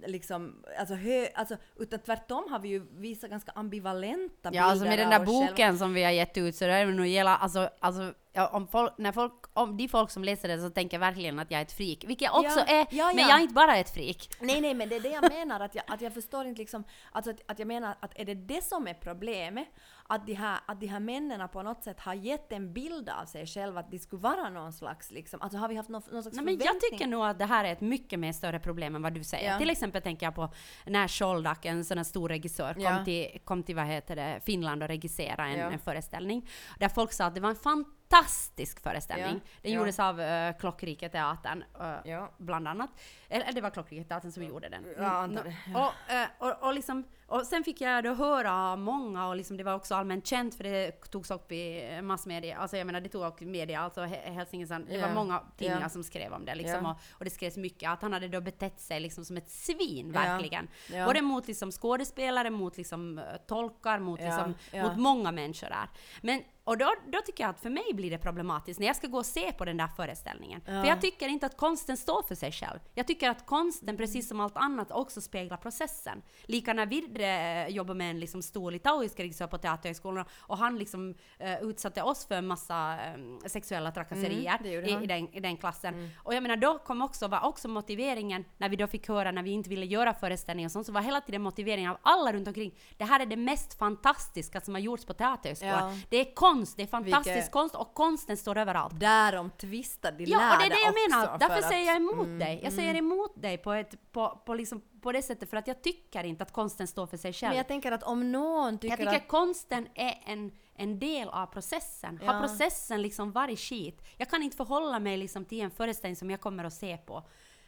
liksom, 0.07 0.65
alltså, 0.79 0.95
hö, 0.95 1.27
alltså, 1.35 1.57
utan 1.79 1.99
tvärtom 1.99 2.45
har 2.51 2.59
vi 2.59 2.69
ju 2.69 2.87
visat 2.91 3.31
ganska 3.31 3.53
ambivalenta 3.55 4.51
bilder 4.51 4.59
Ja, 4.59 4.65
alltså 4.65 4.85
med 4.85 4.99
den 4.99 5.11
där 5.11 5.21
oss 5.23 5.27
själva. 5.29 5.47
boken 5.51 5.79
som 5.79 5.95
vi 5.95 6.05
har 6.05 6.11
gett 6.11 6.37
ut 6.37 6.57
så 6.57 6.65
det 6.67 6.73
är 6.73 6.87
nog 6.87 7.07
gälla, 7.07 7.37
alltså, 7.37 7.71
alltså 7.81 8.13
ja, 8.33 8.49
om, 8.49 8.69
folk, 8.69 8.93
när 8.99 9.13
folk, 9.13 9.33
om 9.53 9.77
de 9.77 9.89
folk 9.89 10.11
som 10.11 10.25
läser 10.25 10.49
det 10.49 10.59
så 10.59 10.71
tänker 10.71 10.99
verkligen 10.99 11.39
att 11.39 11.51
jag 11.51 11.59
är 11.59 11.65
ett 11.65 11.73
freak, 11.73 12.05
vilket 12.05 12.23
jag 12.23 12.39
också 12.45 12.59
Ja, 12.59 12.65
är, 12.75 12.87
ja, 12.91 13.07
men 13.15 13.19
ja. 13.25 13.29
jag 13.29 13.39
är 13.39 13.43
inte 13.43 13.55
bara 13.55 13.77
ett 13.77 13.91
freak. 13.95 14.29
Nej, 14.41 14.61
nej, 14.61 14.75
men 14.75 14.89
det 14.89 14.97
är 14.97 15.01
det 15.01 15.09
jag 15.09 15.33
menar, 15.33 15.61
att 15.61 15.75
jag, 15.75 15.85
att 15.87 16.01
jag 16.01 16.15
förstår 16.15 16.47
inte 16.47 16.61
liksom, 16.61 16.85
alltså 17.13 17.31
att, 17.31 17.41
att 17.47 17.59
jag 17.59 17.69
menar 17.69 17.97
att 18.01 18.13
är 18.19 18.25
det 18.25 18.35
det 18.35 18.65
som 18.65 18.87
är 18.87 18.95
problemet? 18.95 19.69
Att 20.09 20.27
de 20.27 20.35
här, 20.35 20.59
att 20.67 20.81
de 20.81 20.87
här 20.87 21.01
männen 21.01 21.49
på 21.49 21.63
något 21.63 21.85
sätt 21.85 22.01
har 22.01 22.15
gett 22.15 22.53
en 22.53 22.73
bild 22.73 23.09
av 23.09 23.25
sig 23.27 23.47
själva, 23.47 23.81
att 23.81 23.91
de 23.91 23.99
skulle 23.99 24.23
vara 24.23 24.51
någon 24.51 24.73
slags 24.73 25.11
liksom, 25.11 25.43
alltså 25.43 25.59
har 25.59 25.69
vi 25.69 25.75
haft 25.77 25.89
någon, 25.89 26.03
någon 26.11 26.23
slags 26.23 26.37
Nej, 26.37 26.45
men 26.45 26.59
jag 26.67 26.81
tycker 26.81 27.07
nog 27.07 27.25
att 27.25 27.39
det 27.39 27.45
här 27.47 27.65
är 27.65 27.73
ett 27.73 27.81
mycket 27.81 28.19
mer 28.19 28.33
större 28.33 28.59
problem 28.59 28.97
än 28.97 29.03
vad 29.03 29.13
du 29.15 29.25
säger. 29.25 29.53
Ja. 29.53 29.59
Till 29.59 29.71
exempel 29.71 30.03
tänker 30.03 30.27
jag 30.27 30.35
på 30.35 30.49
när 30.87 31.09
Sholdak, 31.09 31.65
en 31.65 31.85
sån 31.85 31.97
här 31.97 32.05
stor 32.05 32.29
regissör, 32.29 32.75
kom, 32.75 32.83
Ja. 32.83 33.05
till, 33.05 33.39
kom 33.45 33.63
till 33.63 33.77
vad 33.77 33.87
heter 33.87 34.17
det, 34.17 34.41
Finland 34.45 34.83
och 34.83 34.89
regisserade 34.89 35.43
en, 35.43 35.59
Ja. 35.59 35.71
en 35.71 35.79
föreställning. 35.79 36.49
Där 36.79 36.89
folk 36.89 37.13
sa 37.13 37.25
att 37.25 37.35
det 37.35 37.41
var 37.41 37.51
en 37.51 37.57
fantastisk 37.57 38.81
föreställning. 38.83 39.41
Ja. 39.45 39.51
Den 39.63 39.73
Ja. 39.73 39.79
gjordes 39.79 39.99
av 39.99 40.21
uh, 40.21 40.59
Klockrike 40.59 41.09
Teatern, 41.09 41.65
eh, 41.81 41.95
Ja. 42.11 42.31
bland 42.39 42.69
annat. 42.69 42.91
Eller 43.29 43.53
det 43.53 43.61
var 43.61 43.71
Klockrike 43.71 44.05
Teatern 44.05 44.33
som 44.33 44.43
gjorde 44.43 44.69
den. 44.69 44.83
Det. 44.83 45.55
Och, 45.75 46.13
eh, 46.15 46.27
och, 46.39 46.67
och, 46.67 46.75
liksom, 46.75 47.05
och 47.27 47.47
sen 47.47 47.65
fick 47.65 47.81
jag 47.81 48.05
då 48.05 48.15
höra 48.15 48.77
många, 48.77 49.29
och 49.29 49.37
liksom 49.37 49.57
det 49.57 49.65
var 49.65 49.75
också 49.75 49.95
allmänt 49.95 50.27
känt 50.27 50.55
för 50.55 50.65
det 50.65 50.91
togs 51.11 51.31
upp 51.31 51.53
i 51.53 52.01
massmedia, 52.03 52.57
alltså 52.59 52.77
jag 52.77 52.87
menar 52.87 53.01
det 53.01 53.09
tog 53.09 53.25
upp 53.25 53.43
i 53.43 53.47
media, 53.47 53.81
alltså 53.81 54.01
Hälsingland, 54.03 54.87
det 54.89 55.01
var 55.01 55.09
Ja. 55.09 55.15
många 55.15 55.43
tidningar 55.59 55.81
Ja. 55.83 55.89
som 55.89 56.05
skrev 56.05 56.33
om 56.33 56.45
det 56.45 56.55
liksom, 56.55 56.85
Ja. 56.85 56.91
och, 56.91 57.19
och 57.19 57.25
det 57.25 57.31
skrevs 57.31 57.57
mycket, 57.57 57.91
att 57.91 58.03
han 58.03 58.13
hade 58.13 58.29
då 58.29 58.41
betett 58.41 58.81
sig 58.81 59.01
liksom 59.01 59.25
som 59.25 59.37
ett 59.37 59.51
svin, 59.51 60.13
verkligen. 60.13 60.69
Ja. 60.93 61.07
Både 61.07 61.23
mot 61.23 61.47
liksom 61.49 61.73
skådespelare, 61.73 62.51
mot 62.51 62.77
liksom 62.77 63.21
tolkar, 63.47 63.99
mot, 63.99 64.21
liksom, 64.21 64.55
mot 64.83 64.97
många 64.97 65.33
människor 65.33 65.69
där. 65.69 65.89
Men, 66.23 66.43
och 66.65 66.79
då, 66.79 66.93
då 67.13 67.21
tycker 67.21 67.45
jag 67.45 67.51
att 67.51 67.61
för 67.61 67.71
mig 67.71 67.85
blir 67.95 68.11
det 68.11 68.19
problematiskt 68.19 68.81
när 68.81 68.87
jag 68.87 68.97
ska 68.97 69.07
gå 69.07 69.19
och 69.19 69.27
se 69.27 69.53
på 69.53 69.65
den 69.65 69.77
där 69.77 69.87
föreställningen. 69.87 70.61
Ja. 70.67 70.83
För 70.83 70.89
jag 70.89 71.01
tycker 71.01 71.29
inte 71.29 71.47
att 71.47 71.57
konsten 71.57 71.97
står 71.97 72.23
för 72.23 72.35
sig 72.35 72.53
själv. 72.53 72.79
Jag 72.95 73.07
tycker 73.07 73.31
att 73.31 73.47
konsten, 73.47 73.97
precis 73.97 74.29
som 74.29 74.41
allt 74.41 74.57
annat, 74.57 74.91
också 74.93 75.21
speglar 75.21 75.57
processen. 75.57 76.23
Lika 76.45 76.73
när 76.73 76.87
Virre 76.87 77.14
eh, 77.21 77.69
jobbar 77.69 77.95
med 77.95 78.11
en 78.11 78.21
liksom 78.21 78.43
stor 78.43 78.71
litauisk 78.71 79.21
regissör 79.21 79.47
på 79.47 79.59
Teaterhögskolan 79.59 80.25
och 80.41 80.59
han 80.59 80.79
liksom 80.79 81.15
eh, 81.39 81.63
utsatte 81.63 82.03
oss 82.03 82.27
för 82.27 82.35
en 82.35 82.47
massa 82.47 82.93
eh, 83.05 83.47
sexuella 83.47 83.91
trakasserier 83.93 84.59
Mm, 84.65 84.85
i, 85.03 85.05
i, 85.05 85.07
den, 85.07 85.35
i 85.35 85.41
den 85.41 85.57
klassen. 85.57 86.11
Och 86.23 86.35
jag 86.35 86.43
menar, 86.43 86.57
då 86.57 86.79
kom 86.79 87.03
också, 87.03 87.29
var 87.29 87.45
också 87.45 87.69
motiveringen, 87.69 88.45
när 88.59 88.69
vi 88.69 88.77
då 88.77 88.87
fick 88.87 89.09
höra, 89.09 89.31
när 89.31 89.43
vi 89.43 89.51
inte 89.51 89.71
ville 89.71 89.87
göra 89.87 90.15
föreställningar 90.15 90.69
och 90.69 90.73
sånt, 90.73 90.87
så 90.87 90.93
var 90.93 91.01
hela 91.01 91.21
tiden 91.21 91.43
motiveringen 91.43 91.91
av 91.91 91.97
alla 92.03 92.33
runt 92.33 92.49
omkring, 92.49 92.75
det 92.97 93.05
här 93.05 93.21
är 93.21 93.27
det 93.27 93.37
mest 93.37 93.79
fantastiska 93.79 94.61
som 94.61 94.75
har 94.75 94.81
gjorts 94.81 95.05
på 95.05 95.15
Teaterhögskolan. 95.15 95.95
Ja. 95.95 96.01
Det 96.09 96.17
är 96.17 96.35
konst 96.35 96.77
det 96.77 96.83
är 96.83 96.87
fantastisk 96.87 97.37
Vilket- 97.37 97.51
konst 97.53 97.75
och 97.75 97.95
konsten 97.95 98.37
står 98.37 98.59
överallt. 98.59 99.01
Därom 99.01 99.51
tvistar 99.51 100.13
de 100.13 100.25
Ja, 100.25 100.53
och 100.53 100.59
det 100.59 100.65
är 100.65 100.71
det 100.71 100.77
jag 100.81 100.95
lärda 100.95 101.17
menar. 101.27 101.39
Därför 101.39 101.63
för 101.63 101.69
säger 101.69 101.87
jag 101.87 101.97
att- 101.97 102.01
emot 102.13 102.27
mm, 102.27 102.39
dig. 102.39 102.61
Jag 102.65 102.73
säger 102.73 102.95
emot 102.95 103.43
dig 103.43 103.59
på, 103.59 103.73
ett, 103.73 104.13
på, 104.13 104.43
på, 104.47 104.55
liksom, 104.55 104.83
på 105.05 105.13
det 105.13 105.23
sättet 105.23 105.51
för 105.51 105.57
att 105.57 105.67
jag 105.67 105.83
tycker 105.83 106.25
inte 106.25 106.43
att 106.43 106.53
konsten 106.53 106.87
står 106.87 107.07
för 107.07 107.17
sig 107.17 107.33
själv. 107.33 107.51
Men 107.51 107.57
jag 107.57 107.69
tänker 107.69 107.93
att 107.93 108.03
om 108.03 108.33
någon 108.33 108.79
tycker, 108.79 108.89
Jag 108.89 108.99
tycker 108.99 109.17
att... 109.25 109.29
konsten 109.29 109.89
är 109.95 110.23
en, 110.27 110.53
en 110.75 110.99
del 110.99 111.29
av 111.29 111.47
processen. 111.47 112.19
Har 112.25 112.35
Ja. 112.35 112.41
processen 112.41 113.03
liksom 113.03 113.33
varit 113.33 113.59
skit? 113.59 114.03
Jag 114.19 114.31
kan 114.31 114.43
inte 114.43 114.57
förhålla 114.57 114.99
mig 114.99 115.17
liksom 115.17 115.45
till 115.45 115.61
en 115.61 115.71
föreställning 115.71 116.17
som 116.17 116.31
jag 116.31 116.41
kommer 116.41 116.65
att 116.65 116.73
se 116.73 116.97
på 116.97 117.23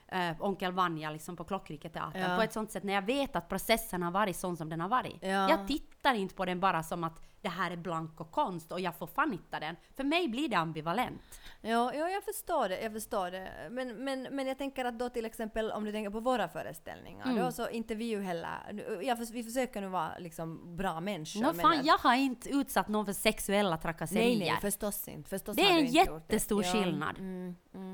äh, 0.08 0.30
Onkel 0.42 0.72
Vanja 0.72 1.10
liksom 1.10 1.36
på 1.36 1.44
Klockriketeatern 1.44 2.30
Ja. 2.30 2.36
på 2.36 2.42
ett 2.42 2.52
sånt 2.52 2.70
sätt 2.70 2.82
när 2.84 2.92
jag 2.92 3.02
vet 3.02 3.36
att 3.36 3.48
processen 3.48 4.02
har 4.02 4.10
varit 4.10 4.36
sån 4.36 4.56
som 4.56 4.68
den 4.68 4.80
har 4.80 4.88
varit. 4.88 5.16
Ja. 5.20 5.50
Jag 5.50 5.66
tittar 5.68 6.14
inte 6.14 6.34
på 6.34 6.44
den 6.44 6.60
bara 6.60 6.82
som 6.82 7.04
att 7.04 7.22
det 7.42 7.48
här 7.50 7.70
är 7.70 7.76
blank 7.76 8.20
och 8.20 8.30
konst 8.30 8.72
och 8.72 8.80
jag 8.80 8.94
får 8.94 9.06
fan 9.06 9.32
hitta 9.32 9.60
den. 9.60 9.76
För 9.96 10.04
mig 10.04 10.28
blir 10.28 10.48
det 10.48 10.56
ambivalent. 10.56 11.22
Ja, 11.60 11.94
ja, 11.94 12.08
jag 12.08 12.24
förstår 12.24 12.68
det. 12.68 12.80
Jag 12.82 12.92
förstår 12.92 13.30
det. 13.30 13.48
Men, 13.70 14.04
men, 14.04 14.22
men 14.22 14.46
jag 14.46 14.58
tänker 14.58 14.84
att 14.84 14.98
då 14.98 15.08
till 15.08 15.24
exempel 15.24 15.70
om 15.70 15.84
du 15.84 15.92
tänker 15.92 16.10
på 16.10 16.20
våra 16.20 16.48
föreställningar, 16.48 17.24
Mm. 17.26 17.44
då 17.44 17.52
så 17.52 17.68
inte 17.68 17.94
vi 17.94 18.04
ju 18.04 18.22
heller... 18.22 18.82
Jag, 19.02 19.16
vi 19.32 19.44
försöker 19.44 19.80
nu 19.80 19.86
vara 19.88 20.18
liksom 20.18 20.76
bra 20.76 21.00
människor. 21.00 21.40
Nå 21.40 21.52
men 21.52 21.60
fan, 21.60 21.78
att- 21.80 21.86
jag 21.86 21.98
har 21.98 22.14
inte 22.14 22.48
utsatt 22.50 22.88
någon 22.88 23.06
för 23.06 23.12
sexuella 23.12 23.76
trakasserier. 23.76 24.38
Nej, 24.38 24.50
nej, 24.50 24.58
förstås 24.60 25.08
inte. 25.08 25.30
Förstås 25.30 25.56
Det 25.56 25.62
är 25.62 25.70
en 25.72 25.84
gjort 25.86 25.92
det. 25.92 25.98
jättestor 25.98 26.62
skillnad. 26.62 27.18
Mm, 27.18 27.56
mm. 27.74 27.85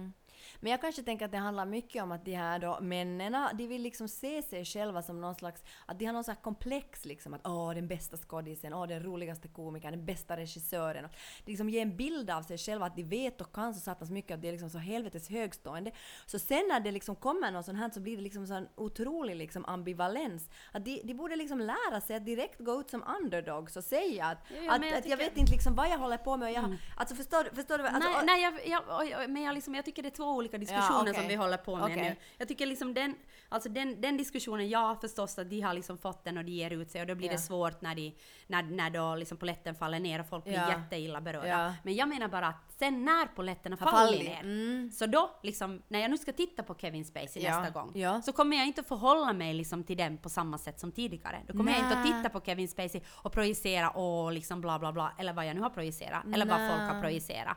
Men 0.63 0.71
jag 0.71 0.81
kanske 0.81 1.03
tänker 1.03 1.25
att 1.25 1.33
det 1.33 1.39
handlar 1.39 1.67
mycket 1.67 2.03
om 2.03 2.13
att 2.13 2.25
de 2.25 2.35
här 2.35 2.59
då 2.59 2.79
männen, 2.81 3.37
de 3.55 3.67
vill 3.67 3.83
liksom 3.83 4.09
se 4.09 4.43
sig 4.43 4.65
själva 4.65 5.03
som 5.03 5.21
någon 5.21 5.35
slags, 5.35 5.63
att 5.87 5.99
de 5.99 6.05
har 6.07 6.13
någon 6.13 6.25
slags 6.25 6.43
komplex 6.43 7.05
liksom 7.05 7.35
att 7.35 7.47
åh 7.47 7.75
den 7.75 7.89
bästa 7.89 8.17
skådisen, 8.17 8.75
åh 8.75 8.87
den 8.87 9.03
roligaste 9.03 9.49
komikern, 9.49 9.91
den 9.91 10.05
bästa 10.05 10.37
regissören. 10.37 11.05
Och 11.05 11.11
liksom 11.45 11.69
ge 11.69 11.81
en 11.81 11.97
bild 11.97 12.31
av 12.31 12.43
sig 12.43 12.59
själva 12.59 12.87
att 12.87 12.97
de 12.97 13.03
vet 13.03 13.41
och 13.41 13.55
kan 13.55 13.75
så 13.75 13.81
satans 13.81 14.11
mycket 14.11 14.35
att 14.35 14.43
det 14.43 14.49
är 14.49 14.53
liksom 14.53 14.71
så 14.71 14.79
helvetes 14.79 15.29
högstående. 15.29 15.93
Så 16.27 16.39
sen 16.39 16.65
när 16.69 16.81
det 16.81 16.91
liksom 16.91 17.17
kommer 17.17 17.51
något 17.51 17.67
sånt 17.67 17.79
här 17.79 17.91
så 17.91 18.01
blir 18.01 18.17
det 18.17 18.23
liksom 18.23 18.47
så 18.47 18.55
en 18.55 18.69
otrolig 18.75 19.37
liksom 19.37 19.65
ambivalens. 19.65 20.51
Att 20.73 20.85
de, 20.85 21.01
de 21.05 21.15
borde 21.15 21.37
liksom 21.37 21.61
lära 21.61 22.01
sig 22.01 22.17
att 22.17 22.27
direkt 22.27 22.59
gå 22.59 22.81
ut 22.81 22.91
som 22.91 23.05
underdogs 23.23 23.77
och 23.77 23.85
säga 23.85 24.27
att, 24.27 24.39
Ja, 24.49 24.63
ja, 24.63 24.75
att, 24.75 24.85
jag 24.85 24.95
att 24.95 25.07
jag 25.07 25.17
vet 25.17 25.37
inte 25.37 25.53
liksom 25.53 25.75
vad 25.75 25.89
jag 25.89 25.99
håller 25.99 26.17
på 26.17 26.37
med 26.37 26.49
och 26.49 26.55
jag, 26.55 26.77
alltså 26.97 27.15
förstår, 27.15 27.55
förstår 27.55 27.79
du? 27.79 27.87
Alltså, 27.87 28.11
nej, 28.11 28.27
nej 28.27 28.43
jag, 28.43 29.09
jag, 29.11 29.31
men 29.31 29.43
jag, 29.43 29.55
liksom, 29.55 29.75
jag 29.75 29.85
tycker 29.85 30.03
det 30.03 30.09
är 30.09 30.11
två 30.11 30.25
olika 30.25 30.52
diskussioner 30.59 30.95
Ja, 30.97 31.03
okej. 31.03 31.15
som 31.15 31.29
vi 31.29 31.35
håller 31.35 31.57
på 31.57 31.77
med 31.77 31.85
Okej. 31.85 32.03
nu. 32.03 32.17
Jag 32.39 32.49
tycker 32.49 32.67
liksom 32.67 32.95
den, 32.95 33.15
alltså 33.53 33.69
den, 33.69 34.01
den 34.01 34.17
diskussionen, 34.17 34.69
ja 34.69 34.97
förstås 35.01 35.39
att 35.39 35.51
de 35.51 35.61
har 35.61 35.75
liksom 35.75 35.99
fått 35.99 36.25
den 36.25 36.39
och 36.39 36.45
de 36.45 36.53
ger 36.53 36.71
ut 36.71 36.91
sig 36.91 37.01
och 37.01 37.07
då 37.07 37.15
blir 37.15 37.27
Ja. 37.29 37.33
det 37.33 37.39
svårt 37.39 37.81
när, 37.83 37.95
de, 37.95 38.15
när, 38.47 38.63
när 38.63 38.91
då 38.91 39.15
liksom 39.17 39.37
poletten 39.39 39.75
faller 39.75 40.01
ner 40.01 40.21
och 40.21 40.27
folk 40.29 40.45
blir 40.45 40.55
Ja. 40.55 40.69
jätteilla 40.69 41.21
berörda. 41.21 41.49
Ja. 41.49 41.73
Men 41.83 41.95
jag 41.95 42.09
menar 42.09 42.29
bara 42.29 42.47
att 42.47 42.73
sen 42.79 43.05
när 43.05 43.27
poletterna 43.27 43.77
Har 43.81 43.91
faller 43.91 44.07
fallit. 44.13 44.29
ner, 44.29 44.41
Mm. 44.41 44.91
så 44.91 45.07
då 45.07 45.31
liksom, 45.43 45.83
när 45.89 45.99
jag 46.01 46.11
nu 46.11 46.19
ska 46.19 46.33
titta 46.33 46.63
på 46.63 46.75
Kevin 46.75 47.05
Spacey 47.05 47.43
nästa 47.43 47.71
gång, 47.71 47.95
så 48.25 48.33
kommer 48.33 48.57
jag 48.57 48.67
inte 48.67 48.81
att 48.81 48.89
förhålla 48.89 49.33
mig 49.33 49.55
liksom 49.55 49.85
till 49.85 49.97
den 49.97 50.19
på 50.19 50.29
samma 50.29 50.59
sätt 50.59 50.81
som 50.81 50.93
tidigare. 50.93 51.41
Då 51.47 51.53
kommer 51.53 51.73
jag 51.73 51.81
inte 51.81 51.97
att 51.99 52.07
Nä. 52.09 52.17
titta 52.17 52.29
på 52.31 52.41
Kevin 52.41 52.69
Spacey 52.69 53.01
och 53.09 53.33
projicera 53.33 53.91
och 53.91 54.33
liksom 54.33 54.61
bla 54.61 54.79
bla 54.79 54.93
bla, 54.93 55.13
eller 55.19 55.33
vad 55.33 55.47
jag 55.47 55.55
nu 55.57 55.61
har 55.63 55.71
projicerat, 55.71 56.25
eller 56.35 56.47
vad 56.47 56.61
Nä. 56.61 56.69
folk 56.71 56.81
har 56.93 57.01
projicerat. 57.01 57.57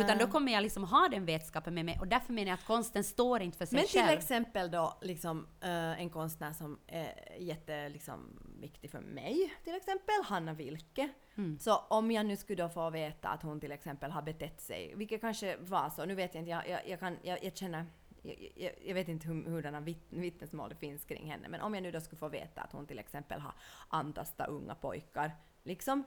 Utan 0.00 0.18
då 0.18 0.26
kommer 0.26 0.52
jag 0.52 0.62
liksom 0.62 0.84
ha 0.84 1.08
den 1.08 1.24
vetskapen 1.24 1.74
med 1.74 1.84
mig 1.84 1.98
och 2.00 2.06
därför 2.08 2.32
menar 2.32 2.48
jag 2.48 2.54
att 2.54 2.64
konsten 2.66 3.04
står 3.04 3.42
inte 3.42 3.58
för 3.58 3.66
sig 3.66 3.76
Men 3.78 3.86
till 3.86 4.00
själv. 4.00 4.18
exempel 4.18 4.70
då 4.70 4.98
liksom 5.02 5.31
eh, 5.60 6.00
en 6.00 6.10
konstnär 6.10 6.52
som 6.52 6.78
är 6.86 7.38
jätte 7.38 7.88
liksom, 7.88 8.38
viktig 8.60 8.90
för 8.90 9.00
mig, 9.00 9.54
till 9.64 9.74
exempel 9.74 10.14
Hanna 10.24 10.52
Wilke. 10.54 11.08
Mm. 11.34 11.58
Så 11.58 11.76
om 11.76 12.10
jag 12.10 12.26
nu 12.26 12.36
skulle 12.36 12.62
då 12.62 12.68
få 12.68 12.90
veta 12.90 13.28
att 13.28 13.42
hon 13.42 13.60
till 13.60 13.72
exempel 13.72 14.10
har 14.10 14.22
betett 14.22 14.60
sig, 14.60 14.94
vilket 14.94 15.20
kanske 15.20 15.56
var 15.56 15.90
så, 15.90 16.04
nu 16.04 16.14
vet 16.14 16.34
jag 16.34 16.42
inte, 16.42 16.50
jag, 16.50 16.68
jag, 16.68 16.88
jag, 16.88 17.00
kan, 17.00 17.16
jag, 17.22 17.44
jag 17.44 17.56
känner 17.56 17.86
jag, 18.22 18.52
jag, 18.56 18.72
jag 18.84 18.94
vet 18.94 19.08
inte 19.08 19.28
hur, 19.28 19.50
hurdana 19.50 19.80
vitt, 19.80 20.06
vittnesmål 20.08 20.68
det 20.68 20.76
finns 20.76 21.04
kring 21.04 21.30
henne, 21.30 21.48
men 21.48 21.60
om 21.60 21.74
jag 21.74 21.82
nu 21.82 21.90
då 21.90 22.00
skulle 22.00 22.18
få 22.18 22.28
veta 22.28 22.60
att 22.60 22.72
hon 22.72 22.86
till 22.86 22.98
exempel 22.98 23.40
har 23.40 23.54
antastat 23.88 24.48
unga 24.48 24.74
pojkar, 24.74 25.32
liksom. 25.62 26.04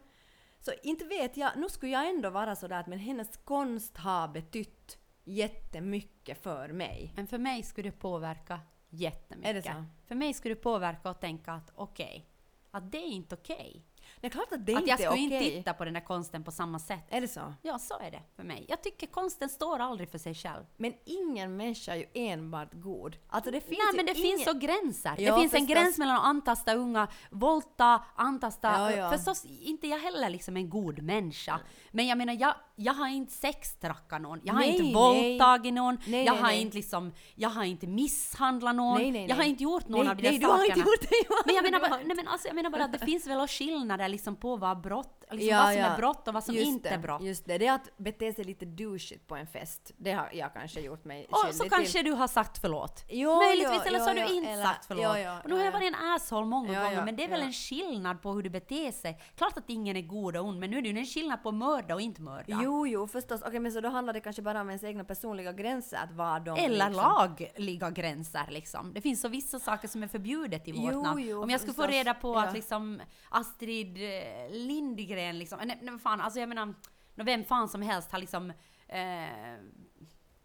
Så 0.60 0.72
inte 0.84 1.06
vet 1.06 1.38
jag, 1.38 1.52
nu 1.58 1.70
skulle 1.70 1.92
jag 1.92 2.10
ändå 2.10 2.30
vara 2.30 2.56
sådär 2.56 2.80
att 2.80 2.88
men 2.88 3.00
hennes 3.00 3.38
konst 3.38 3.98
har 3.98 4.28
betytt 4.28 4.98
jättemycket 5.24 6.44
för 6.44 6.68
mig. 6.68 7.14
Men 7.16 7.28
för 7.28 7.38
mig 7.38 7.64
skulle 7.64 7.90
det 7.90 8.00
påverka 8.00 8.60
jättemycket. 8.96 9.50
Är 9.50 9.54
det 9.54 9.62
så? 9.62 9.86
För 10.08 10.16
mig 10.16 10.34
skulle 10.34 10.56
det 10.56 10.62
påverka 10.62 11.10
och 11.10 11.20
tänka 11.20 11.52
att 11.52 11.72
okej, 11.76 12.26
att 12.72 12.92
det 12.92 12.98
är 12.98 13.12
inte 13.12 13.36
okej. 13.36 13.86
Det 14.26 14.30
är 14.30 14.32
klart 14.32 14.52
att 14.52 14.66
det 14.66 14.74
Att 14.76 14.80
inte 14.80 14.90
jag 14.92 15.00
är 15.02 15.06
skulle 15.12 15.26
okej. 15.28 15.46
inte 15.48 15.58
titta 15.58 15.74
på 15.74 15.86
den 15.86 15.94
där 15.94 16.02
konsten 16.02 16.44
på 16.44 16.52
samma 16.52 16.80
sätt. 16.80 17.06
Är 17.10 17.22
det 17.22 17.28
så? 17.28 17.54
Ja, 17.62 17.80
så 17.80 18.00
är 18.00 18.12
det 18.12 18.22
för 18.36 18.44
mig. 18.44 18.66
Jag 18.70 18.84
tycker 18.84 19.08
konsten 19.08 19.50
står 19.50 19.80
aldrig 19.80 20.12
för 20.12 20.18
sig 20.18 20.34
själv. 20.36 20.64
Men 20.78 20.94
ingen 21.06 21.58
människa 21.58 21.92
är 21.92 21.96
ju 21.98 22.06
enbart 22.14 22.70
god. 22.74 23.16
Alltså 23.30 23.52
det 23.52 23.62
finns 23.62 23.78
Nej, 23.78 23.96
men 23.96 24.06
det 24.06 24.12
ingen... 24.20 24.22
finns 24.38 24.44
så 24.44 24.54
gränser. 24.54 25.16
Ja, 25.18 25.36
det 25.36 25.42
finns 25.42 25.54
en 25.54 25.60
förstås. 25.60 25.76
gräns 25.76 25.98
mellan 25.98 26.16
att 26.16 26.26
antasta 26.26 26.74
unga, 26.76 27.08
våldta, 27.32 28.04
antasta. 28.16 28.72
Ja, 28.72 28.92
ja. 28.92 29.12
Förstås, 29.12 29.46
inte 29.46 29.88
jag 29.88 30.00
heller 30.00 30.30
liksom 30.30 30.58
en 30.58 30.70
god 30.70 31.02
människa. 31.02 31.60
Men 31.92 32.08
jag 32.08 32.18
menar, 32.18 32.34
jag, 32.40 32.54
jag 32.76 32.94
har 32.94 33.08
inte 33.08 33.34
sextrackat 33.34 34.22
någon. 34.22 34.40
Jag 34.44 34.54
har 34.54 34.60
Nej, 34.60 34.70
inte 34.70 34.84
nej. 34.84 34.94
våldtagit 34.94 35.74
någon. 35.74 35.98
Nej, 36.08 36.26
jag 36.26 36.34
nej, 36.34 36.42
har 36.42 36.50
nej. 36.50 36.62
inte 36.62 36.78
liksom, 36.78 37.14
jag 37.36 37.50
har 37.50 37.64
inte 37.64 37.88
misshandlat 37.88 38.76
någon. 38.76 38.98
Nej, 39.02 39.12
nej, 39.12 39.26
Jag 39.30 39.36
har 39.36 39.42
nej. 39.44 39.50
inte 39.50 39.64
gjort 39.64 39.88
någon 39.88 40.00
nej, 40.02 40.10
av 40.10 40.16
de 40.18 40.24
nej, 40.24 40.32
där 40.32 40.40
du 40.40 40.46
har 40.48 40.58
sakerna. 40.58 40.76
inte 40.76 40.90
gjort 40.90 41.02
det. 41.10 41.36
Men 41.46 41.56
jag 41.56 41.64
menar, 41.64 41.80
bara, 41.80 41.98
nej, 42.06 42.16
men 42.16 42.28
alltså, 42.28 42.48
jag 42.48 42.56
menar 42.56 42.70
bara 42.70 42.84
att 42.84 42.94
det 42.94 43.06
finns 43.06 43.28
väl 43.28 43.48
skillnader 43.48 44.08
liksom 44.16 44.36
på 44.36 44.56
vad 44.58 44.82
brott, 44.82 45.24
liksom 45.32 45.48
Ja, 45.50 45.58
vad 45.64 45.72
som 45.74 45.82
ja. 45.82 45.88
är 45.88 45.98
brott 45.98 46.28
och 46.28 46.34
vad 46.34 46.44
som 46.44 46.56
Just 46.56 46.68
inte 46.68 46.90
det, 46.90 46.96
är 46.96 47.00
brott. 47.00 47.22
Just 47.24 47.46
det, 47.46 47.58
det 47.58 47.68
är 47.68 47.74
att 47.76 47.98
bete 47.98 48.34
sig 48.34 48.46
lite 48.46 48.66
douchigt 48.66 49.28
på 49.28 49.36
en 49.36 49.48
fest. 49.48 49.92
Det 49.98 50.12
har 50.12 50.30
jag 50.34 50.54
kanske 50.54 50.80
gjort 50.82 51.06
mig 51.06 51.26
Och 51.30 51.38
skyldig 51.38 51.56
så 51.56 51.64
till. 51.64 51.72
kanske 51.72 52.02
du 52.04 52.12
har 52.12 52.28
sagt 52.28 52.58
förlåt. 52.58 53.06
Jo, 53.10 53.36
Möjligtvis, 53.36 53.80
jo, 53.84 53.88
eller 53.88 54.00
så 54.00 54.06
har 54.06 54.14
du 54.16 54.34
inte 54.36 54.50
eller- 54.50 54.64
sagt 54.64 54.86
förlåt. 54.86 55.04
jo, 55.06 55.10
och 55.44 55.50
nu 55.50 55.54
har 55.56 55.60
ja, 55.60 55.66
jag 55.66 55.72
varit 55.72 55.94
en 55.94 56.14
asshole 56.16 56.46
många 56.46 56.84
gånger, 56.84 57.06
men 57.06 57.16
det 57.16 57.24
är 57.24 57.30
väl 57.30 57.42
en 57.42 57.54
skillnad 57.54 58.22
på 58.22 58.32
hur 58.34 58.42
du 58.44 58.50
beter 58.50 58.92
sig. 58.92 59.22
Klart 59.36 59.58
att 59.58 59.70
ingen 59.70 59.96
är 59.98 60.02
god 60.02 60.38
och 60.38 60.46
ond, 60.46 60.60
men 60.60 60.72
nu 60.72 60.78
är 60.78 60.82
det 60.82 60.90
ju 60.90 60.98
en 61.00 61.06
skillnad 61.06 61.44
på 61.44 61.52
mörda 61.52 61.94
och 61.96 62.02
inte 62.02 62.22
mörda. 62.22 62.60
Jo, 62.64 62.88
jo, 62.88 63.08
förstås. 63.08 63.42
Okej, 63.46 63.60
men 63.60 63.72
så 63.72 63.82
då 63.82 63.90
handlar 63.90 64.14
det 64.14 64.20
kanske 64.20 64.42
bara 64.42 64.62
om 64.62 64.70
ens 64.70 64.84
egna 64.84 65.04
personliga 65.04 65.52
gränser, 65.54 65.98
att 65.98 66.12
vad 66.12 66.42
de 66.46 66.58
Eller 66.58 66.90
liksom... 66.90 66.94
lagliga 66.94 67.90
gränser 67.90 68.46
liksom. 68.50 68.94
Det 68.94 69.02
finns 69.02 69.22
så 69.22 69.28
vissa 69.28 69.60
saker 69.60 69.88
som 69.88 70.04
är 70.04 70.08
förbjudet 70.08 70.68
i 70.68 70.72
vårt 70.72 70.94
Jo, 70.94 71.04
land. 71.04 71.20
jo, 71.20 71.44
Om 71.44 71.50
jag 71.50 71.60
skulle 71.62 71.74
få 71.74 71.88
reda 71.88 72.14
på 72.14 72.38
att 72.38 72.54
liksom 72.54 73.02
Astrid 73.30 73.95
eh, 73.98 74.50
Lindgren 74.50 75.40
liksom, 75.40 75.60
nej, 75.66 75.80
nej 75.82 76.00
fan, 76.00 76.22
alltså 76.22 76.40
jag 76.40 76.50
menar, 76.50 76.74
vem 77.16 77.44
fan 77.46 77.70
som 77.70 77.82
helst 77.82 78.12
har 78.12 78.20
liksom 78.20 78.54
eh, 78.88 79.56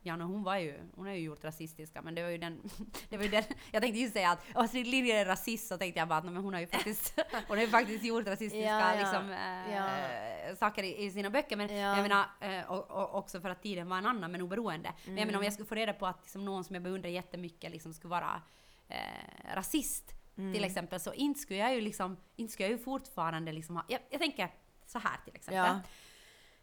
Ja, 0.03 0.17
no, 0.17 0.23
hon 0.23 0.43
var 0.43 0.57
ju, 0.57 0.81
hon 0.97 1.07
har 1.07 1.13
ju 1.13 1.21
gjort 1.21 1.45
rasistiska, 1.45 2.03
men 2.03 2.15
det 2.15 2.23
var 2.23 2.31
ju 2.31 2.39
den, 2.39 2.71
det 3.09 3.17
var 3.17 3.25
ju 3.25 3.31
den, 3.31 3.45
jag 3.73 3.83
tänkte 3.83 4.01
ju 4.01 4.11
säga 4.11 4.31
att 4.31 4.41
Astrid 4.55 4.87
Lindgren 4.87 5.17
är 5.19 5.25
rasist, 5.25 5.69
så 5.69 5.77
tänkte 5.79 5.99
jag 6.01 6.09
bara 6.09 6.19
att 6.19 6.25
men 6.25 6.37
hon 6.37 6.53
har 6.55 6.61
ju 6.61 6.67
faktiskt, 6.77 7.21
hon 7.49 7.57
har 7.57 7.65
ju 7.65 7.69
faktiskt 7.71 8.05
gjort 8.05 8.27
rasistiska 8.27 8.59
Ja, 8.61 8.95
ja. 8.95 9.01
liksom, 9.01 9.31
eh, 9.31 9.75
Ja. 9.75 10.57
saker 10.57 10.83
i, 10.83 11.05
i 11.05 11.11
sina 11.11 11.31
böcker, 11.31 11.57
men 11.57 11.77
Ja. 11.77 11.97
jag 11.97 12.03
menar, 12.03 12.25
eh, 12.41 12.71
och, 12.71 12.91
och 12.91 13.15
också 13.19 13.41
för 13.41 13.49
att 13.51 13.63
tiden 13.63 13.89
var 13.89 13.99
en 13.99 14.07
annan, 14.07 14.33
men 14.33 14.41
oberoende. 14.41 14.93
Men 15.05 15.17
jag 15.17 15.27
menar 15.27 15.29
Mm. 15.29 15.39
om 15.39 15.45
jag 15.45 15.53
skulle 15.53 15.67
få 15.69 15.75
reda 15.75 15.93
på 15.93 16.07
att 16.07 16.19
liksom, 16.23 16.45
någon 16.45 16.65
som 16.65 16.75
jag 16.75 16.83
beundrar 16.83 17.11
jättemycket 17.11 17.71
liksom 17.71 17.95
skulle 17.95 18.11
vara 18.11 18.43
eh, 18.89 19.55
rasist, 19.55 20.13
Mm. 20.39 20.53
till 20.55 20.65
exempel, 20.65 21.01
så 21.01 21.15
inte 21.15 21.41
skulle 21.41 21.59
jag 21.61 21.75
ju 21.75 21.81
liksom, 21.81 22.17
inte 22.37 22.53
skulle 22.53 22.69
jag 22.69 22.79
ju 22.79 22.85
fortfarande 22.85 23.53
liksom 23.53 23.77
ha, 23.77 23.85
jag, 23.89 24.01
jag 24.11 24.21
tänker 24.21 24.51
så 24.87 24.99
här 24.99 25.17
till 25.25 25.35
exempel. 25.35 25.57
Ja. 25.59 25.81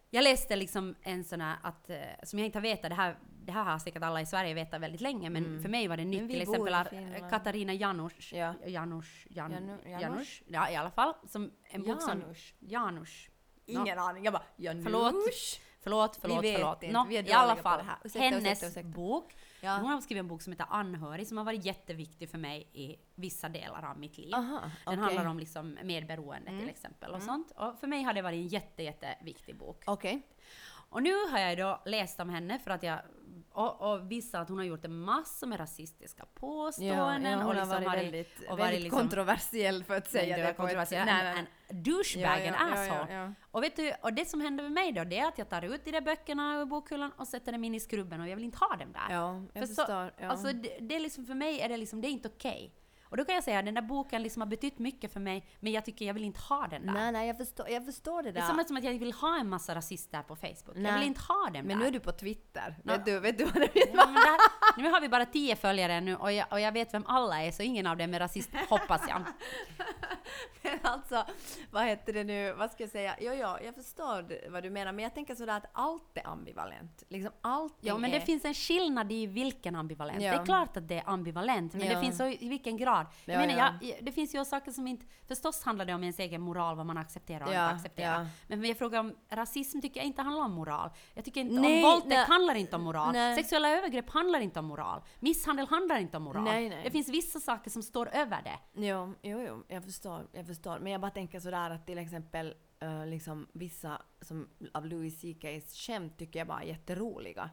Jag 0.09 0.23
läste 0.23 0.55
liksom 0.55 0.95
en 1.01 1.23
sån 1.23 1.41
här 1.41 1.57
att, 1.63 1.89
eh, 1.89 1.97
som 2.23 2.39
jag 2.39 2.45
inte 2.45 2.57
har 2.57 2.63
vetat, 2.63 2.89
det 2.89 2.95
här, 2.95 3.17
det 3.45 3.51
här 3.51 3.63
har 3.63 3.79
säkert 3.79 4.03
alla 4.03 4.21
i 4.21 4.25
Sverige 4.25 4.53
vetat 4.53 4.81
väldigt 4.81 5.01
länge, 5.01 5.29
men 5.29 5.61
för 5.61 5.69
mig 5.69 5.87
var 5.87 5.97
det 5.97 6.05
nytt. 6.05 6.21
vi 6.21 6.27
Till 6.27 6.41
exempel 6.41 6.73
att 6.73 6.89
Finland. 6.89 7.29
Katarina 7.29 7.73
Janouch, 7.73 8.33
Ja. 8.33 8.53
Janouch, 8.65 9.27
Jan, 9.29 9.51
Janu- 9.53 9.99
Janouch, 10.01 10.43
ja 10.47 10.69
i 10.69 10.75
alla 10.75 10.91
fall, 10.91 11.13
som 11.27 11.51
en 11.63 11.83
bok 11.83 12.01
som... 12.01 12.09
Janusz? 12.21 12.53
Janouch. 12.59 13.29
Ingen 13.65 13.99
aning. 13.99 14.23
Jag 14.23 14.33
bara, 14.33 14.43
Janusz. 14.55 14.83
Förlåt. 14.83 15.13
Förlåt, 15.81 16.17
förlåt, 16.21 16.43
vet 16.43 16.55
förlåt. 16.55 16.83
inte, 16.83 17.05
vi 17.09 17.17
är 17.17 17.27
I 17.29 17.31
alla 17.31 17.55
fall, 17.55 17.81
här. 17.81 17.97
Ursäkta, 18.03 18.19
hennes 18.19 18.43
ursäkta, 18.43 18.67
ursäkta. 18.67 18.89
bok. 18.89 19.35
Ja. 19.61 19.77
Hon 19.77 19.85
har 19.91 20.01
skrivit 20.01 20.19
en 20.19 20.27
bok 20.27 20.41
som 20.41 20.53
heter 20.53 20.65
Anhörig 20.69 21.27
som 21.27 21.37
har 21.37 21.45
varit 21.45 21.65
jätteviktig 21.65 22.29
för 22.29 22.37
mig 22.37 22.69
i 22.73 22.95
vissa 23.15 23.49
delar 23.49 23.89
av 23.91 23.99
mitt 23.99 24.17
liv. 24.17 24.33
Aha, 24.35 24.59
Den 24.61 24.71
okej. 24.85 24.97
handlar 24.99 25.25
om 25.25 25.39
liksom 25.39 25.77
medberoende 25.83 26.49
Mm. 26.49 26.59
till 26.61 26.69
exempel 26.69 27.11
och 27.13 27.21
sånt. 27.21 27.51
Och 27.55 27.79
för 27.79 27.87
mig 27.87 28.03
har 28.03 28.13
det 28.13 28.21
varit 28.21 28.35
en 28.37 28.47
jätte, 28.47 28.83
jätteviktig 28.83 29.55
bok. 29.57 29.83
Okej. 29.85 30.21
Och 30.89 31.03
nu 31.03 31.13
har 31.31 31.39
jag 31.39 31.57
då 31.57 31.81
läst 31.85 32.19
om 32.19 32.29
henne 32.29 32.59
för 32.59 32.71
att 32.71 32.83
jag 32.83 32.99
och, 33.51 33.81
och 33.91 34.11
vissa 34.11 34.39
att 34.39 34.49
hon 34.49 34.57
har 34.57 34.65
gjort 34.65 34.85
en 34.85 34.99
massa 34.99 35.45
med 35.45 35.59
rasistiska 35.59 36.23
Ja, 36.23 36.39
påståenden 36.39 37.31
ja, 37.31 37.37
hon 37.37 37.39
och 37.39 37.45
har 37.47 37.53
liksom 37.53 37.69
varit 37.69 37.85
varit- 37.87 38.03
väldigt, 38.03 38.39
och 38.39 38.57
varit 38.57 38.59
väldigt 38.59 38.81
liksom- 38.83 38.99
kontroversiell 38.99 39.83
för 39.83 39.97
att 39.97 40.07
säga 40.11 40.37
det 40.37 40.43
ett... 40.43 40.57
kontroversiell. 40.57 41.05
Nej, 41.05 41.25
En, 41.27 41.33
nej, 41.35 41.45
en 41.67 41.83
douchebag, 41.83 42.39
en 42.39 42.53
Ja, 42.53 42.59
ja, 42.59 42.73
asshole. 42.73 43.13
ja, 43.13 43.21
ja. 43.23 43.33
Och 43.51 43.63
vet 43.63 43.75
du, 43.75 43.93
och 44.01 44.13
det 44.13 44.25
som 44.25 44.41
händer 44.41 44.63
med 44.63 44.71
mig 44.71 44.91
då, 44.91 45.03
det 45.03 45.17
är 45.19 45.27
att 45.27 45.37
jag 45.37 45.49
tar 45.49 45.61
ut 45.61 45.85
de 45.85 45.91
där 45.91 46.01
böckerna 46.01 46.61
ur 46.61 46.65
bokhyllan 46.65 47.11
och 47.17 47.27
sätter 47.27 47.51
dem 47.51 47.63
in 47.63 47.75
i 47.75 47.79
skrubben 47.79 48.21
och 48.21 48.27
jag 48.27 48.35
vill 48.35 48.45
inte 48.45 48.57
ha 48.57 48.75
dem 48.75 48.91
där. 48.91 49.07
Ja, 49.15 49.43
jag 49.53 49.67
För 49.67 49.73
så- 49.73 49.81
förstår. 49.81 50.13
Ja. 50.19 50.27
Alltså 50.27 50.47
det, 50.53 50.77
det 50.81 50.95
är 50.95 50.99
liksom, 50.99 51.25
för 51.25 51.33
mig 51.33 51.59
är 51.61 51.69
det 51.69 51.77
liksom, 51.77 52.01
det 52.01 52.07
är 52.07 52.11
inte 52.11 52.27
okej. 52.35 52.73
Och 53.09 53.17
då 53.17 53.25
kan 53.25 53.35
jag 53.35 53.43
säga 53.43 53.59
att 53.59 53.65
den 53.65 53.73
där 53.73 53.81
boken 53.81 54.23
liksom 54.23 54.41
har 54.41 54.47
betytt 54.47 54.79
mycket 54.79 55.13
för 55.13 55.19
mig, 55.19 55.47
men 55.59 55.71
jag 55.71 55.85
tycker 55.85 56.05
jag 56.05 56.13
vill 56.13 56.23
inte 56.23 56.39
ha 56.39 56.67
den 56.67 56.85
där. 56.85 56.93
Nej, 56.93 57.11
nej, 57.11 57.27
jag 57.27 57.37
förstår, 57.37 57.69
jag 57.69 57.85
förstår 57.85 58.23
det 58.23 58.31
Det 58.31 58.39
där. 58.39 58.41
är 58.59 58.63
som 58.63 58.77
att- 58.77 58.83
jag 58.83 58.99
vill 58.99 59.13
ha 59.13 59.39
en 59.39 59.49
massa 59.49 59.75
rasister 59.75 60.21
på 60.21 60.35
Facebook. 60.35 60.75
Jag 60.75 60.77
Nej. 60.83 60.99
vill 60.99 61.07
inte 61.07 61.21
ha 61.21 61.43
dem 61.45 61.51
Men 61.53 61.67
där. 61.67 61.75
nu 61.75 61.85
är 61.87 61.91
du 61.91 61.99
på 61.99 62.11
Twitter. 62.11 62.75
Nå. 62.83 62.93
Vet, 62.93 63.05
du, 63.05 63.19
vet 63.19 63.37
du 63.37 63.43
vad 63.45 63.53
det 63.55 63.79
är? 63.81 63.87
Ja, 63.95 64.05
men 64.05 64.13
där, 64.13 64.37
nu 64.81 64.89
har 64.89 65.01
vi 65.01 65.09
bara 65.09 65.25
tio 65.25 65.55
följare 65.55 66.01
nu 66.01 66.15
och 66.15 66.31
jag, 66.31 66.45
och 66.51 66.59
jag 66.59 66.71
vet 66.71 66.93
vem 66.93 67.03
alla 67.07 67.43
är, 67.43 67.51
så 67.51 67.63
ingen 67.63 67.87
av 67.87 67.97
dem 67.97 68.13
är 68.13 68.19
rasist, 68.19 68.49
hoppas 68.69 69.01
jag. 69.09 69.21
Men 70.61 70.79
alltså, 70.81 71.25
vad 71.71 71.85
heter 71.85 72.13
det 72.13 72.23
nu, 72.23 72.53
vad 72.53 72.71
ska 72.71 72.83
jag 72.83 72.89
säga? 72.91 73.15
Jo, 73.21 73.31
jo, 73.35 73.47
jag 73.65 73.75
förstår 73.75 74.21
det- 74.21 74.49
vad 74.49 74.63
du 74.63 74.69
menar, 74.69 74.91
men 74.91 75.03
jag 75.03 75.13
tänker 75.13 75.35
sådär 75.35 75.57
att 75.57 75.65
allt 75.73 76.17
är 76.17 76.27
ambivalent. 76.27 77.03
Liksom 77.09 77.31
allting 77.41 77.77
Ja, 77.89 77.97
men 77.97 78.13
är... 78.13 78.19
det 78.19 78.25
finns 78.25 78.45
en 78.45 78.53
skillnad 78.53 79.11
i 79.11 79.25
vilken 79.27 79.75
ambivalent. 79.75 80.21
Ja. 80.23 80.31
Det 80.31 80.37
är 80.37 80.45
klart 80.45 80.77
att 80.77 80.87
det 80.87 80.95
är 80.97 81.03
ambivalent, 81.09 81.73
men 81.73 81.87
Ja. 81.87 81.95
det 81.95 82.01
finns 82.01 82.17
så 82.17 82.25
i 82.27 82.49
vilken 82.49 82.77
grad. 82.77 82.96
Jag 83.25 83.35
Ja, 83.35 83.39
menar, 83.47 83.57
ja. 83.81 83.87
Jag, 83.87 84.05
det 84.05 84.11
finns 84.11 84.35
ju 84.35 84.45
saker 84.45 84.71
som 84.71 84.87
inte... 84.87 85.05
Förstås 85.27 85.63
handlar 85.63 85.85
det 85.85 85.93
om 85.93 86.03
ens 86.03 86.19
egen 86.19 86.41
moral, 86.41 86.77
vad 86.77 86.85
man 86.85 86.97
accepterar 86.97 87.45
och 87.47 87.53
Ja, 87.53 87.63
inte 87.65 87.75
accepterar. 87.75 88.27
Men 88.47 88.63
jag 88.63 88.77
frågar 88.77 88.99
om 88.99 89.15
rasism 89.29 89.81
tycker 89.81 89.99
jag 89.99 90.07
inte 90.07 90.21
handlar 90.21 90.45
om 90.45 90.51
moral. 90.51 90.89
Jag 91.13 91.25
tycker 91.25 91.41
inte 91.41 91.53
Nej, 91.61 91.83
om 91.83 91.89
våldtäkt 91.91 92.09
nej. 92.09 92.25
handlar 92.25 92.55
inte 92.55 92.75
om 92.75 92.81
moral. 92.83 93.13
Nej. 93.13 93.35
Sexuella 93.35 93.69
övergrepp 93.69 94.09
handlar 94.09 94.39
inte 94.39 94.59
om 94.59 94.65
moral. 94.65 95.01
Misshandel 95.19 95.67
handlar 95.67 95.97
inte 95.99 96.17
om 96.17 96.23
moral. 96.23 96.43
Nej. 96.43 96.81
Det 96.83 96.91
finns 96.91 97.09
vissa 97.09 97.39
saker 97.39 97.69
som 97.71 97.83
står 97.83 98.09
över 98.15 98.41
det. 98.43 98.59
Jo, 98.87 99.13
jo, 99.21 99.41
jo, 99.41 99.63
jag 99.67 99.83
förstår, 99.83 100.27
jag 100.31 100.47
förstår. 100.47 100.79
Men 100.79 100.91
jag 100.91 101.01
bara 101.01 101.11
tänker 101.11 101.39
sådär 101.39 101.69
att 101.69 101.85
till 101.85 101.97
exempel 101.97 102.53
eh, 102.79 103.05
liksom 103.05 103.47
vissa 103.53 104.01
som 104.21 104.49
av 104.73 104.85
Louis 104.85 105.21
CKs 105.21 105.75
skämt 105.75 106.17
tycker 106.17 106.39
jag 106.39 106.47
bara 106.47 106.61
är 106.63 106.67
jätteroliga. 106.67 107.49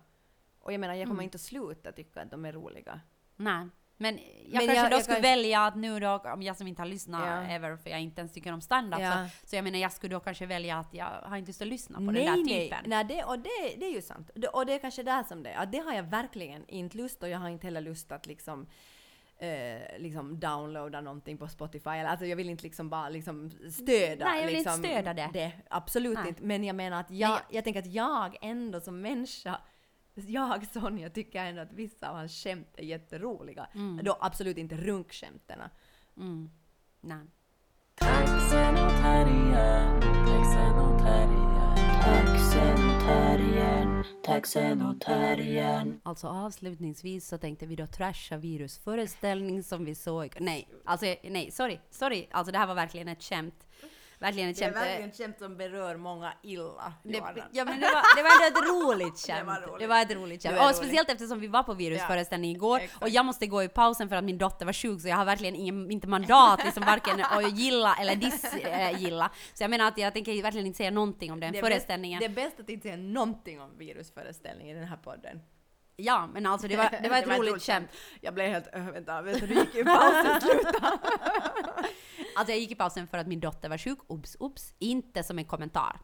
Och 0.61 0.73
jag 0.73 0.81
menar, 0.81 0.95
jag 0.95 1.05
kommer 1.07 1.15
Mm. 1.15 1.25
inte 1.25 1.37
att 1.37 1.41
sluta 1.41 1.93
tycka 1.93 2.23
att 2.23 2.31
de 2.31 2.45
är 2.45 2.53
roliga. 2.53 3.01
Nej. 3.37 3.67
Men 3.97 4.15
jag 4.19 4.25
Men 4.45 4.53
kanske 4.53 4.75
jag- 4.75 4.91
då 4.91 4.97
jag 4.97 5.03
skulle 5.03 5.15
kanske- 5.17 5.21
välja 5.31 5.61
att 5.67 5.77
nu 5.77 6.01
då, 6.01 6.09
om 6.35 6.43
jag 6.43 6.57
som 6.57 6.67
inte 6.67 6.83
har 6.83 6.87
lyssnat 6.87 7.23
Ja. 7.27 7.55
ever, 7.55 7.77
för 7.77 7.91
jag 7.91 8.01
inte 8.01 8.21
ens 8.21 8.33
tycker 8.33 8.53
om 8.53 8.61
stand-up, 8.61 9.01
Ja. 9.01 9.29
så, 9.43 9.47
så 9.49 9.57
jag 9.57 9.65
menar 9.65 9.79
jag 9.79 9.93
skulle 9.93 10.15
då 10.15 10.21
kanske 10.21 10.47
välja 10.47 10.77
att 10.79 10.95
jag 10.95 11.07
har 11.23 11.37
inte 11.37 11.49
lust 11.49 11.63
att 11.63 11.69
lyssna 11.69 11.99
på 11.99 12.03
nej, 12.05 12.25
den 12.25 12.37
där 12.37 12.45
nej, 12.45 12.65
typen. 12.65 12.85
nej 12.87 13.05
det, 13.05 13.25
och 13.25 13.39
det, 13.39 13.75
det 13.79 13.87
är 13.87 13.93
ju 13.95 14.03
sant. 14.03 14.31
Det, 14.35 14.49
och 14.49 14.67
det 14.67 14.73
är 14.73 14.79
kanske 14.79 15.03
där 15.03 15.23
som 15.23 15.43
det 15.43 15.51
är. 15.51 15.59
Att 15.59 15.73
det 15.73 15.79
har 15.79 15.93
jag 15.95 16.03
verkligen 16.03 16.69
inte 16.69 16.97
lust 16.97 17.23
och 17.23 17.29
jag 17.29 17.39
har 17.39 17.49
inte 17.49 17.67
heller 17.67 17.81
lust 17.81 18.13
att 18.13 18.27
liksom 18.27 18.67
eh, 19.39 19.99
liksom 19.99 20.41
downloada 20.41 21.01
någonting 21.01 21.39
på 21.39 21.49
Spotify. 21.49 21.89
Alltså 21.91 22.27
jag 22.27 22.37
vill 22.37 22.51
inte 22.51 22.63
liksom 22.63 22.91
bara 22.91 23.09
liksom 23.09 23.51
stödja. 23.51 24.27
Nej, 24.27 24.41
jag 24.41 24.47
vill 24.47 24.57
inte 24.57 24.71
liksom, 24.71 24.85
stödja 24.85 25.29
det. 25.33 25.53
Absolut 25.71 26.19
Nej. 26.19 26.29
inte. 26.29 26.43
Men 26.43 26.65
jag 26.65 26.77
menar 26.77 27.01
att 27.01 27.11
jag, 27.11 27.31
jag- 27.31 27.41
jag 27.51 27.65
tänker 27.65 27.81
att 27.81 27.93
jag 27.93 28.37
ändå 28.43 28.81
som 28.81 29.01
människa 29.01 29.59
jag, 30.15 30.67
Sonja, 30.67 31.11
tycker 31.11 31.45
ändå 31.45 31.63
att 31.63 31.73
vissa 31.73 32.09
av 32.09 32.17
hans 32.17 32.33
skämt 32.33 32.69
är 32.77 32.85
jätteroliga. 32.85 33.67
Då 34.03 34.17
absolut 34.21 34.57
inte 34.57 34.77
runkskämten. 34.77 35.61
Mm. 36.17 36.51
Nej. 37.01 37.27
Alltså 46.03 46.29
avslutningsvis 46.29 47.29
så 47.29 47.39
tänkte 47.39 47.67
vi 47.67 47.77
då 47.77 47.87
trasha 47.87 48.37
virusföreställning 48.37 49.63
som 49.63 49.85
vi 49.85 49.95
såg. 49.95 50.37
Nej, 50.41 50.69
alltså 50.85 51.07
nej, 51.23 51.51
sorry, 51.51 51.79
sorry. 51.91 52.27
Alltså 52.31 52.53
det 52.53 52.59
här 52.59 52.67
var 52.67 52.75
verkligen 52.75 53.09
ett 53.09 53.23
skämt. 53.23 53.67
Verkligen 54.19 54.51
ett 54.51 54.57
Det 54.59 54.65
är 54.65 54.73
skämt. 54.73 54.77
verkligen 54.87 55.11
ett 55.11 55.17
skämt 55.17 55.39
som 55.39 55.57
berör 55.57 55.97
många 55.97 56.33
illa. 56.43 56.93
Det, 57.03 57.23
ja 57.53 57.65
men 57.65 57.81
det 57.81 57.87
var, 57.95 58.17
det 58.17 58.23
var 58.23 58.47
ändå 58.47 58.59
ett 58.59 58.69
roligt 58.95 59.27
Det 59.27 59.33
skämt. 59.33 59.47
var 59.47 59.61
roligt. 59.61 59.79
Det 59.81 59.87
var 59.87 60.03
ett 60.03 60.11
roligt 60.15 60.43
Det 60.43 60.49
skämt. 60.49 60.61
Och 60.61 60.65
roligt. 60.67 60.77
speciellt 60.77 61.11
eftersom 61.11 61.41
vi 61.41 61.47
var 61.47 61.63
på 61.63 61.75
virusföreställning 61.75 62.51
igår 62.51 62.79
exakt. 62.81 63.03
och 63.03 63.09
jag 63.09 63.25
måste 63.27 63.47
gå 63.47 63.63
i 63.63 63.69
pausen 63.69 64.09
för 64.09 64.17
att 64.17 64.25
min 64.25 64.39
dotter 64.39 64.67
var 64.67 64.73
sjuk 64.73 65.01
så 65.01 65.09
jag 65.09 65.17
har 65.17 65.25
verkligen 65.25 65.55
ingen, 65.55 65.91
inte 65.91 66.07
mandat 66.09 66.65
liksom 66.65 66.83
varken 66.85 67.21
att 67.25 67.59
gilla 67.59 67.95
eller 68.01 68.17
disgilla. 68.17 69.31
Så 69.55 69.63
jag 69.63 69.71
menar 69.71 69.89
att 69.89 69.99
jag 69.99 70.13
tänker 70.13 70.43
verkligen 70.43 70.67
inte 70.67 70.77
säga 70.77 70.91
någonting 70.91 71.33
om 71.33 71.41
den 71.41 71.53
Det 71.53 71.61
föreställningen. 71.61 72.19
Bäst, 72.21 72.35
det 72.35 72.43
är 72.43 72.45
bäst 72.45 72.61
att 72.61 72.69
inte 72.69 72.83
säga 72.83 72.97
någonting 72.97 73.61
om 73.61 73.79
virusföreställningen 73.79 74.77
i 74.77 74.81
den 74.81 74.89
här 74.89 74.97
podden. 74.97 75.41
Ja, 75.97 76.27
men 76.27 76.47
alltså 76.47 76.69
det 76.69 76.77
var, 76.77 76.99
det 77.03 77.09
var 77.09 77.17
ett 77.23 77.29
roligt 77.29 77.63
skämt. 77.63 77.89
Jag 78.21 78.35
blev 78.35 78.47
helt... 78.47 78.75
Äh, 78.75 78.91
vänta, 78.91 79.23
vänta, 79.23 79.47
du 79.47 79.55
gick 79.55 79.75
i 79.75 79.85
pausen, 79.85 80.41
sluta! 80.41 80.99
Alltså 82.37 82.53
jag 82.53 82.61
gick 82.61 82.71
i 82.71 82.75
pausen 82.75 83.07
för 83.07 83.19
att 83.19 83.27
min 83.27 83.41
dotter 83.41 83.69
var 83.69 83.79
sjuk, 83.79 83.99
obs, 84.07 84.37
obs, 84.41 84.75
inte 84.79 85.23
som 85.23 85.39
en 85.39 85.45
kommentar. 85.45 86.01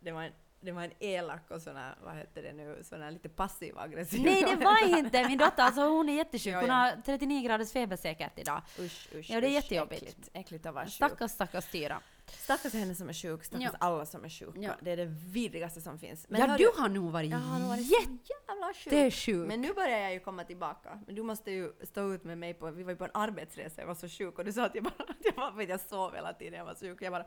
Det 0.00 0.12
var 0.12 0.22
en, 0.22 0.32
det 0.60 0.72
var 0.72 0.82
en 0.82 0.90
elak 1.00 1.50
och 1.50 1.62
sån 1.62 1.76
här, 1.76 1.94
vad 2.04 2.16
heter 2.16 2.42
det 2.42 2.52
nu, 2.52 2.80
sån 2.82 3.02
här 3.02 3.10
lite 3.10 3.28
passiv 3.28 3.78
aggressiv. 3.78 4.22
Nej 4.24 4.42
det 4.42 4.64
var 4.64 4.98
inte 4.98 5.28
min 5.28 5.38
dotter, 5.38 5.62
alltså 5.62 5.80
hon 5.80 6.08
är 6.08 6.14
jättesjuk. 6.14 6.54
Hon 6.54 6.70
har 6.70 7.02
39 7.04 7.42
graders 7.48 7.72
feber 7.72 7.96
säkert 7.96 8.38
idag. 8.38 8.62
Usch, 8.78 9.08
usch, 9.14 9.30
Ja, 9.30 9.40
det 9.40 9.46
är 9.46 9.48
usch, 9.48 9.54
jättejobbigt. 9.54 10.02
Äckligt, 10.02 10.30
äckligt 10.32 10.66
att 10.66 10.74
vara 10.74 10.84
sjuk. 10.84 10.94
Stackars 10.94 11.30
stackars 11.30 11.66
Tyra. 11.66 12.00
Stackars 12.30 12.72
henne 12.72 12.94
som 12.94 13.08
är 13.08 13.12
sjuk, 13.12 13.44
stackars 13.44 13.64
Ja. 13.72 13.78
alla 13.80 14.06
som 14.06 14.24
är 14.24 14.28
sjuka. 14.28 14.60
Ja. 14.60 14.72
Det 14.80 14.90
är 14.90 14.96
det 14.96 15.04
vidrigaste 15.32 15.80
som 15.80 15.98
finns. 15.98 16.26
ja 16.28 16.46
hör 16.46 16.58
du 16.58 16.70
har 16.76 16.88
nog 16.88 17.10
varit 17.12 17.30
jag 17.30 17.38
har 17.38 17.58
nog 17.58 17.68
varit 17.68 17.90
jättesjuk. 17.90 18.20
så 18.26 18.90
jävla 18.90 19.12
sjuk. 19.14 19.36
Men 19.38 19.48
Men 19.48 19.60
nu 19.60 19.72
börjar 19.72 19.98
jag 19.98 20.12
ju 20.12 20.20
komma 20.20 20.44
tillbaka. 20.44 21.00
Men 21.06 21.14
du 21.14 21.22
måste 21.22 21.50
ju 21.50 21.72
stå 21.82 22.12
ut 22.12 22.24
med 22.24 22.38
mig 22.38 22.54
på, 22.54 22.70
vi 22.70 22.82
var 22.82 22.90
ju 22.92 22.96
på 22.96 23.04
en 23.04 23.10
arbetsresa, 23.14 23.80
jag 23.80 23.86
var 23.86 23.94
så 23.94 24.08
sjuk 24.08 24.38
och 24.38 24.44
du 24.44 24.52
sa 24.52 24.64
att 24.64 24.74
jag 24.74 24.84
bara, 24.84 24.94
att 25.08 25.16
jag, 25.24 25.34
bara, 25.34 25.50
vet, 25.50 25.68
jag 25.68 25.80
sov 25.80 26.14
hela 26.14 26.32
tiden, 26.32 26.58
jag 26.58 26.64
var 26.64 26.74
sjuk 26.74 27.02
jag 27.02 27.12
bara 27.12 27.24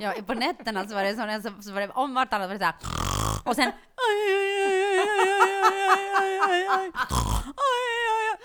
ja, 0.00 0.14
på 0.26 0.34
nätterna 0.34 0.88
så 0.88 0.94
var 0.94 1.04
det 1.04 1.16
sån, 1.42 1.56
så, 1.56 1.62
så 1.62 1.72
var 1.72 1.80
det 1.80 1.88
om 1.90 2.14
vartannat 2.14 2.48
var 2.48 2.54
det 2.54 2.58
såhär 2.58 2.74
och 3.44 3.56
sen 3.56 3.72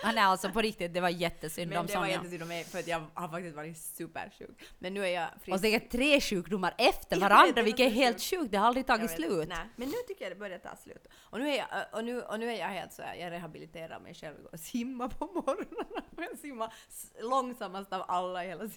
Ja, 0.04 0.12
nej, 0.12 0.24
alltså 0.24 0.50
på 0.50 0.62
riktigt, 0.62 0.93
det 0.93 1.02
var 1.02 1.10
jättesynd 1.10 1.70
Men 1.70 1.78
om 1.80 1.86
det 1.86 1.93
var 1.95 2.02
Sonja. 2.02 2.16
jättesynd 2.16 2.41
om 2.41 2.48
mig 2.48 2.64
för 2.64 2.80
att 2.80 2.88
jag 2.88 3.04
har 3.14 3.28
faktiskt 3.30 3.56
varit 3.56 3.78
supersjuk. 3.78 4.50
Men 4.80 4.93
nu 4.93 5.04
är 5.06 5.10
jag 5.10 5.28
frisk. 5.41 5.56
Och 5.56 5.60
säkert 5.62 5.91
tre 5.91 6.22
sjukdomar 6.22 6.74
efter 6.78 7.16
Jag 7.16 7.18
vet, 7.22 7.30
varandra, 7.30 7.48
det 7.56 7.62
var 7.62 7.64
vilket 7.66 7.86
är 7.86 7.89
så 7.89 7.95
helt 7.95 8.22
sjukt. 8.22 8.52
Det 8.52 8.58
har 8.58 8.68
aldrig 8.68 8.82
Jag 8.82 8.88
tagit 8.98 9.12
vet, 9.12 9.18
slut. 9.18 9.48
Nej, 9.50 9.58
men 9.76 9.88
nu 9.88 9.95
tycker 10.08 10.26
jag 10.26 10.32
det 10.32 10.36
börjar 10.39 10.60
ta 10.60 10.76
slut. 10.76 11.08
Och 11.16 11.39
nu 11.39 11.50
är 11.50 11.58
jag, 11.58 11.68
och 11.91 12.06
nu, 12.06 12.22
och 12.22 12.39
nu 12.39 12.52
är 12.52 12.60
jag 12.60 12.68
helt 12.68 12.93
så 12.93 13.02
här, 13.02 13.16
jag 13.16 13.32
rehabiliterar 13.32 14.00
mig 14.00 14.14
själv 14.14 14.45
och 14.52 14.60
simmar 14.60 15.08
på 15.08 15.26
morgonen. 15.26 15.86
Jag 16.32 16.38
simmar 16.39 16.74
s- 16.89 17.12
långsammast 17.22 17.93
av 17.93 18.06
alla 18.08 18.45
i 18.45 18.48
hela. 18.48 18.70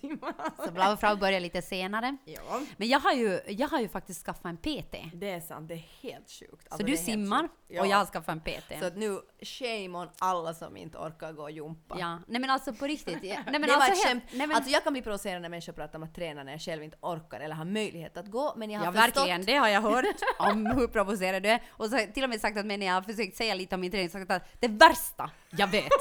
Så 0.65 0.71
Blau 0.73 0.97
Frau 0.97 1.17
börjar 1.17 1.41
lite 1.41 1.63
senare. 1.63 2.17
Ja, 2.25 2.61
Men 2.77 2.89
jag 2.89 3.01
har 3.01 3.13
ju, 3.13 3.41
jag 3.49 3.69
har 3.69 3.81
ju 3.81 3.89
faktiskt 3.89 4.25
skaffat 4.27 4.45
en 4.45 4.57
PT. 4.57 4.97
det 5.15 5.31
är 5.31 5.41
sant. 5.41 5.69
Det 5.69 5.75
är 5.75 5.87
helt 6.01 6.31
sjukt. 6.31 6.51
Så 6.51 6.75
Alltså, 6.75 6.77
du 6.79 6.85
det 6.85 6.93
är 6.93 6.97
helt 6.97 7.05
simmar 7.05 7.43
sjukt. 7.43 7.55
Ja. 7.69 7.81
och 7.81 7.87
jag 7.87 7.97
har 7.97 8.07
skaffat 8.07 8.29
en 8.33 8.41
PT. 8.41 8.79
Så 8.81 8.85
att 8.87 8.97
nu, 8.97 9.21
shame 9.43 9.89
on 9.99 10.09
alla 10.19 10.55
som 10.55 10.77
inte 10.77 10.99
orkar 10.99 11.10
gå 11.19 11.43
och 11.43 11.51
jumpa. 11.51 11.97
Ja, 11.99 12.19
nej 12.27 12.41
men 12.41 12.51
alltså 12.51 12.73
på 12.73 12.87
riktigt. 12.87 13.19
Ja, 13.23 13.35
Nej 13.35 13.45
men 13.47 13.63
det 13.63 13.69
var 13.69 13.75
alltså, 13.75 13.91
ett 13.93 13.99
helt- 13.99 14.09
skämt. 14.09 14.25
nej 14.33 14.47
men, 14.47 14.57
Alltså 14.57 14.71
jag 14.71 14.85
kan 14.85 14.93
bli 14.93 15.03
provocerad 15.03 15.43
när 15.43 15.49
människor 15.49 15.73
pratar 15.73 15.99
om 15.99 16.03
att 16.03 16.15
träna 16.15 16.43
när 16.43 16.53
jag 16.53 16.61
själv 16.61 16.83
inte 16.83 16.97
orkar 17.01 17.41
eller 17.41 17.55
har 17.55 17.65
möjlighet 17.65 18.17
att 18.17 18.27
gå, 18.31 18.53
men 18.57 18.71
jag 18.71 18.81
har 18.81 18.87
Ja 18.87 18.93
förstått 18.93 19.17
verkligen, 19.17 19.45
det 19.45 19.55
har 19.57 19.69
jag 19.69 19.81
hört 19.81 20.05
om 20.39 20.67
hur 20.67 20.87
provocerad 20.87 21.43
du 21.43 21.49
är. 21.49 21.63
Och 21.71 21.87
så 21.91 21.99
till 22.15 22.25
och 22.25 22.31
med 22.31 22.41
sagt 22.41 22.59
att 22.59 22.67
men 22.67 22.81
när 22.81 22.87
jag 22.87 22.95
har 22.95 23.03
försökt 23.03 23.37
säga 23.37 23.55
lite 23.55 23.75
om 23.75 23.81
min 23.81 23.91
träning, 23.91 24.11
sagt 24.11 24.31
att 24.31 24.61
det 24.61 24.69
värsta 24.69 25.31
jag 25.51 25.67
vet 25.67 25.93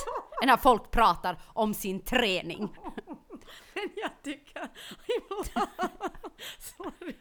är 0.42 0.46
när 0.46 0.58
folk 0.58 0.92
pratar 0.92 1.38
om 1.46 1.74
sin 1.74 2.00
träning. 2.00 2.76
Men 3.74 3.90
jag 3.96 4.12
tycker. 4.24 4.62
Sorry, 6.60 7.16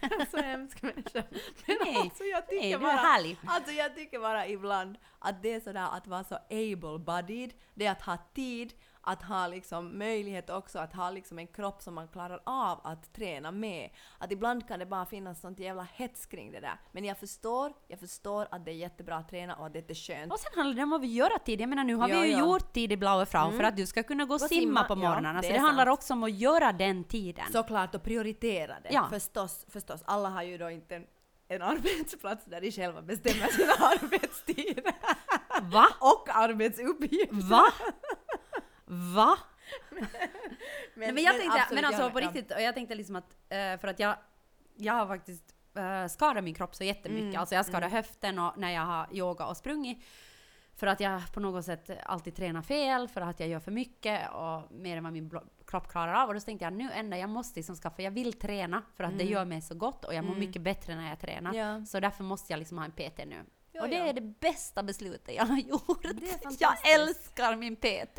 jag 0.00 0.20
är 0.20 0.30
så 0.30 0.36
hemsk 0.36 0.82
människa. 0.82 1.22
Men 1.66 1.76
Nej, 1.84 1.96
alltså 1.96 2.24
jag 2.24 2.48
tycker 2.48 2.68
nej, 2.68 2.78
bara... 2.78 2.92
härlig. 2.92 3.36
Alltså 3.46 3.72
jag 3.72 3.94
tycker 3.94 4.18
bara 4.18 4.46
ibland 4.46 4.98
att 5.18 5.42
det 5.42 5.52
är 5.54 5.60
sådär 5.60 5.88
att 5.92 6.06
vara 6.06 6.24
så 6.24 6.38
able-bodied, 6.50 7.50
det 7.74 7.86
är 7.86 7.92
att 7.92 8.02
ha 8.02 8.18
tid, 8.34 8.72
att 9.04 9.22
ha 9.22 9.46
liksom 9.46 9.98
möjlighet 9.98 10.50
också 10.50 10.78
att 10.78 10.92
ha 10.92 11.10
liksom 11.10 11.38
en 11.38 11.46
kropp 11.46 11.82
som 11.82 11.94
man 11.94 12.08
klarar 12.08 12.40
av 12.44 12.80
att 12.84 13.12
träna 13.12 13.50
med. 13.50 13.90
Att 14.18 14.32
ibland 14.32 14.68
kan 14.68 14.78
det 14.78 14.86
bara 14.86 15.06
finnas 15.06 15.40
sånt 15.40 15.58
jävla 15.58 15.86
hets 15.94 16.26
kring 16.26 16.52
det 16.52 16.60
där. 16.60 16.80
Men 16.92 17.04
jag 17.04 17.18
förstår, 17.18 17.72
jag 17.88 18.00
förstår 18.00 18.48
att 18.50 18.64
det 18.64 18.70
är 18.70 18.74
jättebra 18.74 19.16
att 19.16 19.28
träna 19.28 19.54
och 19.56 19.66
att 19.66 19.72
det 19.72 19.90
är 19.90 19.94
skönt. 19.94 20.32
Och 20.32 20.38
sen 20.38 20.52
handlar 20.56 20.76
det 20.76 20.82
om 20.82 20.90
vad 20.90 21.00
vi 21.00 21.06
gör 21.14 21.38
tid. 21.38 21.60
Jag 21.60 21.68
menar 21.68 21.84
nu 21.84 21.94
har 21.94 22.08
Ja, 22.08 22.20
vi 22.20 22.26
ju 22.26 22.32
ja. 22.32 22.38
gjort 22.38 22.72
tid 22.72 22.92
i 22.92 22.96
Blaue 22.96 23.26
Frau 23.26 23.44
Mm. 23.46 23.56
för 23.56 23.64
att 23.64 23.76
du 23.76 23.86
ska 23.86 24.02
kunna 24.02 24.24
gå 24.24 24.34
och 24.34 24.40
simma, 24.40 24.60
simma, 24.60 24.84
på 24.84 24.92
ja, 24.92 24.96
morgnarna. 24.96 25.40
det 25.40 25.42
så 25.46 25.48
är 25.48 25.54
det 25.54 25.60
handlar 25.60 25.86
också 25.86 26.12
om 26.12 26.22
att 26.24 26.32
göra 26.32 26.72
den 26.72 27.04
tiden. 27.04 27.44
Såklart, 27.52 27.94
och 27.94 28.02
prioritera 28.02 28.74
det. 28.82 28.88
Ja. 28.92 29.06
Förstås, 29.10 29.66
förstås. 29.68 30.00
Alla 30.04 30.28
har 30.28 30.42
ju 30.42 30.58
då 30.58 30.70
inte 30.70 30.96
en, 30.96 31.06
en 31.48 31.62
arbetsplats 31.72 32.44
där 32.44 32.60
de 32.60 32.72
själva 32.72 33.02
bestämmer 33.02 33.46
sina 33.46 33.72
arbetstider. 33.78 34.92
Va? 35.62 35.86
och 36.00 36.28
arbetsuppgifter. 36.28 37.48
Va? 37.50 37.64
Va? 39.14 39.36
Men, 39.90 40.06
Nej, 40.94 41.12
men 41.12 41.22
jag 41.24 41.40
tänkte, 41.40 41.74
men 41.74 41.84
alltså 41.84 42.10
på 42.10 42.18
riktigt, 42.18 42.50
och 42.52 42.60
jag 42.62 42.74
tänkte 42.74 42.94
liksom 42.94 43.16
att, 43.16 43.36
eh, 43.48 43.78
för 43.80 43.88
att 43.88 43.98
jag, 43.98 44.16
jag 44.76 44.92
har 44.94 45.06
faktiskt 45.06 45.54
uh, 45.78 46.06
skadat 46.08 46.44
min 46.44 46.54
kropp 46.54 46.74
så 46.74 46.84
jättemycket. 46.84 47.24
Mm, 47.28 47.40
Alltså 47.40 47.54
jag 47.54 47.66
skadade 47.66 47.88
höften 47.92 48.38
och 48.38 48.58
när 48.58 48.70
jag 48.70 48.82
har 48.82 49.06
yoga 49.12 49.46
och 49.46 49.56
sprungit. 49.56 50.04
För 50.74 50.86
att 50.86 51.00
jag 51.00 51.32
på 51.32 51.40
något 51.40 51.64
sätt 51.64 51.90
alltid 52.04 52.36
tränar 52.36 52.62
fel, 52.62 53.08
för 53.08 53.20
att 53.20 53.40
jag 53.40 53.48
gör 53.48 53.60
för 53.60 53.70
mycket 53.70 54.30
och 54.32 54.72
mer 54.72 54.96
än 54.96 55.04
vad 55.04 55.12
min 55.12 55.30
kropp 55.66 55.88
klarar 55.88 56.14
av. 56.14 56.28
Och 56.28 56.34
då 56.34 56.40
tänkte 56.40 56.64
jag 56.64 56.72
nu 56.72 56.90
enda 56.92 57.18
jag 57.18 57.30
måste 57.30 57.58
liksom 57.58 57.76
skaffa, 57.76 58.02
jag 58.02 58.10
vill 58.10 58.32
träna 58.32 58.82
för 58.94 59.04
att 59.04 59.10
det 59.18 59.22
Mm. 59.24 59.32
gör 59.32 59.44
mig 59.44 59.62
så 59.62 59.74
gott 59.74 60.04
och 60.04 60.14
jag 60.14 60.24
mår 60.24 60.32
Mm. 60.34 60.46
mycket 60.46 60.62
bättre 60.62 60.94
när 60.96 61.08
jag 61.08 61.20
tränar. 61.20 61.54
Ja. 61.54 61.84
Så 61.84 62.00
därför 62.00 62.24
måste 62.24 62.52
jag 62.52 62.58
liksom 62.58 62.78
ha 62.78 62.84
en 62.84 62.92
PT 62.92 63.24
nu. 63.26 63.36
Ja, 63.72 63.82
och 63.82 63.88
det 63.88 63.96
ja. 63.96 64.04
är 64.04 64.12
det 64.12 64.20
bästa 64.20 64.82
beslutet 64.82 65.34
jag 65.34 65.44
har 65.44 65.56
gjort. 65.68 66.06
Jag 66.58 66.90
älskar 66.94 67.56
min 67.56 67.76
PT. 67.76 68.18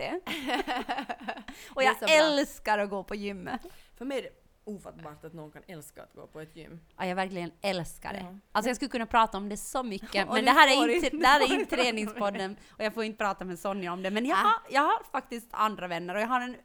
och 1.75 1.83
jag 1.83 1.95
älskar 2.11 2.79
att 2.79 2.89
gå 2.89 3.03
på 3.03 3.15
gymmet. 3.15 3.61
För 3.97 4.05
mig 4.05 4.17
är 4.17 4.23
det 4.23 4.29
ofattbart 4.65 5.25
att 5.25 5.33
någon 5.33 5.51
kan 5.51 5.61
älska 5.67 6.03
att 6.03 6.13
gå 6.13 6.27
på 6.27 6.39
ett 6.41 6.55
gym. 6.55 6.79
Ja, 6.97 7.05
jag 7.05 7.15
verkligen 7.15 7.51
älskar 7.61 8.13
det. 8.13 8.19
Ja. 8.19 8.35
Alltså 8.51 8.69
jag 8.69 8.75
skulle 8.75 8.89
kunna 8.89 9.05
prata 9.05 9.37
om 9.37 9.49
det 9.49 9.57
så 9.57 9.83
mycket, 9.83 10.27
men 10.33 10.45
det 10.45 10.51
här, 10.51 10.67
är 10.67 10.95
inte, 10.95 11.09
det 11.17 11.27
här 11.27 11.41
är 11.41 11.53
inte 11.59 11.75
träningspodden 11.75 12.57
och 12.71 12.83
jag 12.83 12.93
får 12.93 13.03
inte 13.03 13.17
prata 13.17 13.45
med 13.45 13.59
Sonja 13.59 13.93
om 13.93 14.03
det. 14.03 14.11
Men 14.11 14.25
jag 14.25 14.37
Äh. 14.37 14.43
har, 14.43 14.53
jag 14.69 14.81
har 14.81 15.03
faktiskt 15.11 15.47
andra 15.51 15.87
vänner 15.87 16.15
och 16.15 16.21
jag 16.21 16.27
har 16.27 16.41
en 16.41 16.57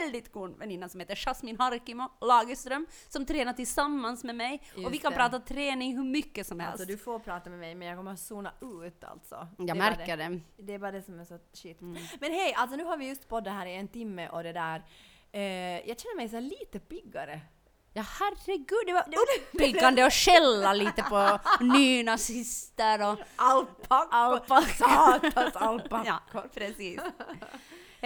väldigt 0.00 0.32
god 0.32 0.58
väninna 0.58 0.88
som 0.88 1.00
heter 1.00 1.14
Jasmin 1.26 1.56
Harkimo 1.60 2.08
Lagerström 2.20 2.86
som 3.08 3.26
tränar 3.26 3.52
tillsammans 3.52 4.24
med 4.24 4.34
mig 4.36 4.62
och 4.72 4.78
vi 4.78 4.82
Just 4.82 5.02
kan 5.02 5.12
det. 5.12 5.18
prata 5.18 5.38
träning 5.40 5.96
hur 5.96 6.04
mycket 6.04 6.46
som 6.46 6.60
helst. 6.60 6.72
Alltså 6.72 6.86
du 6.86 6.98
får 6.98 7.18
prata 7.18 7.50
med 7.50 7.58
mig 7.58 7.74
men 7.74 7.88
jag 7.88 7.96
kommer 7.96 8.12
att 8.12 8.20
zona 8.20 8.52
ut 8.62 9.04
alltså. 9.04 9.48
Det 9.58 9.64
jag 9.64 9.78
bara 9.78 9.90
märker 9.90 10.16
det. 10.16 10.40
Det 10.56 10.74
är 10.74 10.78
bara 10.78 10.92
det 10.92 11.02
som 11.02 11.20
är 11.20 11.24
så 11.24 11.38
shit. 11.52 11.80
Mm. 11.80 12.02
Men 12.20 12.32
hej, 12.32 12.54
alltså 12.54 12.76
nu 12.76 12.84
har 12.84 12.96
vi 12.96 13.08
just 13.08 13.28
poddat 13.28 13.52
här 13.52 13.66
i 13.66 13.74
en 13.74 13.88
timme 13.88 14.28
och 14.28 14.42
det 14.42 14.52
där. 14.52 14.82
Eh, 15.32 15.42
jag 15.88 16.00
känner 16.00 16.16
mig 16.16 16.28
så 16.28 16.40
lite 16.40 16.80
piggare. 16.80 17.40
Ja 17.96 18.04
herregud, 18.20 18.86
det 18.86 18.92
var 18.92 19.04
uppiggande 19.52 20.06
att 20.06 20.12
skälla 20.12 20.72
lite 20.72 21.02
på 21.02 21.38
nynazister 21.64 23.12
och 23.12 23.18
Alpackor! 23.36 24.08
alpackor. 24.10 24.74
Satans 24.74 25.56
alpackor! 25.56 26.14
Ja, 26.32 26.44
precis. 26.54 27.00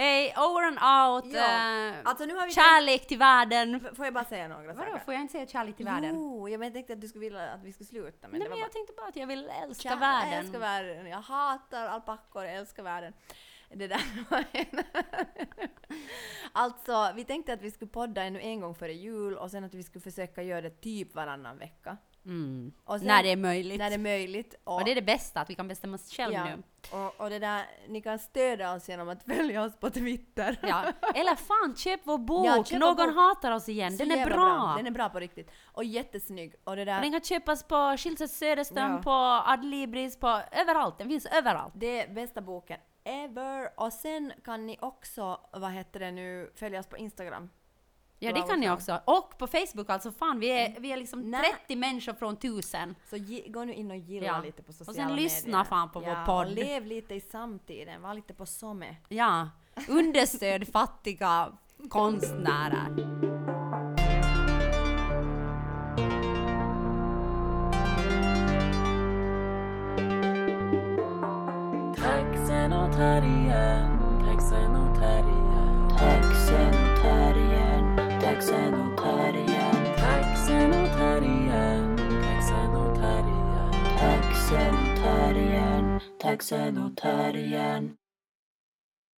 Hej, 0.01 0.33
over 0.37 0.63
and 0.67 0.77
out. 0.77 1.33
Ja, 1.33 1.89
eh, 1.89 1.93
alltså 2.03 2.25
nu 2.25 2.35
har 2.35 2.45
vi 2.45 2.51
kärlek 2.51 3.07
till 3.07 3.17
världen. 3.17 3.79
tänkt, 3.79 3.95
Får 3.95 4.05
jag 4.05 4.13
bara 4.13 4.23
säga 4.25 4.47
några 4.47 4.73
Vadå, 4.73 4.91
saker? 4.91 5.05
får 5.05 5.13
jag 5.13 5.21
inte 5.21 5.31
säga 5.31 5.47
kärlek 5.47 5.75
till 5.75 5.85
världen? 5.85 6.15
Jo, 6.15 6.49
jag 6.49 6.59
men 6.59 6.73
tänkte 6.73 6.93
att 6.93 7.01
du 7.01 7.07
skulle 7.07 7.25
vilja 7.25 7.49
att 7.51 7.63
vi 7.63 7.73
skulle 7.73 7.87
sluta 7.87 8.27
men 8.27 8.31
Nej 8.31 8.39
det 8.39 8.49
var 8.49 8.49
men 8.49 8.59
bara... 8.59 8.65
jag 8.65 8.71
tänkte 8.71 8.93
bara 8.97 9.07
att 9.07 9.15
jag 9.15 9.27
vill 9.27 9.49
älska 9.63 9.89
Kär- 9.89 9.99
världen. 9.99 10.29
Jag 10.31 10.39
älskar 10.39 10.59
världen. 10.59 11.05
Jag 11.07 11.21
hatar 11.21 11.87
alpackor, 11.87 12.43
jag 12.43 12.55
älskar 12.55 12.83
världen. 12.83 13.13
Det 13.73 13.87
där 13.87 14.01
var 14.29 14.43
en... 14.51 14.83
Alltså, 16.51 17.11
vi 17.15 17.23
tänkte 17.23 17.53
att 17.53 17.61
vi 17.61 17.71
skulle 17.71 17.91
podda 17.91 18.23
ännu 18.23 18.41
en 18.41 18.59
gång 18.61 18.75
före 18.75 18.93
jul 18.93 19.37
och 19.37 19.51
sen 19.51 19.63
att 19.63 19.73
vi 19.73 19.83
skulle 19.83 20.01
försöka 20.01 20.43
göra 20.43 20.61
det 20.61 20.81
typ 20.81 21.15
varannan 21.15 21.57
vecka. 21.57 21.97
Mm. 22.25 22.71
Och 22.85 22.97
sen- 22.97 23.07
När 23.07 23.23
det 23.23 23.31
är 23.31 23.35
möjligt. 23.37 23.79
När 23.79 23.89
det 23.89 23.95
är 23.95 23.99
möjligt. 23.99 24.55
Och 24.63 24.83
det 24.85 24.91
är 24.91 24.95
det 24.95 25.01
bästa, 25.01 25.41
att 25.41 25.49
vi 25.49 25.55
kan 25.55 25.67
bestämma 25.67 25.95
oss 25.95 26.11
själv 26.13 26.33
ja, 26.33 26.45
nu. 26.45 26.63
och, 26.91 27.21
och 27.21 27.29
det 27.29 27.39
där, 27.39 27.65
ni 27.87 28.01
kan 28.01 28.19
stödja 28.19 28.73
oss 28.73 28.89
genom 28.89 29.09
att 29.09 29.23
följa 29.35 29.63
oss 29.63 29.75
på 29.79 29.89
Twitter. 29.89 30.57
Ja. 30.61 30.83
Eller 31.15 31.35
fan, 31.35 31.75
köp 31.75 31.99
vår 32.03 32.17
bok! 32.17 32.45
Ja, 32.47 32.63
köp 32.63 32.79
Någon 32.79 32.95
bok. 32.95 33.15
hatar 33.15 33.51
oss 33.51 33.69
igen. 33.69 33.97
Den 33.97 34.11
är 34.11 34.15
jävla 34.17 34.35
bra! 34.35 34.73
Den 34.77 34.87
är 34.87 34.91
bra 34.91 35.09
på 35.09 35.19
riktigt. 35.19 35.51
Och 35.65 35.83
jättesnygg. 35.83 36.55
Och 36.63 36.75
det 36.75 36.85
där... 36.85 37.01
Den 37.01 37.11
kan 37.11 37.21
köpas 37.21 37.63
på 37.63 37.95
Schildseth 37.97 38.33
Söderström, 38.33 38.91
Ja. 38.91 39.01
på 39.03 39.11
Adlibris, 39.51 40.19
på 40.19 40.41
överallt. 40.51 40.97
Den 40.97 41.07
finns 41.09 41.25
överallt. 41.25 41.73
Det 41.77 42.01
är 42.01 42.13
bästa 42.13 42.41
boken 42.41 42.79
ever. 43.03 43.69
Och 43.79 43.93
sen 43.93 44.33
kan 44.45 44.65
ni 44.65 44.77
också, 44.81 45.39
vad 45.53 45.71
heter 45.71 45.99
det 45.99 46.11
nu, 46.11 46.51
följa 46.55 46.79
oss 46.79 46.87
på 46.87 46.97
Instagram. 46.97 47.49
Ja, 48.21 48.33
det 48.33 48.41
kan 48.41 48.59
ni 48.59 48.69
också. 48.71 48.99
Och 49.05 49.37
på 49.37 49.47
Facebook 49.47 49.89
alltså, 49.89 50.11
fan 50.11 50.39
vi 50.39 50.47
är, 50.49 50.79
vi 50.79 50.91
är 50.91 50.97
liksom 50.97 51.21
Nej. 51.31 51.55
30 51.67 51.75
människor 51.75 52.13
från 52.13 52.35
tusen. 52.35 52.95
Så 53.09 53.17
ge, 53.17 53.47
gå 53.49 53.63
nu 53.63 53.73
in 53.73 53.91
och 53.91 53.97
gilla 53.97 54.25
Ja. 54.25 54.41
lite 54.41 54.63
på 54.63 54.73
sociala 54.73 54.91
Och 54.91 54.95
sen 54.95 55.05
medier. 55.07 55.23
lyssna 55.23 55.65
fan 55.65 55.89
på 55.91 55.99
vår 55.99 56.09
ja, 56.09 56.23
podd. 56.25 56.47
och 56.47 56.53
lev 56.53 56.85
lite 56.85 57.15
i 57.15 57.21
samtiden. 57.21 58.01
Var 58.01 58.13
lite 58.13 58.33
på 58.33 58.45
somme. 58.45 58.95
Ja, 59.09 59.49
understöd 59.89 60.67
fattiga 60.71 61.51
konstnärer. 61.89 62.95
Taxenotarien, 71.95 71.95
taxenotarien, 71.95 73.68
taxenotarien. 86.39 86.39
taxenotarien, 86.39 87.98
taxenotarien. 87.98 87.98